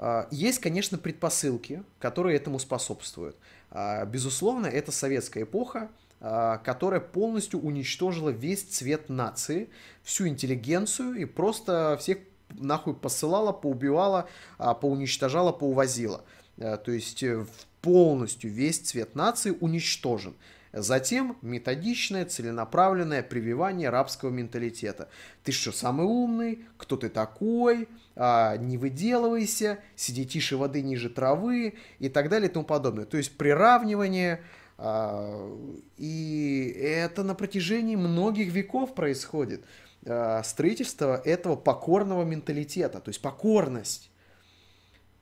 [0.00, 3.36] а, Есть, конечно, предпосылки, которые этому способствуют.
[3.70, 9.68] А, Безусловно, это советская эпоха, а, которая полностью уничтожила весь цвет нации,
[10.02, 16.24] всю интеллигенцию и просто всех нахуй посылала, поубивала, поуничтожала, поувозила.
[16.56, 17.44] Э, То есть э,
[17.82, 20.34] полностью весь цвет нации уничтожен.
[20.72, 25.08] Затем методичное, целенаправленное прививание рабского менталитета.
[25.42, 26.64] Ты что, самый умный?
[26.76, 27.88] Кто ты такой?
[28.14, 33.04] А, не выделывайся, сиди тише воды ниже травы и так далее и тому подобное.
[33.04, 34.42] То есть приравнивание,
[34.78, 35.58] а,
[35.96, 39.64] и это на протяжении многих веков происходит.
[40.06, 44.09] А, Строительство этого покорного менталитета, то есть покорность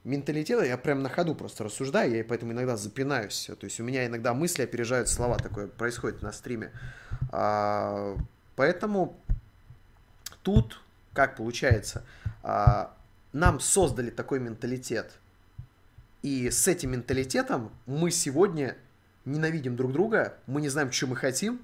[0.09, 3.51] менталитета, я прям на ходу просто рассуждаю, я поэтому иногда запинаюсь.
[3.59, 6.73] То есть у меня иногда мысли опережают слова, такое происходит на стриме.
[7.31, 8.17] А,
[8.57, 9.17] поэтому
[10.43, 10.81] тут,
[11.13, 12.05] как получается,
[12.43, 12.95] а,
[13.33, 15.13] нам создали такой менталитет.
[16.23, 18.77] И с этим менталитетом мы сегодня
[19.25, 21.61] ненавидим друг друга, мы не знаем, что мы хотим,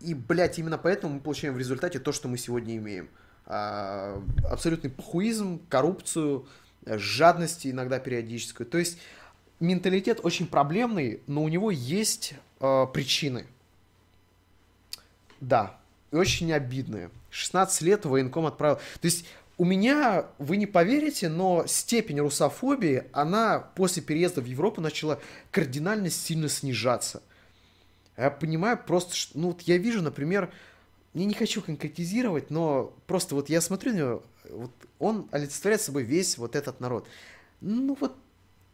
[0.00, 3.10] и, блядь, именно поэтому мы получаем в результате то, что мы сегодня имеем.
[3.46, 6.46] А, абсолютный похуизм, коррупцию,
[6.86, 8.66] э, жадность иногда периодическую.
[8.66, 8.98] То есть
[9.60, 13.46] менталитет очень проблемный, но у него есть э, причины.
[15.40, 15.78] Да,
[16.10, 17.10] и очень обидные.
[17.30, 18.76] 16 лет военком отправил.
[18.76, 19.24] То есть
[19.60, 26.08] у меня, вы не поверите, но степень русофобии, она после переезда в Европу начала кардинально
[26.08, 27.22] сильно снижаться.
[28.16, 30.50] Я понимаю просто, что, ну вот я вижу, например,
[31.14, 36.04] я не хочу конкретизировать, но просто вот я смотрю на него, вот он олицетворяет собой
[36.04, 37.06] весь вот этот народ.
[37.60, 38.16] Ну вот,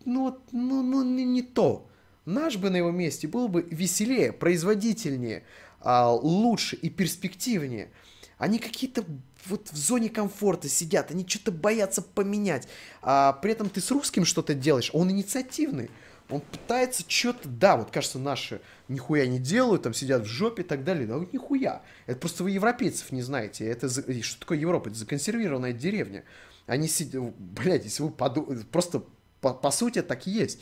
[0.05, 1.89] ну вот, ну, ну не, не то.
[2.25, 5.45] Наш бы на его месте был бы веселее, производительнее,
[5.81, 7.91] а, лучше и перспективнее.
[8.37, 9.05] Они какие-то
[9.47, 12.69] вот в зоне комфорта сидят, они что-то боятся поменять.
[13.01, 15.91] А при этом ты с русским что-то делаешь, он инициативный.
[16.29, 20.65] Он пытается что-то, да, вот кажется, наши нихуя не делают, там сидят в жопе и
[20.65, 21.07] так далее.
[21.07, 21.83] Да нихуя.
[22.07, 23.65] Это просто вы европейцев не знаете.
[23.65, 24.89] Это что такое Европа?
[24.89, 26.25] Это законсервированная деревня.
[26.67, 29.05] Они сидят, блядь, если вы поду- просто
[29.41, 30.61] по, по сути так и есть.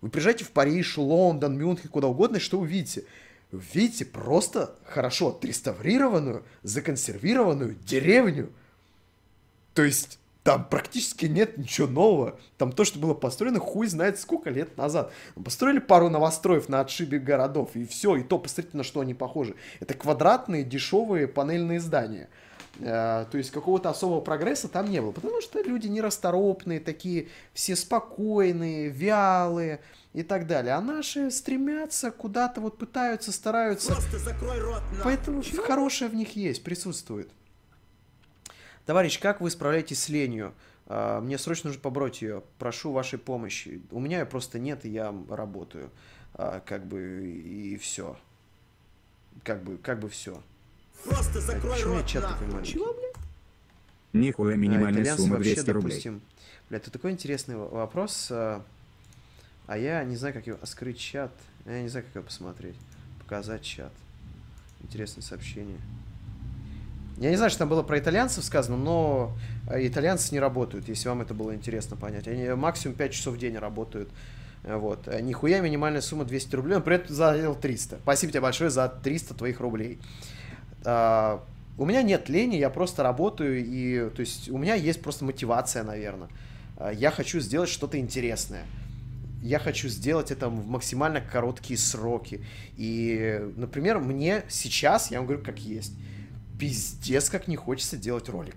[0.00, 3.04] Вы приезжаете в Париж, Лондон, Мюнхен, куда угодно, и что вы видите?
[3.52, 8.52] Вы видите просто хорошо отреставрированную, законсервированную деревню.
[9.74, 12.38] То есть там практически нет ничего нового.
[12.58, 15.10] Там то, что было построено, хуй знает сколько лет назад.
[15.42, 19.56] Построили пару новостроев на отшибе городов, и все, и то посмотрите, на что они похожи.
[19.80, 22.28] Это квадратные, дешевые панельные здания.
[22.78, 27.74] Э, То есть какого-то особого прогресса там не было, потому что люди нерасторопные, такие все
[27.74, 29.80] спокойные, вялые
[30.12, 30.74] и так далее.
[30.74, 33.92] А наши стремятся куда-то, вот пытаются, стараются.
[33.92, 35.04] Просто закрой рот нахуй.
[35.04, 37.30] Поэтому хорошее в них есть, присутствует.
[38.86, 40.52] Товарищ, как вы справляетесь с ленью?
[40.86, 42.42] А, Мне срочно нужно побороть ее.
[42.58, 43.80] Прошу вашей помощи.
[43.90, 45.90] У меня ее просто нет, и я работаю.
[46.34, 48.18] А, Как бы и все.
[49.42, 50.40] Как бы, как бы все.
[51.04, 52.72] Просто закрой Почему у меня рот чат такой маленький?
[52.72, 53.14] Чего, блядь?
[54.12, 55.90] Нихуя А, минимальная итальянцы сумма вообще, 200 рублей.
[55.90, 56.22] допустим...
[56.70, 58.28] Бля, это такой интересный вопрос.
[58.30, 58.62] а,
[59.66, 60.58] А я не знаю, как его...
[60.60, 61.32] а Скрыть чат.
[61.66, 62.76] Я не знаю, как его посмотреть.
[63.20, 63.92] Показать чат.
[64.82, 65.80] Интересное сообщение.
[67.24, 69.32] Я не знаю, что там было про итальянцев сказано, но
[69.70, 72.28] э, итальянцы не работают, если вам это было интересно понять.
[72.28, 74.10] Они максимум 5 часов в день работают.
[74.62, 75.08] Э, Вот.
[75.08, 78.00] Э, Нихуя минимальная сумма 200 рублей, но при этом задел 300.
[78.02, 80.00] Спасибо тебе большое за 300 твоих рублей.
[80.84, 81.42] А,
[81.78, 85.82] у меня нет лени, я просто работаю, и то есть у меня есть просто мотивация,
[85.82, 86.28] наверное.
[86.92, 88.66] Я хочу сделать что-то интересное.
[89.40, 92.44] Я хочу сделать это в максимально короткие сроки.
[92.76, 95.94] И, например, мне сейчас, я вам говорю, как есть,
[96.58, 98.56] пиздец, как не хочется делать ролик.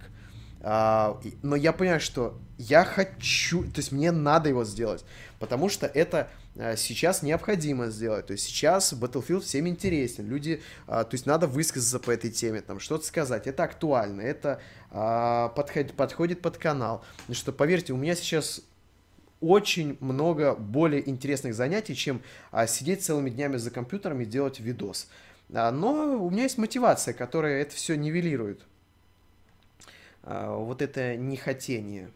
[0.62, 5.06] А, но я понимаю, что я хочу, то есть мне надо его сделать,
[5.40, 8.26] потому что это а, сейчас необходимо сделать.
[8.28, 10.28] То есть сейчас Battlefield всем интересен.
[10.28, 13.48] Люди, а, то есть надо высказаться по этой теме, там что-то сказать.
[13.48, 14.60] Это актуально, это
[14.92, 17.04] а, подходит, подходит под канал.
[17.28, 18.62] Ну что, поверьте, у меня сейчас
[19.40, 25.08] очень много более интересных занятий, чем а, сидеть целыми днями за компьютером и делать видос.
[25.54, 28.66] А, но у меня есть мотивация, которая это все нивелирует.
[30.24, 32.12] А, вот это нехотение.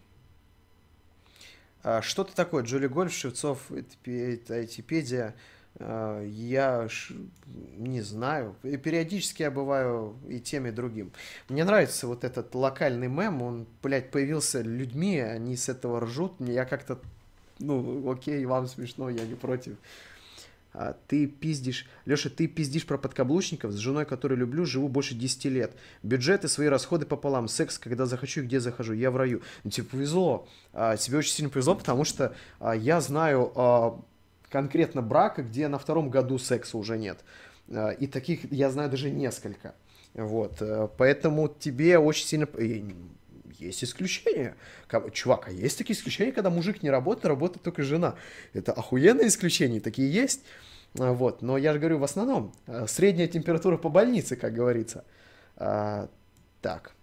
[1.84, 3.72] А, Что-то такое, Джоли Гольф, Шевцов,
[4.06, 5.36] Айтипедия,
[5.80, 6.90] я
[7.78, 8.58] не знаю.
[8.62, 11.14] Периодически я бываю и тем, и другим.
[11.48, 16.34] Мне нравится вот этот локальный мем, он, блядь, появился людьми, они с этого ржут.
[16.40, 17.00] Я как-то,
[17.60, 19.78] ну, окей, вам смешно, я не против.
[20.74, 21.88] А, ты пиздишь...
[22.06, 25.76] Леша, ты пиздишь про подкаблучников, с женой, которую люблю, живу больше 10 лет.
[26.04, 27.48] Бюджеты, свои расходы пополам.
[27.48, 28.94] Секс, когда захочу и где захожу.
[28.94, 29.42] Я в раю.
[29.64, 30.48] Ну, тебе повезло.
[30.74, 34.02] А, тебе очень сильно повезло, потому что а, я знаю а,
[34.50, 37.20] конкретно брака, где на втором году секса уже нет.
[37.70, 39.76] А, и таких я знаю даже несколько.
[40.14, 40.62] Вот.
[40.62, 42.48] э, Поэтому тебе очень сильно...
[43.58, 44.56] Есть исключения.
[45.14, 48.16] Чувак, а есть такие исключения, когда мужик не работает, работает только жена.
[48.54, 50.42] Это охуенные исключения, такие есть.
[51.00, 55.06] А, Вот, но я же говорю, в основном а, средняя температура по больнице, как говорится.
[55.58, 56.10] А,
[56.62, 56.94] так.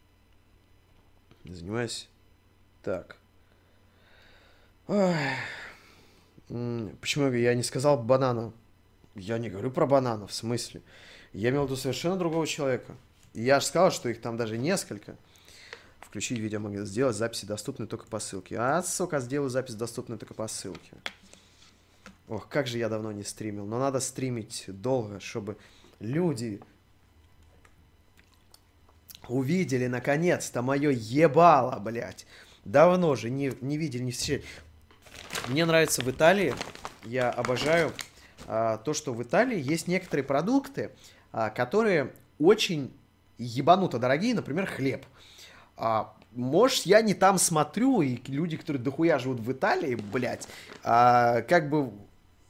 [1.45, 2.09] Занимаюсь.
[2.83, 3.17] Так.
[4.87, 5.15] Ой.
[7.01, 8.53] Почему я не сказал банана?
[9.15, 10.81] Я не говорю про банана, в смысле.
[11.33, 12.95] Я имел в виду совершенно другого человека.
[13.35, 15.17] Я же сказал, что их там даже несколько.
[16.09, 18.57] Включить видео могу сделать, записи доступны только по ссылке.
[18.59, 20.93] А, сука, сделаю запись доступную только по ссылке.
[22.29, 23.67] Ох, как же я давно не стримил.
[23.67, 25.59] Но надо стримить долго, чтобы
[26.01, 26.63] люди
[29.29, 32.27] увидели наконец-то мое ебало, блядь.
[32.65, 34.45] Давно же не, не видели, не встречали.
[35.49, 36.55] Мне нравится в Италии,
[37.05, 37.93] я обожаю
[38.47, 40.91] а, то, что в Италии есть некоторые продукты,
[41.33, 42.95] а, которые очень
[43.37, 45.05] ебануто дорогие, например, хлеб.
[46.33, 50.47] Может, я не там смотрю, и люди, которые дохуя живут в Италии, блядь,
[50.85, 51.91] а, как бы,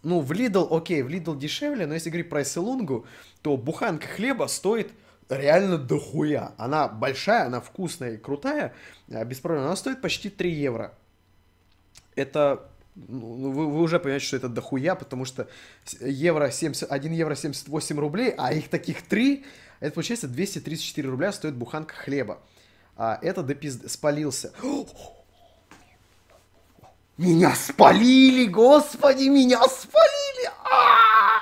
[0.02, 3.06] ну, в Lidl, окей, в Lidl дешевле, но если говорить про Эсселунгу,
[3.42, 4.92] то буханка хлеба стоит
[5.28, 6.52] реально дохуя.
[6.56, 8.74] Она большая, она вкусная и крутая,
[9.10, 9.64] а, без проблем.
[9.64, 10.92] Она стоит почти 3 евро.
[12.14, 15.48] Это, ну, вы, вы уже понимаете, что это дохуя, потому что
[16.00, 19.44] евро 70, 1 евро 78 рублей, а их таких 3,
[19.80, 22.38] это получается 234 рубля стоит буханка хлеба.
[22.98, 24.52] А это до пизды, спалился.
[27.16, 30.50] Меня спалили, господи, меня спалили!
[30.64, 31.40] А!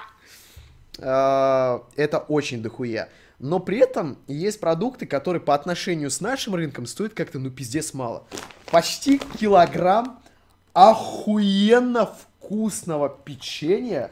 [1.01, 3.09] А, Это очень дохуя.
[3.39, 7.95] Но при этом есть продукты, которые по отношению с нашим рынком стоят как-то, ну, пиздец
[7.95, 8.25] мало.
[8.71, 10.23] Почти килограмм
[10.75, 14.11] охуенно вкусного печенья.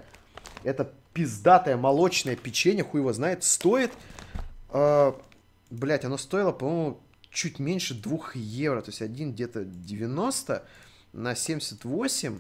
[0.63, 3.93] Это пиздатое молочное печенье, хуй его знает, стоит...
[5.71, 7.01] Блять, оно стоило, по-моему,
[7.35, 8.81] чуть меньше 2 евро.
[8.81, 10.65] То есть один где-то 90
[11.13, 12.39] на 78.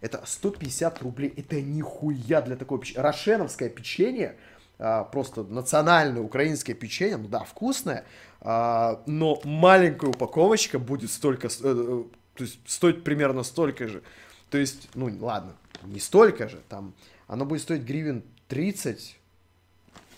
[0.00, 1.34] Это 150 рублей.
[1.36, 3.02] Это нихуя для такого печенья.
[3.02, 4.36] Рошеновское печенье,
[4.78, 8.04] а, просто национальное украинское печенье, ну да, вкусное,
[8.40, 14.02] а, но маленькая упаковочка будет столько, э, э, то есть стоить примерно столько же.
[14.50, 16.94] То есть, ну ладно, не столько же, там,
[17.26, 19.18] оно будет стоить гривен 30,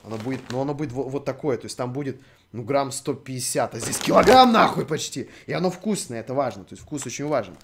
[0.04, 2.20] оно будет, ну оно будет вот, вот такое, то есть там будет,
[2.52, 5.28] ну, грамм 150, а здесь килограмм нахуй почти.
[5.46, 7.56] И оно вкусное, это важно, то есть вкус очень важен.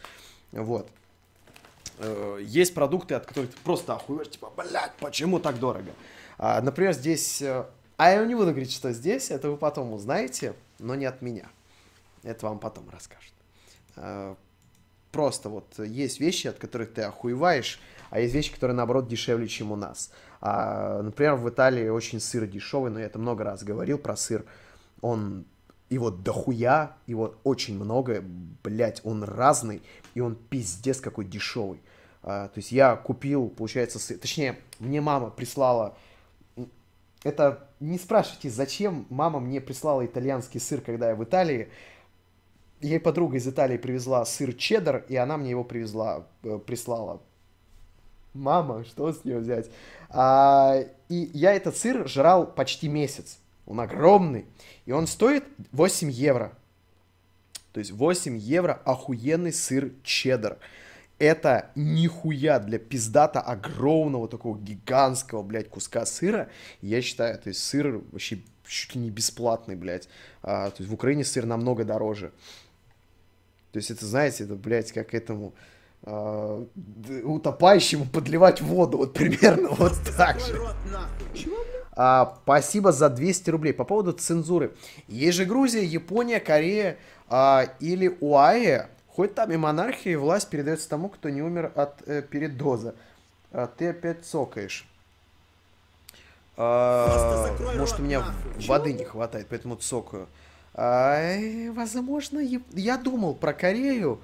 [0.53, 0.89] Вот.
[1.99, 5.91] Э, Есть продукты, от которых ты просто охуешь, типа, блядь, почему так дорого?
[6.39, 7.65] А, например, здесь, э,
[7.97, 11.49] а я не буду говорить, что здесь, это вы потом узнаете, но не от меня.
[12.23, 13.33] Это вам потом расскажут.
[13.97, 14.35] Э,
[15.13, 19.73] Просто вот есть вещи, от которых ты охуеваешь, а есть вещи, которые, наоборот, дешевле, чем
[19.73, 20.11] у нас.
[20.43, 24.45] А, например, в Италии очень сыр дешевый, но я это много раз говорил про сыр.
[25.01, 25.45] Он
[25.89, 28.25] его дохуя, его очень много,
[28.65, 29.83] блять, он разный,
[30.15, 31.81] и он пиздец какой дешевый.
[32.23, 35.97] А, то есть я купил, получается, сыр, точнее, мне мама прислала
[37.27, 41.69] это не спрашивайте, зачем мама мне прислала итальянский сыр, когда я в Италии.
[42.81, 47.21] Ей подруга из Италии привезла сыр чеддер, и она мне его привезла, э, прислала.
[48.33, 49.71] Мама, что с нее взять?
[50.09, 53.39] А, и я этот сыр жрал почти месяц.
[53.67, 54.47] Он огромный.
[54.87, 56.57] И он стоит 8 евро.
[57.73, 60.59] То есть 8 евро охуенный сыр чеддер.
[61.19, 66.49] Это нихуя для пиздата огромного такого гигантского, блядь, куска сыра.
[66.81, 70.09] Я считаю, то есть сыр вообще чуть ли не бесплатный, блядь.
[70.43, 72.33] А, то есть в Украине сыр намного дороже.
[73.73, 75.55] То есть это, знаете, это, блядь, как этому
[76.03, 76.67] а,
[77.25, 80.61] утопающему подливать воду, вот примерно вот так же.
[81.97, 83.73] А, спасибо за 200 рублей.
[83.73, 84.73] По поводу цензуры.
[85.09, 90.91] Есть же Грузия, Япония, Корея а, или УАЭ Хоть там и монархия, и власть передается
[90.91, 92.95] тому, кто не умер от э, передоза.
[93.51, 94.87] А ты опять цокаешь.
[96.59, 98.23] А, может, у меня
[98.67, 100.29] воды не хватает, поэтому цокаю.
[100.75, 101.35] А,
[101.73, 102.41] возможно,
[102.75, 104.21] я думал про Корею,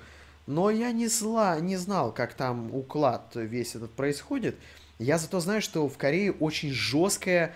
[0.46, 4.56] но я не, зла, не знал, как там уклад весь этот происходит.
[5.02, 7.54] Я зато знаю, что в Корее очень жесткое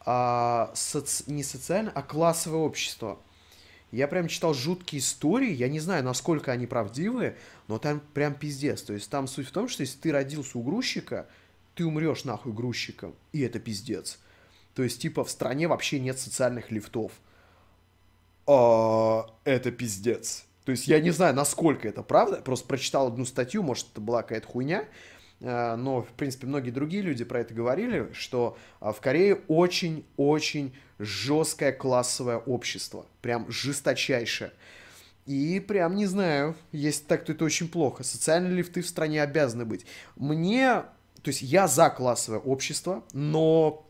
[0.00, 1.24] а, соци...
[1.26, 3.18] не социальное, а классовое общество.
[3.92, 7.36] Я прям читал жуткие истории, я не знаю, насколько они правдивые,
[7.68, 8.82] но там прям пиздец.
[8.82, 11.26] То есть там суть в том, что если ты родился у грузчика,
[11.74, 14.18] ты умрешь нахуй грузчиком, и это пиздец.
[14.74, 17.12] То есть, типа, в стране вообще нет социальных лифтов.
[18.46, 20.44] А, это пиздец.
[20.64, 22.36] То есть, я не знаю, насколько это правда.
[22.42, 24.84] Просто прочитал одну статью, может, это была какая-то хуйня.
[25.42, 30.74] А, но, в принципе, многие другие люди про это говорили, что а, в Корее очень-очень
[30.98, 34.52] жесткое классовое общество, прям жесточайшее.
[35.26, 38.04] И прям не знаю, если так, то это очень плохо.
[38.04, 39.84] Социальные лифты в стране обязаны быть.
[40.14, 40.84] Мне,
[41.22, 43.84] то есть я за классовое общество, но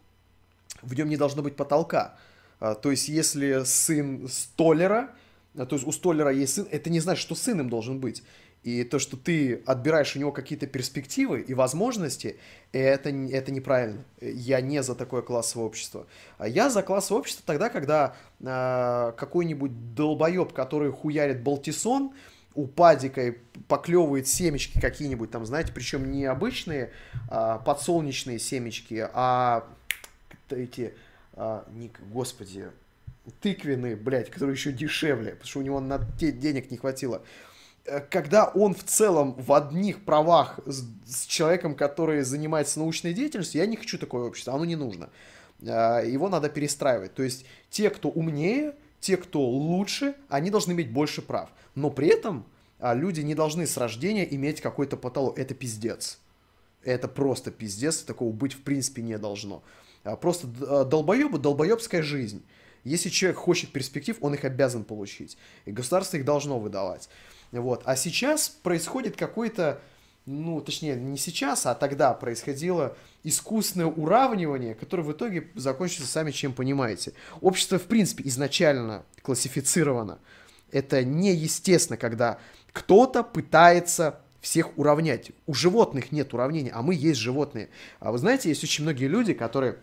[0.82, 2.16] в нем не должно быть потолка.
[2.58, 5.10] А, то есть если сын столера,
[5.54, 8.22] то есть у столера есть сын, это не значит, что сын им должен быть.
[8.66, 12.36] И то, что ты отбираешь у него какие-то перспективы и возможности,
[12.72, 14.02] это, это неправильно.
[14.20, 16.08] Я не за такое классовое общество.
[16.36, 22.12] А я за классовое общество тогда, когда э, какой-нибудь долбоеб, который хуярит Балтисон,
[22.56, 23.36] у падика
[23.68, 26.90] поклевывает семечки какие-нибудь там, знаете, причем не обычные
[27.28, 29.68] а, подсолнечные семечки, а
[30.48, 30.94] эти,
[31.34, 32.70] а, не, господи,
[33.40, 37.22] тыквенные, блядь, которые еще дешевле, потому что у него на те денег не хватило.
[37.86, 43.60] Э, когда он в целом в одних правах с, с человеком, который занимается научной деятельностью,
[43.60, 45.10] я не хочу такое общество, оно не нужно.
[45.62, 47.14] Э, его надо перестраивать.
[47.14, 51.50] То есть те, кто умнее, те, кто лучше, они должны иметь больше прав.
[51.74, 52.46] Но при этом
[52.78, 55.38] а, люди не должны с рождения иметь какой-то потолок.
[55.38, 56.18] Это пиздец.
[56.82, 59.62] Это просто пиздец, такого быть в принципе не должно.
[60.04, 62.44] А, просто э, долбоебы, долбоебская жизнь.
[62.84, 65.36] Если человек хочет перспектив, он их обязан получить.
[65.64, 67.08] И государство их должно выдавать.
[67.60, 67.82] Вот.
[67.84, 69.80] А сейчас происходит какой-то,
[70.26, 76.52] ну, точнее, не сейчас, а тогда происходило искусственное уравнивание, которое в итоге закончится сами чем
[76.52, 77.12] понимаете.
[77.40, 80.18] Общество, в принципе, изначально классифицировано.
[80.70, 82.38] Это неестественно, когда
[82.72, 85.32] кто-то пытается всех уравнять.
[85.46, 87.68] У животных нет уравнения, а мы есть животные.
[87.98, 89.78] А вы знаете, есть очень многие люди, которые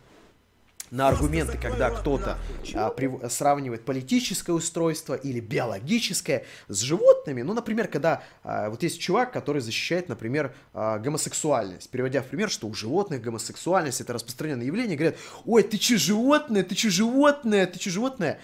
[0.93, 2.38] на аргументы, когда кто-то
[2.75, 7.41] а, при, сравнивает политическое устройство или биологическое с животными.
[7.41, 12.51] Ну, например, когда а, вот есть чувак, который защищает, например, а, гомосексуальность, приводя в пример,
[12.51, 17.65] что у животных гомосексуальность это распространенное явление, говорят, ой, ты че животное, ты че животное,
[17.65, 18.39] ты че животное.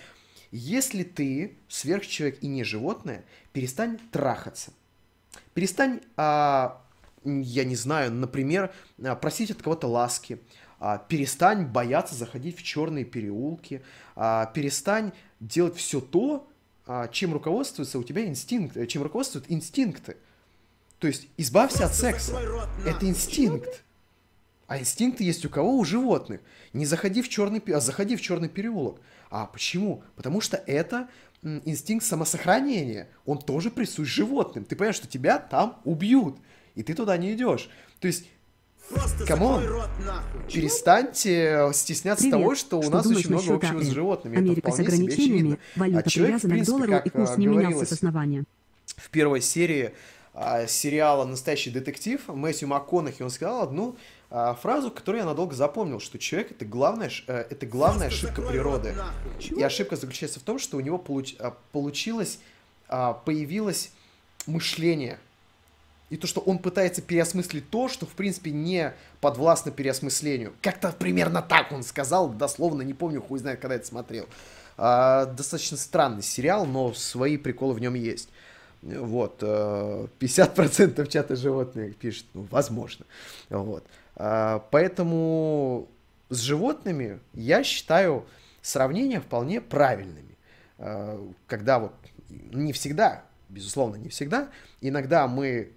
[0.52, 4.72] Если ты сверхчеловек и не животное, перестань трахаться.
[5.54, 6.82] Перестань, а,
[7.24, 10.40] я не знаю, например, а, просить от кого-то ласки,
[11.10, 13.82] перестань бояться заходить в черные переулки,
[14.16, 16.48] а, перестань делать все то,
[16.86, 20.18] а, чем руководствуется у тебя инстинкт, э, чем руководствуют инстинкты.
[21.00, 22.40] То есть избавься от секса.
[22.86, 23.84] Это инстинкт.
[24.68, 25.78] А инстинкты есть у кого?
[25.78, 26.42] У животных.
[26.74, 29.00] Не заходи в черный, а заходи в черный переулок.
[29.30, 30.04] А почему?
[30.16, 31.10] Потому что это
[31.42, 33.08] инстинкт самосохранения.
[33.26, 34.66] Он тоже присущ животным.
[34.66, 36.38] Ты понимаешь, что тебя там убьют,
[36.76, 37.70] и ты туда не идешь.
[38.00, 38.26] То есть
[39.28, 39.64] Come on,
[40.52, 42.40] перестаньте стесняться Привет.
[42.40, 44.38] того, что у что нас очень много общего с животными.
[44.38, 47.92] Америка с ограничениями, валюта а человек, привязана принципе, к доллару, и курс не менялся с
[47.92, 48.44] основания.
[48.96, 49.92] В первой серии
[50.34, 53.96] а, сериала «Настоящий детектив» Мэтью МакКонахи, он сказал одну
[54.32, 58.96] а, фразу, которую я надолго запомнил, что человек это главная, э, это главная ошибка природы.
[59.40, 62.40] И ошибка заключается в том, что у него получ, а, получилось,
[62.88, 63.92] а, появилось
[64.48, 65.20] мышление–
[66.10, 70.54] и то, что он пытается переосмыслить то, что, в принципе, не подвластно переосмыслению.
[70.62, 74.26] Как-то примерно так он сказал, дословно, не помню, хуй знает, когда это смотрел.
[74.78, 78.30] А, достаточно странный сериал, но свои приколы в нем есть.
[78.82, 83.06] Вот, 50% чата животных пишет, ну, возможно.
[83.50, 83.84] Вот.
[84.16, 85.90] А, поэтому
[86.30, 88.26] с животными я считаю
[88.62, 90.38] сравнения вполне правильными.
[90.78, 91.94] А, когда вот,
[92.30, 94.50] не всегда, безусловно, не всегда,
[94.82, 95.74] иногда мы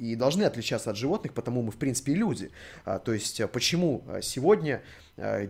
[0.00, 2.50] и должны отличаться от животных, потому мы, в принципе, люди.
[2.86, 4.82] А, то есть, а, почему а, сегодня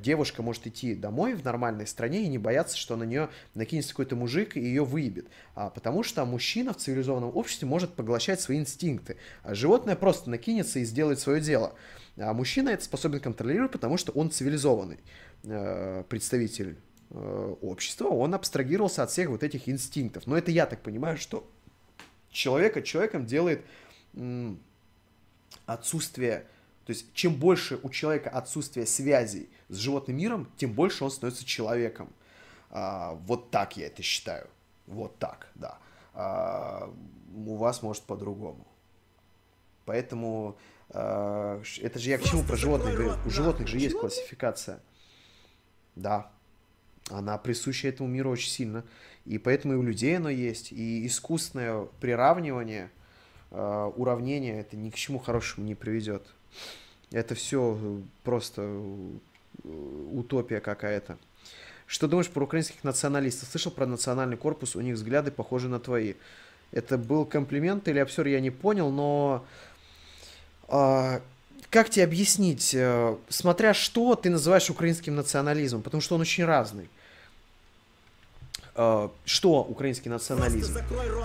[0.03, 4.17] девушка может идти домой в нормальной стране и не бояться, что на нее накинется какой-то
[4.17, 5.29] мужик и ее выебет?
[5.55, 9.17] Потому что мужчина в цивилизованном обществе может поглощать свои инстинкты.
[9.45, 11.75] Животное просто накинется и сделает свое дело.
[12.17, 14.99] А мужчина это способен контролировать, потому что он цивилизованный
[16.09, 16.77] представитель
[17.11, 20.27] общества, он абстрагировался от всех вот этих инстинктов.
[20.27, 21.49] Но это я так понимаю, что
[22.33, 23.63] человека человеком делает
[25.67, 26.47] отсутствие,
[26.87, 31.45] то есть чем больше у человека отсутствие связей с животным миром, тем больше он становится
[31.45, 32.13] человеком.
[32.71, 34.49] А, вот так я это считаю.
[34.87, 35.79] Вот так, да.
[36.15, 36.93] А,
[37.47, 38.67] у вас может по-другому.
[39.85, 40.57] Поэтому
[40.91, 43.15] а, это же я к чему про животных говорю.
[43.25, 44.81] У животных же есть классификация.
[45.95, 46.31] Да.
[47.09, 48.85] Она присуща этому миру очень сильно.
[49.27, 50.73] И поэтому и у людей оно есть.
[50.73, 52.91] И искусственное приравнивание–
[53.51, 56.23] уравнение это ни к чему хорошему не приведет.
[57.13, 59.69] Это все э, просто э,
[60.13, 61.19] утопия какая-то.
[61.87, 63.49] Что думаешь про украинских националистов?
[63.49, 66.15] Слышал про национальный корпус, у них взгляды похожи на твои.
[66.71, 69.45] Это был комплимент или обсер, я не понял, но
[70.69, 71.21] э,
[71.69, 76.89] как тебе объяснить, э, смотря что ты называешь украинским национализмом, потому что он очень разный.
[78.75, 80.79] Э, что украинский национализм?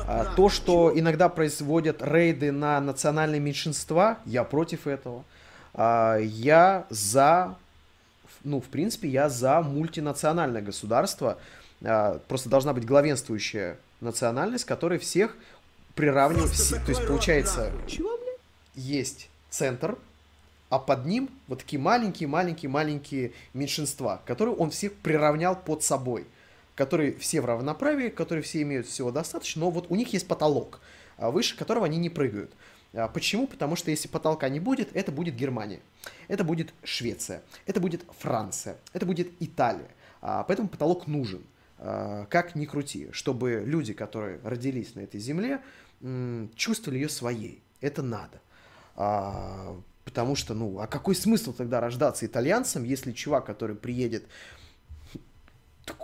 [0.07, 5.23] А, то, что иногда производят рейды на национальные меньшинства, я против этого.
[5.73, 7.55] А, я за,
[8.43, 11.37] ну, в принципе, я за мультинациональное государство.
[11.83, 15.35] А, просто должна быть главенствующая национальность, которая всех
[15.93, 16.51] приравнивает.
[16.85, 17.71] То есть, получается,
[18.73, 19.97] есть центр,
[20.69, 26.25] а под ним вот такие маленькие-маленькие-маленькие меньшинства, которые он всех приравнял под собой
[26.75, 30.81] которые все в равноправии, которые все имеют всего достаточно, но вот у них есть потолок,
[31.17, 32.51] а, выше которого они не прыгают.
[32.93, 33.47] А, почему?
[33.47, 35.79] Потому что если потолка не будет, это будет Германия,
[36.27, 39.89] это будет Швеция, это будет Франция, это будет Италия.
[40.21, 41.43] А, поэтому потолок нужен.
[41.77, 45.59] Как ни крути, чтобы люди, которые родились на этой земле,
[46.55, 47.61] чувствовали ее своей.
[47.81, 48.39] Это надо.
[50.05, 54.23] Потому что, ну, а какой смысл тогда рождаться итальянцем, если чувак, который приедет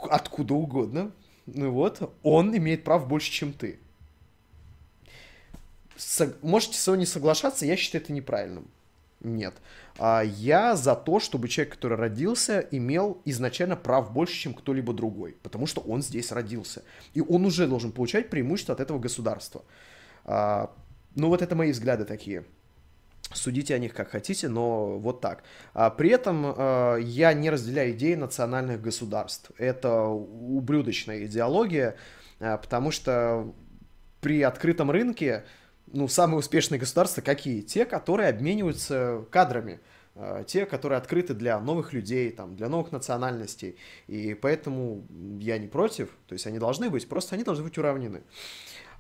[0.09, 1.11] откуда угодно,
[1.45, 3.79] ну вот, он имеет прав больше, чем ты.
[5.97, 6.41] Сог...
[6.41, 8.67] Можете со мной не соглашаться, я считаю это неправильным.
[9.19, 9.53] Нет.
[9.99, 15.35] А я за то, чтобы человек, который родился, имел изначально прав больше, чем кто-либо другой.
[15.43, 16.83] Потому что он здесь родился.
[17.13, 19.63] И он уже должен получать преимущество от этого государства.
[20.25, 20.71] А,
[21.15, 22.45] ну вот это мои взгляды такие.
[23.33, 25.43] Судите о них как хотите, но вот так.
[25.73, 29.51] А при этом э, я не разделяю идеи национальных государств.
[29.57, 31.95] Это ублюдочная идеология,
[32.39, 33.53] э, потому что
[34.19, 35.45] при открытом рынке
[35.87, 37.61] ну, самые успешные государства какие?
[37.61, 39.79] Те, которые обмениваются кадрами.
[40.15, 43.77] Э, те, которые открыты для новых людей, там, для новых национальностей.
[44.07, 45.05] И поэтому
[45.39, 46.09] я не против.
[46.27, 48.21] То есть они должны быть, просто они должны быть уравнены.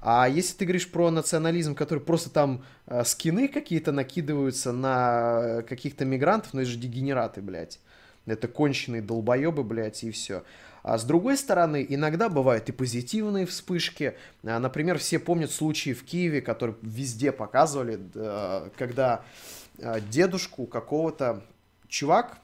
[0.01, 6.05] А если ты говоришь про национализм, который просто там э, скины какие-то накидываются на каких-то
[6.05, 7.79] мигрантов, ну это же дегенераты, блядь.
[8.25, 10.43] Это конченые долбоебы, блядь, и все.
[10.81, 14.15] А с другой стороны, иногда бывают и позитивные вспышки.
[14.43, 17.99] А, например, все помнят случаи в Киеве, которые везде показывали,
[18.77, 19.23] когда
[19.79, 21.43] а, дедушку какого-то
[21.87, 22.39] чувак,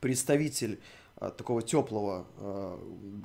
[0.00, 0.80] представитель
[1.16, 2.26] такого теплого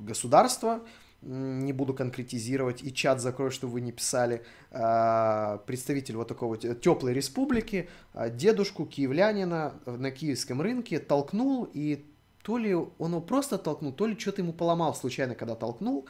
[0.00, 0.80] государства,
[1.22, 7.12] не буду конкретизировать, и чат закрою, чтобы вы не писали, а, представитель вот такого теплой
[7.12, 12.06] республики, а, дедушку киевлянина на киевском рынке толкнул, и
[12.42, 16.06] то ли он его просто толкнул, то ли что-то ему поломал случайно, когда толкнул,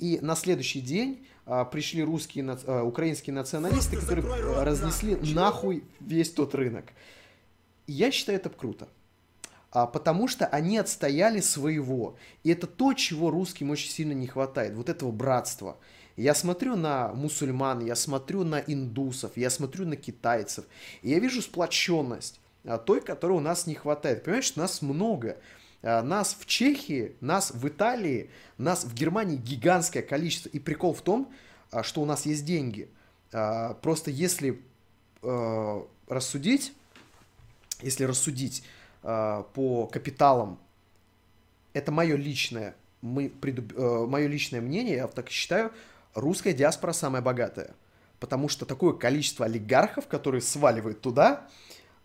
[0.00, 4.26] и на следующий день а, пришли русские, украинские националисты, которые
[4.62, 6.86] разнесли нахуй весь тот рынок.
[7.86, 8.88] я считаю это круто
[9.72, 12.16] а, потому что они отстояли своего.
[12.42, 15.76] И это то, чего русским очень сильно не хватает, вот этого братства.
[16.16, 20.64] Я смотрю на мусульман, я смотрю на индусов, я смотрю на китайцев,
[21.02, 24.24] и я вижу сплоченность а, той, которой у нас не хватает.
[24.24, 25.38] Понимаешь, нас много.
[25.82, 30.48] А, нас в Чехии, нас в Италии, нас в Германии гигантское количество.
[30.50, 31.32] И прикол в том,
[31.70, 32.88] а, что у нас есть деньги.
[33.30, 34.60] Просто если
[36.08, 36.72] рассудить,
[37.80, 38.64] если рассудить
[39.02, 40.58] по капиталам,
[41.72, 45.72] это мое личное, мы, предуб- э, мое личное мнение, я так считаю,
[46.14, 47.74] русская диаспора самая богатая.
[48.18, 51.48] Потому что такое количество олигархов, которые сваливают туда,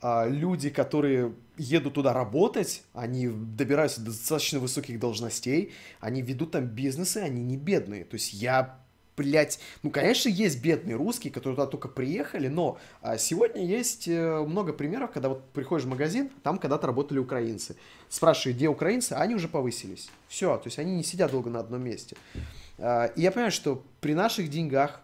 [0.02, 6.66] а, люди, которые едут туда работать, они добираются до достаточно высоких должностей, они ведут там
[6.66, 8.06] бизнесы, они не бедные.
[8.06, 8.80] То есть я
[9.18, 14.40] блядь, ну, конечно, есть бедные русские, которые туда только приехали, но а, сегодня есть э,
[14.42, 17.76] много примеров, когда вот приходишь в магазин, там когда-то работали украинцы.
[18.10, 20.10] Спрашиваешь, где украинцы, а они уже повысились.
[20.28, 22.18] Все, то есть они не сидят долго на одном месте.
[22.78, 25.02] А, и я понимаю, что при наших деньгах,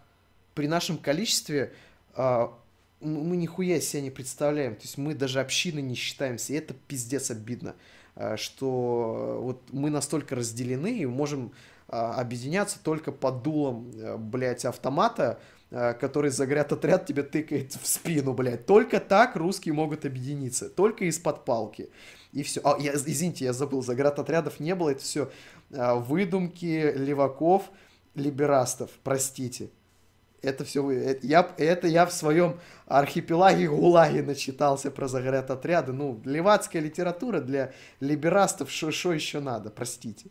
[0.54, 1.72] при нашем количестве,
[2.14, 2.56] а,
[3.00, 4.76] ну, мы нихуя себя не представляем.
[4.76, 7.74] То есть мы даже общины не считаемся, и это пиздец обидно,
[8.14, 11.52] а, что вот мы настолько разделены и можем
[11.92, 15.38] объединяться только под дулом, э, блядь, автомата,
[15.70, 18.64] э, который загряд-отряд тебе тыкает в спину, блядь.
[18.64, 21.90] Только так русские могут объединиться, только из-под палки.
[22.32, 22.62] И все.
[22.64, 25.30] А, я, извините, я забыл, заградотрядов не было, это все
[25.70, 27.70] а, выдумки леваков,
[28.14, 29.68] либерастов, простите.
[30.40, 30.94] Это все вы.
[30.94, 35.92] Это я, это я в своем архипелаге ГУЛАГе начитался про заградотряды.
[35.92, 40.30] Ну, левацкая литература для либерастов, что еще надо, простите.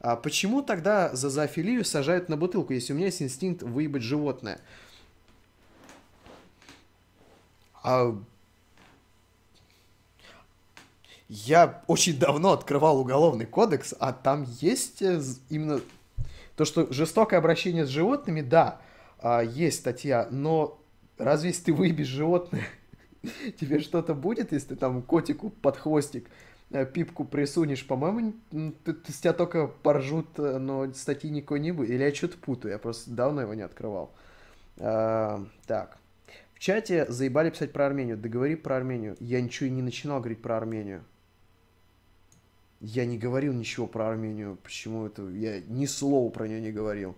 [0.00, 4.60] А почему тогда за зоофилию сажают на бутылку, если у меня есть инстинкт выебать животное?
[7.82, 8.16] А...
[11.28, 15.20] Я очень давно открывал уголовный кодекс, а там есть э,
[15.50, 15.82] именно
[16.56, 18.80] то, что жестокое обращение с животными, да,
[19.20, 20.80] а, есть статья, но
[21.18, 22.66] разве если ты выебешь животное,
[23.60, 26.30] тебе что-то будет, если ты там котику под хвостик
[26.70, 31.90] пипку присунешь, по-моему, с тебя только поржут, э, но статьи никакой не будет.
[31.90, 34.12] Или я что-то путаю, я просто давно его не открывал.
[34.78, 35.98] А, так.
[36.54, 38.18] В чате заебали писать про Армению.
[38.18, 39.16] Да говори про Армению.
[39.20, 41.04] Я ничего и не начинал говорить про Армению.
[42.80, 44.58] Я не говорил ничего про Армению.
[44.62, 45.28] Почему это?
[45.28, 47.16] Я ни слова про нее не говорил.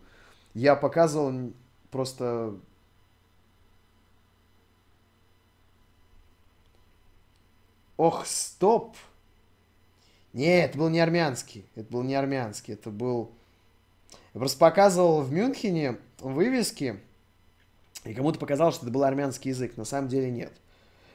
[0.55, 1.53] Я показывал
[1.91, 2.55] просто
[7.97, 8.97] Ох, стоп!
[10.33, 11.65] Нет, это был не армянский.
[11.75, 12.75] Это был не армянский.
[12.75, 13.33] Это был...
[14.35, 17.01] Я просто показывал в Мюнхене вывески,
[18.05, 19.77] и кому-то показалось, что это был армянский язык.
[19.77, 20.53] На самом деле нет.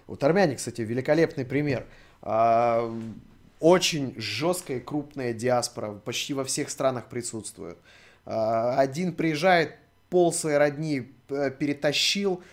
[0.08, 1.86] Вот армяне, кстати, великолепный пример.
[2.22, 2.94] А,
[3.60, 5.94] очень жесткая крупная диаспора.
[5.94, 7.78] Почти во всех странах присутствует.
[8.26, 9.76] А, один приезжает,
[10.10, 12.44] пол своей родни э, перетащил,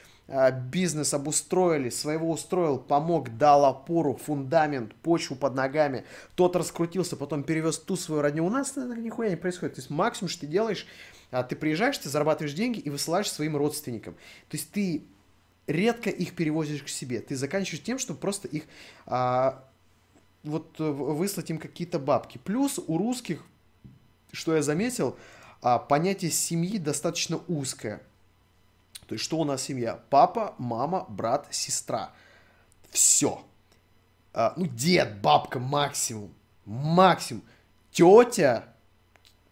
[0.71, 6.05] бизнес обустроили, своего устроил, помог, дал опору, фундамент, почву под ногами,
[6.37, 8.47] тот раскрутился, потом перевез ту свою родню.
[8.47, 9.75] У нас это нихуя не происходит.
[9.75, 10.87] То есть максимум, что ты делаешь,
[11.31, 14.15] а, ты приезжаешь, ты зарабатываешь деньги и высылаешь своим родственникам.
[14.49, 15.05] То есть ты
[15.67, 17.21] редко их перевозишь к себе.
[17.21, 18.65] Ты заканчиваешь тем, что просто их
[19.07, 19.65] а,
[20.45, 22.39] вот выслать им какие-то бабки.
[22.39, 23.45] Плюс у русских,
[24.33, 25.17] что я заметил,
[25.63, 28.03] а, понятие семьи достаточно узкое.
[29.13, 30.01] То есть, что у нас семья?
[30.09, 32.13] Папа, мама, брат, сестра.
[32.91, 33.45] Все.
[34.33, 36.33] А, ну, дед, бабка максимум.
[36.65, 37.43] Максимум.
[37.91, 38.65] Тетя,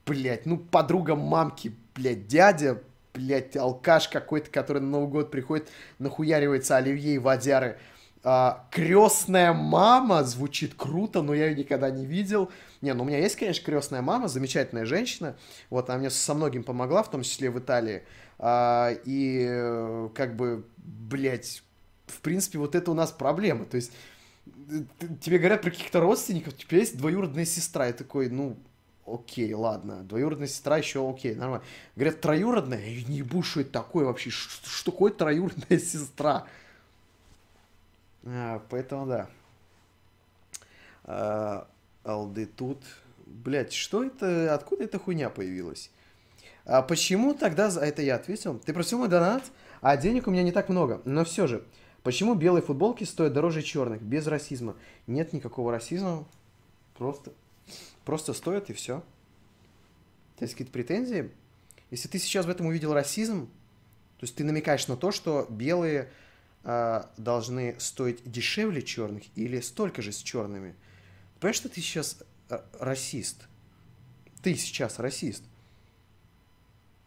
[0.06, 2.82] блядь, ну, подруга мамки, блядь, дядя,
[3.12, 7.78] блядь, алкаш какой-то, который на Новый год приходит, нахуяривается оливье и водяры.
[8.22, 12.50] А, крестная мама звучит круто, но я ее никогда не видел.
[12.82, 15.36] Не, ну у меня есть, конечно, крестная мама, замечательная женщина.
[15.70, 18.02] Вот она мне со многим помогла, в том числе в Италии.
[18.38, 21.62] А, и э, как бы, блядь,
[22.06, 23.64] в принципе, вот это у нас проблема.
[23.64, 23.92] То есть
[25.20, 27.86] тебе говорят про каких-то родственников, у тебя есть двоюродная сестра.
[27.86, 28.56] Я такой, ну,
[29.06, 30.02] окей, ладно.
[30.02, 31.64] Двоюродная сестра еще окей, нормально.
[31.96, 32.84] Говорят, троюродная?
[32.84, 34.30] Я не что это такое вообще.
[34.30, 36.46] Что такое троюродная сестра?
[38.24, 39.30] А, поэтому да.
[41.04, 41.68] А,
[42.04, 42.82] алды тут.
[43.26, 44.54] Блять, что это?
[44.54, 45.90] Откуда эта хуйня появилась?
[46.64, 49.44] А почему тогда, за это я ответил, ты просил мой донат,
[49.80, 51.64] а денег у меня не так много, но все же,
[52.02, 54.76] почему белые футболки стоят дороже черных, без расизма?
[55.06, 56.26] Нет никакого расизма,
[56.96, 57.32] просто,
[58.04, 58.98] просто стоят и все.
[58.98, 61.30] У тебя есть какие-то претензии?
[61.90, 66.10] Если ты сейчас в этом увидел расизм, то есть ты намекаешь на то, что белые
[66.62, 70.74] должны стоить дешевле черных или столько же с черными.
[71.38, 73.48] Понимаешь, что ты сейчас э, расист?
[74.42, 75.42] Ты сейчас расист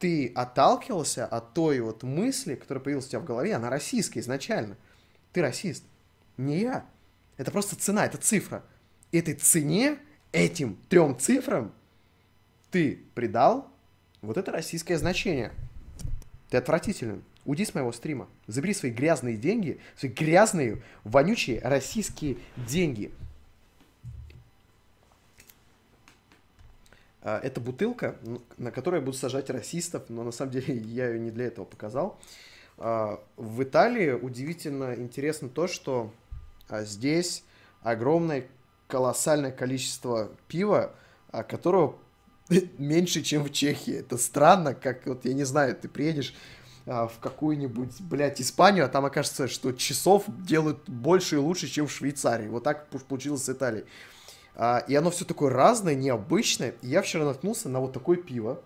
[0.03, 4.75] ты отталкивался от той вот мысли, которая появилась у тебя в голове, она российская изначально.
[5.31, 5.85] Ты расист.
[6.35, 6.85] Не я.
[7.37, 8.65] Это просто цена, это цифра.
[9.13, 9.97] Этой цене,
[10.33, 11.73] этим трем цифрам
[12.69, 13.71] ты придал
[14.21, 15.53] вот это российское значение.
[16.49, 17.23] Ты отвратителен.
[17.45, 18.29] Уйди с моего стрима.
[18.47, 23.11] Забери свои грязные деньги, свои грязные, вонючие российские деньги.
[27.21, 28.15] А, Это бутылка,
[28.57, 31.65] на которой я буду сажать расистов, но на самом деле я ее не для этого
[31.65, 32.19] показал.
[32.77, 36.13] А, В Италии удивительно интересно то, что
[36.69, 37.43] а, здесь
[37.81, 38.47] огромное,
[38.87, 40.95] колоссальное количество пива,
[41.49, 41.97] которого
[42.77, 43.95] меньше, чем в Чехии.
[43.95, 46.33] Это странно, как вот, я не знаю, ты приедешь
[46.85, 51.87] а, в какую-нибудь, блядь, Испанию, а там окажется, что часов делают больше и лучше, чем
[51.87, 52.47] в Швейцарии.
[52.47, 53.85] Вот так получилось с Италией.
[54.55, 56.75] А, и оно все такое разное, необычное.
[56.81, 58.59] И я вчера наткнулся на вот такое пиво.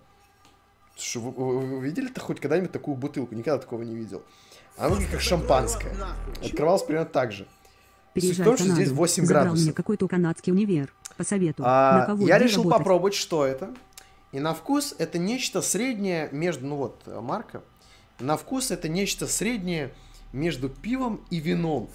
[0.95, 3.35] Слушай, вы, вы- вы видели-то хоть когда-нибудь такую бутылку?
[3.35, 4.23] Никогда такого не видел.
[4.77, 5.93] Оно выглядит как шампанское.
[6.43, 7.47] Открывалось примерно так же.
[8.19, 9.65] Суть в том, что здесь 8 Забрал градусов.
[9.65, 10.91] мне какой-то канадский универ.
[11.17, 11.65] Посоветую.
[11.69, 12.77] А, я решил работать?
[12.79, 13.73] попробовать, что это.
[14.31, 17.61] И на вкус это нечто среднее между, ну вот, марка.
[18.19, 19.91] На вкус это нечто среднее
[20.33, 21.89] между пивом и вином.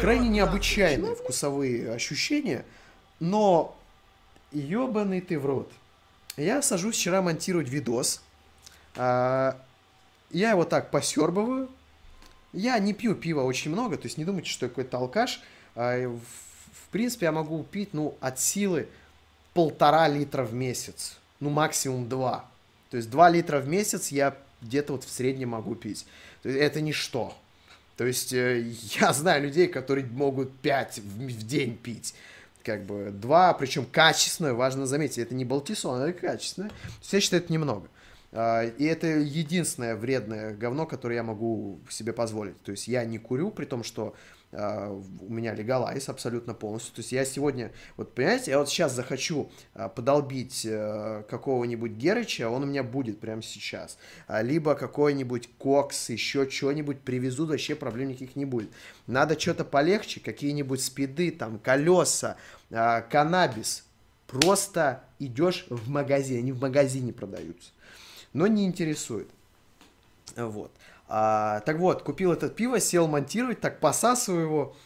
[0.00, 2.64] Крайне необычайные вкусовые ощущения,
[3.20, 3.76] но
[4.52, 5.70] ебаный ты в рот.
[6.36, 8.22] Я сажусь вчера монтировать видос.
[8.96, 9.56] А,
[10.30, 11.70] я его так посербываю.
[12.52, 15.40] Я не пью пива очень много, то есть не думайте, что я какой-то алкаш.
[15.74, 18.88] А, в принципе, я могу пить, ну, от силы
[19.52, 21.18] полтора литра в месяц.
[21.40, 22.46] Ну, максимум два.
[22.90, 26.06] То есть два литра в месяц я где-то вот в среднем могу пить.
[26.42, 27.36] То есть это ничто.
[27.96, 28.60] То есть э,
[29.00, 32.14] я знаю людей, которые могут 5 в, день пить.
[32.62, 36.70] Как бы 2, причем качественное, важно заметить, это не балтисон, это качественное.
[36.70, 37.88] То есть я считаю, это немного.
[38.32, 42.60] А, И это единственное вредное говно, которое я могу себе позволить.
[42.62, 44.16] То есть я не курю, при том, что а,
[44.54, 46.94] у меня легалайз абсолютно полностью.
[46.94, 52.48] То есть я сегодня, вот понимаете, я вот сейчас захочу а, подолбить э, какого-нибудь Герыча,
[52.48, 53.98] он у меня будет прямо сейчас.
[54.26, 58.70] А, Либо какой-нибудь кокс, еще что-нибудь привезут, вообще проблем никаких не будет.
[59.06, 62.36] Надо что-то полегче, какие-нибудь спиды, там, колеса,
[62.70, 63.84] а, каннабис.
[64.26, 67.70] Просто идешь в магазин, они в магазине продаются.
[68.32, 69.28] Но не интересует.
[70.36, 70.72] Вот.
[71.06, 74.76] А, так вот, купил это пиво, сел монтировать, так посасываю его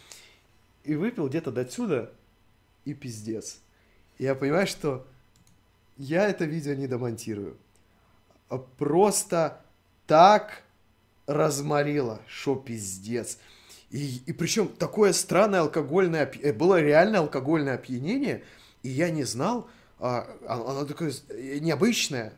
[0.85, 2.13] и выпил где-то до отсюда
[2.85, 3.59] и пиздец.
[4.19, 5.07] Я понимаю, что
[5.97, 7.57] я это видео не домонтирую.
[8.49, 9.61] А Просто
[10.07, 10.63] так
[11.27, 13.39] разморило, что пиздец.
[13.91, 18.43] И, и причем такое странное алкогольное э, было реально алкогольное опьянение,
[18.83, 22.33] и я не знал, а, оно, оно такое э, необычное.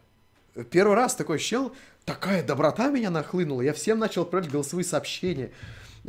[0.70, 1.72] Первый раз такой щел,
[2.10, 5.52] такая доброта меня нахлынула, я всем начал отправлять голосовые сообщения.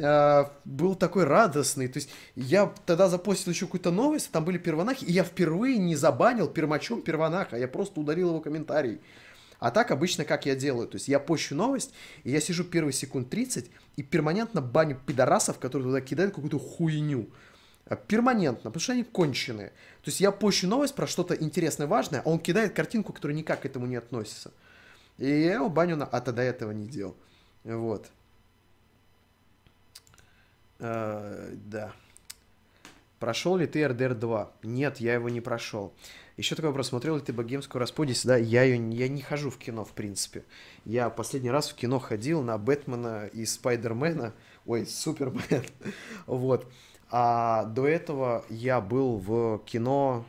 [0.01, 5.05] А, был такой радостный, то есть я тогда запостил еще какую-то новость, там были первонахи,
[5.05, 8.99] и я впервые не забанил пермачом первонаха, я просто ударил его комментарий.
[9.59, 12.93] А так обычно как я делаю, то есть я пощу новость, и я сижу первые
[12.93, 17.29] секунд 30 и перманентно баню пидорасов, которые туда кидают какую-то хуйню.
[17.85, 19.67] А, Перманентно, потому что они конченые.
[19.69, 23.61] То есть я пощу новость про что-то интересное, важное, а он кидает картинку, которая никак
[23.61, 24.51] к этому не относится.
[25.21, 26.05] И я его баню на...
[26.05, 27.15] А тогда этого не делал.
[27.63, 28.09] Вот.
[30.79, 31.93] Э, да.
[33.19, 34.51] Прошел ли ты РДР 2?
[34.63, 35.93] Нет, я его не прошел.
[36.37, 38.29] Еще такой вопрос, смотрел ли ты богемскую распутицу?
[38.29, 40.43] Да, я, ее, я не хожу в кино, в принципе.
[40.85, 44.33] Я последний раз в кино ходил на Бэтмена и Спайдермена.
[44.65, 45.63] Ой, Супермен.
[46.25, 46.65] вот.
[47.11, 50.25] А до этого я был в кино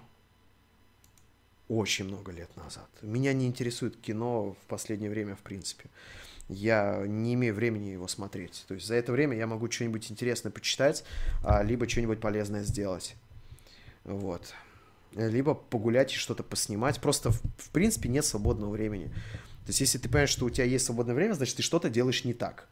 [1.73, 2.89] очень много лет назад.
[3.01, 5.84] Меня не интересует кино в последнее время, в принципе.
[6.49, 8.65] Я не имею времени его смотреть.
[8.68, 11.02] То есть за это время я могу что-нибудь интересное почитать,
[11.42, 13.15] а, либо что-нибудь полезное сделать.
[14.05, 14.52] Вот.
[15.15, 17.01] Либо погулять и что-то поснимать.
[17.01, 19.07] Просто, в, в принципе, нет свободного времени.
[19.07, 22.25] То есть если ты понимаешь, что у тебя есть свободное время, значит, ты что-то делаешь
[22.25, 22.68] не так.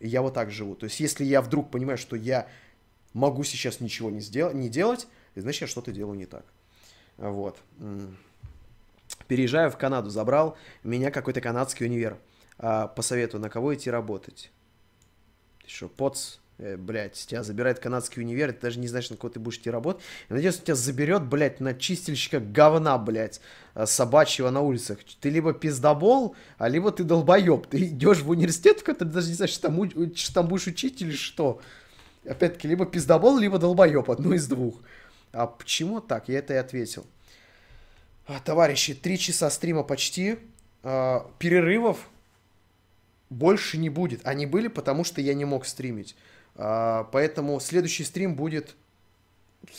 [0.00, 0.74] И я вот так живу.
[0.74, 2.46] То есть если я вдруг понимаю, что я
[3.14, 6.44] могу сейчас ничего не, сдел- не делать, значит, я что-то делаю не так.
[7.16, 7.58] Вот.
[9.28, 12.18] Переезжаю в Канаду, забрал меня какой-то канадский универ.
[12.58, 14.50] А, посоветую, на кого идти работать.
[15.62, 19.30] Ты что, поц, э, блядь, тебя забирает канадский универ, ты даже не знаешь, на кого
[19.30, 20.02] ты будешь идти работать.
[20.28, 23.40] Я надеюсь, тебя заберет, блядь, на чистильщика говна, блядь,
[23.74, 24.98] э, собачьего на улицах.
[25.20, 27.66] Ты либо пиздобол, а либо ты долбоеб.
[27.66, 30.66] Ты идешь в университет, в который ты даже не знаешь, что там, что там будешь
[30.66, 31.60] учить или что.
[32.24, 34.80] Опять-таки, либо пиздобол, либо долбоеб, одно из двух.
[35.32, 36.28] А почему так?
[36.28, 37.04] Я это и ответил.
[38.26, 40.38] А, Товарищи, три часа стрима почти.
[40.82, 42.08] А, Перерывов
[43.28, 44.26] больше не будет.
[44.26, 46.16] Они были, потому что я не мог стримить.
[46.56, 48.76] А, Поэтому следующий стрим будет,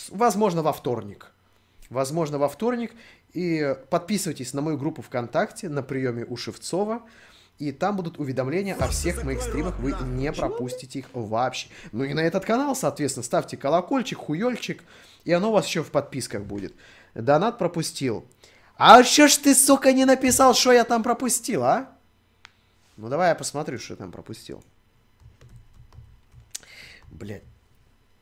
[0.09, 1.31] возможно, во вторник.
[1.89, 2.91] Возможно, во вторник.
[3.33, 7.01] И подписывайтесь на мою группу ВКонтакте на приеме у Шевцова.
[7.57, 11.69] И там будут уведомления о всех моих стримах, вы не пропустите их вообще.
[11.93, 14.83] Ну и на этот канал, соответственно, ставьте колокольчик, хуёльчик,
[15.23, 16.73] и оно у вас еще в подписках будет.
[17.13, 18.25] Донат пропустил.
[18.77, 21.89] А чё ж ты, сука, не написал, что я там пропустил, а?
[22.97, 24.61] Ну давай я посмотрю, что я там пропустил.
[27.09, 27.43] Блять.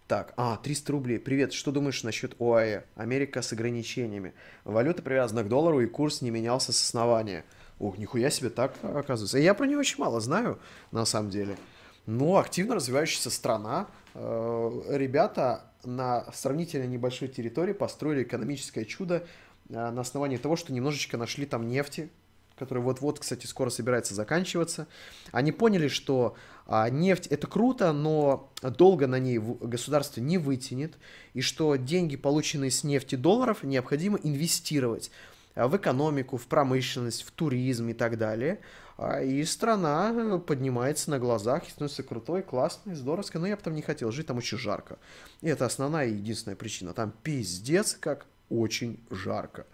[0.07, 1.17] Так, а, 300 рублей.
[1.17, 2.83] Привет, что думаешь насчет ОАЭ?
[2.95, 4.33] Америка с ограничениями.
[4.63, 7.45] Валюта привязана к доллару, и курс не менялся с основания.
[7.79, 9.37] Ох, нихуя себе так, оказывается.
[9.37, 10.59] Я про нее очень мало знаю,
[10.91, 11.57] на самом деле.
[12.05, 13.87] Но активно развивающаяся страна.
[14.13, 19.25] Э, ребята на сравнительно небольшой территории построили экономическое чудо
[19.69, 22.09] э, на основании того, что немножечко нашли там нефти,
[22.57, 24.87] которая вот-вот, кстати, скоро собирается заканчиваться.
[25.31, 26.35] Они поняли, что
[26.67, 30.97] а, нефть это круто, но долго на ней государство не вытянет,
[31.33, 35.09] и что деньги, полученные с нефти долларов, необходимо инвестировать
[35.55, 38.59] в экономику, в промышленность, в туризм и так далее.
[38.97, 43.81] А, и страна поднимается на глазах, становится крутой, классной, здоровской, но я бы там не
[43.81, 44.97] хотел жить, там очень жарко.
[45.41, 46.93] И это основная и единственная причина.
[46.93, 49.65] Там пиздец как очень жарко.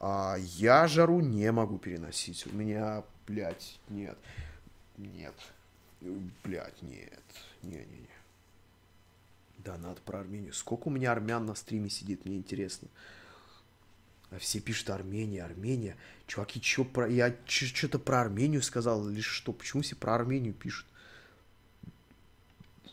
[0.00, 2.46] А я жару не могу переносить.
[2.46, 4.18] У меня, блядь, нет.
[4.96, 5.34] Нет.
[6.44, 7.24] Блядь, нет.
[7.62, 8.08] Не-не-не.
[9.58, 10.52] Да, надо про Армению.
[10.52, 12.88] Сколько у меня армян на стриме сидит, мне интересно.
[14.38, 15.96] Все пишут Армения, Армения.
[16.26, 17.08] Чуваки, чё про...
[17.08, 19.52] Я что-то про Армению сказал или что?
[19.52, 20.86] Почему все про Армению пишут?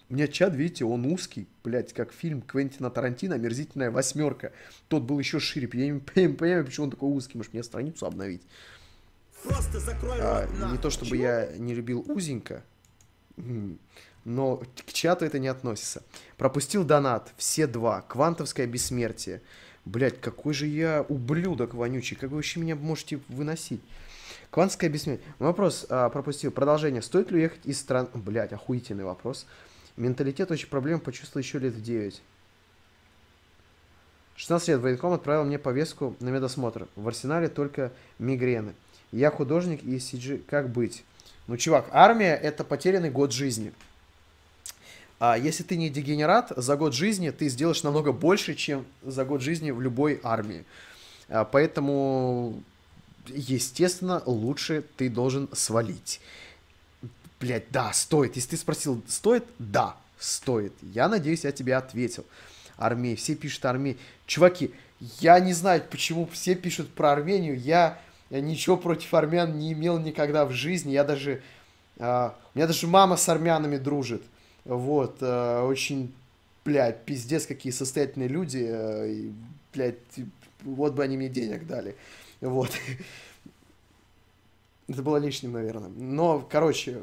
[0.07, 4.53] У меня чат, видите, он узкий, блядь, как фильм Квентина Тарантино «Омерзительная восьмерка».
[4.88, 5.67] Тот был еще шире.
[5.73, 5.99] Я не
[6.35, 7.38] понимаю, почему он такой узкий.
[7.38, 8.43] Может, мне страницу обновить?
[9.43, 11.23] Просто закрой А, рот не то, чтобы Чего?
[11.23, 12.64] я не любил узенько,
[14.23, 14.57] но
[14.88, 16.03] к чату это не относится.
[16.38, 17.33] Пропустил донат.
[17.38, 18.01] Все два.
[18.01, 19.41] Квантовское бессмертие.
[19.85, 22.17] Блять, какой же я ублюдок вонючий.
[22.17, 23.81] Как вы вообще меня можете выносить?
[24.49, 25.25] Квантовское бессмертие.
[25.38, 26.51] Вопрос а, пропустил.
[26.51, 27.01] Продолжение.
[27.01, 28.09] Стоит ли уехать из стран...
[28.14, 29.45] Блять, охуительный вопрос.
[29.95, 32.22] Менталитет очень проблем почувствовал еще лет в 9.
[34.35, 36.88] 16 лет военком отправил мне повестку на медосмотр.
[36.95, 38.73] В арсенале только мигрены.
[39.11, 40.43] Я художник и CG.
[40.47, 41.05] Как быть?
[41.47, 43.72] Ну, чувак, армия это потерянный год жизни.
[45.19, 49.42] А если ты не дегенерат, за год жизни ты сделаешь намного больше, чем за год
[49.42, 50.66] жизни в любой армии.
[51.30, 52.61] А, поэтому,
[53.27, 56.19] естественно, лучше ты должен свалить.
[57.40, 58.35] Блять, да, стоит.
[58.35, 59.45] Если ты спросил, стоит?
[59.58, 60.74] Да, стоит.
[60.82, 62.26] Я надеюсь, я тебе ответил.
[62.77, 63.98] Армия, все пишут армии.
[64.26, 64.72] Чуваки,
[65.19, 67.58] я не знаю, почему все пишут про Армению.
[67.58, 70.92] Я, я ничего против армян не имел никогда в жизни.
[70.92, 71.42] Я даже...
[72.00, 74.24] а, у меня даже мама с армянами дружит.
[74.66, 76.14] Вот, а, очень,
[76.64, 78.58] блядь, пиздец, какие состоятельные люди.
[78.58, 79.32] и,
[79.74, 79.95] блядь,
[80.61, 81.95] вот бы они мне денег дали.
[82.42, 82.72] Вот.
[84.88, 85.90] Это было лишним, наверное.
[85.90, 87.02] Но, короче,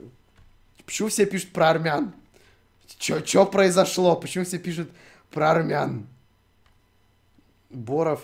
[0.85, 2.15] почему все пишут про армян?
[2.99, 4.17] Чё, чё произошло?
[4.17, 4.91] Почему все пишут
[5.31, 6.07] про армян?
[7.71, 8.23] Боров.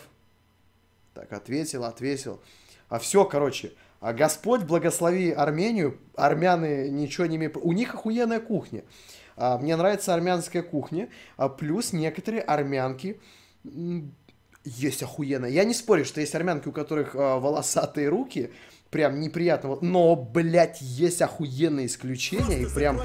[1.14, 2.40] Так, ответил, ответил.
[2.88, 3.72] А все, короче.
[4.00, 5.98] А Господь благослови Армению.
[6.14, 7.56] Армяне ничего не имеют.
[7.56, 8.84] У них охуенная кухня.
[9.38, 11.08] А, мне нравится армянская кухня.
[11.36, 13.20] А, плюс некоторые армянки
[14.64, 15.50] есть охуенная.
[15.50, 18.52] Я не спорю, что есть армянки, у которых а, волосатые руки.
[18.90, 19.70] Прям неприятно.
[19.70, 19.82] Вот.
[19.82, 22.62] Но, блядь, есть охуенные исключения.
[22.62, 23.00] И прям...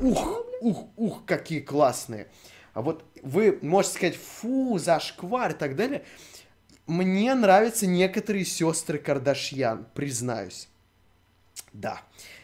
[0.00, 2.28] Ух, ух, ух, какие классные.
[2.72, 6.04] А вот вы можете сказать, фу, зашквар и так далее.
[6.86, 10.68] Мне нравятся некоторые сестры Кардашьян, признаюсь.
[11.72, 12.00] Да.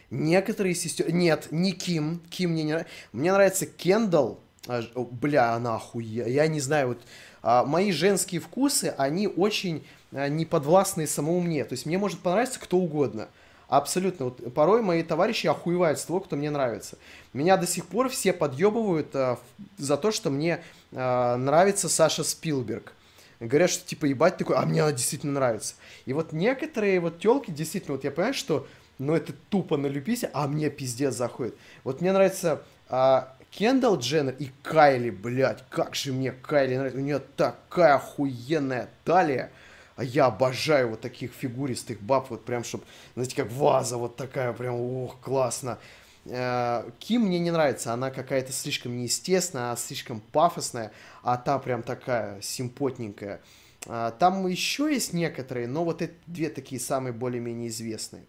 [0.09, 1.11] Некоторые сестры...
[1.11, 2.21] Нет, не Ким.
[2.29, 2.93] Ким мне не нравится.
[3.11, 4.39] Мне нравится Кендалл.
[4.67, 6.31] А, Бля, она охуе...
[6.31, 6.99] Я не знаю, вот...
[7.41, 11.65] а, мои женские вкусы, они очень а, неподвластные самому мне.
[11.65, 13.27] То есть мне может понравиться кто угодно.
[13.67, 14.25] Абсолютно.
[14.25, 16.97] Вот порой мои товарищи охуевают с того, кто мне нравится.
[17.33, 19.39] Меня до сих пор все подъебывают а,
[19.77, 20.61] за то, что мне
[20.93, 22.93] а, нравится Саша Спилберг.
[23.39, 25.75] Говорят, что типа ебать такой, а мне она действительно нравится.
[26.05, 30.47] И вот некоторые вот телки действительно, вот я понимаю, что ну это тупо налюбись, а
[30.47, 31.55] мне пиздец заходит.
[31.83, 36.99] Вот мне нравится а, Кендалл Дженнер и Кайли, блядь, как же мне Кайли нравится.
[36.99, 39.51] У нее такая охуенная талия.
[39.95, 42.83] А я обожаю вот таких фигуристых баб, вот прям, чтобы,
[43.15, 45.79] знаете, как ваза вот такая, прям, ох, классно.
[46.25, 50.91] Э, Ким мне не нравится, она какая-то слишком неестественная, слишком пафосная,
[51.23, 53.41] а та прям такая симпотненькая.
[53.87, 58.23] А, Там еще есть некоторые, но вот эти две такие самые более-менее известные.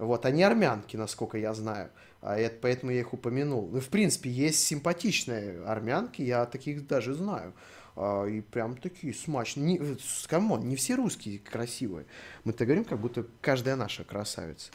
[0.00, 1.90] Вот, они армянки, насколько я знаю.
[2.22, 3.68] А это, поэтому я их упомянул.
[3.70, 7.52] Ну, в принципе, есть симпатичные армянки, я таких даже знаю.
[7.96, 9.78] А, И прям такие смачные.
[9.78, 12.06] Не, не все русские красивые.
[12.44, 14.70] Мы-то говорим, как будто каждая наша красавица.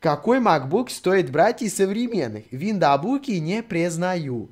[0.00, 2.44] Какой MacBook стоит брать из современных?
[2.50, 4.50] Виндабуки не признаю.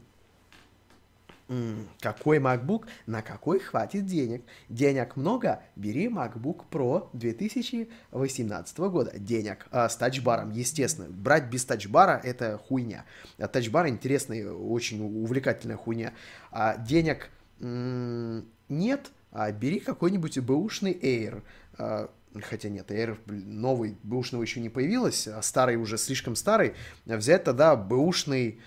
[2.01, 2.87] Какой MacBook?
[3.07, 4.45] На какой хватит денег?
[4.69, 5.63] Денег много?
[5.77, 9.13] Бери MacBook Pro 2018 года.
[9.19, 9.67] Денег.
[9.71, 11.09] А, с тачбаром, естественно.
[11.11, 13.05] Брать без тачбара это хуйня.
[13.39, 16.15] А тачбар интересная, очень увлекательная хуйня.
[16.51, 21.43] А денег нет, а бери какой-нибудь бэушный Air.
[21.79, 22.11] А,
[22.43, 26.75] Хотя нет, Air новый, бэушного еще не появилось, а старый уже слишком старый.
[27.07, 28.61] Взять тогда бэушный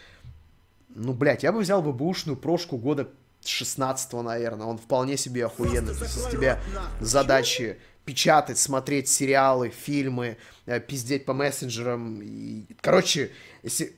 [0.97, 3.07] ну, блядь, я бы взял бы бушную прошку года
[3.45, 4.65] 16 наверное.
[4.65, 5.93] Он вполне себе охуенный.
[5.93, 6.59] То есть, тебе
[6.99, 12.21] задачи печатать, смотреть сериалы, фильмы, э, пиздеть по мессенджерам.
[12.23, 12.65] И...
[12.81, 13.31] Короче,
[13.63, 13.95] если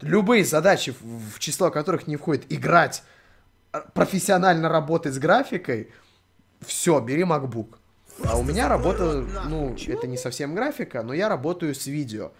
[0.00, 3.02] любые задачи, в в число которых не входит играть,
[3.70, 5.90] а, профессионально работать с графикой,
[6.60, 7.76] все, бери MacBook.
[8.24, 12.32] А у меня работа, ну, это не совсем графика, но я работаю с видео.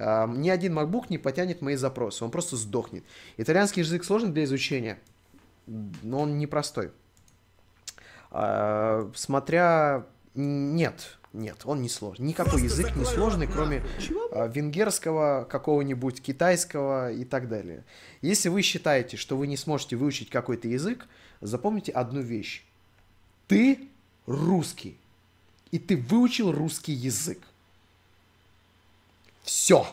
[0.00, 3.04] Ни один MacBook не потянет мои запросы, он просто сдохнет.
[3.36, 4.98] Итальянский язык сложный для изучения,
[5.66, 6.90] но он непростой.
[8.30, 10.06] А, Смотря...
[10.34, 12.28] Нет, нет, он не сложный.
[12.28, 13.82] Никакой язык не сложный, кроме
[14.32, 17.84] а, венгерского, какого-нибудь китайского и так далее.
[18.22, 21.06] Если вы считаете, что вы не сможете выучить какой-то язык,
[21.40, 22.64] запомните одну вещь.
[23.48, 23.88] Ты
[24.26, 24.96] русский.
[25.72, 27.40] И ты выучил русский язык.
[29.50, 29.84] Все.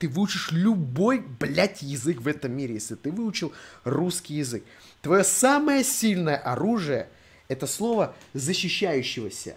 [0.00, 3.52] Ты выучишь любой, блядь, язык в этом мире, если ты выучил
[3.84, 4.64] русский язык.
[5.02, 7.08] Твое самое сильное оружие–
[7.48, 9.54] это слово защищающегося.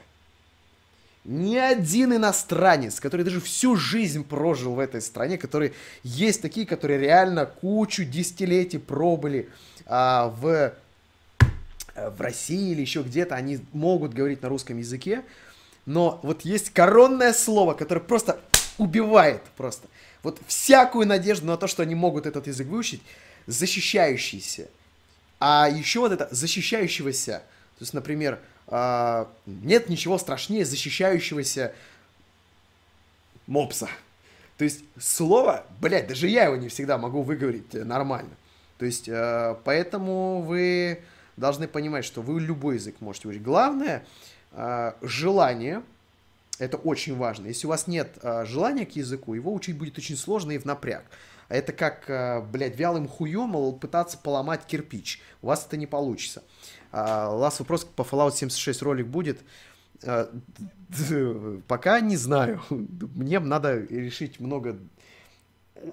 [1.26, 5.74] Ни один иностранец, который даже всю жизнь прожил в этой стране, которые
[6.04, 9.50] есть такие, которые реально кучу десятилетий пробыли
[9.88, 10.72] а, в,
[11.96, 15.24] в России или еще где-то, они могут говорить на русском языке,
[15.88, 18.40] но вот есть коронное слово, которое просто
[18.80, 19.88] убивает просто.
[20.24, 23.02] Вот всякую надежду на то, что они могут этот язык выучить,
[23.46, 24.68] защищающийся.
[25.40, 27.44] А еще вот это защищающегося.
[27.78, 31.74] То есть, например, а, нет ничего страшнее защищающегося
[33.48, 33.90] мопса.
[34.58, 38.32] То есть слово, блядь, даже я его не всегда могу выговорить э, нормально.
[38.78, 41.00] То есть, э, поэтому вы
[41.38, 43.44] должны понимать, что вы любой язык можете выучить.
[43.44, 44.06] Главное,
[44.52, 45.82] э, желание,
[46.60, 47.48] это очень важно.
[47.48, 50.66] Если у вас нет э, желания к языку, его учить будет очень сложно и в
[50.66, 51.06] напряг.
[51.48, 55.22] А Это как, э, блядь, вялым хуем пытаться поломать кирпич.
[55.42, 56.44] У вас это не получится.
[56.92, 59.42] Вас вопрос по Fallout 76 ролик будет.
[60.04, 60.32] А,
[61.68, 62.62] Пока не знаю.
[62.70, 64.78] Мне надо решить много...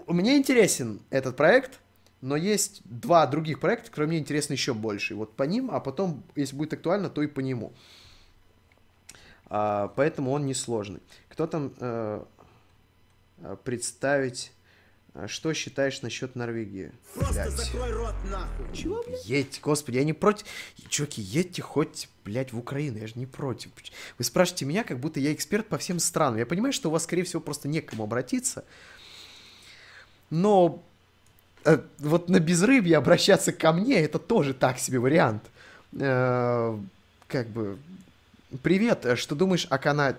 [0.07, 1.79] Мне интересен этот проект,
[2.21, 5.15] но есть два других проекта, которые мне интересны еще больше.
[5.15, 7.73] Вот по ним, а потом, если будет актуально, то и по нему.
[9.49, 11.01] А, Поэтому он несложный.
[11.29, 12.23] Кто там э,
[13.39, 14.53] э, представить,
[15.15, 16.93] э, что считаешь насчет Норвегии?
[17.15, 17.51] Просто Блядь.
[17.51, 18.77] закрой рот нахуй.
[18.77, 19.25] Чего, блядь?
[19.25, 20.47] Едьте, господи, я не против.
[20.89, 23.71] Чуваки, едьте хоть, блядь, в Украину, я же не против.
[24.19, 26.39] Вы спрашиваете меня, как будто я эксперт по всем странам.
[26.39, 28.65] Я понимаю, что у вас, скорее всего, просто некому обратиться.
[30.31, 30.83] Но
[31.65, 35.45] э, вот на безрыбье обращаться ко мне, это тоже так себе вариант.
[35.93, 36.77] Э,
[37.29, 37.79] как бы,
[38.57, 40.19] привет, э, что думаешь о Канаде?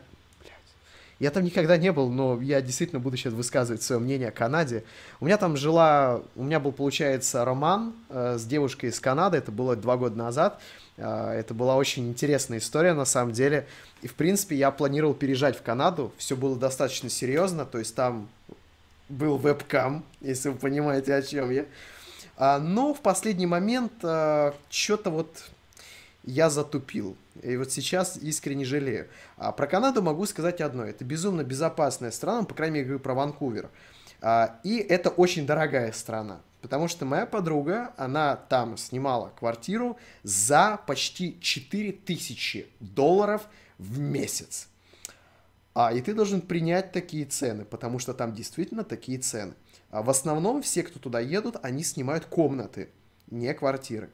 [1.20, 4.84] Я там никогда не был, но я действительно буду сейчас высказывать свое мнение о Канаде.
[5.20, 9.52] У меня там жила, у меня был, получается, роман э, с девушкой из Канады, это
[9.52, 10.60] было два года назад.
[10.98, 13.66] Э, это была очень интересная история, на самом деле.
[14.04, 18.30] И, в принципе, я планировал переезжать в Канаду, все было достаточно серьезно, то есть там
[19.10, 21.66] был вебкам, если вы понимаете, о чем я.
[22.36, 25.30] А, но в последний момент что-то вот
[26.28, 27.16] я затупил.
[27.42, 29.08] И вот сейчас искренне жалею.
[29.38, 30.84] А про Канаду могу сказать одно.
[30.84, 33.70] Это безумно безопасная страна, по крайней мере, говорю про Ванкувер.
[34.22, 36.42] А, и это очень дорогая страна.
[36.62, 43.48] Потому что моя подруга, она там снимала квартиру за почти 4000 долларов
[43.78, 44.68] в месяц.
[45.74, 49.54] А, и ты должен принять такие цены, потому что там действительно такие цены.
[49.92, 52.90] А в основном все, кто туда едут, они снимают комнаты,
[53.28, 54.10] не квартиры.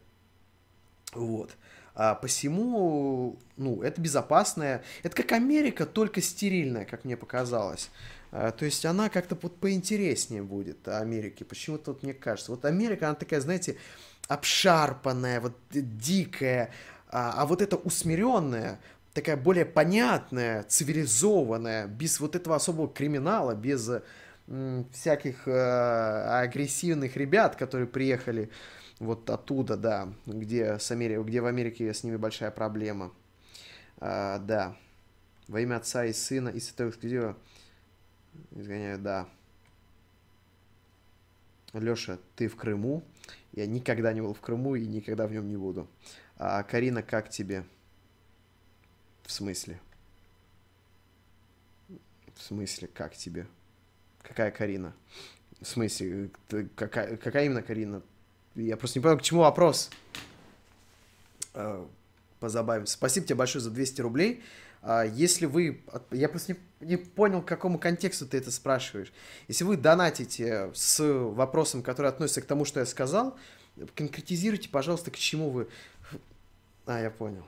[1.13, 1.55] Вот.
[1.95, 4.83] А посему, ну, это безопасная.
[5.03, 7.91] Это как Америка, только стерильная, как мне показалось.
[8.31, 11.43] А, то есть она как-то вот поинтереснее будет Америки.
[11.43, 12.51] Почему-то вот мне кажется.
[12.51, 13.77] Вот Америка, она такая, знаете,
[14.27, 16.71] обшарпанная, вот дикая.
[17.09, 18.79] А, а вот это усмиренная,
[19.13, 23.89] такая более понятная, цивилизованная, без вот этого особого криминала, без
[24.91, 28.49] всяких э, агрессивных ребят, которые приехали
[28.99, 31.21] вот оттуда, да, где, с Амери...
[31.21, 33.13] где в Америке с ними большая проблема.
[33.97, 34.75] А, да.
[35.47, 37.37] Во имя Отца и Сына и Святого Эксклюзива.
[38.51, 39.27] Изгоняют, да.
[41.73, 43.03] Леша, ты в Крыму?
[43.51, 45.87] Я никогда не был в Крыму и никогда в нем не буду.
[46.37, 47.65] А Карина, как тебе?
[49.23, 49.79] В смысле?
[52.35, 53.47] В смысле, как тебе?
[54.21, 54.93] Какая Карина?
[55.61, 58.01] В смысле, ты- какая, какая именно Карина?
[58.55, 59.89] Я просто не понял, к чему вопрос.
[61.53, 61.85] Э,
[62.39, 62.93] Позабавимся.
[62.93, 64.43] Спасибо тебе большое за 200 рублей.
[64.81, 65.81] А, Если вы...
[66.11, 69.13] Я просто не, не понял, к какому контексту ты это спрашиваешь.
[69.47, 73.37] Если вы донатите с вопросом, который относится к тому, что я сказал,
[73.95, 75.67] конкретизируйте, пожалуйста, к чему вы...
[76.85, 77.45] А, я понял.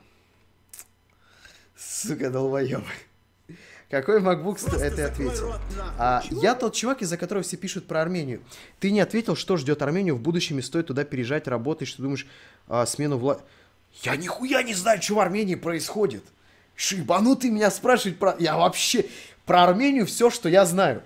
[1.76, 2.86] Сука, долбоёбы.
[3.90, 5.54] Какой MacBook сто- Это я закрой ответил.
[5.98, 8.42] А, я тот чувак, из-за которого все пишут про Армению.
[8.80, 12.26] Ты не ответил, что ждет Армению в будущем, и стоит туда переезжать, работать, что думаешь,
[12.66, 13.40] а, смену вла...
[14.02, 16.24] Я нихуя не знаю, что в Армении происходит.
[16.74, 18.34] Шибанутый меня спрашивает про...
[18.38, 19.06] Я вообще...
[19.46, 21.02] Про Армению все, что я знаю.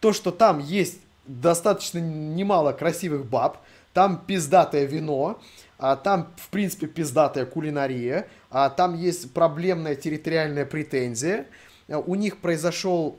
[0.00, 3.58] То, что там есть достаточно немало красивых баб,
[3.92, 5.40] там пиздатое вино,
[5.78, 11.46] а там, в принципе, пиздатая кулинария, а там есть проблемная территориальная претензия.
[11.88, 13.18] А У них произошел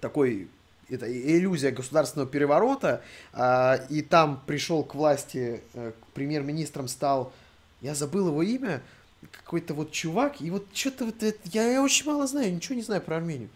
[0.00, 0.48] такой
[0.88, 3.02] это иллюзия государственного переворота,
[3.32, 7.32] а, и там пришел к власти, э, премьер-министром стал,
[7.80, 8.82] я забыл его имя,
[9.30, 12.82] какой-то вот чувак, и вот что-то вот это, я, я очень мало знаю, ничего не
[12.82, 13.48] знаю про Армению.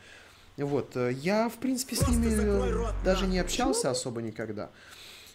[0.56, 3.32] Вот, э, я, в принципе, с Просто ними закрой э, рот, даже нахуй.
[3.34, 3.92] не общался Чего?
[3.92, 4.70] особо никогда.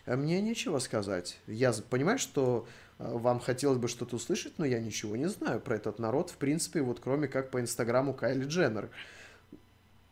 [0.05, 1.37] Мне нечего сказать.
[1.47, 5.75] Я понимаю, что э, вам хотелось бы что-то услышать, но я ничего не знаю про
[5.75, 8.89] этот народ, в принципе, вот кроме как по инстаграму Кайли Дженнер.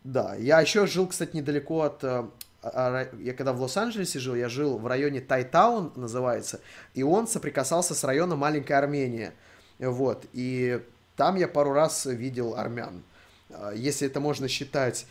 [0.03, 2.03] Да, я еще жил, кстати, недалеко от...
[2.03, 2.25] э,
[2.63, 6.59] а- а- Я когда в Лос-Анджелесе жил, я жил в районе Тайтаун, называется,
[6.95, 9.33] и он соприкасался с районом Маленькая Армения.
[9.79, 10.81] Вот, и
[11.15, 13.03] там я пару раз видел армян.
[13.51, 15.05] А, Если это можно считать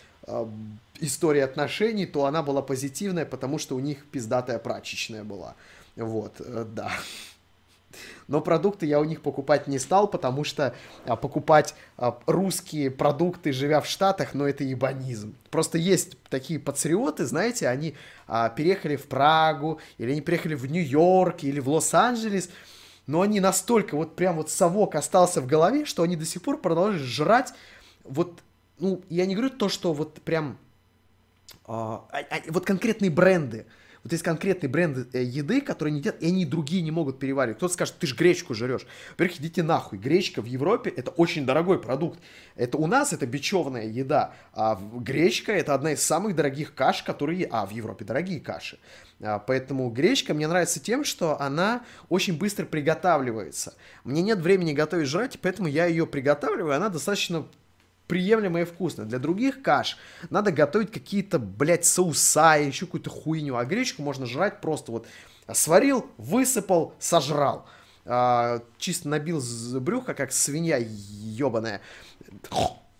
[1.00, 5.54] историей отношений, то она была позитивная, потому что у них пиздатая прачечная была.
[5.96, 6.92] Вот, э, да.
[8.28, 10.74] Но продукты я у них покупать не стал, потому что
[11.06, 15.34] а, покупать а, русские продукты, живя в Штатах, ну это ебанизм.
[15.50, 17.94] Просто есть такие патриоты, знаете, они
[18.26, 22.50] а, переехали в Прагу, или они приехали в Нью-Йорк, или в Лос-Анджелес,
[23.06, 26.60] но они настолько вот прям вот совок остался в голове, что они до сих пор
[26.60, 27.52] продолжают жрать
[28.04, 28.40] вот,
[28.78, 30.58] ну, я не говорю то, что вот прям
[31.64, 33.66] а- а- вот конкретные бренды.
[34.02, 37.58] Вот есть конкретные бренды э, еды, которые не едят, и они другие не могут переваривать.
[37.58, 38.86] Кто-то скажет, ты же гречку жрешь.
[39.10, 39.98] Во-первых, идите нахуй.
[39.98, 42.18] Гречка в Европе это очень дорогой продукт.
[42.56, 47.46] Это у нас это бечевная еда, а гречка это одна из самых дорогих каш, которые...
[47.50, 48.78] А, в Европе дорогие каши.
[49.22, 53.74] А, Поэтому гречка мне нравится тем, что она очень быстро приготавливается.
[54.04, 57.46] Мне нет времени готовить жрать, поэтому я ее приготавливаю, она достаточно
[58.10, 59.04] приемлемо и вкусно.
[59.04, 59.96] Для других каш
[60.30, 63.54] надо готовить какие-то, блядь, соуса и еще какую-то хуйню.
[63.54, 65.06] А гречку можно жрать просто вот
[65.52, 67.66] сварил, высыпал, сожрал.
[68.04, 69.40] А, чисто набил
[69.74, 71.80] брюха, как свинья ебаная.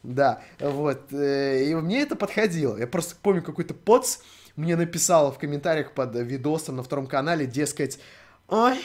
[0.05, 1.13] Да, вот.
[1.13, 2.79] э, И мне это подходило.
[2.79, 4.19] Я просто помню, какой-то поц
[4.55, 7.99] мне написал в комментариях под видосом на втором канале, дескать,
[8.49, 8.79] ой,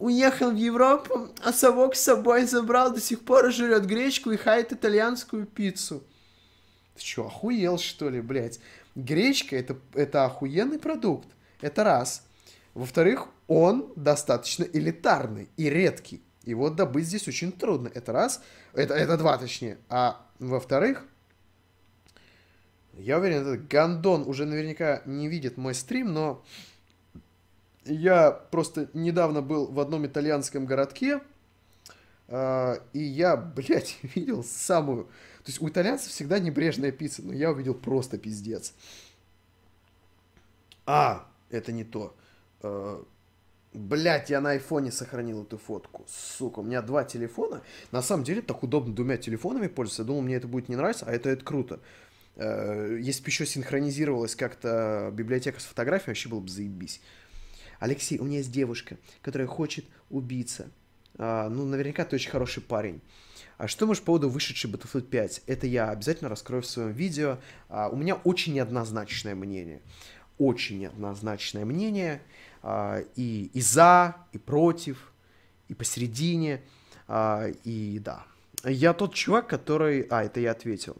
[0.00, 4.72] уехал в Европу, а совок с собой забрал, до сих пор жрет гречку и хает
[4.72, 6.02] итальянскую пиццу.
[6.96, 8.58] Ты что, охуел, что ли, блядь?
[8.96, 11.28] Гречка это, это охуенный продукт.
[11.60, 12.26] Это раз.
[12.74, 16.22] Во-вторых, он достаточно элитарный и редкий.
[16.44, 17.90] Его добыть здесь очень трудно.
[17.94, 18.42] Это раз.
[18.72, 19.78] Это, это два, точнее.
[19.90, 21.04] А во-вторых,
[22.94, 26.42] я уверен, этот гандон уже наверняка не видит мой стрим, но
[27.84, 31.20] я просто недавно был в одном итальянском городке,
[32.28, 35.04] а, и я, блядь, видел самую...
[35.04, 38.74] То есть у итальянцев всегда небрежная пицца, но я увидел просто пиздец.
[40.86, 42.16] А, это не то.
[42.62, 43.04] А,
[43.72, 46.04] Блять, я на айфоне сохранил эту фотку.
[46.08, 47.62] Сука, у меня два телефона.
[47.92, 50.02] На самом деле, так удобно двумя телефонами пользоваться.
[50.02, 51.80] Я думал, мне это будет не нравиться, а это, это круто.
[52.34, 57.00] Э, Если бы еще синхронизировалась как-то библиотека с фотографией, вообще было бы заебись.
[57.80, 60.70] Алексей, у меня есть девушка, которая хочет убиться.
[61.18, 63.00] А, ну, наверняка ты очень хороший парень.
[63.58, 65.42] А что можешь по поводу вышедшей Battlefield 5?
[65.46, 67.38] Это я обязательно раскрою в своем видео.
[67.68, 69.80] А, у меня очень неоднозначное мнение.
[70.38, 72.22] Очень неоднозначное мнение.
[72.62, 75.12] А, и, и за, и против,
[75.68, 76.62] и посередине.
[77.08, 78.24] А, и да.
[78.64, 80.06] Я тот чувак, который...
[80.10, 80.96] А, это я ответил.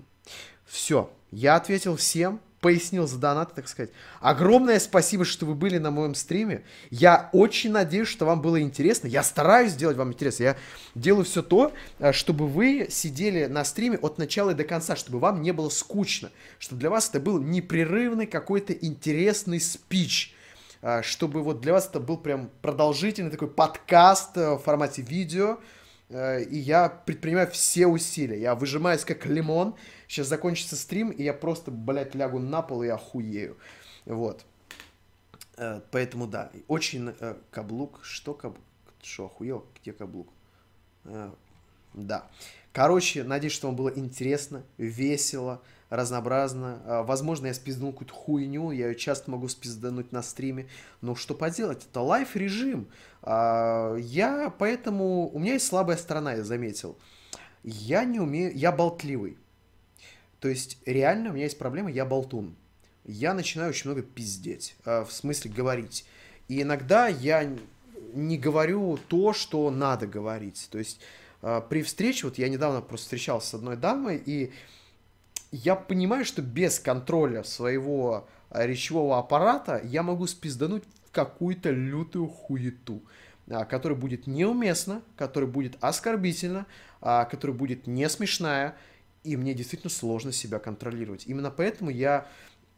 [0.64, 1.10] Все.
[1.30, 2.40] Я ответил всем.
[2.60, 3.90] Пояснил за донаты, так сказать.
[4.20, 6.62] Огромное спасибо, что вы были на моем стриме.
[6.90, 9.06] Я очень надеюсь, что вам было интересно.
[9.08, 10.44] Я стараюсь сделать вам интересно.
[10.44, 10.56] Я
[10.94, 15.18] делаю все то, э, чтобы вы сидели на стриме от начала и до конца, чтобы
[15.18, 20.34] вам не было скучно, чтобы для вас это был непрерывный какой-то интересный спич
[20.82, 25.58] э, чтобы вот для вас это был прям продолжительный такой подкаст э, в формате видео,
[26.10, 28.40] и я предпринимаю все усилия.
[28.40, 29.76] Я выжимаюсь как лимон,
[30.10, 33.56] Сейчас закончится стрим, и я просто, блядь, лягу на пол и охуею.
[34.06, 34.44] Вот.
[35.56, 38.00] Э, поэтому, да, очень э, каблук.
[38.02, 38.64] Что каблук?
[39.00, 39.64] Что, охуел?
[39.80, 40.26] Где каблук?
[41.04, 41.30] Э,
[41.94, 42.28] да.
[42.72, 47.04] Короче, надеюсь, что вам было интересно, весело, разнообразно.
[47.04, 50.68] Возможно, я спизданул какую-то хуйню, я ее часто могу спиздануть на стриме,
[51.02, 52.88] но что поделать, это лайф режим.
[53.22, 55.28] Я поэтому...
[55.28, 56.96] У меня есть слабая сторона, я заметил.
[57.62, 58.56] Я не умею...
[58.56, 59.36] Я болтливый.
[60.40, 62.56] То есть реально у меня есть проблема, я болтун.
[63.04, 66.04] Я начинаю очень много пиздеть, э, в смысле говорить.
[66.48, 67.48] И иногда я
[68.14, 70.68] не говорю то, что надо говорить.
[70.70, 71.00] То есть
[71.42, 74.52] э, при встрече, вот я недавно просто встречался с одной дамой, и
[75.52, 83.02] я понимаю, что без контроля своего речевого аппарата я могу спиздануть какую-то лютую хуету,
[83.68, 86.66] которая будет неуместна, которая будет оскорбительна,
[87.00, 88.76] которая будет не смешная,
[89.24, 91.26] и мне действительно сложно себя контролировать.
[91.26, 92.26] Именно поэтому я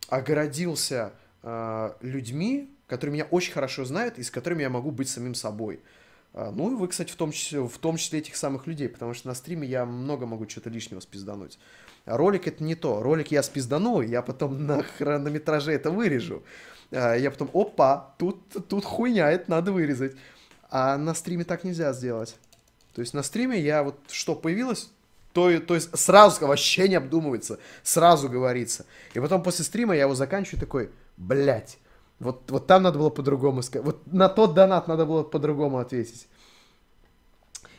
[0.09, 1.13] огородился
[1.43, 5.81] э, людьми, которые меня очень хорошо знают и с которыми я могу быть самим собой.
[6.35, 9.29] Ну и вы, кстати, в том, числе, в том числе этих самых людей, потому что
[9.29, 11.59] на стриме я много могу что-то лишнего спиздануть.
[12.07, 13.03] ролик это не то.
[13.03, 16.43] Ролик я спиздану, я потом на хронометраже это вырежу.
[16.93, 20.15] Э, я потом, опа, тут, тут хуйня, это надо вырезать.
[20.71, 22.37] А на стриме так нельзя сделать.
[22.95, 24.91] То есть на стриме я вот что появилось,
[25.33, 28.85] то, то есть сразу вообще не обдумывается, сразу говорится.
[29.15, 31.79] И потом после стрима я его заканчиваю такой, блядь,
[32.21, 33.85] вот, вот там надо было по-другому сказать.
[33.85, 36.29] Вот на тот донат надо было по-другому ответить.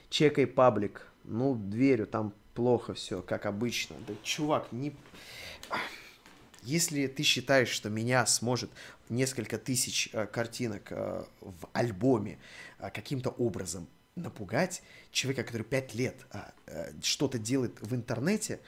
[0.09, 1.07] Чекай паблик.
[1.23, 3.95] Ну, верю, там плохо все, как обычно.
[4.07, 4.95] Да, чувак, не...
[6.63, 8.69] Если ты считаешь, что меня сможет
[9.09, 12.39] несколько тысяч э, картинок э, в альбоме
[12.79, 16.53] э, каким-то образом напугать человека, который пять лет а,
[17.01, 18.59] что-то делает в интернете,